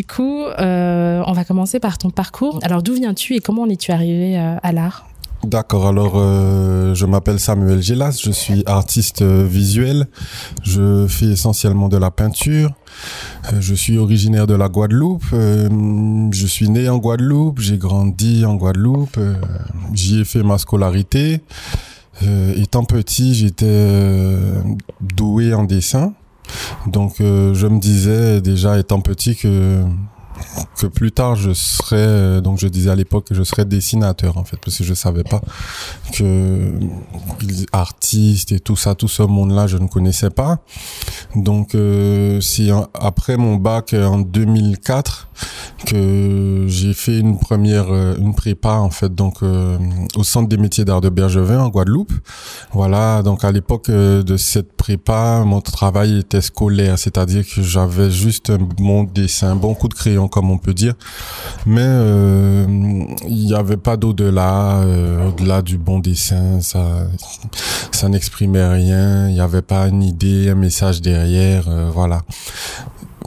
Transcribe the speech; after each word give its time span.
Du 0.00 0.06
coup, 0.06 0.44
euh, 0.46 1.22
on 1.26 1.34
va 1.34 1.44
commencer 1.44 1.78
par 1.78 1.98
ton 1.98 2.08
parcours. 2.08 2.58
Alors 2.62 2.82
d'où 2.82 2.94
viens-tu 2.94 3.34
et 3.34 3.40
comment 3.40 3.64
en 3.64 3.68
es-tu 3.68 3.92
arrivé 3.92 4.38
euh, 4.38 4.56
à 4.62 4.72
l'art? 4.72 5.06
D'accord, 5.44 5.86
alors 5.86 6.14
euh, 6.14 6.94
je 6.94 7.04
m'appelle 7.04 7.38
Samuel 7.38 7.82
Gélas, 7.82 8.18
je 8.24 8.30
suis 8.30 8.62
artiste 8.64 9.20
visuel, 9.20 10.06
je 10.62 11.06
fais 11.06 11.26
essentiellement 11.26 11.90
de 11.90 11.98
la 11.98 12.10
peinture, 12.10 12.72
je 13.58 13.74
suis 13.74 13.98
originaire 13.98 14.46
de 14.46 14.54
la 14.54 14.70
Guadeloupe, 14.70 15.26
je 15.32 16.46
suis 16.46 16.70
né 16.70 16.88
en 16.88 16.96
Guadeloupe, 16.96 17.60
j'ai 17.60 17.76
grandi 17.76 18.46
en 18.46 18.54
Guadeloupe, 18.54 19.18
j'y 19.92 20.20
ai 20.20 20.24
fait 20.24 20.42
ma 20.42 20.56
scolarité. 20.56 21.42
étant 22.56 22.84
petit, 22.84 23.34
j'étais 23.34 24.24
doué 25.02 25.52
en 25.52 25.64
dessin, 25.64 26.14
donc 26.86 27.16
je 27.18 27.66
me 27.66 27.78
disais 27.78 28.40
déjà 28.40 28.78
étant 28.78 29.00
petit 29.00 29.36
que 29.36 29.84
que 30.76 30.86
plus 30.86 31.12
tard 31.12 31.36
je 31.36 31.52
serais 31.52 31.96
euh, 31.96 32.40
donc 32.40 32.58
je 32.58 32.66
disais 32.68 32.90
à 32.90 32.94
l'époque 32.94 33.26
que 33.26 33.34
je 33.34 33.42
serais 33.42 33.64
dessinateur 33.64 34.36
en 34.36 34.44
fait 34.44 34.56
parce 34.56 34.78
que 34.78 34.84
je 34.84 34.94
savais 34.94 35.24
pas 35.24 35.40
que 36.12 36.72
artiste 37.72 38.52
et 38.52 38.60
tout 38.60 38.76
ça 38.76 38.94
tout 38.94 39.08
ce 39.08 39.22
monde 39.22 39.52
là 39.52 39.66
je 39.66 39.76
ne 39.76 39.86
connaissais 39.86 40.30
pas. 40.30 40.58
Donc 41.36 41.74
euh, 41.74 42.40
c'est 42.40 42.68
après 42.94 43.36
mon 43.36 43.56
bac 43.56 43.94
en 43.94 44.18
2004 44.18 45.29
que 45.86 46.66
j'ai 46.68 46.94
fait 46.94 47.18
une 47.18 47.38
première 47.38 47.90
euh, 47.90 48.16
une 48.18 48.34
prépa 48.34 48.74
en 48.74 48.90
fait 48.90 49.14
donc 49.14 49.42
euh, 49.42 49.78
au 50.16 50.24
centre 50.24 50.48
des 50.48 50.56
métiers 50.56 50.84
d'art 50.84 51.00
de 51.00 51.08
Bergevin 51.08 51.60
en 51.60 51.68
Guadeloupe 51.68 52.12
voilà 52.72 53.22
donc 53.22 53.44
à 53.44 53.52
l'époque 53.52 53.90
de 53.90 54.36
cette 54.36 54.72
prépa 54.72 55.42
mon 55.44 55.60
travail 55.60 56.18
était 56.18 56.40
scolaire 56.40 56.98
c'est-à-dire 56.98 57.44
que 57.46 57.62
j'avais 57.62 58.10
juste 58.10 58.52
mon 58.78 59.04
dessin 59.04 59.50
un 59.50 59.56
bon 59.56 59.74
coup 59.74 59.88
de 59.88 59.94
crayon 59.94 60.28
comme 60.28 60.50
on 60.50 60.58
peut 60.58 60.74
dire. 60.74 60.94
Mais 61.66 61.82
euh, 61.84 62.66
il 63.26 63.46
n'y 63.46 63.54
avait 63.54 63.76
pas 63.76 63.96
d'au-delà, 63.96 64.80
euh, 64.80 65.28
au-delà 65.28 65.62
du 65.62 65.78
bon 65.78 65.98
dessin, 65.98 66.60
ça, 66.60 67.06
ça 67.90 68.08
n'exprimait 68.08 68.66
rien. 68.66 69.28
Il 69.28 69.34
n'y 69.34 69.40
avait 69.40 69.62
pas 69.62 69.88
une 69.88 70.02
idée, 70.02 70.50
un 70.50 70.54
message 70.54 71.00
derrière, 71.00 71.64
euh, 71.68 71.90
voilà 71.92 72.22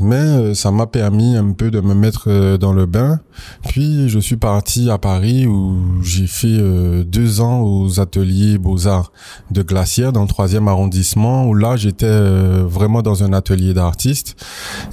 mais 0.03 0.53
ça 0.53 0.71
m'a 0.71 0.87
permis 0.87 1.35
un 1.35 1.51
peu 1.51 1.71
de 1.71 1.79
me 1.79 1.93
mettre 1.93 2.57
dans 2.57 2.73
le 2.73 2.85
bain. 2.85 3.19
Puis 3.67 4.09
je 4.09 4.19
suis 4.19 4.37
parti 4.37 4.89
à 4.89 4.97
Paris 4.97 5.47
où 5.47 6.01
j'ai 6.03 6.27
fait 6.27 6.59
deux 7.05 7.41
ans 7.41 7.61
aux 7.61 7.99
ateliers 7.99 8.57
Beaux-Arts 8.57 9.11
de 9.51 9.61
Glacière 9.63 10.13
dans 10.13 10.21
le 10.21 10.27
troisième 10.27 10.67
arrondissement 10.67 11.47
où 11.47 11.55
là 11.55 11.75
j'étais 11.75 12.19
vraiment 12.63 13.01
dans 13.01 13.23
un 13.23 13.33
atelier 13.33 13.73
d'artiste 13.73 14.35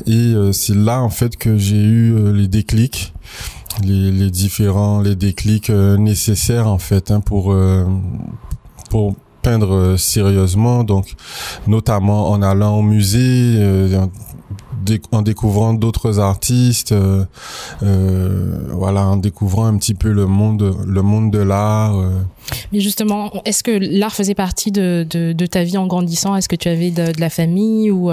et 0.07 0.35
c'est 0.53 0.77
là 0.77 1.03
en 1.03 1.11
fait 1.11 1.37
que 1.37 1.57
j'ai 1.57 1.83
eu 1.83 2.15
euh, 2.15 2.33
les 2.33 2.49
déclics, 2.49 3.13
les, 3.83 4.31
différents 4.31 5.01
les 5.01 5.17
déclics 5.17 5.71
euh, 5.71 5.97
nécessaires 5.97 6.67
en 6.67 6.79
fait 6.79 7.11
hein, 7.11 7.21
pour 7.21 7.53
euh, 7.53 7.85
pour 8.91 9.15
peindre 9.43 9.97
sérieusement 9.97 10.85
donc 10.85 11.15
notamment 11.67 12.31
en 12.31 12.43
allant 12.43 12.79
au 12.79 12.83
musée 12.83 13.59
en 15.13 15.23
découvrant 15.23 15.75
d'autres 15.75 16.19
artistes, 16.19 16.93
euh, 16.93 17.25
euh, 17.83 18.69
voilà, 18.73 19.07
en 19.07 19.17
découvrant 19.17 19.67
un 19.67 19.77
petit 19.77 19.95
peu 19.95 20.11
le 20.11 20.27
monde, 20.27 20.77
le 20.87 21.03
monde 21.03 21.31
de 21.31 21.39
l'art. 21.39 21.97
Euh. 21.97 22.21
Mais 22.73 22.81
justement, 22.81 23.31
est-ce 23.45 23.63
que 23.63 23.71
l'art 23.71 24.15
faisait 24.15 24.35
partie 24.35 24.73
de, 24.73 25.07
de, 25.09 25.33
de, 25.33 25.47
ta 25.47 25.63
vie 25.63 25.77
en 25.77 25.87
grandissant? 25.87 26.37
Est-ce 26.37 26.49
que 26.49 26.57
tu 26.57 26.69
avais 26.69 26.91
de, 26.91 27.13
la 27.19 27.31
famille 27.31 27.91
ou, 27.91 28.11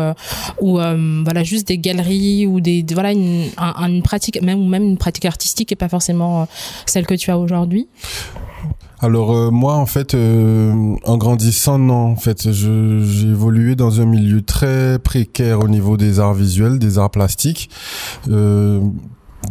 ou 0.62 0.74
voilà 0.74 1.44
juste 1.44 1.68
des 1.68 1.78
galeries 1.78 2.46
ou 2.46 2.60
des 2.60 2.86
voilà 2.92 3.12
une, 3.12 3.46
une 3.58 4.04
pratique 4.04 4.42
même 4.42 4.60
ou 4.60 4.68
même 4.68 4.84
une 4.84 4.98
pratique 4.98 5.26
artistique 5.26 5.72
et 5.72 5.76
pas 5.76 5.90
forcément 5.90 6.48
celle 6.86 7.06
que 7.06 7.16
tu 7.16 7.32
as 7.32 7.38
aujourd'hui? 7.38 7.88
Alors 9.00 9.36
euh, 9.36 9.52
moi 9.52 9.76
en 9.76 9.86
fait 9.86 10.16
euh, 10.16 10.96
en 11.04 11.18
grandissant 11.18 11.78
non 11.78 12.12
en 12.12 12.16
fait 12.16 12.52
j'ai 12.52 13.28
évolué 13.28 13.76
dans 13.76 14.02
un 14.02 14.06
milieu 14.06 14.42
très 14.42 14.98
précaire 14.98 15.60
au 15.60 15.68
niveau 15.68 15.98
des 15.98 16.20
arts 16.20 16.34
visuels 16.34 16.80
des 16.80 16.98
arts 16.98 17.12
plastiques. 17.12 17.70
Euh, 18.30 18.82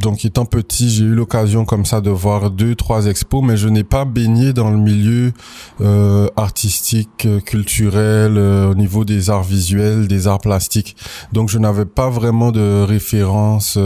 donc 0.00 0.24
étant 0.24 0.44
petit, 0.44 0.90
j'ai 0.90 1.04
eu 1.04 1.14
l'occasion 1.14 1.64
comme 1.64 1.84
ça 1.84 2.00
de 2.00 2.10
voir 2.10 2.50
deux, 2.50 2.74
trois 2.74 3.06
expos, 3.06 3.42
mais 3.44 3.56
je 3.56 3.68
n'ai 3.68 3.84
pas 3.84 4.04
baigné 4.04 4.52
dans 4.52 4.70
le 4.70 4.78
milieu 4.78 5.32
euh, 5.80 6.28
artistique, 6.36 7.26
euh, 7.26 7.40
culturel, 7.40 8.36
euh, 8.36 8.70
au 8.70 8.74
niveau 8.74 9.04
des 9.04 9.30
arts 9.30 9.42
visuels, 9.42 10.08
des 10.08 10.26
arts 10.26 10.40
plastiques. 10.40 10.96
Donc 11.32 11.48
je 11.48 11.58
n'avais 11.58 11.84
pas 11.86 12.10
vraiment 12.10 12.52
de 12.52 12.82
référence 12.82 13.78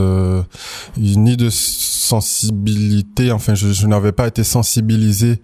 ni 0.96 1.36
de 1.36 1.48
sensibilité. 1.50 3.30
Enfin, 3.30 3.54
je, 3.54 3.72
je 3.72 3.86
n'avais 3.86 4.12
pas 4.12 4.26
été 4.26 4.42
sensibilisé 4.42 5.40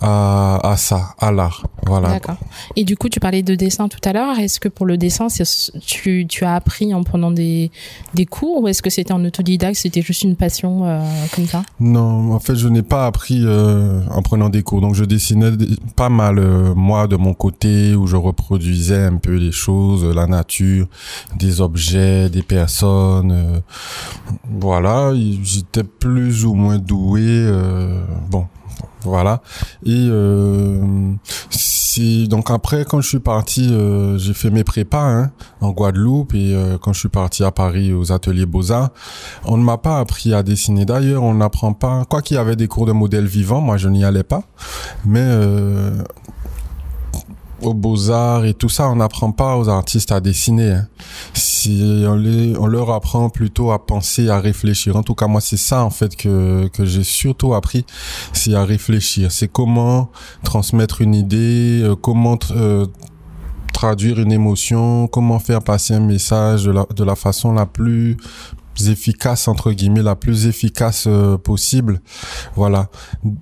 à, 0.00 0.60
à 0.62 0.76
ça, 0.76 1.14
à 1.18 1.30
l'art. 1.30 1.66
Voilà. 1.86 2.08
D'accord. 2.08 2.38
Et 2.74 2.84
du 2.84 2.96
coup, 2.96 3.08
tu 3.08 3.20
parlais 3.20 3.42
de 3.42 3.54
dessin 3.54 3.88
tout 3.88 4.00
à 4.04 4.12
l'heure. 4.12 4.38
Est-ce 4.38 4.60
que 4.60 4.68
pour 4.68 4.86
le 4.86 4.96
dessin, 4.96 5.26
tu, 5.84 6.26
tu 6.28 6.44
as 6.44 6.54
appris 6.54 6.94
en 6.94 7.02
prenant 7.02 7.30
des, 7.30 7.70
des 8.14 8.26
cours 8.26 8.62
ou 8.62 8.68
est-ce 8.68 8.82
que 8.82 8.90
c'était 8.90 9.12
en 9.12 9.24
autodidacte, 9.24 9.76
juste 10.06 10.22
une 10.22 10.36
passion 10.36 10.84
euh, 10.84 11.02
comme 11.34 11.46
ça? 11.46 11.64
Non, 11.80 12.32
en 12.32 12.38
fait, 12.40 12.54
je 12.54 12.68
n'ai 12.68 12.82
pas 12.82 13.06
appris 13.06 13.42
euh, 13.44 14.00
en 14.10 14.22
prenant 14.22 14.48
des 14.48 14.62
cours. 14.62 14.80
Donc, 14.80 14.94
je 14.94 15.04
dessinais 15.04 15.50
pas 15.96 16.08
mal 16.08 16.38
euh, 16.38 16.74
moi 16.74 17.06
de 17.08 17.16
mon 17.16 17.34
côté 17.34 17.94
où 17.94 18.06
je 18.06 18.16
reproduisais 18.16 19.02
un 19.04 19.16
peu 19.16 19.34
les 19.34 19.52
choses, 19.52 20.04
la 20.04 20.26
nature, 20.26 20.86
des 21.36 21.60
objets, 21.60 22.30
des 22.30 22.42
personnes. 22.42 23.62
voilà, 24.48 25.12
j'étais 25.42 25.84
plus 25.84 26.44
ou 26.44 26.54
moins 26.54 26.78
doué. 26.78 27.50
bon, 28.30 28.46
voilà. 29.02 29.42
Et 29.84 30.08
donc 32.28 32.50
après 32.50 32.84
quand 32.84 33.00
je 33.00 33.08
suis 33.08 33.18
parti, 33.20 33.68
euh, 33.72 34.18
j'ai 34.18 34.34
fait 34.34 34.50
mes 34.50 34.64
prépas 34.64 35.04
hein, 35.04 35.30
en 35.60 35.70
Guadeloupe 35.70 36.34
et 36.34 36.54
euh, 36.54 36.78
quand 36.78 36.92
je 36.92 37.00
suis 37.00 37.08
parti 37.08 37.44
à 37.44 37.50
Paris 37.50 37.92
aux 37.92 38.12
ateliers 38.12 38.46
Beaux 38.46 38.72
Arts, 38.72 38.90
on 39.44 39.56
ne 39.56 39.62
m'a 39.62 39.78
pas 39.78 39.98
appris 39.98 40.34
à 40.34 40.42
dessiner. 40.42 40.84
D'ailleurs, 40.84 41.22
on 41.22 41.34
n'apprend 41.34 41.72
pas. 41.72 42.04
Quoi 42.04 42.22
qu'il 42.22 42.36
y 42.36 42.40
avait 42.40 42.56
des 42.56 42.68
cours 42.68 42.86
de 42.86 42.92
modèle 42.92 43.26
vivant, 43.26 43.60
moi 43.60 43.76
je 43.76 43.88
n'y 43.88 44.04
allais 44.04 44.24
pas, 44.24 44.42
mais 45.04 45.20
euh, 45.22 46.02
aux 47.62 47.74
beaux-arts 47.74 48.44
et 48.44 48.54
tout 48.54 48.68
ça, 48.68 48.88
on 48.88 48.96
n'apprend 48.96 49.32
pas 49.32 49.56
aux 49.56 49.68
artistes 49.68 50.12
à 50.12 50.20
dessiner. 50.20 50.72
Hein. 50.72 50.88
Si 51.34 52.04
on, 52.06 52.14
les, 52.14 52.56
on 52.58 52.66
leur 52.66 52.90
apprend 52.90 53.30
plutôt 53.30 53.72
à 53.72 53.84
penser, 53.84 54.28
à 54.28 54.40
réfléchir. 54.40 54.96
En 54.96 55.02
tout 55.02 55.14
cas, 55.14 55.26
moi, 55.26 55.40
c'est 55.40 55.56
ça 55.56 55.84
en 55.84 55.90
fait 55.90 56.16
que, 56.16 56.68
que 56.68 56.84
j'ai 56.84 57.04
surtout 57.04 57.54
appris, 57.54 57.84
c'est 58.32 58.54
à 58.54 58.64
réfléchir. 58.64 59.32
C'est 59.32 59.48
comment 59.48 60.10
transmettre 60.42 61.00
une 61.00 61.14
idée, 61.14 61.80
euh, 61.82 61.96
comment 61.96 62.38
euh, 62.50 62.86
traduire 63.72 64.20
une 64.20 64.32
émotion, 64.32 65.06
comment 65.06 65.38
faire 65.38 65.62
passer 65.62 65.94
un 65.94 66.00
message 66.00 66.64
de 66.64 66.72
la, 66.72 66.86
de 66.94 67.04
la 67.04 67.16
façon 67.16 67.52
la 67.52 67.66
plus 67.66 68.16
efficace 68.86 69.48
entre 69.48 69.72
guillemets 69.72 70.02
la 70.02 70.16
plus 70.16 70.46
efficace 70.46 71.06
euh, 71.06 71.38
possible 71.38 72.02
voilà 72.56 72.90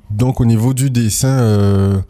donc 0.08 0.41
au 0.41 0.44
niveau 0.44 0.72
du 0.75 0.91
dessin 0.91 2.04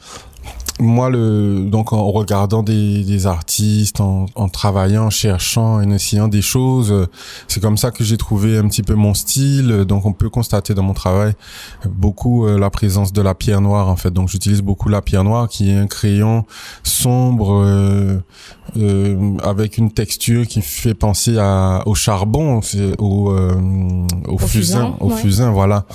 moi, 0.81 1.09
le, 1.09 1.67
donc 1.71 1.93
en 1.93 2.11
regardant 2.11 2.65
des, 2.65 3.05
des 3.05 3.27
artistes, 3.27 4.01
en, 4.01 4.27
en, 4.35 4.49
travaillant, 4.49 5.05
en 5.07 5.11
cherchant, 5.11 5.75
en 5.75 5.91
essayant 5.91 6.27
des 6.27 6.43
choses, 6.43 6.91
euh, 6.91 7.07
c'est 7.47 7.61
comme 7.61 7.77
ça 7.77 7.93
que 7.93 8.03
j'ai 8.03 8.17
trouvé 8.17 8.59
un 8.59 8.67
petit 8.67 8.83
peu 8.83 8.95
mon 8.95 9.15
style. 9.15 9.85
Donc, 9.87 10.05
on 10.05 10.13
peut 10.13 10.29
constater 10.29 10.75
dans 10.75 10.83
mon 10.83 10.93
travail 10.95 11.35
beaucoup 11.87 12.47
euh, 12.47 12.59
la 12.59 12.71
présence 12.71 13.13
de 13.13 13.23
la 13.23 13.35
pierre 13.35 13.61
noire, 13.61 13.89
en 13.89 13.97
fait. 13.97 14.11
Donc, 14.11 14.29
j'utilise 14.29 14.63
beaucoup 14.63 14.89
la 14.89 15.01
pierre 15.01 15.23
noire, 15.23 15.49
qui 15.49 15.71
est 15.71 15.77
un 15.77 15.87
crayon 15.87 16.45
sombre 16.83 17.63
euh, 17.65 18.19
euh 18.77 19.37
avec 19.45 19.79
une 19.79 19.93
texture 19.93 20.47
qui 20.47 20.61
fait 20.61 20.95
penser 20.95 21.39
à, 21.39 21.83
au 21.87 21.95
charbon, 21.95 22.61
au, 22.99 23.05
au, 23.05 24.07
au, 24.27 24.39
fusain, 24.39 24.97
au 24.99 25.11
fusain, 25.11 25.51
voilà. 25.53 25.87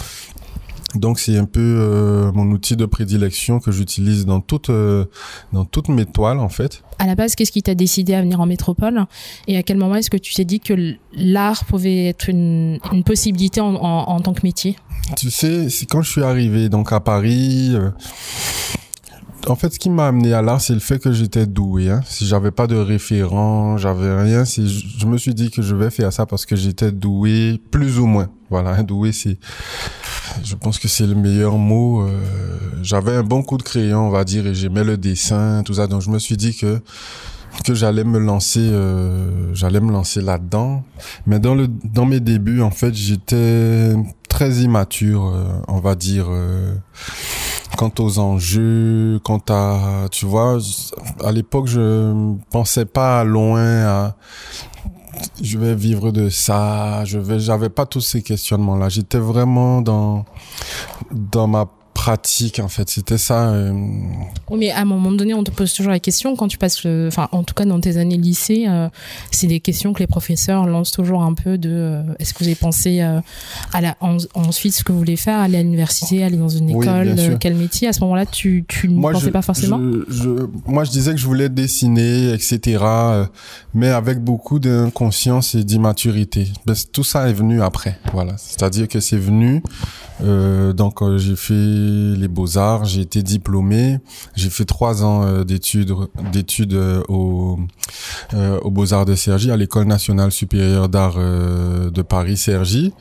Donc 0.96 1.20
c'est 1.20 1.38
un 1.38 1.46
peu 1.46 1.60
euh, 1.62 2.32
mon 2.34 2.50
outil 2.52 2.76
de 2.76 2.86
prédilection 2.86 3.60
que 3.60 3.72
j'utilise 3.72 4.26
dans 4.26 4.42
toutes 4.42 4.70
euh, 4.70 5.06
dans 5.54 5.66
toutes 5.66 5.90
mes 5.90 6.06
toiles 6.06 6.40
en 6.40 6.50
fait. 6.50 6.82
À 6.98 7.06
la 7.06 7.16
base, 7.16 7.36
qu'est-ce 7.36 7.52
qui 7.52 7.62
t'a 7.62 7.76
décidé 7.76 8.14
à 8.14 8.22
venir 8.22 8.42
en 8.42 8.46
métropole? 8.46 9.06
Et 9.48 9.58
à 9.58 9.64
quel 9.64 9.78
moment 9.78 9.96
est-ce 9.96 10.10
que 10.10 10.18
tu 10.18 10.34
t'es 10.34 10.46
dit 10.46 10.60
que 10.60 10.96
l'art 11.14 11.64
pouvait 11.66 12.08
être 12.08 12.30
une, 12.30 12.80
une 12.92 13.04
possibilité 13.04 13.62
en, 13.62 13.76
en, 13.76 14.10
en, 14.10 14.20
tant 14.20 14.34
que 14.34 14.42
métier? 14.44 14.76
Tu 15.16 15.30
sais, 15.30 15.70
c'est 15.70 15.86
quand 15.86 16.02
je 16.02 16.12
suis 16.12 16.24
arrivé 16.24 16.70
donc 16.70 16.92
à 16.92 17.00
Paris. 17.00 17.72
Euh, 17.74 17.92
en 19.48 19.56
fait, 19.56 19.74
ce 19.74 19.80
qui 19.80 19.90
m'a 19.90 20.08
amené 20.08 20.34
à 20.34 20.42
l'art, 20.42 20.60
c'est 20.60 20.74
le 20.74 20.80
fait 20.80 21.00
que 21.00 21.12
j'étais 21.12 21.46
doué. 21.46 21.90
Hein. 21.90 22.02
Si 22.06 22.28
j'avais 22.28 22.52
pas 22.52 22.68
de 22.68 22.76
référent, 22.76 23.78
j'avais 23.78 24.22
rien. 24.22 24.44
Si 24.46 24.68
je 24.98 25.06
me 25.06 25.18
suis 25.18 25.34
dit 25.34 25.50
que 25.50 25.62
je 25.62 25.76
vais 25.76 25.90
faire 25.90 26.12
ça 26.12 26.26
parce 26.26 26.46
que 26.46 26.56
j'étais 26.56 26.92
doué, 26.92 27.62
plus 27.72 28.00
ou 28.00 28.06
moins. 28.06 28.30
Voilà, 28.50 28.84
doué, 28.84 29.12
c'est, 29.12 29.38
je 30.44 30.56
pense 30.56 30.80
que 30.80 30.88
c'est 30.88 31.08
le 31.08 31.16
meilleur 31.16 31.58
mot. 31.58 32.02
Euh, 32.02 32.20
j'avais 32.82 33.16
un 33.16 33.24
bon 33.24 33.44
coup 33.44 33.58
de 33.58 33.64
crayon, 33.64 34.08
on 34.08 34.10
va 34.10 34.24
dire, 34.24 34.48
et 34.48 34.54
j'aimais 34.54 34.84
le 34.84 34.98
dessin, 34.98 35.64
tout 35.64 35.76
ça. 35.76 35.88
Donc 35.88 36.02
je 36.02 36.10
me 36.10 36.20
suis 36.20 36.38
dit 36.38 36.56
que 36.56 36.82
j'allais 37.70 38.04
me 38.04 38.20
lancer, 38.20 38.60
euh, 38.60 39.54
j'allais 39.54 39.80
me 39.80 39.92
lancer 39.92 40.22
là-dedans. 40.22 40.84
Mais 41.28 41.40
dans 41.40 41.56
le 41.56 41.68
dans 41.68 42.06
mes 42.06 42.20
débuts, 42.20 42.62
en 42.62 42.72
fait, 42.72 42.94
j'étais 42.94 43.96
très 44.28 44.52
immature, 44.56 45.32
euh, 45.34 45.46
on 45.68 45.80
va 45.80 45.96
dire. 45.96 46.28
Quant 47.78 47.94
aux 48.00 48.20
enjeux, 48.20 49.22
quant 49.24 49.42
à, 49.48 50.08
tu 50.12 50.26
vois, 50.26 50.58
à 51.24 51.32
l'époque, 51.32 51.68
je 51.68 52.36
pensais 52.50 52.84
pas 52.84 53.24
loin 53.24 53.62
à, 53.62 54.16
je 55.42 55.58
vais 55.58 55.76
vivre 55.76 56.12
de 56.12 56.30
ça, 56.30 57.04
je 57.06 57.20
vais, 57.20 57.40
j'avais 57.40 57.70
pas 57.70 57.86
tous 57.86 58.02
ces 58.02 58.22
questionnements-là. 58.22 58.90
J'étais 58.90 59.20
vraiment 59.20 59.82
dans, 59.82 60.26
dans 61.12 61.48
ma 61.48 61.68
pratique 62.00 62.60
en 62.60 62.70
fait. 62.70 62.90
C'était 62.90 63.18
ça 63.18 63.50
euh... 63.50 63.74
oui 64.50 64.58
mais 64.60 64.72
à 64.72 64.80
un 64.80 64.86
moment 64.86 65.12
donné 65.12 65.34
on 65.34 65.44
te 65.44 65.52
pose 65.52 65.74
toujours 65.74 65.92
la 65.92 66.00
question 66.00 66.38
quand 66.38 66.48
tu 66.48 66.58
passes 66.58 66.86
enfin 66.86 67.28
en 67.34 67.44
tout 67.44 67.54
cas 67.54 67.66
dans 67.66 67.82
tes 67.82 67.98
années 67.98 68.18
lycée 68.18 68.66
euh, 68.70 68.88
c'est 69.32 69.48
des 69.48 69.60
questions 69.60 69.92
que 69.92 70.00
les 70.00 70.08
professeurs 70.08 70.66
lancent 70.66 70.92
toujours 70.92 71.24
un 71.24 71.34
peu 71.34 71.58
de 71.58 71.70
euh, 71.70 72.04
est-ce 72.20 72.34
que 72.34 72.40
vous 72.40 72.46
avez 72.46 72.56
pensé 72.56 73.02
à 73.02 73.82
la 73.82 73.98
en, 74.00 74.18
ensuite 74.34 74.74
ce 74.76 74.84
que 74.86 74.94
vous 74.94 74.98
voulez 74.98 75.18
faire 75.18 75.40
aller 75.40 75.58
à 75.58 75.62
l'université 75.62 76.24
aller 76.24 76.38
dans 76.38 76.48
une 76.48 76.70
école 76.70 77.16
oui, 77.18 77.38
quel 77.40 77.56
métier? 77.56 77.90
À 77.90 77.94
ce 77.94 78.00
moment-là 78.02 78.26
tu 78.26 78.64
tu 78.68 78.88
ne 78.88 79.02
pensais 79.02 79.26
je, 79.26 79.32
pas 79.32 79.42
forcément? 79.42 79.78
je, 79.78 80.14
je, 80.14 80.30
moi 80.66 80.86
je 80.86 80.92
disais 80.92 81.12
que 81.12 81.20
je 81.20 81.26
voulais 81.26 81.50
dessiner 81.50 82.32
etc 82.32 82.78
mais 83.74 83.90
avec 83.90 84.20
beaucoup 84.24 84.60
d'inconscience 84.60 85.56
et 85.56 85.64
d'immaturité. 85.64 86.48
Tout 86.92 87.04
ça 87.04 87.30
est 87.30 87.34
venu 87.34 87.62
après 87.62 87.98
voilà. 88.14 88.36
C'est-à-dire 88.38 88.88
que 88.88 89.00
c'est 89.00 89.18
venu 89.18 89.62
donc 90.20 91.02
j'ai 91.18 91.36
fait 91.36 91.54
les 91.54 92.28
beaux-arts, 92.28 92.86
j'ai 92.86 93.02
été 93.02 93.24
diplômé, 93.24 94.00
j'ai 94.36 94.50
fait 94.50 94.66
trois 94.66 95.04
ans 95.04 95.24
euh, 95.24 95.44
d'études 95.44 95.94
d'études 96.32 96.74
euh, 96.74 97.04
au, 97.08 97.60
euh, 98.34 98.60
aux 98.62 98.72
beaux-arts 98.72 99.06
de 99.06 99.16
Cergy, 99.16 99.52
à 99.52 99.58
l'école 99.58 99.86
nationale 99.86 100.32
supérieure 100.32 100.90
d'art 100.90 101.16
euh, 101.18 101.90
de 101.90 102.02
Paris 102.02 102.38
Cergy, 102.38 102.94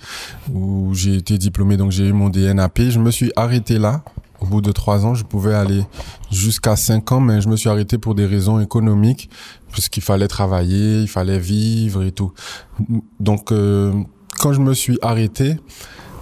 où 0.53 0.95
j'ai 0.95 1.17
été 1.17 1.39
diplômé, 1.39 1.77
donc 1.77 1.91
j'ai 1.91 2.07
eu 2.07 2.13
mon 2.13 2.29
DNAP. 2.29 2.83
Je 2.89 2.99
me 2.99 3.11
suis 3.11 3.33
arrêté 3.37 3.79
là. 3.79 4.03
Au 4.41 4.47
bout 4.47 4.61
de 4.61 4.71
trois 4.71 5.05
ans, 5.05 5.15
je 5.15 5.25
pouvais 5.25 5.55
aller 5.55 5.83
jusqu'à 6.31 6.77
cinq 6.77 7.11
ans, 7.11 7.21
mais 7.21 7.41
je 7.41 7.49
me 7.49 7.57
suis 7.57 7.69
arrêté 7.69 7.99
pour 7.99 8.15
des 8.15 8.25
raisons 8.25 8.61
économiques, 8.61 9.29
puisqu'il 9.73 10.03
fallait 10.03 10.29
travailler, 10.29 11.03
il 11.03 11.09
fallait 11.09 11.41
vivre 11.41 12.05
et 12.05 12.13
tout. 12.13 12.33
Donc, 13.19 13.53
quand 14.39 14.53
je 14.53 14.61
me 14.61 14.75
suis 14.75 14.97
arrêté, 15.03 15.57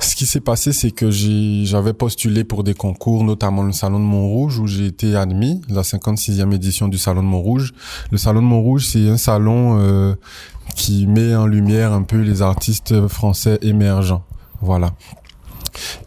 ce 0.00 0.14
qui 0.14 0.26
s'est 0.26 0.40
passé, 0.40 0.72
c'est 0.72 0.90
que 0.90 1.10
j'avais 1.10 1.92
postulé 1.92 2.44
pour 2.44 2.64
des 2.64 2.74
concours, 2.74 3.24
notamment 3.24 3.62
le 3.62 3.72
Salon 3.72 3.98
de 3.98 4.04
Montrouge, 4.04 4.58
où 4.58 4.66
j'ai 4.66 4.86
été 4.86 5.16
admis, 5.16 5.62
la 5.68 5.82
56e 5.82 6.54
édition 6.54 6.88
du 6.88 6.98
Salon 6.98 7.22
de 7.22 7.28
Montrouge. 7.28 7.72
Le 8.10 8.18
Salon 8.18 8.42
de 8.42 8.46
Montrouge, 8.46 8.86
c'est 8.86 9.08
un 9.08 9.16
salon 9.16 9.78
euh, 9.80 10.14
qui 10.74 11.06
met 11.06 11.34
en 11.34 11.46
lumière 11.46 11.92
un 11.92 12.02
peu 12.02 12.20
les 12.20 12.42
artistes 12.42 13.08
français 13.08 13.58
émergents. 13.62 14.24
Voilà. 14.60 14.92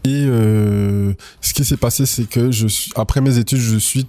Et 0.04 0.24
euh, 0.26 1.14
ce 1.40 1.54
qui 1.54 1.64
s'est 1.64 1.76
passé, 1.76 2.06
c'est 2.06 2.28
que 2.28 2.50
je 2.50 2.66
après 2.96 3.20
mes 3.20 3.38
études, 3.38 3.58
je 3.58 3.76
suis, 3.76 4.06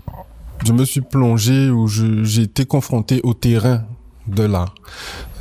je 0.66 0.74
me 0.74 0.86
suis 0.86 1.02
plongé 1.02 1.70
ou 1.70 1.88
j'ai 1.88 2.42
été 2.42 2.66
confronté 2.66 3.22
au 3.24 3.34
terrain 3.34 3.84
de 4.28 4.44
l'art. 4.44 4.76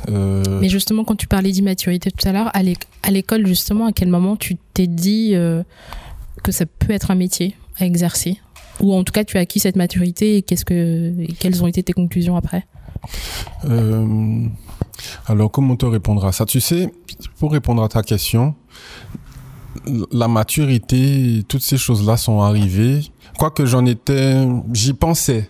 Euh... 0.09 0.43
Mais 0.61 0.69
justement, 0.69 1.03
quand 1.03 1.15
tu 1.15 1.27
parlais 1.27 1.51
d'immaturité 1.51 2.11
tout 2.11 2.27
à 2.27 2.31
l'heure, 2.31 2.51
à 2.53 3.11
l'école, 3.11 3.45
justement, 3.45 3.87
à 3.87 3.91
quel 3.91 4.09
moment 4.09 4.35
tu 4.35 4.57
t'es 4.73 4.87
dit 4.87 5.31
euh, 5.33 5.63
que 6.43 6.51
ça 6.51 6.65
peut 6.65 6.91
être 6.91 7.11
un 7.11 7.15
métier 7.15 7.55
à 7.79 7.85
exercer? 7.85 8.39
Ou 8.79 8.93
en 8.93 9.03
tout 9.03 9.13
cas, 9.13 9.23
tu 9.23 9.37
as 9.37 9.41
acquis 9.41 9.59
cette 9.59 9.75
maturité 9.75 10.37
et, 10.37 10.41
qu'est-ce 10.41 10.65
que, 10.65 11.13
et 11.19 11.33
quelles 11.33 11.63
ont 11.63 11.67
été 11.67 11.83
tes 11.83 11.93
conclusions 11.93 12.35
après? 12.35 12.65
Euh, 13.65 14.45
Alors, 15.27 15.51
comment 15.51 15.75
te 15.75 15.85
répondre 15.85 16.25
à 16.25 16.31
ça? 16.31 16.45
Tu 16.45 16.61
sais, 16.61 16.91
pour 17.37 17.51
répondre 17.51 17.83
à 17.83 17.89
ta 17.89 18.01
question, 18.01 18.55
la 20.11 20.27
maturité, 20.27 21.43
toutes 21.47 21.61
ces 21.61 21.77
choses-là 21.77 22.17
sont 22.17 22.41
arrivées. 22.41 23.01
Quoique 23.37 23.65
j'en 23.65 23.85
étais, 23.85 24.47
j'y 24.73 24.93
pensais 24.93 25.49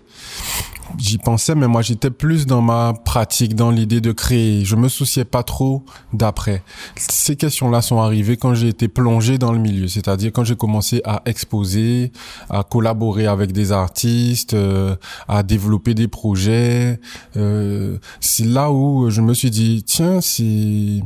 j'y 0.98 1.18
pensais, 1.18 1.56
mais 1.56 1.68
moi 1.68 1.82
j'étais 1.82 2.10
plus 2.10 2.46
dans 2.46 2.62
ma 2.62 2.94
pratique, 2.94 3.56
dans 3.56 3.72
l'idée 3.72 4.02
de 4.02 4.12
créer. 4.12 4.66
Je 4.66 4.76
me 4.76 4.90
souciais 4.90 5.26
pas 5.26 5.44
trop 5.44 5.84
d'après. 6.14 6.64
Ces 6.96 7.36
questions-là 7.36 7.82
sont 7.82 8.00
arrivées 8.00 8.38
quand 8.38 8.54
j'ai 8.54 8.70
été 8.70 8.88
plongé 8.88 9.38
dans 9.38 9.52
le 9.52 9.60
milieu, 9.60 9.88
c'est-à-dire 9.88 10.32
quand 10.32 10.44
j'ai 10.44 10.56
commencé 10.56 11.02
à 11.06 11.22
exposer, 11.26 12.12
à 12.50 12.64
collaborer 12.64 13.28
avec 13.28 13.52
des 13.52 13.72
artistes, 13.72 14.54
euh, 14.54 14.96
à 15.28 15.44
développer 15.44 15.94
des 15.94 16.08
projets. 16.08 17.00
Euh, 17.38 17.98
c'est 18.20 18.46
là 18.46 18.72
où 18.72 19.10
je 19.10 19.22
me 19.22 19.34
suis 19.34 19.52
dit, 19.52 19.84
tiens, 19.86 20.22
c'est 20.22 21.02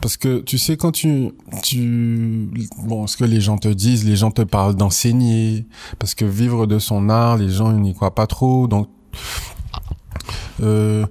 parce 0.00 0.16
que 0.16 0.40
tu 0.40 0.58
sais 0.58 0.76
quand 0.76 0.92
tu 0.92 1.30
tu 1.62 2.50
bon 2.82 3.06
ce 3.06 3.16
que 3.16 3.24
les 3.24 3.40
gens 3.40 3.56
te 3.56 3.68
disent, 3.68 4.04
les 4.04 4.16
gens 4.16 4.30
te 4.30 4.42
parlent 4.42 4.74
d'enseigner 4.74 5.66
parce 5.98 6.14
que 6.14 6.24
vivre 6.24 6.66
de 6.66 6.78
son 6.78 7.08
art, 7.08 7.38
les 7.38 7.48
gens 7.48 7.72
n'y 7.72 7.94
croient 7.94 8.14
pas 8.14 8.26
trop, 8.26 8.66
donc 8.66 8.83
euh, 10.62 11.06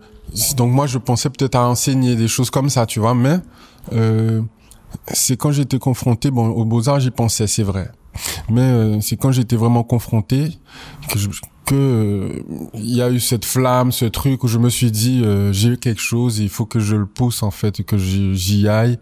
donc 0.55 0.71
moi 0.71 0.87
je 0.87 0.97
pensais 0.97 1.29
peut-être 1.29 1.55
à 1.55 1.67
enseigner 1.67 2.15
des 2.15 2.27
choses 2.27 2.49
comme 2.49 2.69
ça, 2.69 2.85
tu 2.85 2.99
vois, 2.99 3.13
mais 3.13 3.37
euh, 3.93 4.41
c'est 5.07 5.37
quand 5.37 5.51
j'étais 5.51 5.79
confronté, 5.79 6.31
bon, 6.31 6.47
aux 6.47 6.65
beaux-arts 6.65 6.99
j'y 6.99 7.11
pensais, 7.11 7.47
c'est 7.47 7.63
vrai. 7.63 7.89
Mais 8.49 8.61
euh, 8.61 9.01
c'est 9.01 9.17
quand 9.17 9.31
j'étais 9.31 9.55
vraiment 9.55 9.83
confronté 9.83 10.59
que 11.09 11.17
je, 11.17 11.29
que 11.65 12.43
il 12.75 12.95
y 12.95 13.01
a 13.01 13.09
eu 13.09 13.19
cette 13.19 13.45
flamme, 13.45 13.91
ce 13.91 14.05
truc 14.05 14.43
où 14.43 14.47
je 14.47 14.57
me 14.57 14.69
suis 14.69 14.91
dit 14.91 15.21
euh, 15.23 15.51
j'ai 15.51 15.77
quelque 15.77 16.01
chose, 16.01 16.39
il 16.39 16.49
faut 16.49 16.65
que 16.65 16.79
je 16.79 16.95
le 16.95 17.05
pousse 17.05 17.41
en 17.43 17.51
fait, 17.51 17.83
que 17.83 17.97
j'y 17.97 18.67
aille. 18.67 18.99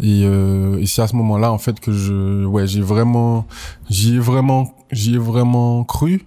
Et, 0.00 0.22
euh, 0.24 0.78
et 0.78 0.86
c'est 0.86 1.02
à 1.02 1.06
ce 1.06 1.16
moment-là 1.16 1.52
en 1.52 1.58
fait 1.58 1.80
que 1.80 1.92
je 1.92 2.44
ouais 2.44 2.66
j'ai 2.66 2.80
vraiment 2.80 3.46
j'y 3.90 4.16
ai 4.16 4.18
vraiment 4.18 4.74
j'y 4.90 5.14
ai 5.14 5.18
vraiment 5.18 5.84
cru 5.84 6.22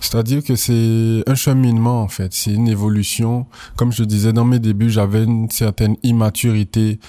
c'est-à-dire 0.00 0.44
que 0.44 0.54
c'est 0.56 1.22
un 1.26 1.34
cheminement 1.34 2.02
en 2.02 2.08
fait, 2.08 2.32
c'est 2.32 2.52
une 2.52 2.68
évolution. 2.68 3.46
Comme 3.76 3.92
je 3.92 4.04
disais 4.04 4.32
dans 4.32 4.44
mes 4.44 4.58
débuts, 4.58 4.90
j'avais 4.90 5.24
une 5.24 5.50
certaine 5.50 5.96
immaturité, 6.02 7.00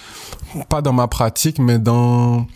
pas 0.70 0.82
dans 0.82 0.94
ma 0.94 1.08
pratique, 1.08 1.60
mais 1.60 1.80
dans 1.80 2.48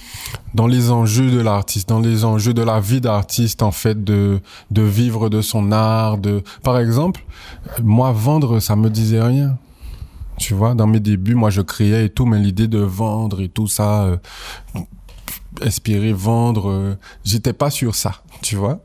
dans 0.53 0.67
les 0.67 0.91
enjeux 0.91 1.31
de 1.31 1.39
l'artiste, 1.39 1.89
dans 1.89 1.99
les 1.99 2.25
enjeux 2.25 2.53
de 2.53 2.61
la 2.61 2.79
vie 2.79 3.01
d'artiste 3.01 3.61
en 3.61 3.71
fait, 3.71 4.03
de 4.03 4.39
de 4.71 4.81
vivre 4.81 5.29
de 5.29 5.41
son 5.41 5.71
art. 5.71 6.17
De 6.17 6.43
par 6.63 6.79
exemple, 6.79 7.23
moi 7.83 8.11
vendre, 8.11 8.59
ça 8.59 8.75
me 8.75 8.89
disait 8.89 9.21
rien. 9.21 9.57
Tu 10.37 10.55
vois, 10.55 10.73
dans 10.73 10.87
mes 10.87 10.99
débuts, 10.99 11.35
moi 11.35 11.51
je 11.51 11.61
créais 11.61 12.05
et 12.05 12.09
tout, 12.09 12.25
mais 12.25 12.39
l'idée 12.39 12.67
de 12.67 12.79
vendre 12.79 13.41
et 13.41 13.49
tout 13.49 13.67
ça. 13.67 14.03
Euh, 14.03 14.17
espérer 15.61 16.13
vendre, 16.13 16.69
euh, 16.69 16.97
j'étais 17.25 17.53
pas 17.53 17.69
sur 17.69 17.93
ça, 17.93 18.23
tu 18.41 18.55
vois. 18.55 18.79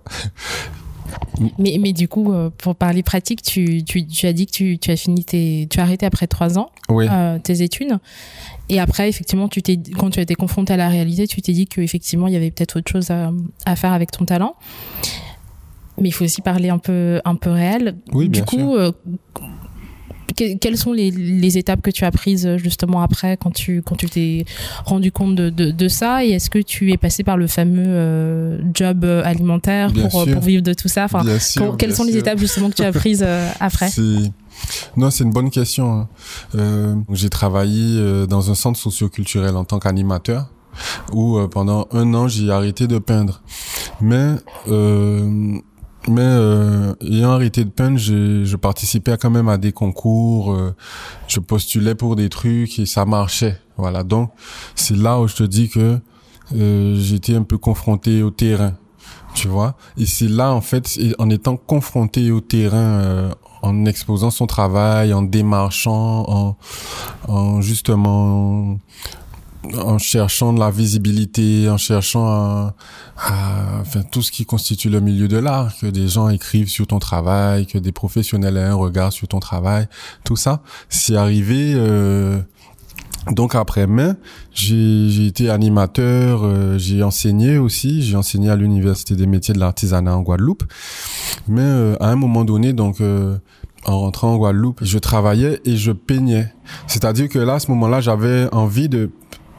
Mais, 1.58 1.78
mais 1.80 1.92
du 1.92 2.08
coup, 2.08 2.32
euh, 2.32 2.50
pour 2.56 2.74
parler 2.76 3.02
pratique, 3.02 3.42
tu, 3.42 3.84
tu, 3.84 4.06
tu 4.06 4.26
as 4.26 4.32
dit 4.32 4.46
que 4.46 4.52
tu, 4.52 4.78
tu 4.78 4.90
as 4.90 4.96
fini 4.96 5.24
tes, 5.24 5.66
tu 5.70 5.80
as 5.80 5.82
arrêté 5.82 6.06
après 6.06 6.26
trois 6.26 6.58
ans 6.58 6.70
oui. 6.88 7.06
euh, 7.10 7.38
tes 7.38 7.62
études. 7.62 7.98
Et 8.68 8.80
après, 8.80 9.08
effectivement, 9.08 9.48
tu 9.48 9.62
t'es, 9.62 9.78
quand 9.98 10.10
tu 10.10 10.18
as 10.18 10.22
été 10.22 10.34
confronté 10.34 10.72
à 10.72 10.76
la 10.76 10.88
réalité, 10.88 11.26
tu 11.26 11.40
t'es 11.42 11.52
dit 11.52 11.66
qu'effectivement, 11.66 12.26
il 12.26 12.32
y 12.34 12.36
avait 12.36 12.50
peut-être 12.50 12.78
autre 12.78 12.90
chose 12.90 13.10
à, 13.10 13.30
à 13.64 13.76
faire 13.76 13.92
avec 13.92 14.10
ton 14.10 14.24
talent. 14.24 14.54
Mais 16.00 16.08
il 16.08 16.12
faut 16.12 16.24
aussi 16.24 16.42
parler 16.42 16.68
un 16.68 16.78
peu, 16.78 17.20
un 17.24 17.36
peu 17.36 17.50
réel. 17.50 17.96
Oui, 18.12 18.24
du 18.24 18.30
bien 18.30 18.44
coup, 18.44 18.56
sûr. 18.56 18.72
euh, 18.72 18.90
que- 20.36 20.56
quelles 20.58 20.76
sont 20.76 20.92
les, 20.92 21.10
les 21.10 21.58
étapes 21.58 21.82
que 21.82 21.90
tu 21.90 22.04
as 22.04 22.10
prises 22.10 22.56
justement 22.58 23.00
après 23.02 23.36
quand 23.36 23.50
tu 23.50 23.82
quand 23.82 23.96
tu 23.96 24.06
t'es 24.08 24.44
rendu 24.84 25.10
compte 25.10 25.34
de, 25.34 25.50
de, 25.50 25.70
de 25.70 25.88
ça? 25.88 26.24
Et 26.24 26.30
est-ce 26.30 26.50
que 26.50 26.58
tu 26.60 26.92
es 26.92 26.96
passé 26.96 27.24
par 27.24 27.36
le 27.36 27.46
fameux 27.46 27.82
euh, 27.86 28.58
job 28.74 29.04
euh, 29.04 29.22
alimentaire 29.24 29.90
Bien 29.90 30.08
pour, 30.08 30.20
euh, 30.20 30.24
sûr. 30.24 30.34
pour 30.34 30.42
vivre 30.42 30.62
de 30.62 30.74
tout 30.74 30.88
ça? 30.88 31.04
Enfin 31.04 31.22
Bien 31.24 31.38
sûr, 31.38 31.62
quand- 31.62 31.76
quelles 31.76 31.88
bien 31.90 31.96
sont 31.96 32.04
les 32.04 32.16
étapes 32.16 32.38
justement 32.38 32.68
que 32.70 32.74
tu 32.76 32.82
as 32.82 32.92
prises 33.02 33.24
euh, 33.26 33.48
après? 33.60 33.88
Non, 34.96 35.10
c'est 35.10 35.24
une 35.24 35.32
bonne 35.32 35.50
question. 35.50 35.92
hein. 35.92 36.08
Euh, 36.54 36.94
j'ai 37.12 37.28
travaillé 37.28 37.98
euh, 37.98 38.26
dans 38.26 38.50
un 38.50 38.54
centre 38.54 38.78
socioculturel 38.78 39.54
en 39.56 39.64
tant 39.64 39.78
qu'animateur, 39.78 40.46
où 41.12 41.36
euh, 41.38 41.46
pendant 41.48 41.88
un 41.92 42.14
an 42.14 42.26
j'ai 42.28 42.50
arrêté 42.50 42.86
de 42.86 42.98
peindre. 42.98 43.42
Mais 44.00 44.34
euh, 44.68 45.58
mais 46.08 46.22
euh, 46.22 46.94
ayant 47.02 47.32
arrêté 47.32 47.64
de 47.64 47.70
peindre, 47.70 47.98
je 47.98 48.56
participais 48.56 49.16
quand 49.18 49.30
même 49.30 49.48
à 49.48 49.58
des 49.58 49.72
concours, 49.72 50.52
euh, 50.52 50.74
je 51.28 51.40
postulais 51.40 51.94
pour 51.94 52.16
des 52.16 52.28
trucs 52.28 52.78
et 52.78 52.86
ça 52.86 53.04
marchait. 53.04 53.60
Voilà, 53.76 54.02
donc 54.02 54.30
c'est 54.74 54.96
là 54.96 55.20
où 55.20 55.28
je 55.28 55.36
te 55.36 55.42
dis 55.42 55.68
que 55.68 55.98
euh, 56.54 56.96
j'étais 56.96 57.34
un 57.34 57.42
peu 57.42 57.58
confronté 57.58 58.22
au 58.22 58.30
terrain 58.30 58.74
tu 59.34 59.48
vois? 59.48 59.76
Et 59.98 60.06
c'est 60.06 60.28
là, 60.28 60.52
en 60.52 60.62
fait, 60.62 60.98
en 61.18 61.28
étant 61.28 61.58
confronté 61.58 62.30
au 62.30 62.40
terrain, 62.40 62.76
euh, 62.78 63.30
en 63.62 63.84
exposant 63.84 64.30
son 64.30 64.46
travail, 64.46 65.12
en 65.12 65.22
démarchant, 65.22 66.24
en, 66.26 66.56
en 67.28 67.60
justement 67.60 68.78
en 69.74 69.98
cherchant 69.98 70.52
de 70.52 70.60
la 70.60 70.70
visibilité, 70.70 71.68
en 71.68 71.76
cherchant 71.76 72.26
à, 72.26 72.74
enfin 73.80 74.02
tout 74.02 74.22
ce 74.22 74.30
qui 74.30 74.44
constitue 74.44 74.88
le 74.88 75.00
milieu 75.00 75.28
de 75.28 75.36
l'art, 75.36 75.76
que 75.78 75.86
des 75.86 76.08
gens 76.08 76.28
écrivent 76.28 76.68
sur 76.68 76.86
ton 76.86 76.98
travail, 76.98 77.66
que 77.66 77.78
des 77.78 77.92
professionnels 77.92 78.56
aient 78.56 78.64
un 78.64 78.74
regard 78.74 79.12
sur 79.12 79.28
ton 79.28 79.40
travail, 79.40 79.88
tout 80.24 80.36
ça, 80.36 80.62
c'est 80.88 81.16
arrivé. 81.16 81.74
Euh, 81.74 82.40
donc 83.32 83.56
après 83.56 83.88
mai, 83.88 84.12
j'ai 84.54 85.26
été 85.26 85.50
animateur, 85.50 86.42
euh, 86.44 86.78
j'ai 86.78 87.02
enseigné 87.02 87.58
aussi, 87.58 88.02
j'ai 88.02 88.16
enseigné 88.16 88.50
à 88.50 88.56
l'université 88.56 89.16
des 89.16 89.26
métiers 89.26 89.52
de 89.52 89.58
l'artisanat 89.58 90.16
en 90.16 90.22
Guadeloupe. 90.22 90.62
Mais 91.48 91.62
euh, 91.62 91.96
à 91.98 92.10
un 92.10 92.16
moment 92.16 92.44
donné, 92.44 92.72
donc 92.72 93.00
en 93.86 94.00
rentrant 94.00 94.32
en 94.32 94.36
Guadeloupe, 94.36 94.80
je 94.82 94.98
travaillais 94.98 95.60
et 95.64 95.76
je 95.76 95.92
peignais. 95.92 96.52
C'est-à-dire 96.86 97.28
que 97.28 97.38
là, 97.38 97.54
à 97.54 97.58
ce 97.60 97.70
moment-là, 97.70 98.00
j'avais 98.00 98.52
envie 98.52 98.88
de 98.88 99.10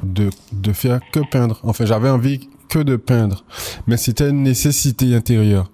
de, 0.03 0.29
de 0.51 0.73
faire 0.73 0.99
que 1.11 1.19
peindre. 1.19 1.59
Enfin, 1.63 1.85
j'avais 1.85 2.09
envie 2.09 2.49
que 2.69 2.79
de 2.79 2.95
peindre. 2.95 3.43
Mais 3.87 3.97
c'était 3.97 4.29
une 4.29 4.43
nécessité 4.43 5.15
intérieure. 5.15 5.71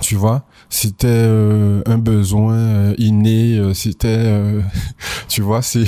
Tu 0.00 0.16
vois, 0.16 0.44
c'était 0.68 1.06
euh, 1.08 1.82
un 1.86 1.98
besoin 1.98 2.54
euh, 2.54 2.94
inné, 2.98 3.56
euh, 3.58 3.74
c'était 3.74 4.42
tu 5.28 5.42
vois, 5.42 5.62
c'est 5.62 5.84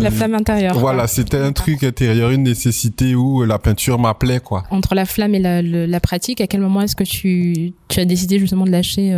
la 0.00 0.10
flamme 0.10 0.34
intérieure. 0.34 0.76
Voilà, 0.76 1.06
c'était 1.06 1.38
un 1.38 1.52
truc 1.52 1.84
intérieur, 1.84 2.30
une 2.30 2.42
nécessité 2.42 3.14
où 3.14 3.44
la 3.44 3.60
peinture 3.60 4.00
m'appelait 4.00 4.40
quoi. 4.40 4.64
Entre 4.70 4.96
la 4.96 5.04
flamme 5.04 5.34
et 5.36 5.38
la, 5.38 5.62
la 5.62 6.00
pratique, 6.00 6.40
à 6.40 6.48
quel 6.48 6.60
moment 6.60 6.80
est-ce 6.80 6.96
que 6.96 7.04
tu, 7.04 7.72
tu 7.86 8.00
as 8.00 8.04
décidé 8.04 8.40
justement 8.40 8.64
de 8.64 8.70
lâcher 8.70 9.16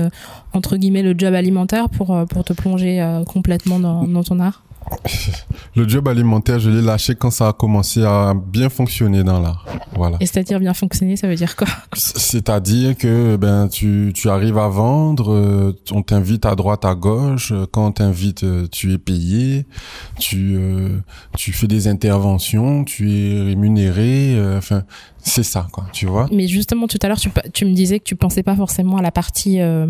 entre 0.52 0.76
guillemets 0.76 1.02
le 1.02 1.14
job 1.16 1.32
alimentaire 1.32 1.88
pour 1.88 2.26
pour 2.28 2.44
te 2.44 2.52
plonger 2.52 3.22
complètement 3.26 3.78
dans, 3.78 4.06
dans 4.06 4.24
ton 4.24 4.40
art? 4.40 4.63
Le 5.76 5.88
job 5.88 6.08
alimentaire, 6.08 6.58
je 6.58 6.70
l'ai 6.70 6.82
lâché 6.82 7.14
quand 7.14 7.30
ça 7.30 7.48
a 7.48 7.52
commencé 7.52 8.04
à 8.04 8.34
bien 8.34 8.68
fonctionner 8.68 9.24
dans 9.24 9.40
l'art. 9.40 9.66
Voilà. 9.96 10.16
Et 10.20 10.26
c'est-à-dire 10.26 10.60
bien 10.60 10.74
fonctionner, 10.74 11.16
ça 11.16 11.26
veut 11.26 11.34
dire 11.34 11.56
quoi 11.56 11.68
C'est-à-dire 11.94 12.96
que 12.96 13.36
ben 13.36 13.68
tu 13.68 14.12
tu 14.14 14.28
arrives 14.28 14.58
à 14.58 14.68
vendre, 14.68 15.32
euh, 15.32 15.76
on 15.92 16.02
t'invite 16.02 16.46
à 16.46 16.54
droite 16.54 16.84
à 16.84 16.94
gauche, 16.94 17.52
quand 17.72 17.86
on 17.86 17.92
t'invite, 17.92 18.44
euh, 18.44 18.66
tu 18.70 18.92
es 18.92 18.98
payé, 18.98 19.66
tu 20.18 20.56
euh, 20.56 20.98
tu 21.36 21.52
fais 21.52 21.66
des 21.66 21.88
interventions, 21.88 22.84
tu 22.84 23.10
es 23.12 23.42
rémunéré, 23.42 24.36
enfin 24.56 24.82
c'est 25.24 25.42
ça, 25.42 25.66
quoi, 25.72 25.86
tu 25.90 26.04
vois. 26.04 26.28
Mais 26.30 26.46
justement, 26.46 26.86
tout 26.86 26.98
à 27.02 27.08
l'heure, 27.08 27.18
tu, 27.18 27.30
tu, 27.54 27.64
me 27.64 27.72
disais 27.72 27.98
que 27.98 28.04
tu 28.04 28.14
pensais 28.14 28.42
pas 28.42 28.54
forcément 28.54 28.98
à 28.98 29.02
la 29.02 29.10
partie 29.10 29.58
euh, 29.58 29.86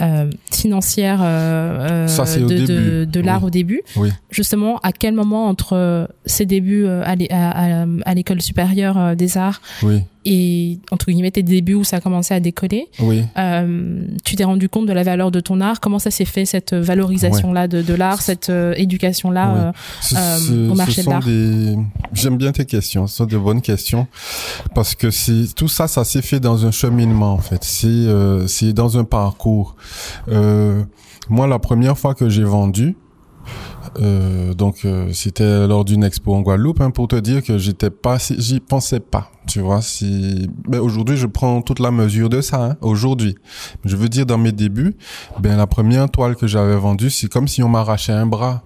euh, 0.00 0.30
financière 0.52 1.18
euh, 1.20 2.06
euh 2.08 2.46
de, 2.46 2.66
de, 2.66 3.04
de 3.04 3.20
l'art 3.20 3.42
au 3.42 3.50
début. 3.50 3.82
Oui. 3.96 4.10
Justement, 4.30 4.78
à 4.84 4.92
quel 4.92 5.14
moment 5.14 5.48
entre 5.48 6.08
ses 6.26 6.46
débuts 6.46 6.84
euh, 6.86 7.02
à 7.04 8.14
l'école 8.14 8.40
supérieure 8.40 9.16
des 9.16 9.36
arts 9.36 9.60
oui 9.82 10.02
et 10.24 10.78
entre 10.90 11.10
guillemets 11.10 11.30
tes 11.30 11.42
débuts 11.42 11.74
où 11.74 11.84
ça 11.84 11.96
a 11.96 12.00
commencé 12.00 12.34
à 12.34 12.40
décoller. 12.40 12.88
Oui. 13.00 13.24
Euh, 13.36 14.06
tu 14.24 14.36
t'es 14.36 14.44
rendu 14.44 14.68
compte 14.68 14.86
de 14.86 14.92
la 14.92 15.02
valeur 15.02 15.30
de 15.30 15.40
ton 15.40 15.60
art. 15.60 15.80
Comment 15.80 15.98
ça 15.98 16.10
s'est 16.10 16.24
fait 16.24 16.44
cette 16.44 16.74
valorisation 16.74 17.52
là 17.52 17.68
de, 17.68 17.82
de 17.82 17.94
l'art, 17.94 18.20
cette 18.20 18.50
euh, 18.50 18.74
éducation 18.76 19.30
là 19.30 19.72
euh, 20.14 20.70
au 20.70 20.74
marché 20.74 21.02
de 21.02 21.10
l'art 21.10 21.24
des... 21.24 21.76
J'aime 22.12 22.36
bien 22.36 22.52
tes 22.52 22.64
questions. 22.64 23.06
Ce 23.06 23.16
sont 23.16 23.26
de 23.26 23.38
bonnes 23.38 23.62
questions 23.62 24.06
parce 24.74 24.94
que 24.94 25.10
c'est 25.10 25.54
tout 25.54 25.68
ça, 25.68 25.88
ça 25.88 26.04
s'est 26.04 26.22
fait 26.22 26.40
dans 26.40 26.66
un 26.66 26.70
cheminement 26.70 27.32
en 27.32 27.38
fait. 27.38 27.62
C'est 27.62 27.86
euh, 27.86 28.46
c'est 28.46 28.72
dans 28.72 28.98
un 28.98 29.04
parcours. 29.04 29.76
moi, 30.26 31.46
la 31.46 31.58
première 31.58 31.96
fois 31.96 32.14
que 32.14 32.28
j'ai 32.28 32.44
vendu, 32.44 32.96
euh, 34.00 34.54
donc 34.54 34.84
euh, 34.84 35.12
c'était 35.12 35.66
lors 35.66 35.84
d'une 35.84 36.04
expo 36.04 36.34
en 36.34 36.40
Guadeloupe 36.40 36.80
hein, 36.80 36.90
pour 36.90 37.08
te 37.08 37.16
dire 37.16 37.42
que 37.42 37.58
j'étais 37.58 37.90
pas 37.90 38.18
j'y 38.18 38.60
pensais 38.60 39.00
pas 39.00 39.30
tu 39.46 39.60
vois 39.60 39.82
si 39.82 40.48
mais 40.68 40.78
aujourd'hui 40.78 41.16
je 41.16 41.26
prends 41.26 41.62
toute 41.62 41.80
la 41.80 41.90
mesure 41.90 42.28
de 42.28 42.40
ça 42.40 42.64
hein, 42.64 42.76
aujourd'hui. 42.80 43.36
Je 43.84 43.96
veux 43.96 44.08
dire 44.08 44.26
dans 44.26 44.38
mes 44.38 44.52
débuts 44.52 44.96
ben 45.40 45.56
la 45.56 45.66
première 45.66 46.10
toile 46.10 46.36
que 46.36 46.46
j'avais 46.46 46.76
vendue 46.76 47.10
c'est 47.10 47.28
comme 47.28 47.48
si 47.48 47.62
on 47.62 47.68
m'arrachait 47.68 48.12
un 48.12 48.26
bras 48.26 48.62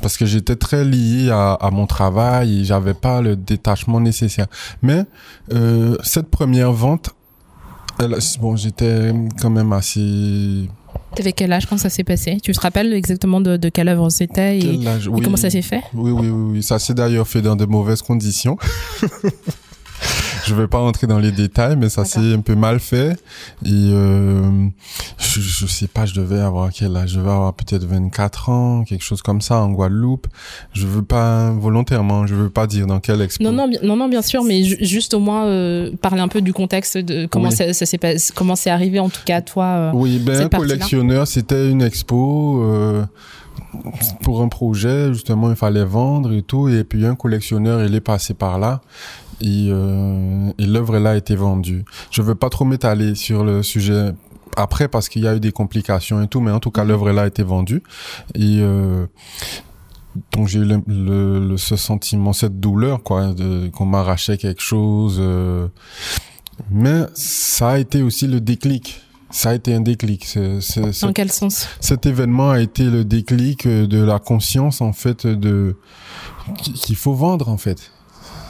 parce 0.00 0.16
que 0.16 0.26
j'étais 0.26 0.56
très 0.56 0.84
lié 0.84 1.30
à, 1.30 1.70
mon 1.72 1.86
travail 1.86 2.60
et 2.60 2.64
j'avais 2.64 2.94
pas 2.94 3.20
le 3.20 3.34
détachement 3.34 4.00
nécessaire. 4.00 4.46
Mais 4.80 5.04
euh, 5.52 5.96
cette 6.04 6.30
première 6.30 6.72
vente 6.72 7.10
bon 8.40 8.54
j'étais 8.54 9.12
quand 9.40 9.50
même 9.50 9.72
assez 9.72 10.68
T'avais 11.14 11.32
quel 11.32 11.52
âge 11.52 11.66
quand 11.66 11.78
ça 11.78 11.90
s'est 11.90 12.04
passé? 12.04 12.38
Tu 12.42 12.52
te 12.52 12.60
rappelles 12.60 12.92
exactement 12.92 13.40
de, 13.40 13.56
de 13.56 13.68
quelle 13.68 13.88
œuvre 13.88 14.10
c'était 14.10 14.58
et, 14.58 14.74
et, 14.74 15.22
comment 15.22 15.36
ça 15.36 15.50
s'est 15.50 15.62
fait? 15.62 15.82
Oui, 15.94 16.10
oui, 16.10 16.28
oui, 16.28 16.52
oui. 16.52 16.62
Ça 16.62 16.78
s'est 16.78 16.94
d'ailleurs 16.94 17.26
fait 17.26 17.42
dans 17.42 17.56
de 17.56 17.64
mauvaises 17.64 18.02
conditions. 18.02 18.56
je 20.48 20.54
vais 20.54 20.66
pas 20.66 20.78
rentrer 20.78 21.06
dans 21.06 21.18
les 21.18 21.30
détails, 21.30 21.76
mais 21.76 21.88
ça 21.88 22.04
s'est 22.04 22.32
un 22.32 22.40
peu 22.40 22.54
mal 22.54 22.80
fait. 22.80 23.12
Et 23.64 23.68
euh, 23.70 24.66
je, 25.18 25.40
je 25.40 25.66
sais 25.66 25.86
pas, 25.86 26.06
je 26.06 26.14
devais 26.14 26.40
avoir 26.40 26.70
quel 26.72 26.96
âge? 26.96 27.10
Je 27.10 27.18
devais 27.18 27.30
avoir 27.30 27.52
peut-être 27.52 27.84
24 27.84 28.48
ans, 28.48 28.84
quelque 28.84 29.04
chose 29.04 29.20
comme 29.20 29.40
ça, 29.40 29.58
en 29.58 29.70
Guadeloupe. 29.70 30.26
Je 30.72 30.86
veux 30.86 31.02
pas 31.02 31.50
volontairement, 31.50 32.26
je 32.26 32.34
veux 32.34 32.50
pas 32.50 32.66
dire 32.66 32.86
dans 32.86 33.00
quel 33.00 33.20
expo. 33.20 33.44
Non, 33.44 33.52
non, 33.52 33.70
non, 33.82 33.96
non, 33.96 34.08
bien 34.08 34.22
sûr, 34.22 34.42
mais 34.42 34.62
juste 34.64 35.12
au 35.14 35.20
moins 35.20 35.46
euh, 35.46 35.90
parler 36.00 36.20
un 36.20 36.28
peu 36.28 36.40
du 36.40 36.52
contexte 36.52 36.96
de 36.96 37.26
comment 37.26 37.50
ça, 37.50 37.72
ça 37.72 37.84
s'est 37.86 37.98
passé, 37.98 38.32
comment 38.34 38.56
c'est 38.56 38.70
arrivé 38.70 39.00
en 39.00 39.10
tout 39.10 39.22
cas 39.24 39.36
à 39.36 39.42
toi. 39.42 39.64
Euh, 39.64 39.90
oui, 39.94 40.18
ben 40.18 40.42
un 40.42 40.48
collectionneur, 40.48 41.26
c'était 41.26 41.68
une 41.68 41.82
expo. 41.82 42.62
Euh, 42.62 43.04
pour 44.22 44.40
un 44.40 44.48
projet, 44.48 45.12
justement, 45.12 45.50
il 45.50 45.56
fallait 45.56 45.84
vendre 45.84 46.32
et 46.32 46.42
tout. 46.42 46.68
Et 46.68 46.84
puis 46.84 47.04
un 47.04 47.14
collectionneur, 47.14 47.84
il 47.84 47.94
est 47.94 48.00
passé 48.00 48.32
par 48.32 48.58
là 48.58 48.80
et, 49.40 49.68
euh, 49.70 50.50
et 50.58 50.66
l'œuvre 50.66 50.98
là 50.98 51.10
a 51.10 51.16
été 51.16 51.36
vendue. 51.36 51.84
Je 52.10 52.22
veux 52.22 52.34
pas 52.34 52.50
trop 52.50 52.64
m'étaler 52.64 53.14
sur 53.14 53.44
le 53.44 53.62
sujet 53.62 54.12
après 54.56 54.88
parce 54.88 55.08
qu'il 55.08 55.22
y 55.22 55.28
a 55.28 55.36
eu 55.36 55.40
des 55.40 55.52
complications 55.52 56.22
et 56.22 56.28
tout, 56.28 56.40
mais 56.40 56.50
en 56.50 56.60
tout 56.60 56.70
cas 56.70 56.82
mhm. 56.82 56.88
l'œuvre 56.88 57.12
là 57.12 57.22
a 57.22 57.26
été 57.26 57.42
vendue 57.42 57.82
et 58.34 58.58
euh, 58.60 59.06
donc 60.32 60.48
j'ai 60.48 60.58
eu 60.58 60.64
le, 60.64 60.82
le, 60.86 61.56
ce 61.56 61.76
sentiment, 61.76 62.32
cette 62.32 62.58
douleur 62.58 63.02
quoi, 63.02 63.34
qu'on 63.72 63.86
m'arrachait 63.86 64.36
quelque 64.36 64.62
chose. 64.62 65.18
Euh, 65.20 65.68
mais 66.70 67.02
ça 67.14 67.70
a 67.70 67.78
été 67.78 68.02
aussi 68.02 68.26
le 68.26 68.40
déclic. 68.40 69.00
Ça 69.30 69.50
a 69.50 69.54
été 69.54 69.74
un 69.74 69.82
déclic. 69.82 70.24
C'est, 70.24 70.60
c'est, 70.62 71.02
Dans 71.02 71.12
quel 71.12 71.30
sens? 71.30 71.68
Cet 71.80 72.06
événement 72.06 72.50
a 72.50 72.60
été 72.60 72.84
le 72.84 73.04
déclic 73.04 73.68
de 73.68 74.02
la 74.02 74.18
conscience 74.18 74.80
en 74.80 74.92
fait 74.92 75.26
de 75.26 75.76
qu'il 76.56 76.96
faut 76.96 77.12
vendre 77.12 77.50
en 77.50 77.58
fait 77.58 77.92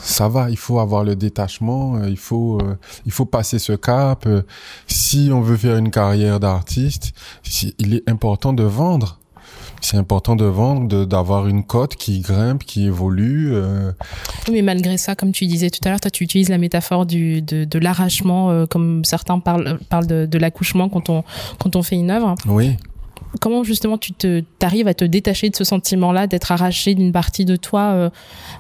ça 0.03 0.29
va, 0.29 0.51
il 0.51 0.57
faut 0.57 0.79
avoir 0.79 1.05
le 1.05 1.17
détachement, 1.17 1.97
euh, 1.97 2.09
il 2.09 2.17
faut 2.17 2.59
euh, 2.61 2.77
il 3.07 3.13
faut 3.13 3.25
passer 3.25 3.59
ce 3.59 3.73
cap. 3.73 4.27
Euh, 4.27 4.43
si 4.87 5.31
on 5.33 5.41
veut 5.41 5.57
faire 5.57 5.77
une 5.77 5.91
carrière 5.91 6.41
d'artiste, 6.41 7.13
il 7.79 7.95
est 7.95 8.09
important 8.09 8.53
de 8.53 8.63
vendre. 8.63 9.19
C'est 9.81 9.97
important 9.97 10.35
de 10.35 10.45
vendre, 10.45 11.05
d'avoir 11.05 11.47
une 11.47 11.63
cote 11.63 11.95
qui 11.95 12.19
grimpe, 12.19 12.65
qui 12.65 12.87
évolue. 12.87 13.55
Mais 14.51 14.61
malgré 14.61 14.97
ça, 14.97 15.15
comme 15.15 15.31
tu 15.31 15.47
disais 15.47 15.71
tout 15.71 15.79
à 15.85 15.91
l'heure, 15.91 16.01
toi 16.01 16.11
tu 16.11 16.25
utilises 16.25 16.49
la 16.49 16.59
métaphore 16.59 17.07
du, 17.07 17.43
de, 17.43 17.65
de 17.65 17.79
l'arrachement, 17.79 18.67
comme 18.67 19.05
certains 19.05 19.39
parlent, 19.39 19.79
parlent 19.89 20.09
de, 20.09 20.27
de 20.27 20.39
l'accouchement 20.39 20.89
quand 20.89 21.11
on, 21.11 21.23
quand 21.61 21.77
on 21.77 21.85
fait 21.85 21.95
une 21.95 22.11
œuvre. 22.11 22.35
Oui 22.47 22.77
comment 23.41 23.63
justement 23.63 23.99
tu 23.99 24.13
te 24.13 24.41
t'arrives 24.59 24.89
à 24.89 24.95
te 24.95 25.05
détacher 25.05 25.51
de 25.51 25.57
ce 25.57 25.65
sentiment-là, 25.65 26.27
d'être 26.27 26.51
arraché 26.51 26.95
d'une 26.95 27.13
partie 27.13 27.45
de 27.45 27.57
toi, 27.57 27.93
euh, 27.93 28.11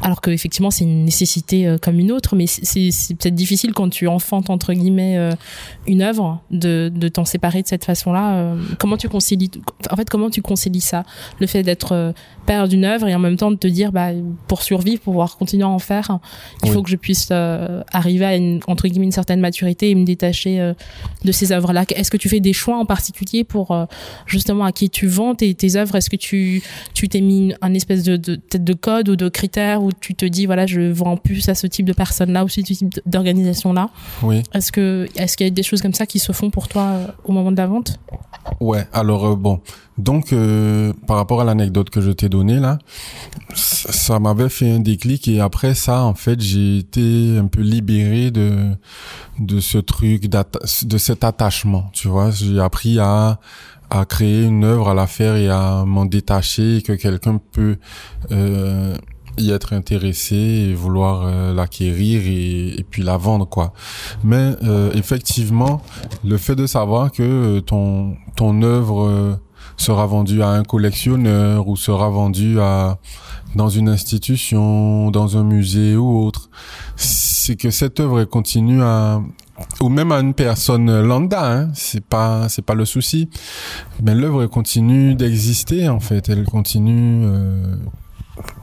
alors 0.02 0.20
que 0.20 0.30
effectivement 0.30 0.70
c'est 0.70 0.84
une 0.84 1.04
nécessité 1.04 1.66
euh, 1.66 1.78
comme 1.78 1.98
une 1.98 2.12
autre, 2.12 2.36
mais 2.36 2.46
c'est 2.46 2.90
peut-être 3.14 3.34
difficile 3.34 3.72
quand 3.72 3.88
tu 3.88 4.06
enfantes 4.06 4.50
entre 4.50 4.72
guillemets 4.72 5.16
euh, 5.16 5.32
une 5.86 6.02
œuvre 6.02 6.42
de, 6.50 6.90
de 6.94 7.08
t'en 7.08 7.24
séparer 7.24 7.62
de 7.62 7.68
cette 7.68 7.84
façon-là. 7.84 8.54
comment 8.78 8.96
tu 8.96 9.08
concilies, 9.08 9.50
en 9.90 9.96
fait, 9.96 10.08
comment 10.08 10.30
tu 10.30 10.42
concilies 10.42 10.80
ça, 10.80 11.04
le 11.40 11.46
fait 11.46 11.62
d'être 11.62 12.14
père 12.46 12.68
d'une 12.68 12.84
œuvre 12.84 13.08
et 13.08 13.14
en 13.14 13.18
même 13.18 13.36
temps 13.36 13.50
de 13.50 13.56
te 13.56 13.66
dire, 13.66 13.92
bah, 13.92 14.10
pour 14.46 14.62
survivre, 14.62 15.00
pour 15.00 15.12
pouvoir 15.12 15.36
continuer 15.36 15.64
à 15.64 15.68
en 15.68 15.78
faire, 15.78 16.18
il 16.64 16.70
faut 16.70 16.82
que 16.82 16.90
je 16.90 16.96
puisse 16.96 17.30
arriver 17.30 18.24
à 18.24 18.36
une, 18.36 18.60
entre 18.66 18.88
guillemets 18.88 19.06
une 19.06 19.12
certaine 19.12 19.40
maturité 19.40 19.90
et 19.90 19.94
me 19.94 20.04
détacher 20.04 20.72
de 21.24 21.32
ces 21.32 21.52
œuvres-là. 21.52 21.84
Est-ce 21.94 22.10
que 22.10 22.16
tu 22.16 22.28
fais 22.28 22.40
des 22.40 22.52
choix 22.52 22.76
en 22.76 22.84
particulier 22.84 23.44
pour 23.44 23.74
justement 24.26 24.57
à 24.64 24.72
qui 24.72 24.90
tu 24.90 25.06
vends 25.06 25.34
tes, 25.34 25.54
tes 25.54 25.76
œuvres 25.76 25.94
Est-ce 25.96 26.10
que 26.10 26.16
tu 26.16 26.62
tu 26.94 27.08
t'es 27.08 27.20
mis 27.20 27.54
un 27.60 27.74
espèce 27.74 28.02
de 28.02 28.16
de, 28.16 28.38
de 28.52 28.72
code 28.72 29.08
ou 29.08 29.16
de 29.16 29.28
critères 29.28 29.82
où 29.82 29.90
tu 29.92 30.14
te 30.14 30.24
dis 30.24 30.46
voilà 30.46 30.66
je 30.66 30.80
vends 30.92 31.16
plus 31.16 31.48
à 31.48 31.54
ce 31.54 31.66
type 31.66 31.86
de 31.86 31.92
personnes 31.92 32.32
là 32.32 32.44
ou 32.44 32.48
ce 32.48 32.60
type 32.60 33.00
d'organisation 33.06 33.72
là 33.72 33.90
Oui. 34.22 34.42
Est-ce 34.54 34.72
que 34.72 35.08
est-ce 35.16 35.36
qu'il 35.36 35.46
y 35.46 35.50
a 35.50 35.52
des 35.52 35.62
choses 35.62 35.82
comme 35.82 35.94
ça 35.94 36.06
qui 36.06 36.18
se 36.18 36.32
font 36.32 36.50
pour 36.50 36.68
toi 36.68 36.82
euh, 36.82 37.06
au 37.24 37.32
moment 37.32 37.52
de 37.52 37.56
la 37.56 37.66
vente? 37.66 37.98
Ouais. 38.60 38.86
Alors 38.92 39.26
euh, 39.26 39.36
bon, 39.36 39.60
donc 39.98 40.32
euh, 40.32 40.92
par 41.06 41.16
rapport 41.16 41.40
à 41.40 41.44
l'anecdote 41.44 41.90
que 41.90 42.00
je 42.00 42.10
t'ai 42.10 42.28
donnée 42.28 42.58
là, 42.58 42.78
ça 43.54 44.18
m'avait 44.18 44.48
fait 44.48 44.70
un 44.70 44.80
déclic 44.80 45.28
et 45.28 45.40
après 45.40 45.74
ça 45.74 46.04
en 46.04 46.14
fait 46.14 46.40
j'ai 46.40 46.78
été 46.78 47.36
un 47.38 47.46
peu 47.46 47.60
libéré 47.60 48.30
de 48.30 48.74
de 49.38 49.60
ce 49.60 49.78
truc 49.78 50.28
de 50.28 50.98
cet 50.98 51.24
attachement. 51.24 51.90
Tu 51.92 52.08
vois, 52.08 52.30
j'ai 52.30 52.58
appris 52.60 52.98
à 52.98 53.38
à 53.90 54.04
créer 54.04 54.44
une 54.44 54.64
œuvre, 54.64 54.88
à 54.88 54.94
la 54.94 55.06
faire 55.06 55.36
et 55.36 55.48
à 55.48 55.84
m'en 55.84 56.04
détacher, 56.04 56.82
que 56.82 56.92
quelqu'un 56.92 57.40
peut 57.52 57.76
euh, 58.30 58.96
y 59.38 59.50
être 59.50 59.72
intéressé 59.72 60.36
et 60.36 60.74
vouloir 60.74 61.22
euh, 61.24 61.54
l'acquérir 61.54 62.22
et, 62.26 62.84
puis 62.90 63.02
la 63.02 63.16
vendre 63.16 63.48
quoi. 63.48 63.72
Mais 64.24 64.54
euh, 64.64 64.90
effectivement, 64.94 65.82
le 66.24 66.36
fait 66.36 66.54
de 66.54 66.66
savoir 66.66 67.12
que 67.12 67.60
ton 67.60 68.16
ton 68.36 68.62
œuvre 68.62 69.38
sera 69.76 70.06
vendue 70.06 70.42
à 70.42 70.48
un 70.48 70.64
collectionneur 70.64 71.68
ou 71.68 71.76
sera 71.76 72.08
vendue 72.10 72.60
à 72.60 72.98
dans 73.54 73.68
une 73.68 73.88
institution, 73.88 75.10
dans 75.10 75.38
un 75.38 75.44
musée 75.44 75.96
ou 75.96 76.24
autre, 76.24 76.50
c'est 76.96 77.56
que 77.56 77.70
cette 77.70 78.00
œuvre 78.00 78.24
continue 78.24 78.82
à 78.82 79.22
ou 79.80 79.88
même 79.88 80.12
à 80.12 80.20
une 80.20 80.34
personne 80.34 81.02
lambda, 81.02 81.52
hein, 81.52 81.70
c'est 81.74 82.04
pas 82.04 82.48
c'est 82.48 82.62
pas 82.62 82.74
le 82.74 82.84
souci. 82.84 83.28
Mais 84.02 84.14
l'œuvre 84.14 84.46
continue 84.46 85.14
d'exister 85.14 85.88
en 85.88 86.00
fait, 86.00 86.28
elle 86.28 86.44
continue 86.44 87.24
euh, 87.24 87.76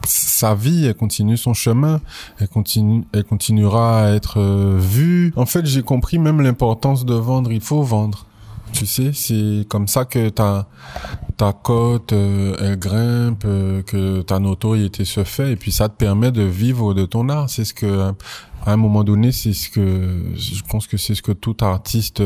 sa 0.06 0.54
vie, 0.54 0.86
elle 0.86 0.94
continue 0.94 1.36
son 1.36 1.54
chemin, 1.54 2.00
elle 2.38 2.48
continue, 2.48 3.04
elle 3.12 3.24
continuera 3.24 4.04
à 4.04 4.12
être 4.12 4.40
euh, 4.40 4.78
vue. 4.78 5.32
En 5.36 5.46
fait, 5.46 5.66
j'ai 5.66 5.82
compris 5.82 6.18
même 6.18 6.40
l'importance 6.40 7.04
de 7.04 7.14
vendre. 7.14 7.52
Il 7.52 7.60
faut 7.60 7.82
vendre. 7.82 8.26
Tu 8.72 8.84
sais, 8.84 9.12
c'est 9.14 9.64
comme 9.68 9.88
ça 9.88 10.04
que 10.04 10.28
ta 10.28 10.66
ta 11.36 11.52
cote 11.52 12.12
euh, 12.14 12.56
elle 12.60 12.78
grimpe, 12.78 13.42
que 13.42 14.22
ta 14.22 14.38
notoriété 14.38 15.04
se 15.04 15.22
fait, 15.24 15.52
et 15.52 15.56
puis 15.56 15.70
ça 15.70 15.88
te 15.88 15.96
permet 15.96 16.32
de 16.32 16.42
vivre 16.42 16.94
de 16.94 17.04
ton 17.04 17.28
art. 17.28 17.48
C'est 17.48 17.64
ce 17.64 17.74
que 17.74 18.12
à 18.66 18.72
un 18.72 18.76
moment 18.76 19.04
donné, 19.04 19.30
c'est 19.30 19.52
ce 19.52 19.70
que 19.70 20.34
je 20.34 20.62
pense 20.68 20.88
que 20.88 20.96
c'est 20.96 21.14
ce 21.14 21.22
que 21.22 21.32
tout 21.32 21.56
artiste 21.60 22.22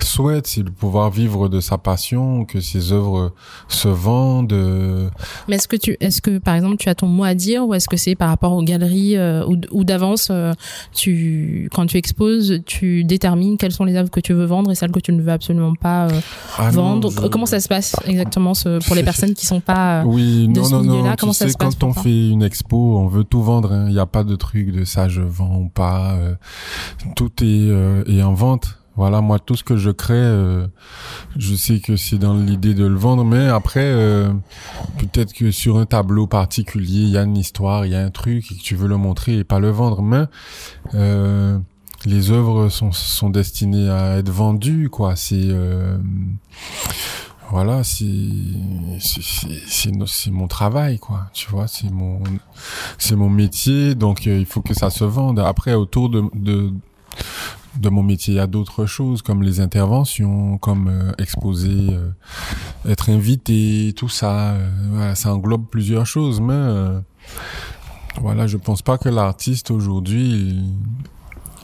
souhaite, 0.00 0.46
c'est 0.46 0.62
de 0.62 0.70
pouvoir 0.70 1.10
vivre 1.10 1.48
de 1.48 1.60
sa 1.60 1.78
passion, 1.78 2.44
que 2.44 2.60
ses 2.60 2.92
œuvres 2.92 3.32
se 3.68 3.88
vendent. 3.88 5.10
Mais 5.48 5.56
est-ce 5.56 5.68
que 5.68 5.76
tu, 5.76 5.96
est-ce 6.00 6.20
que 6.22 6.38
par 6.38 6.54
exemple 6.54 6.76
tu 6.76 6.88
as 6.88 6.94
ton 6.94 7.06
mot 7.06 7.24
à 7.24 7.34
dire 7.34 7.66
ou 7.66 7.74
est-ce 7.74 7.88
que 7.88 7.96
c'est 7.96 8.14
par 8.14 8.28
rapport 8.28 8.52
aux 8.52 8.62
galeries 8.62 9.16
euh, 9.16 9.44
ou, 9.70 9.84
d'avance, 9.84 10.28
euh, 10.30 10.52
tu, 10.92 11.68
quand 11.72 11.86
tu 11.86 11.96
exposes, 11.96 12.60
tu 12.66 13.04
détermines 13.04 13.56
quelles 13.56 13.72
sont 13.72 13.84
les 13.84 13.96
œuvres 13.96 14.10
que 14.10 14.20
tu 14.20 14.32
veux 14.32 14.44
vendre 14.44 14.70
et 14.70 14.74
celles 14.74 14.90
que 14.92 15.00
tu 15.00 15.12
ne 15.12 15.22
veux 15.22 15.32
absolument 15.32 15.74
pas 15.74 16.06
euh, 16.06 16.20
ah 16.58 16.70
vendre? 16.70 17.12
Comment 17.28 17.46
ça 17.46 17.60
se 17.60 17.68
passe 17.68 17.96
exactement 18.06 18.54
ce, 18.54 18.84
pour 18.86 18.94
les 18.96 19.02
personnes 19.02 19.34
qui 19.34 19.46
sont 19.46 19.60
pas 19.60 20.04
oui, 20.04 20.48
de 20.48 20.58
non, 20.60 20.64
ce 20.64 20.74
milieu-là? 20.76 21.16
Comment 21.18 21.32
ça 21.32 21.46
sais, 21.46 21.52
se 21.52 21.56
passe 21.56 21.74
Quand 21.74 21.88
on 21.88 21.92
fait 21.92 22.30
une 22.30 22.42
expo, 22.42 22.98
on 22.98 23.06
veut 23.06 23.24
tout 23.24 23.42
vendre. 23.42 23.72
hein. 23.72 23.86
Il 23.88 23.94
n'y 23.94 24.00
a 24.00 24.06
pas 24.06 24.24
de 24.24 24.36
truc 24.36 24.72
de 24.72 24.84
ça 24.84 25.08
je 25.08 25.22
vends 25.22 25.56
ou 25.58 25.68
pas. 25.68 26.16
tout 27.16 27.30
est, 27.42 27.68
est 28.08 28.22
en 28.22 28.34
vente. 28.34 28.78
Voilà, 28.96 29.20
moi, 29.20 29.40
tout 29.40 29.56
ce 29.56 29.64
que 29.64 29.76
je 29.76 29.90
crée, 29.90 30.14
euh, 30.14 30.68
je 31.36 31.54
sais 31.56 31.80
que 31.80 31.96
c'est 31.96 32.18
dans 32.18 32.34
l'idée 32.34 32.74
de 32.74 32.86
le 32.86 32.94
vendre, 32.94 33.24
mais 33.24 33.48
après, 33.48 33.84
euh, 33.84 34.32
peut-être 34.98 35.32
que 35.32 35.50
sur 35.50 35.78
un 35.78 35.86
tableau 35.86 36.28
particulier, 36.28 37.00
il 37.00 37.08
y 37.08 37.18
a 37.18 37.22
une 37.22 37.36
histoire, 37.36 37.86
il 37.86 37.92
y 37.92 37.96
a 37.96 38.00
un 38.00 38.10
truc 38.10 38.52
et 38.52 38.54
que 38.54 38.62
tu 38.62 38.76
veux 38.76 38.86
le 38.86 38.96
montrer 38.96 39.38
et 39.38 39.44
pas 39.44 39.58
le 39.58 39.70
vendre. 39.70 40.00
Mais 40.00 40.24
euh, 40.94 41.58
les 42.06 42.30
œuvres 42.30 42.68
sont, 42.68 42.92
sont 42.92 43.30
destinées 43.30 43.90
à 43.90 44.18
être 44.18 44.30
vendues, 44.30 44.88
quoi. 44.90 45.16
C'est 45.16 45.52
voilà, 47.50 47.84
c'est 47.84 48.06
c'est 49.00 50.30
mon 50.30 50.48
travail, 50.48 50.98
quoi. 50.98 51.26
Tu 51.32 51.50
vois, 51.50 51.66
c'est 51.66 51.90
mon 51.90 52.22
c'est 52.98 53.16
mon 53.16 53.28
métier, 53.28 53.94
donc 53.94 54.26
il 54.26 54.46
faut 54.46 54.62
que 54.62 54.74
ça 54.74 54.90
se 54.90 55.04
vende. 55.04 55.40
Après, 55.40 55.74
autour 55.74 56.08
de, 56.08 56.24
de 56.34 56.72
de 57.78 57.88
mon 57.88 58.02
métier, 58.02 58.34
il 58.34 58.40
a 58.40 58.46
d'autres 58.46 58.86
choses 58.86 59.22
comme 59.22 59.42
les 59.42 59.60
interventions, 59.60 60.58
comme 60.58 60.88
euh, 60.88 61.12
exposer, 61.18 61.88
euh, 61.90 62.10
être 62.88 63.10
invité, 63.10 63.92
tout 63.96 64.08
ça. 64.08 64.52
Euh, 64.52 65.14
ça 65.14 65.34
englobe 65.34 65.66
plusieurs 65.68 66.06
choses, 66.06 66.40
mais 66.40 67.02
voilà, 68.20 68.46
je 68.46 68.56
pense 68.56 68.82
pas 68.82 68.96
que 68.96 69.08
l'artiste 69.08 69.70
aujourd'hui 69.70 70.62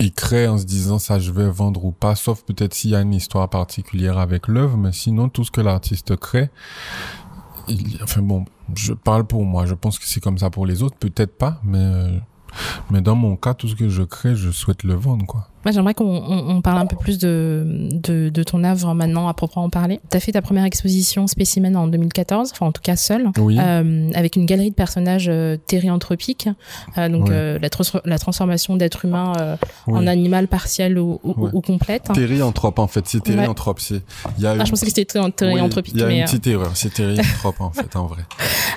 il, 0.01 0.13
crée 0.13 0.49
en 0.49 0.59
se 0.59 0.65
disant 0.65 0.99
ça 0.99 1.19
je 1.21 1.31
vais 1.31 1.49
vendre 1.49 1.85
ou 1.85 1.93
pas, 1.93 2.17
sauf 2.17 2.43
peut-être 2.43 2.75
s'il 2.75 2.91
y 2.91 2.97
a 2.97 3.01
une 3.01 3.15
histoire 3.15 3.49
particulière 3.49 4.19
avec 4.19 4.49
l'œuvre, 4.49 4.77
mais 4.77 4.91
sinon 4.91 5.29
tout 5.29 5.45
ce 5.45 5.51
que 5.51 5.61
l'artiste 5.61 6.17
crée, 6.17 6.51
enfin 8.03 8.23
bon, 8.23 8.47
je 8.75 8.95
parle 8.95 9.25
pour 9.25 9.45
moi, 9.45 9.67
je 9.67 9.75
pense 9.75 9.99
que 9.99 10.07
c'est 10.07 10.21
comme 10.21 10.39
ça 10.39 10.51
pour 10.51 10.67
les 10.67 10.83
autres, 10.83 10.97
peut-être 10.97 11.37
pas, 11.37 11.61
mais 11.63 12.21
mais 12.91 13.01
dans 13.01 13.15
mon 13.15 13.37
cas, 13.37 13.55
tout 13.55 13.69
ce 13.69 13.75
que 13.75 13.89
je 13.89 14.03
crée, 14.03 14.35
je 14.35 14.51
souhaite 14.51 14.83
le 14.83 14.95
vendre, 14.95 15.27
quoi. 15.27 15.50
Moi, 15.65 15.73
j'aimerais 15.73 15.93
qu'on 15.93 16.07
on, 16.07 16.63
parle 16.63 16.79
un 16.79 16.87
peu 16.87 16.97
plus 16.97 17.19
de, 17.19 17.89
de, 17.93 18.31
de, 18.31 18.43
ton 18.43 18.65
œuvre 18.65 18.95
maintenant 18.95 19.29
à 19.29 19.35
proprement 19.35 19.69
parler. 19.69 20.01
Tu 20.11 20.17
as 20.17 20.21
fait 20.21 20.33
ta 20.33 20.41
première 20.41 20.65
exposition 20.65 21.27
spécimen 21.27 21.77
en 21.77 21.87
2014, 21.87 22.51
enfin 22.53 22.67
en 22.67 22.73
tout 22.73 22.81
cas 22.81 22.97
seule, 22.97 23.31
euh, 23.39 24.11
avec 24.15 24.37
une 24.37 24.47
galerie 24.47 24.71
de 24.71 24.75
personnages 24.75 25.29
euh, 25.29 25.59
terrianthropiques, 25.67 26.49
euh, 26.97 27.11
donc 27.11 27.29
euh, 27.29 27.59
la, 27.59 27.69
la, 28.07 28.19
transformation 28.19 28.77
d'être 28.77 29.05
humain 29.05 29.57
en 29.87 30.07
animal 30.07 30.49
partiel 30.49 30.99
ou, 30.99 31.21
ou, 31.25 31.49
ou 31.53 31.61
complète. 31.61 32.11
Terrianthrope 32.15 32.79
en 32.79 32.87
fait, 32.87 33.07
c'est 33.07 33.27
Il 33.29 33.35
y 33.35 34.47
a 34.47 34.53
ah, 34.53 34.65
je 34.65 34.71
pensais 34.71 34.87
que 34.87 34.93
c'était 34.93 35.31
terrianthropique. 35.31 35.95
Il 35.95 36.01
y 36.01 36.05
a 36.05 36.11
une 36.11 36.25
petite 36.25 36.47
erreur, 36.47 36.71
c'est 36.75 36.95
terrianthrope 36.95 37.61
en 37.61 37.71
fait, 37.71 37.97
en 37.97 38.07
vrai. 38.07 38.23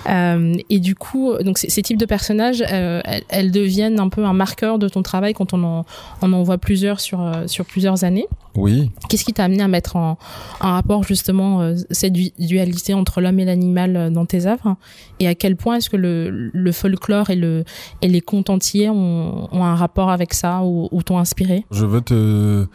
et 0.69 0.79
du 0.79 0.95
coup, 0.95 1.33
donc 1.43 1.57
ces, 1.57 1.81
types 1.81 1.97
de 1.97 2.05
personnages, 2.05 2.61
elles, 2.67 3.23
elles, 3.29 3.51
deviennent 3.51 3.99
un 4.01 4.09
peu 4.09 4.25
un 4.25 4.33
marqueur 4.33 4.79
de 4.79 4.89
ton 4.89 5.01
travail 5.01 5.33
quand 5.33 5.53
on 5.53 5.63
en, 5.63 5.85
on 6.21 6.33
en 6.33 6.43
voit 6.43 6.57
plus 6.57 6.72
euh, 7.21 7.47
sur 7.47 7.65
plusieurs 7.65 8.03
années. 8.03 8.27
Oui. 8.55 8.91
Qu'est-ce 9.09 9.25
qui 9.25 9.33
t'a 9.33 9.45
amené 9.45 9.63
à 9.63 9.67
mettre 9.67 9.95
en, 9.95 10.17
rapport 10.59 11.03
justement 11.03 11.61
euh, 11.61 11.75
cette 11.91 12.13
dualité 12.13 12.93
entre 12.93 13.19
l'homme 13.19 13.39
et 13.39 13.45
l'animal 13.45 13.95
euh, 13.95 14.09
dans 14.09 14.25
tes 14.25 14.45
œuvres? 14.45 14.75
Et 15.19 15.27
à 15.27 15.35
quel 15.35 15.55
point 15.55 15.77
est-ce 15.77 15.89
que 15.89 15.97
le, 15.97 16.29
le, 16.53 16.71
folklore 16.71 17.29
et, 17.29 17.35
le, 17.35 17.63
et 18.01 18.07
les 18.07 18.21
contes 18.21 18.49
entiers 18.49 18.89
ont, 18.89 19.49
ont 19.51 19.63
un 19.63 19.75
rapport 19.75 20.09
avec 20.09 20.33
ça 20.33 20.61
ou, 20.63 20.87
ou 20.91 21.01
t'ont 21.01 21.17
inspiré? 21.17 21.65
Je 21.71 21.85
veux 21.85 22.01
te, 22.01 22.67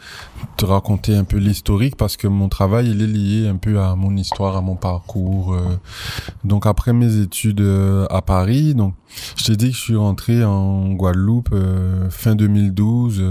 te 0.57 0.65
raconter 0.65 1.15
un 1.15 1.23
peu 1.23 1.37
l'historique 1.37 1.95
parce 1.95 2.17
que 2.17 2.27
mon 2.27 2.49
travail 2.49 2.89
il 2.89 3.01
est 3.01 3.07
lié 3.07 3.47
un 3.47 3.55
peu 3.55 3.79
à 3.79 3.95
mon 3.95 4.15
histoire, 4.17 4.57
à 4.57 4.61
mon 4.61 4.75
parcours. 4.75 5.55
donc 6.43 6.65
après 6.65 6.93
mes 6.93 7.17
études 7.17 7.65
à 8.09 8.21
Paris, 8.21 8.73
donc 8.75 8.93
je 9.35 9.45
t'ai 9.45 9.55
dit 9.55 9.71
que 9.71 9.75
je 9.75 9.81
suis 9.81 9.95
rentré 9.95 10.43
en 10.43 10.91
Guadeloupe 10.91 11.53
fin 12.09 12.35
2012, 12.35 13.23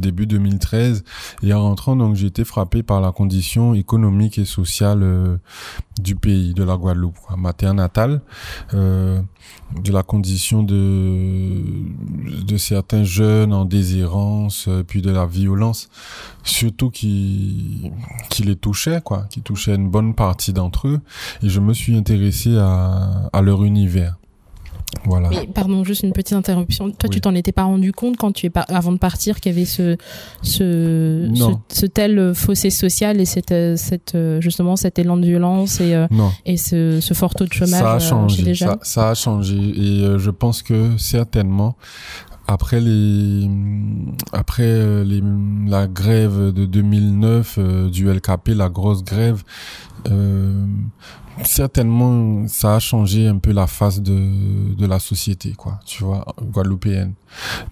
début 0.00 0.26
2013 0.26 1.04
et 1.42 1.52
en 1.52 1.62
rentrant 1.62 1.89
donc 1.96 2.14
j'ai 2.16 2.26
été 2.26 2.44
frappé 2.44 2.82
par 2.82 3.00
la 3.00 3.12
condition 3.12 3.74
économique 3.74 4.38
et 4.38 4.44
sociale 4.44 5.02
euh, 5.02 5.36
du 6.00 6.14
pays 6.14 6.54
de 6.54 6.62
la 6.62 6.76
Guadeloupe 6.76 7.16
ma 7.36 7.52
terre 7.52 7.74
natale 7.74 8.22
euh, 8.74 9.20
de 9.82 9.92
la 9.92 10.02
condition 10.02 10.62
de 10.62 11.62
de 12.44 12.56
certains 12.56 13.04
jeunes 13.04 13.52
en 13.52 13.64
déshérence 13.64 14.66
euh, 14.68 14.82
puis 14.82 15.02
de 15.02 15.10
la 15.10 15.26
violence 15.26 15.88
surtout 16.42 16.90
qui 16.90 17.90
qui 18.28 18.42
les 18.42 18.56
touchait 18.56 19.00
quoi 19.00 19.26
qui 19.30 19.42
touchait 19.42 19.74
une 19.74 19.90
bonne 19.90 20.14
partie 20.14 20.52
d'entre 20.52 20.88
eux 20.88 21.00
et 21.42 21.48
je 21.48 21.60
me 21.60 21.74
suis 21.74 21.96
intéressé 21.96 22.56
à 22.56 23.40
leur 23.42 23.64
univers 23.64 24.19
voilà. 25.04 25.28
Mais 25.30 25.46
pardon, 25.46 25.84
juste 25.84 26.02
une 26.02 26.12
petite 26.12 26.34
interruption. 26.34 26.90
Toi, 26.90 27.08
tu 27.08 27.20
t'en 27.20 27.34
étais 27.34 27.52
pas 27.52 27.64
rendu 27.64 27.92
compte 27.92 28.16
quand 28.16 28.32
tu 28.32 28.46
es 28.46 28.52
avant 28.68 28.92
de 28.92 28.98
partir 28.98 29.40
qu'il 29.40 29.52
y 29.52 29.54
avait 29.54 29.64
ce 29.64 29.96
ce, 30.42 31.28
ce, 31.68 31.86
tel 31.86 32.34
fossé 32.34 32.70
social 32.70 33.20
et 33.20 33.24
cette 33.24 33.54
cette 33.76 34.16
justement 34.40 34.76
cet 34.76 34.98
élan 34.98 35.16
de 35.16 35.26
violence 35.26 35.80
et 35.80 35.94
euh, 35.94 36.06
et 36.44 36.56
ce, 36.56 37.00
ce 37.00 37.14
fort 37.14 37.34
taux 37.34 37.46
de 37.46 37.52
chômage 37.52 37.80
ça 37.80 37.92
a 37.92 37.96
euh, 37.96 37.98
changé, 37.98 38.54
Ça, 38.54 38.78
ça, 38.82 39.10
a 39.10 39.14
changé. 39.14 39.56
Et 39.56 40.04
euh, 40.04 40.18
je 40.18 40.30
pense 40.30 40.62
que 40.62 40.96
certainement 40.98 41.76
après 42.46 42.80
les 42.80 43.48
après 44.32 45.04
les, 45.04 45.22
la 45.66 45.86
grève 45.86 46.52
de 46.52 46.64
2009 46.64 47.90
du 47.90 48.10
LKP, 48.10 48.48
la 48.48 48.68
grosse 48.68 49.04
grève, 49.04 49.44
euh, 50.10 50.66
certainement 51.44 52.46
ça 52.48 52.76
a 52.76 52.78
changé 52.78 53.26
un 53.26 53.38
peu 53.38 53.52
la 53.52 53.66
face 53.66 54.00
de 54.00 54.74
de 54.74 54.86
la 54.86 54.98
société 54.98 55.52
quoi 55.52 55.80
tu 55.86 56.04
vois 56.04 56.24
guadeloupéenne 56.42 57.14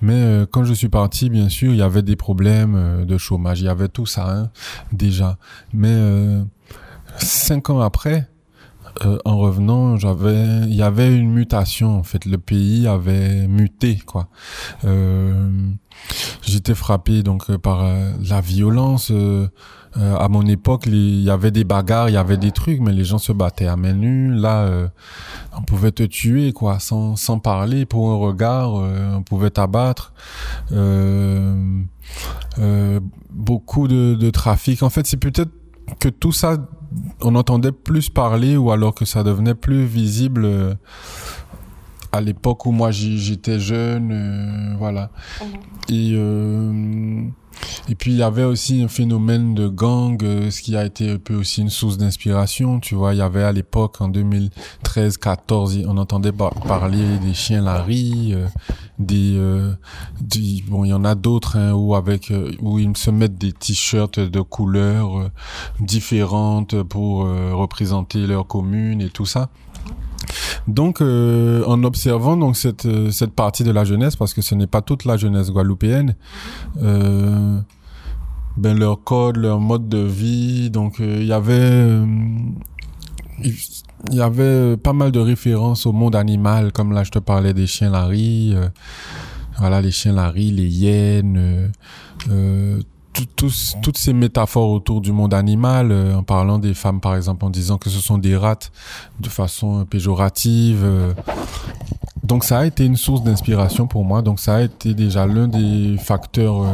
mais 0.00 0.14
euh, 0.14 0.46
quand 0.50 0.64
je 0.64 0.72
suis 0.72 0.88
parti 0.88 1.28
bien 1.28 1.48
sûr 1.48 1.72
il 1.72 1.78
y 1.78 1.82
avait 1.82 2.02
des 2.02 2.16
problèmes 2.16 2.74
euh, 2.76 3.04
de 3.04 3.18
chômage 3.18 3.60
il 3.60 3.66
y 3.66 3.68
avait 3.68 3.88
tout 3.88 4.06
ça 4.06 4.30
hein, 4.30 4.50
déjà 4.92 5.38
mais 5.72 5.90
euh, 5.90 6.42
cinq 7.18 7.70
ans 7.70 7.80
après 7.80 8.28
en 9.24 9.38
revenant, 9.38 9.96
j'avais, 9.96 10.62
il 10.66 10.74
y 10.74 10.82
avait 10.82 11.14
une 11.14 11.30
mutation 11.30 11.96
en 11.98 12.02
fait. 12.02 12.24
Le 12.24 12.36
pays 12.36 12.88
avait 12.88 13.46
muté 13.46 13.96
quoi. 13.96 14.26
J'étais 16.42 16.74
frappé 16.74 17.22
donc 17.22 17.56
par 17.58 17.84
la 17.84 18.40
violence 18.40 19.12
euh, 19.96 20.16
à 20.16 20.28
mon 20.28 20.46
époque, 20.46 20.84
il 20.86 21.22
y 21.22 21.30
avait 21.30 21.50
des 21.50 21.64
bagarres, 21.64 22.08
il 22.08 22.12
y 22.12 22.18
avait 22.18 22.36
des 22.36 22.52
trucs, 22.52 22.80
mais 22.80 22.92
les 22.92 23.04
gens 23.04 23.18
se 23.18 23.32
battaient 23.32 23.66
à 23.66 23.76
main 23.76 23.94
nue. 23.94 24.34
Là, 24.34 24.62
euh, 24.62 24.88
on 25.56 25.62
pouvait 25.62 25.92
te 25.92 26.02
tuer, 26.02 26.52
quoi, 26.52 26.78
sans, 26.78 27.16
sans 27.16 27.38
parler. 27.38 27.86
Pour 27.86 28.10
un 28.10 28.16
regard, 28.16 28.76
euh, 28.76 29.16
on 29.16 29.22
pouvait 29.22 29.50
t'abattre. 29.50 30.12
beaucoup 33.30 33.88
de, 33.88 34.14
de 34.14 34.30
trafic. 34.30 34.82
En 34.82 34.90
fait, 34.90 35.06
c'est 35.06 35.16
peut-être 35.16 35.52
que 36.00 36.08
tout 36.08 36.32
ça, 36.32 36.56
on 37.22 37.34
entendait 37.34 37.72
plus 37.72 38.08
parler, 38.10 38.56
ou 38.56 38.70
alors 38.70 38.94
que 38.94 39.04
ça 39.04 39.22
devenait 39.22 39.54
plus 39.54 39.84
visible 39.84 40.76
à 42.10 42.22
l'époque 42.22 42.64
où 42.64 42.72
moi 42.72 42.90
j'étais 42.90 43.58
jeune, 43.58 44.76
voilà. 44.78 45.10
Mhm. 45.40 45.94
Et 45.94 46.14
et 47.88 47.94
puis 47.94 48.12
il 48.12 48.18
y 48.18 48.22
avait 48.22 48.44
aussi 48.44 48.82
un 48.82 48.88
phénomène 48.88 49.54
de 49.54 49.68
gang, 49.68 50.22
euh, 50.22 50.50
ce 50.50 50.60
qui 50.60 50.76
a 50.76 50.84
été 50.84 51.10
un 51.12 51.16
peu 51.16 51.34
aussi 51.34 51.62
une 51.62 51.70
source 51.70 51.96
d'inspiration. 51.96 52.80
Tu 52.80 52.94
vois, 52.94 53.14
il 53.14 53.18
y 53.18 53.22
avait 53.22 53.42
à 53.42 53.52
l'époque 53.52 54.00
en 54.00 54.10
2013-14, 54.10 55.84
on 55.86 55.96
entendait 55.96 56.32
parler 56.32 57.18
des 57.18 57.34
chiens 57.34 57.62
Larry, 57.62 58.34
euh, 58.34 58.46
euh, 59.10 59.72
des, 60.20 60.62
bon, 60.66 60.84
il 60.84 60.88
y 60.88 60.92
en 60.92 61.04
a 61.04 61.14
d'autres 61.14 61.56
hein, 61.56 61.72
où 61.72 61.94
avec 61.94 62.32
où 62.60 62.78
ils 62.78 62.96
se 62.96 63.10
mettent 63.10 63.38
des 63.38 63.52
t-shirts 63.52 64.20
de 64.20 64.40
couleurs 64.40 65.30
différentes 65.80 66.82
pour 66.82 67.20
représenter 67.20 68.26
leur 68.26 68.46
commune 68.46 69.00
et 69.00 69.08
tout 69.08 69.26
ça. 69.26 69.48
Donc, 70.66 71.00
euh, 71.00 71.64
en 71.66 71.82
observant 71.84 72.36
donc 72.36 72.56
cette 72.56 72.86
euh, 72.86 73.10
cette 73.10 73.32
partie 73.32 73.64
de 73.64 73.70
la 73.70 73.84
jeunesse, 73.84 74.16
parce 74.16 74.34
que 74.34 74.42
ce 74.42 74.54
n'est 74.54 74.66
pas 74.66 74.82
toute 74.82 75.04
la 75.04 75.16
jeunesse 75.16 75.50
guadeloupéenne, 75.50 76.14
euh, 76.82 77.60
ben 78.56 78.78
leur 78.78 79.02
code, 79.02 79.36
leur 79.36 79.60
mode 79.60 79.88
de 79.88 79.98
vie, 79.98 80.70
donc 80.70 80.96
il 80.98 81.24
y 81.24 81.32
avait 81.32 82.00
il 83.42 84.14
y 84.14 84.20
avait 84.20 84.76
pas 84.76 84.92
mal 84.92 85.10
de 85.12 85.20
références 85.20 85.86
au 85.86 85.92
monde 85.92 86.16
animal, 86.16 86.72
comme 86.72 86.92
là 86.92 87.04
je 87.04 87.10
te 87.10 87.18
parlais 87.18 87.54
des 87.54 87.66
chiens 87.66 87.90
Larry, 87.90 88.54
voilà 89.58 89.80
les 89.80 89.90
chiens 89.90 90.12
Larry, 90.12 90.50
les 90.50 90.68
hyènes 90.68 91.72
toutes 93.26 93.98
ces 93.98 94.12
métaphores 94.12 94.70
autour 94.70 95.00
du 95.00 95.12
monde 95.12 95.34
animal, 95.34 95.90
euh, 95.90 96.16
en 96.16 96.22
parlant 96.22 96.58
des 96.58 96.74
femmes 96.74 97.00
par 97.00 97.16
exemple, 97.16 97.44
en 97.44 97.50
disant 97.50 97.78
que 97.78 97.90
ce 97.90 98.00
sont 98.00 98.18
des 98.18 98.36
rats 98.36 98.58
de 99.20 99.28
façon 99.28 99.84
péjorative. 99.84 100.82
Euh. 100.84 101.12
donc 102.22 102.44
ça 102.44 102.60
a 102.60 102.66
été 102.66 102.84
une 102.84 102.96
source 102.96 103.22
d'inspiration 103.22 103.86
pour 103.86 104.04
moi. 104.04 104.22
Donc 104.22 104.40
ça 104.40 104.56
a 104.56 104.62
été 104.62 104.94
déjà 104.94 105.26
l'un 105.26 105.48
des 105.48 105.96
facteurs 105.98 106.64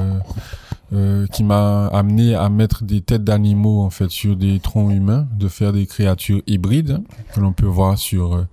euh, 0.94 1.26
qui 1.26 1.42
m'a 1.42 1.86
amené 1.88 2.36
à 2.36 2.48
mettre 2.48 2.84
des 2.84 3.00
têtes 3.00 3.24
d'animaux 3.24 3.82
en 3.82 3.90
fait 3.90 4.10
sur 4.10 4.36
des 4.36 4.60
troncs 4.60 4.92
humains, 4.92 5.26
de 5.36 5.48
faire 5.48 5.72
des 5.72 5.86
créatures 5.86 6.40
hybrides 6.46 7.02
que 7.34 7.40
l'on 7.40 7.52
peut 7.52 7.66
voir 7.66 7.98
sur 7.98 8.34
euh, 8.34 8.46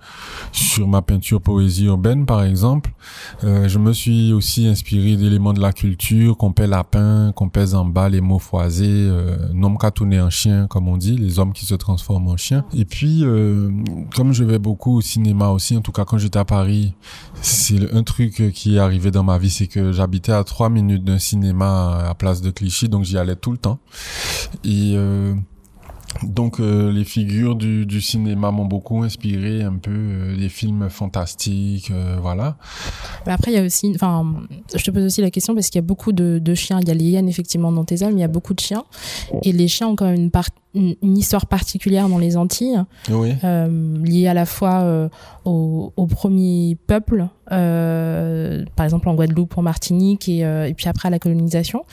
sur 0.52 0.88
ma 0.88 1.04
peinture 1.04 1.40
poésie 1.40 1.86
urbaine 1.86 2.26
par 2.26 2.44
exemple. 2.44 2.94
Euh, 3.44 3.68
je 3.68 3.78
me 3.78 3.94
suis 3.94 4.34
aussi 4.34 4.68
inspiré 4.68 5.18
d'éléments 5.18 5.54
de 5.54 5.62
la 5.62 5.72
culture, 5.72 6.36
qu'on 6.36 6.52
paie 6.52 6.66
lapin, 6.68 7.32
qu'on 7.36 7.50
pèse 7.50 7.76
en 7.76 7.86
bas 7.86 8.10
les 8.10 8.22
mots 8.22 8.40
foisés, 8.40 9.12
nom 9.54 9.78
en 9.78 10.30
chien 10.30 10.68
comme 10.68 10.88
on 10.88 10.98
dit, 10.98 11.18
les 11.18 11.38
hommes 11.38 11.54
qui 11.54 11.66
se 11.66 11.76
transforment 11.76 12.30
en 12.30 12.38
chiens. 12.38 12.66
Et 12.74 12.86
puis 12.86 13.24
comme 14.16 14.34
je 14.34 14.44
vais 14.44 14.60
beaucoup 14.60 14.98
au 14.98 15.02
cinéma 15.02 15.50
aussi, 15.50 15.78
en 15.78 15.82
tout 15.82 15.92
cas 15.92 16.06
quand 16.06 16.18
j'étais 16.18 16.40
à 16.40 16.46
Paris, 16.46 16.96
c'est 17.42 17.94
un 17.94 18.04
truc 18.04 18.52
qui 18.54 18.78
est 18.78 18.80
arrivé 18.80 19.12
dans 19.12 19.24
ma 19.24 19.38
vie, 19.38 19.50
c'est 19.50 19.68
que 19.68 19.92
j'habitais 19.92 20.32
à 20.32 20.44
trois 20.44 20.70
minutes 20.70 21.04
d'un 21.04 21.20
cinéma 21.20 22.10
à 22.10 22.16
place 22.16 22.31
de 22.40 22.52
Clichy, 22.52 22.88
donc 22.88 23.04
j'y 23.04 23.18
allais 23.18 23.36
tout 23.36 23.52
le 23.52 23.58
temps. 23.58 23.80
Et 24.64 24.94
euh, 24.96 25.34
donc 26.24 26.60
euh, 26.60 26.92
les 26.92 27.04
figures 27.04 27.56
du, 27.56 28.02
cinéma 28.02 28.52
m'ont 28.52 28.66
beaucoup 28.66 29.04
inspiré 29.04 29.64
un 29.64 29.76
peu 29.76 29.92
euh, 29.92 30.36
les 30.36 30.48
films 30.48 30.90
fantastiques, 30.90 31.92
voilà. 32.22 32.58
après 33.26 33.52
il 33.52 33.56
y 33.56 33.58
a 33.58 33.64
aussi, 33.64 33.92
enfin, 33.94 34.26
je 34.74 34.84
te 34.84 34.92
pose 34.92 35.04
aussi 35.04 35.22
la 35.22 35.32
question 35.32 35.54
parce 35.54 35.68
qu'il 35.68 35.80
y 35.80 35.84
a 35.84 35.88
beaucoup 35.88 36.14
de, 36.14 36.56
chiens. 36.56 36.80
Il 36.82 36.88
y 36.88 36.92
a 36.92 36.94
les 36.94 37.06
hyènes 37.06 37.28
effectivement 37.28 37.74
dans 37.74 37.84
tes 37.84 38.04
âmes, 38.04 38.14
il 38.14 38.22
y 38.22 38.24
a 38.24 38.30
beaucoup 38.30 38.54
de 38.54 38.62
chiens 38.62 38.86
et 39.44 39.52
les 39.52 39.68
chiens 39.68 39.88
ont 39.90 39.96
quand 39.96 40.06
même 40.06 40.16
une 40.16 40.32
part 40.32 40.50
une, 40.74 41.18
histoire 41.18 41.46
particulière 41.48 42.08
dans 42.08 42.18
les 42.18 42.38
Antilles, 42.38 42.82
euh, 43.10 43.98
liée 44.04 44.28
à 44.28 44.34
la 44.34 44.46
fois 44.46 44.82
euh, 44.82 45.10
au, 45.46 45.92
au, 45.96 46.08
premier 46.08 46.78
peuple, 46.88 47.28
euh, 47.52 48.64
par 48.76 48.86
exemple 48.86 49.10
en 49.10 49.16
Guadeloupe, 49.16 49.58
en 49.58 49.62
Martinique, 49.62 50.30
et, 50.30 50.46
euh, 50.46 50.68
et 50.68 50.74
puis 50.74 50.88
après 50.88 51.08
à 51.08 51.10
la 51.10 51.20
colonisation, 51.20 51.84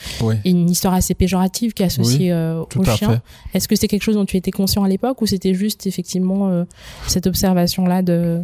et 0.45 0.51
une 0.51 0.69
histoire 0.69 0.93
assez 0.93 1.13
péjorative 1.13 1.73
qui 1.73 1.83
est 1.83 1.87
associée 1.87 2.31
euh, 2.31 2.63
aux 2.75 2.83
chiens. 2.85 3.21
Est-ce 3.53 3.67
que 3.67 3.75
c'est 3.75 3.87
quelque 3.87 4.03
chose 4.03 4.15
dont 4.15 4.25
tu 4.25 4.37
étais 4.37 4.51
conscient 4.51 4.83
à 4.83 4.87
l'époque, 4.87 5.21
ou 5.21 5.25
c'était 5.25 5.53
juste 5.53 5.85
effectivement 5.87 6.65
cette 7.07 7.27
observation-là 7.27 8.01
de 8.01 8.41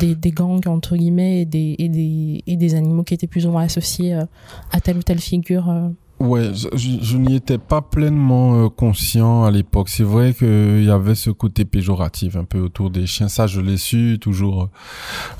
des, 0.00 0.14
des, 0.14 0.30
gangs 0.30 0.66
entre 0.66 0.96
guillemets 0.96 1.42
et 1.42 1.44
des, 1.44 1.76
et 1.78 1.90
des, 1.90 2.42
et 2.46 2.56
des 2.56 2.74
animaux 2.74 3.02
qui 3.02 3.12
étaient 3.12 3.26
plus 3.26 3.46
ou 3.46 3.50
moins 3.50 3.64
associés 3.64 4.18
à 4.72 4.80
telle 4.80 4.96
ou 4.96 5.02
telle 5.02 5.20
figure 5.20 5.70
Ouais, 6.18 6.50
je, 6.54 6.68
je, 7.02 7.16
n'y 7.18 7.36
étais 7.36 7.58
pas 7.58 7.82
pleinement 7.82 8.64
euh, 8.64 8.68
conscient 8.70 9.44
à 9.44 9.50
l'époque. 9.50 9.90
C'est 9.90 10.02
vrai 10.02 10.32
qu'il 10.32 10.82
y 10.82 10.90
avait 10.90 11.14
ce 11.14 11.28
côté 11.28 11.66
péjoratif 11.66 12.36
un 12.36 12.44
peu 12.44 12.58
autour 12.58 12.88
des 12.88 13.06
chiens. 13.06 13.28
Ça, 13.28 13.46
je 13.46 13.60
l'ai 13.60 13.76
su 13.76 14.16
toujours 14.18 14.70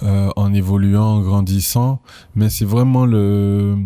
euh, 0.03 0.29
en 0.37 0.53
évoluant, 0.53 1.15
en 1.15 1.21
grandissant. 1.23 2.03
Mais 2.35 2.51
c'est 2.51 2.67
vraiment 2.67 3.07
le 3.07 3.77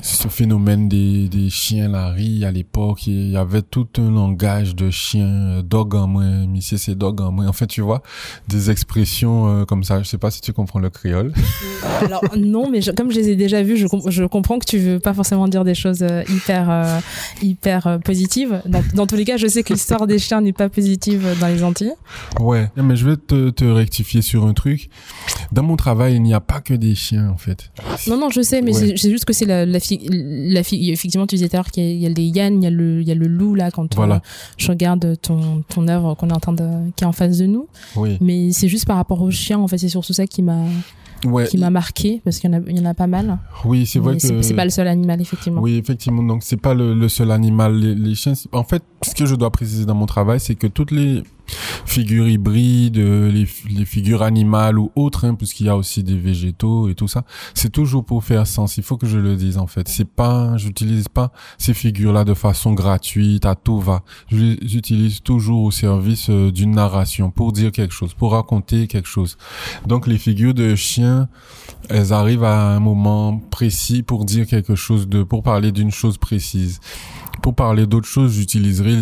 ce 0.00 0.28
phénomène 0.28 0.88
des, 0.88 1.28
des 1.28 1.50
chiens 1.50 1.88
Larry 1.88 2.44
à 2.44 2.50
l'époque, 2.50 3.06
il 3.06 3.30
y 3.30 3.36
avait 3.36 3.62
tout 3.62 3.86
un 3.98 4.10
langage 4.10 4.74
de 4.74 4.90
chiens, 4.90 5.26
euh, 5.26 5.62
dog 5.62 5.94
en 5.94 6.06
moins, 6.06 6.46
monsieur 6.46 6.76
c'est 6.76 6.94
dog 6.94 7.20
en 7.20 7.32
moins. 7.32 7.48
En 7.48 7.52
fait, 7.52 7.66
tu 7.66 7.80
vois, 7.80 8.02
des 8.48 8.70
expressions 8.70 9.48
euh, 9.48 9.64
comme 9.64 9.84
ça. 9.84 10.02
Je 10.02 10.08
sais 10.08 10.18
pas 10.18 10.30
si 10.30 10.40
tu 10.40 10.52
comprends 10.52 10.80
le 10.80 10.90
créole. 10.90 11.32
Euh, 11.36 12.04
alors 12.06 12.24
non, 12.36 12.70
mais 12.70 12.80
comme 12.96 13.10
je 13.10 13.16
les 13.16 13.30
ai 13.30 13.36
déjà 13.36 13.62
vus, 13.62 13.76
je, 13.76 13.86
je, 14.08 14.24
comprends 14.24 14.58
que 14.58 14.66
tu 14.66 14.78
veux 14.78 15.00
pas 15.00 15.14
forcément 15.14 15.48
dire 15.48 15.64
des 15.64 15.74
choses 15.74 16.04
hyper 16.28 17.00
hyper 17.42 17.98
positives. 18.04 18.62
Dans, 18.66 18.82
dans, 18.94 19.06
tous 19.06 19.16
les 19.16 19.24
cas, 19.24 19.36
je 19.36 19.46
sais 19.46 19.62
que 19.62 19.72
l'histoire 19.72 20.06
des 20.06 20.18
chiens 20.18 20.40
n'est 20.40 20.52
pas 20.52 20.68
positive 20.68 21.26
dans 21.40 21.48
les 21.48 21.62
Antilles. 21.62 21.94
Ouais, 22.40 22.70
mais 22.76 22.96
je 22.96 23.08
vais 23.08 23.16
te, 23.16 23.50
te 23.50 23.64
rectifier 23.64 24.22
sur 24.22 24.46
un 24.46 24.54
truc. 24.54 24.88
Dans 25.52 25.62
mon 25.62 25.76
travail, 25.76 26.14
il 26.16 26.22
n'y 26.22 26.34
a 26.34 26.40
pas 26.40 26.60
que 26.60 26.74
des 26.74 26.94
chiens 26.94 27.30
en 27.30 27.36
fait. 27.36 27.70
Non, 28.08 28.18
non, 28.18 28.30
je 28.30 28.42
sais, 28.42 28.62
mais 28.62 28.72
c'est 28.72 29.10
juste 29.10 29.24
que 29.24 29.32
c'est 29.32 29.46
la, 29.46 29.66
la, 29.66 29.78
la 30.08 30.60
effectivement 30.60 31.26
tu 31.26 31.36
disais 31.36 31.48
tout 31.48 31.56
à 31.56 31.58
l'heure 31.58 31.70
qu'il 31.70 31.96
y, 31.96 32.06
a 32.06 32.08
les 32.08 32.24
Yann, 32.24 32.62
il 32.62 32.64
y 32.64 32.66
a 32.66 32.70
le 32.70 33.00
il 33.00 33.08
y 33.08 33.12
a 33.12 33.14
le 33.14 33.26
loup 33.26 33.54
là 33.54 33.70
quand 33.70 33.98
euh, 33.98 34.18
je 34.56 34.68
regarde 34.68 35.18
ton 35.20 35.62
ton 35.68 35.88
œuvre 35.88 36.14
qu'on 36.14 36.28
est 36.28 36.34
en 36.34 36.40
train 36.40 36.52
de 36.52 36.90
qui 36.96 37.04
est 37.04 37.06
en 37.06 37.12
face 37.12 37.38
de 37.38 37.46
nous. 37.46 37.68
Oui. 37.96 38.18
Mais 38.20 38.52
c'est 38.52 38.68
juste 38.68 38.86
par 38.86 38.96
rapport 38.96 39.20
aux 39.22 39.30
chiens 39.30 39.58
en 39.58 39.68
fait, 39.68 39.78
c'est 39.78 39.88
surtout 39.88 40.12
ça 40.12 40.26
qui 40.26 40.42
m'a 40.42 40.64
qui 41.48 41.58
m'a 41.58 41.70
marqué 41.70 42.20
parce 42.24 42.38
qu'il 42.38 42.50
y 42.50 42.54
en 42.54 42.58
a 42.58 42.62
il 42.68 42.78
y 42.78 42.80
en 42.80 42.84
a 42.84 42.94
pas 42.94 43.06
mal. 43.06 43.38
Oui, 43.64 43.86
c'est 43.86 43.98
vrai 43.98 44.16
que 44.16 44.42
c'est 44.42 44.54
pas 44.54 44.64
le 44.64 44.70
seul 44.70 44.88
animal 44.88 45.20
effectivement. 45.20 45.60
Oui, 45.60 45.76
effectivement. 45.76 46.22
Donc 46.22 46.42
c'est 46.42 46.56
pas 46.56 46.74
le, 46.74 46.94
le, 46.94 47.08
seul 47.08 47.30
animal 47.30 47.74
les, 47.76 47.94
les 47.94 48.14
chiens. 48.14 48.34
En 48.52 48.64
fait, 48.64 48.82
ce 49.02 49.14
que 49.14 49.26
je 49.26 49.34
dois 49.34 49.50
préciser 49.50 49.84
dans 49.84 49.94
mon 49.94 50.06
travail, 50.06 50.40
c'est 50.40 50.54
que 50.54 50.66
toutes 50.66 50.90
les 50.90 51.22
figures 51.86 52.28
hybrides, 52.28 52.98
euh, 52.98 53.30
les, 53.30 53.46
les 53.70 53.84
figures 53.84 54.22
animales 54.22 54.78
ou 54.78 54.90
autres, 54.96 55.24
hein, 55.24 55.34
puisqu'il 55.34 55.66
y 55.66 55.68
a 55.68 55.76
aussi 55.76 56.02
des 56.02 56.16
végétaux 56.16 56.88
et 56.88 56.94
tout 56.94 57.08
ça, 57.08 57.24
c'est 57.54 57.70
toujours 57.70 58.04
pour 58.04 58.24
faire 58.24 58.46
sens. 58.46 58.76
Il 58.76 58.82
faut 58.82 58.96
que 58.96 59.06
je 59.06 59.18
le 59.18 59.36
dise 59.36 59.58
en 59.58 59.66
fait. 59.66 59.88
C'est 59.88 60.08
pas, 60.08 60.56
j'utilise 60.56 61.08
pas 61.08 61.32
ces 61.58 61.74
figures-là 61.74 62.24
de 62.24 62.34
façon 62.34 62.72
gratuite, 62.72 63.46
à 63.46 63.54
tout 63.54 63.80
va. 63.80 64.02
J'utilise 64.28 65.22
toujours 65.22 65.64
au 65.64 65.70
service 65.70 66.30
euh, 66.30 66.50
d'une 66.50 66.72
narration 66.72 67.30
pour 67.30 67.52
dire 67.52 67.72
quelque 67.72 67.94
chose, 67.94 68.14
pour 68.14 68.32
raconter 68.32 68.86
quelque 68.86 69.08
chose. 69.08 69.36
Donc 69.86 70.06
les 70.06 70.18
figures 70.18 70.54
de 70.54 70.74
chiens, 70.74 71.28
elles 71.88 72.12
arrivent 72.12 72.44
à 72.44 72.74
un 72.74 72.80
moment 72.80 73.38
précis 73.50 74.02
pour 74.02 74.24
dire 74.24 74.46
quelque 74.46 74.74
chose 74.74 75.08
de, 75.08 75.22
pour 75.22 75.42
parler 75.42 75.72
d'une 75.72 75.90
chose 75.90 76.18
précise. 76.18 76.80
Pour 77.44 77.54
parler 77.54 77.86
d'autres 77.86 78.08
choses, 78.08 78.32
j'utiliserai 78.32 78.96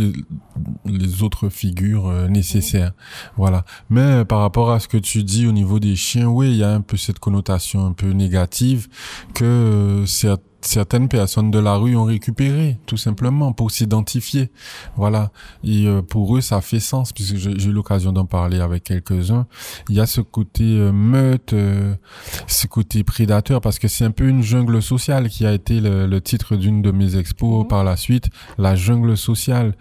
les, 0.85 1.23
autres 1.23 1.49
figures 1.49 2.09
euh, 2.09 2.27
nécessaires. 2.27 2.91
Voilà. 3.37 3.65
Mais 3.89 4.01
euh, 4.01 4.25
par 4.25 4.41
rapport 4.41 4.73
à 4.73 4.81
ce 4.81 4.89
que 4.89 4.97
tu 4.97 5.23
dis 5.23 5.47
au 5.47 5.53
niveau 5.53 5.79
des 5.79 5.95
chiens, 5.95 6.27
oui, 6.27 6.51
il 6.51 6.57
y 6.57 6.65
a 6.65 6.75
un 6.75 6.81
peu 6.81 6.97
cette 6.97 7.21
connotation 7.21 7.87
un 7.87 7.93
peu 7.93 8.09
négative 8.09 8.89
que 9.33 9.45
euh, 9.45 10.07
certaines 10.63 11.09
personnes 11.09 11.51
de 11.51 11.59
la 11.59 11.77
rue 11.77 11.97
ont 11.97 12.05
récupéré, 12.05 12.79
tout 12.87 12.97
simplement, 12.97 13.53
pour 13.53 13.71
s'identifier. 13.71 14.51
Voilà. 14.97 15.31
Et 15.65 15.87
euh, 15.87 16.03
pour 16.03 16.37
eux, 16.37 16.41
ça 16.41 16.61
fait 16.61 16.81
sens, 16.81 17.13
puisque 17.13 17.37
j'ai 17.37 17.51
eu 17.51 17.73
l'occasion 17.73 18.13
d'en 18.13 18.27
parler 18.27 18.61
avec 18.61 18.85
quelques-uns. 18.85 19.47
Il 19.89 19.97
y 19.97 20.01
a 20.01 20.07
ce 20.07 20.21
côté 20.21 20.65
euh, 20.65 20.93
meute, 20.93 21.53
euh, 21.53 21.95
ce 22.47 22.67
côté 22.67 23.05
prédateur, 23.05 23.61
parce 23.61 23.79
que 23.79 23.89
c'est 23.89 24.05
un 24.05 24.11
peu 24.11 24.29
une 24.29 24.43
jungle 24.43 24.81
sociale 24.83 25.29
qui 25.29 25.45
a 25.45 25.53
été 25.53 25.81
le, 25.81 26.21
titre 26.21 26.57
d'une 26.57 26.83
de 26.83 26.93
mes 26.93 27.17
expos 27.17 27.63
mhm. 27.63 27.69
par 27.69 27.83
la 27.83 27.97
suite, 27.97 28.29
la 28.59 28.77
jungle 28.77 29.17
sociale, 29.17 29.75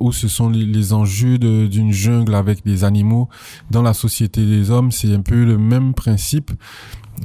où 0.00 0.12
ce 0.12 0.28
sont 0.28 0.50
les, 0.50 0.66
les 0.66 0.92
enjeux 0.92 1.38
d'une 1.38 1.92
jungle 1.92 2.34
avec 2.34 2.64
des 2.64 2.84
animaux. 2.84 3.28
Dans 3.70 3.80
la 3.80 3.94
société 3.94 4.44
des 4.44 4.70
hommes, 4.70 4.92
c'est 4.92 5.14
un 5.14 5.22
peu 5.22 5.44
le 5.44 5.56
même 5.56 5.94
principe 5.94 6.50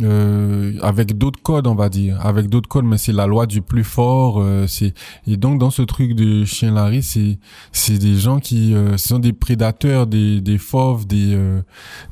euh, 0.01 0.73
avec 0.81 1.17
d'autres 1.17 1.41
codes, 1.41 1.67
on 1.67 1.75
va 1.75 1.89
dire, 1.89 2.19
avec 2.25 2.47
d'autres 2.47 2.67
codes, 2.67 2.85
mais 2.85 2.97
c'est 2.97 3.11
la 3.11 3.27
loi 3.27 3.45
du 3.45 3.61
plus 3.61 3.83
fort. 3.83 4.41
Euh, 4.41 4.65
c'est 4.67 4.93
et 5.27 5.37
donc 5.37 5.59
dans 5.59 5.69
ce 5.69 5.81
truc 5.81 6.15
de 6.15 6.45
chien 6.45 6.73
Larry, 6.73 7.03
c'est 7.03 7.37
c'est 7.71 7.97
des 7.97 8.15
gens 8.15 8.39
qui 8.39 8.73
euh, 8.73 8.97
sont 8.97 9.19
des 9.19 9.33
prédateurs, 9.33 10.07
des 10.07 10.41
des 10.41 10.57
fauves, 10.57 11.05
des 11.05 11.33
euh, 11.35 11.61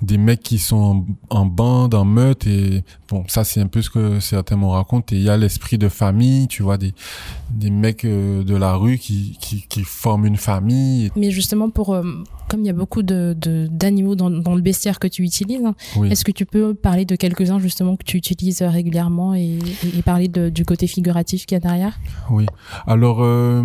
des 0.02 0.18
mecs 0.18 0.44
qui 0.44 0.60
sont 0.60 1.06
en, 1.30 1.42
en, 1.42 1.46
bande, 1.46 1.96
en 1.96 2.06
meute 2.06 2.48
et 2.48 2.84
bon, 3.12 3.24
ça 3.28 3.44
c'est 3.44 3.62
un 3.62 3.68
peu 3.68 3.82
ce 3.82 3.90
que 3.90 4.20
certains 4.20 4.56
m'ont 4.56 4.72
raconté. 4.72 5.18
Il 5.18 5.24
y 5.24 5.30
a 5.30 5.38
l'esprit 5.38 5.78
de 5.78 5.90
famille, 5.90 6.48
tu 6.48 6.64
vois, 6.64 6.78
des 6.78 6.94
des 7.52 7.70
mecs 7.70 8.06
de 8.06 8.56
la 8.56 8.76
rue 8.76 8.98
qui 8.98 9.38
qui 9.40 9.66
qui 9.68 9.84
forment 9.84 10.26
une 10.26 10.38
famille. 10.38 11.12
Mais 11.16 11.30
justement 11.30 11.70
pour 11.70 11.96
comme 12.50 12.62
il 12.62 12.68
y 12.68 12.70
a 12.70 12.74
beaucoup 12.74 13.04
de 13.04 13.36
d'animaux 13.72 14.16
dans, 14.16 14.30
dans, 14.30 14.56
le 14.56 14.62
bestiaire 14.62 15.00
que 15.00 15.08
tu 15.08 15.24
utilises, 15.24 15.62
est-ce 16.10 16.26
que 16.26 16.32
tu 16.32 16.46
peux 16.46 16.74
parler 16.74 17.06
de 17.06 17.16
quelques-uns 17.16 17.60
justement 17.60 17.96
que 17.96 18.04
tu 18.04 18.18
utilises 18.18 18.62
régulièrement 18.62 19.36
et, 19.36 19.60
et, 19.98 20.02
parler 20.02 20.28
de, 20.28 20.50
du 20.50 20.66
côté 20.66 20.88
figuratif 20.88 21.46
qu'il 21.46 21.56
y 21.56 21.58
a 21.58 21.60
derrière? 21.60 22.00
Oui. 22.30 22.46
Alors. 22.88 23.22
Euh 23.22 23.64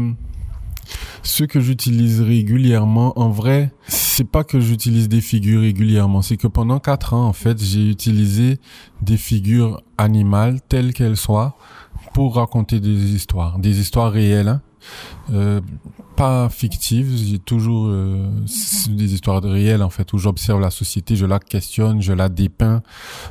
ceux 1.22 1.46
que 1.46 1.60
j'utilise 1.60 2.20
régulièrement, 2.20 3.18
en 3.18 3.30
vrai, 3.30 3.72
c'est 3.88 4.28
pas 4.28 4.44
que 4.44 4.60
j'utilise 4.60 5.08
des 5.08 5.20
figures 5.20 5.62
régulièrement, 5.62 6.22
c'est 6.22 6.36
que 6.36 6.46
pendant 6.46 6.78
quatre 6.78 7.14
ans, 7.14 7.26
en 7.26 7.32
fait, 7.32 7.62
j'ai 7.62 7.88
utilisé 7.88 8.58
des 9.02 9.16
figures 9.16 9.82
animales 9.98 10.60
telles 10.68 10.92
qu'elles 10.92 11.16
soient 11.16 11.56
pour 12.14 12.36
raconter 12.36 12.80
des 12.80 13.14
histoires, 13.14 13.58
des 13.58 13.80
histoires 13.80 14.12
réelles, 14.12 14.48
hein. 14.48 14.62
euh, 15.32 15.60
pas 16.16 16.48
fictives. 16.48 17.14
J'ai 17.14 17.38
toujours 17.38 17.88
euh, 17.88 18.26
des 18.88 19.14
histoires 19.14 19.42
réelles 19.42 19.82
en 19.82 19.90
fait 19.90 20.12
où 20.12 20.18
j'observe 20.18 20.60
la 20.60 20.70
société, 20.70 21.14
je 21.14 21.26
la 21.26 21.38
questionne, 21.38 22.00
je 22.00 22.12
la 22.12 22.28
dépeins. 22.28 22.82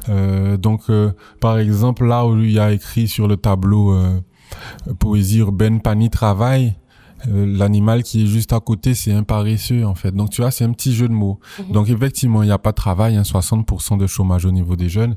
Euh, 0.10 0.58
donc, 0.58 0.84
euh, 0.90 1.12
par 1.42 1.58
exemple, 1.58 2.06
là 2.06 2.26
où 2.26 2.38
il 2.38 2.52
y 2.52 2.60
a 2.60 2.72
écrit 2.72 3.08
sur 3.08 3.28
le 3.28 3.38
tableau 3.38 3.94
euh, 3.94 4.22
poésie 5.00 5.40
urbaine, 5.40 5.82
Pani 5.82 6.10
travail 6.10 6.76
euh, 7.28 7.46
l'animal 7.46 8.04
qui 8.04 8.24
est 8.24 8.28
juste 8.28 8.54
à 8.54 8.60
côté, 8.60 8.94
c'est 8.94 9.12
un 9.12 9.24
paresseux 9.24 9.86
en 9.86 9.96
fait. 9.96 10.12
Donc 10.12 10.30
tu 10.30 10.42
vois, 10.42 10.52
c'est 10.52 10.64
un 10.64 10.72
petit 10.72 10.94
jeu 10.94 11.08
de 11.08 11.14
mots. 11.14 11.40
Mhm. 11.60 11.72
Donc 11.72 11.90
effectivement, 11.90 12.44
il 12.44 12.48
n'y 12.48 12.52
a 12.52 12.58
pas 12.58 12.72
de 12.72 12.76
travail, 12.76 13.16
hein, 13.16 13.24
60% 13.24 13.98
de 13.98 14.08
chômage 14.08 14.46
au 14.46 14.52
niveau 14.52 14.76
des 14.76 14.90
jeunes, 14.90 15.16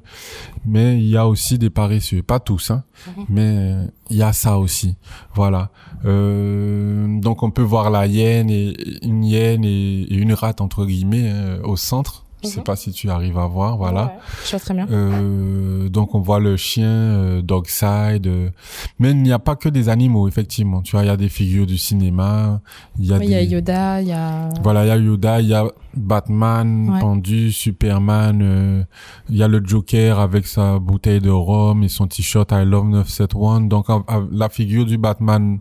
mais 0.65 0.99
il 0.99 1.09
y 1.09 1.17
a 1.17 1.27
aussi 1.27 1.59
des 1.59 1.71
paresseux, 1.71 2.23
pas 2.23 2.41
tous, 2.41 2.71
hein, 2.71 2.85
mhm. 3.07 3.25
mais 3.29 3.57
euh, 3.57 3.87
il 4.11 4.17
y 4.17 4.23
a 4.23 4.33
ça 4.33 4.59
aussi. 4.59 4.97
Voilà. 5.35 5.71
Euh, 6.05 7.21
donc 7.21 7.43
on 7.43 7.51
peut 7.51 7.63
voir 7.63 7.91
la 7.91 8.07
hyène 8.07 8.51
et 8.51 8.75
une 9.05 9.25
hyène 9.25 9.65
et, 9.65 10.07
une 10.15 10.33
rate 10.33 10.61
entre 10.61 10.85
guillemets 10.85 11.31
hein, 11.31 11.59
au 11.65 11.77
centre 11.77 12.25
je 12.43 12.49
sais 12.49 12.59
mhm. 12.59 12.65
pas 12.65 12.77
si 12.77 12.93
tu 12.93 13.11
arrives 13.11 13.39
à 13.39 13.47
voir, 13.47 13.77
voilà. 13.77 14.17
je 14.45 14.51
vois 14.51 14.61
très 14.61 14.75
bien. 14.75 14.87
Euh, 14.91 15.89
donc 15.89 16.15
on 16.15 16.21
voit 16.21 16.39
le 16.39 16.57
chien, 16.57 16.87
euh, 16.87 17.43
Dogside, 17.43 18.27
euh, 18.27 18.51
mais 18.99 19.11
il 19.11 19.23
n'y 19.23 19.33
a 19.33 19.41
pas 19.41 19.57
que 19.57 19.69
des 19.69 19.89
animaux, 19.89 20.29
effectivement. 20.29 20.83
Tu 20.83 20.93
vois, 20.93 21.03
il 21.03 21.07
y 21.07 21.11
a 21.11 21.17
des 21.17 21.29
figures 21.29 21.67
du 21.67 21.79
cinéma, 21.79 22.61
il 22.99 23.07
y 23.07 23.13
a, 23.13 23.19
il 23.23 23.31
y 23.31 23.35
a 23.35 23.43
Yoda, 23.43 24.01
il 24.03 24.09
y 24.09 24.13
a. 24.13 24.49
Voilà, 24.63 24.85
il 24.85 24.89
y 24.89 24.91
a 24.91 24.97
Yoda, 24.97 25.41
il 25.41 25.49
y 25.49 25.55
a 25.55 25.67
Batman 25.97 26.99
pendu, 27.01 27.51
Superman, 27.51 28.41
euh, 28.43 28.85
il 29.29 29.37
y 29.37 29.43
a 29.43 29.49
le 29.49 29.61
Joker 29.65 30.21
avec 30.21 30.47
sa 30.47 30.79
bouteille 30.79 31.21
de 31.21 31.31
rhum 31.31 31.83
et 31.83 31.89
son 31.89 32.07
t-shirt 32.07 32.53
I 32.53 32.65
Love 32.65 32.89
971. 32.89 33.69
Donc 33.69 33.87
la 34.31 34.49
figure 34.49 34.87
du 34.87 34.97
Batman 34.97 35.59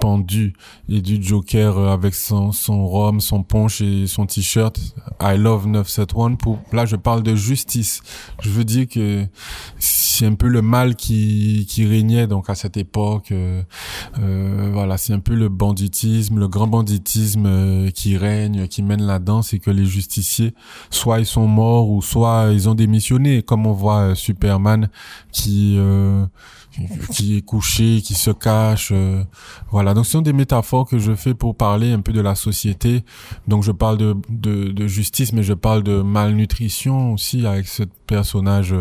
pendu 0.00 0.52
et 0.88 1.00
du 1.00 1.22
Joker 1.22 1.78
avec 1.78 2.14
son 2.14 2.52
son 2.52 2.86
rhum, 2.86 3.20
son 3.20 3.42
punch 3.42 3.80
et 3.80 4.06
son 4.06 4.26
t-shirt 4.26 4.78
I 5.20 5.36
Love 5.38 5.66
971 5.66 6.17
là 6.72 6.86
je 6.86 6.96
parle 6.96 7.22
de 7.22 7.34
justice. 7.34 8.00
Je 8.40 8.50
veux 8.50 8.64
dire 8.64 8.88
que 8.88 9.26
c'est 9.78 10.26
un 10.26 10.34
peu 10.34 10.48
le 10.48 10.62
mal 10.62 10.96
qui 10.96 11.66
qui 11.68 11.86
régnait 11.86 12.26
donc 12.26 12.50
à 12.50 12.54
cette 12.54 12.76
époque. 12.76 13.32
Euh, 13.32 13.62
euh, 14.18 14.70
voilà, 14.72 14.96
c'est 14.96 15.12
un 15.12 15.20
peu 15.20 15.34
le 15.34 15.48
banditisme, 15.48 16.38
le 16.38 16.48
grand 16.48 16.66
banditisme 16.66 17.46
euh, 17.46 17.90
qui 17.90 18.16
règne, 18.16 18.66
qui 18.68 18.82
mène 18.82 19.02
là-dedans, 19.02 19.42
c'est 19.42 19.58
que 19.58 19.70
les 19.70 19.86
justiciers 19.86 20.54
soit 20.90 21.20
ils 21.20 21.26
sont 21.26 21.46
morts 21.46 21.90
ou 21.90 22.02
soit 22.02 22.50
ils 22.52 22.68
ont 22.68 22.74
démissionné, 22.74 23.42
comme 23.42 23.66
on 23.66 23.72
voit 23.72 24.14
Superman 24.14 24.88
qui 25.32 25.78
qui 27.10 27.36
est 27.36 27.42
couché, 27.42 28.00
qui 28.02 28.14
se 28.14 28.30
cache. 28.30 28.90
Euh, 28.92 29.24
voilà, 29.70 29.94
donc 29.94 30.06
ce 30.06 30.12
sont 30.12 30.22
des 30.22 30.32
métaphores 30.32 30.88
que 30.88 30.98
je 30.98 31.14
fais 31.14 31.34
pour 31.34 31.56
parler 31.56 31.92
un 31.92 32.00
peu 32.00 32.12
de 32.12 32.20
la 32.20 32.34
société. 32.34 33.04
Donc 33.46 33.62
je 33.62 33.72
parle 33.72 33.98
de, 33.98 34.16
de, 34.28 34.68
de 34.68 34.86
justice, 34.86 35.32
mais 35.32 35.42
je 35.42 35.54
parle 35.54 35.82
de 35.82 36.02
malnutrition 36.02 37.12
aussi 37.12 37.46
avec 37.46 37.68
ce 37.68 37.84
personnage 38.06 38.74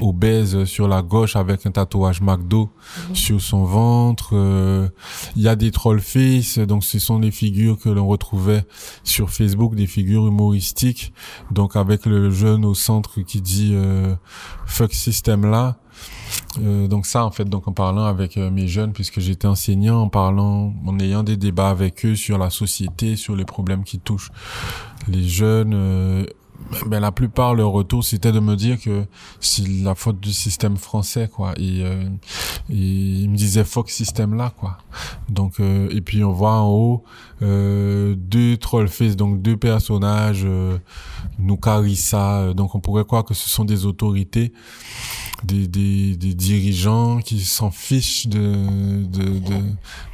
obèse 0.00 0.64
sur 0.64 0.88
la 0.88 1.02
gauche 1.02 1.36
avec 1.36 1.64
un 1.66 1.70
tatouage 1.70 2.20
McDo 2.20 2.70
mhm. 3.08 3.14
sur 3.14 3.40
son 3.40 3.64
ventre. 3.64 4.30
Euh, 4.32 4.88
il 5.36 5.42
y 5.42 5.48
a 5.48 5.56
des 5.56 5.70
troll 5.70 6.00
face, 6.00 6.58
donc 6.58 6.84
ce 6.84 6.98
sont 6.98 7.18
des 7.18 7.30
figures 7.30 7.78
que 7.78 7.88
l'on 7.88 8.06
retrouvait 8.06 8.64
sur 9.04 9.30
Facebook, 9.30 9.74
des 9.74 9.86
figures 9.86 10.26
humoristiques. 10.26 11.12
Donc 11.50 11.76
avec 11.76 12.06
le 12.06 12.30
jeune 12.30 12.64
au 12.64 12.74
centre 12.74 13.20
qui 13.22 13.40
dit 13.40 13.70
euh, 13.72 14.14
fuck 14.66 14.92
système 14.92 15.46
là. 15.50 15.78
Euh, 16.60 16.86
donc 16.88 17.06
ça, 17.06 17.24
en 17.24 17.30
fait, 17.30 17.44
donc 17.44 17.68
en 17.68 17.72
parlant 17.72 18.04
avec 18.04 18.36
euh, 18.36 18.50
mes 18.50 18.68
jeunes, 18.68 18.92
puisque 18.92 19.20
j'étais 19.20 19.48
enseignant, 19.48 20.02
en 20.02 20.08
parlant, 20.08 20.74
en 20.86 20.98
ayant 20.98 21.22
des 21.22 21.36
débats 21.36 21.70
avec 21.70 22.04
eux 22.04 22.14
sur 22.14 22.38
la 22.38 22.50
société, 22.50 23.16
sur 23.16 23.36
les 23.36 23.44
problèmes 23.44 23.84
qui 23.84 23.98
touchent 23.98 24.30
les 25.08 25.26
jeunes, 25.26 25.72
euh, 25.74 26.24
ben 26.86 27.00
la 27.00 27.12
plupart 27.12 27.54
leur 27.54 27.70
retour 27.70 28.04
c'était 28.04 28.32
de 28.32 28.40
me 28.40 28.56
dire 28.56 28.80
que 28.80 29.04
c'est 29.40 29.66
la 29.66 29.94
faute 29.94 30.20
du 30.20 30.32
système 30.32 30.76
français 30.76 31.28
quoi. 31.28 31.52
Et, 31.56 31.82
euh, 31.82 32.04
ils 32.68 33.28
me 33.28 33.36
disaient 33.36 33.64
fuck 33.64 33.90
système 33.90 34.34
là 34.34 34.52
quoi. 34.56 34.78
Donc 35.28 35.60
et 35.60 36.00
puis 36.00 36.24
on 36.24 36.32
voit 36.32 36.54
en 36.54 36.68
haut 36.70 37.04
euh, 37.42 38.14
deux 38.16 38.56
trollface 38.56 39.16
donc 39.16 39.42
deux 39.42 39.56
personnages 39.56 40.42
euh, 40.44 40.78
Nukarissa 41.38 42.52
donc 42.54 42.74
on 42.74 42.80
pourrait 42.80 43.04
croire 43.04 43.24
que 43.24 43.34
ce 43.34 43.48
sont 43.48 43.64
des 43.64 43.86
autorités 43.86 44.52
des, 45.44 45.66
des, 45.66 46.16
des 46.16 46.34
dirigeants 46.34 47.18
qui 47.18 47.40
s'en 47.40 47.70
fichent 47.70 48.26
de, 48.26 49.04
de, 49.06 49.38
de, 49.38 49.62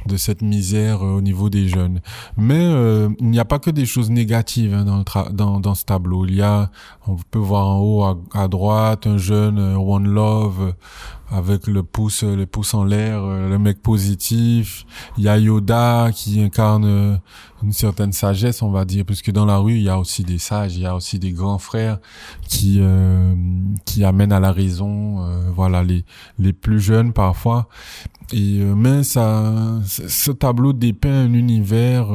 de, 0.05 0.17
cette 0.17 0.41
misère 0.41 1.03
euh, 1.03 1.17
au 1.17 1.21
niveau 1.21 1.49
des 1.49 1.67
jeunes. 1.67 2.01
Mais 2.37 2.59
euh, 2.59 3.09
il 3.19 3.29
n'y 3.29 3.39
a 3.39 3.45
pas 3.45 3.59
que 3.59 3.69
des 3.69 3.85
choses 3.85 4.09
négatives 4.09 4.73
hein, 4.73 4.85
dans, 4.85 4.97
le 4.97 5.31
dans, 5.31 5.59
dans 5.59 5.75
ce 5.75 5.85
tableau. 5.85 6.25
Il 6.25 6.35
y 6.35 6.41
a, 6.41 6.71
on 7.07 7.15
peut 7.15 7.39
voir 7.39 7.67
en 7.67 7.79
haut 7.79 8.03
à, 8.03 8.17
à 8.33 8.47
droite 8.47 9.07
un 9.07 9.17
jeune 9.17 9.59
euh, 9.59 9.77
One 9.77 10.07
Love 10.07 10.73
avec 11.31 11.67
le 11.67 11.83
pouce, 11.83 12.23
le 12.23 12.47
pouce 12.47 12.73
en 12.73 12.83
l'air, 12.83 13.21
le 13.23 13.59
mec 13.59 13.83
positif. 13.83 14.87
Il 15.15 15.25
y 15.25 15.29
a 15.29 15.37
Yoda 15.37 16.09
qui 16.11 16.41
incarne 16.41 17.19
une 17.63 17.71
certaine 17.73 18.11
sagesse, 18.13 18.61
on 18.61 18.71
va 18.71 18.85
dire, 18.85 19.05
puisque 19.05 19.31
dans 19.31 19.45
la 19.45 19.57
rue, 19.57 19.75
il 19.75 19.83
y 19.83 19.89
a 19.89 19.99
aussi 19.99 20.23
des 20.23 20.37
sages, 20.37 20.75
il 20.75 20.83
y 20.83 20.85
a 20.85 20.95
aussi 20.95 21.19
des 21.19 21.31
grands 21.31 21.57
frères 21.57 21.99
qui 22.47 22.77
euh, 22.79 23.35
qui 23.85 24.03
amènent 24.03 24.31
à 24.31 24.39
la 24.39 24.51
raison, 24.51 25.18
euh, 25.18 25.18
voilà, 25.55 25.83
les 25.83 26.05
les 26.37 26.53
plus 26.53 26.79
jeunes 26.79 27.13
parfois. 27.13 27.67
Et 28.31 28.59
euh, 28.61 28.75
mais 28.75 29.03
ça, 29.03 29.53
ce 29.85 30.31
tableau 30.31 30.73
dépeint 30.73 31.25
un 31.25 31.33
univers, 31.33 32.07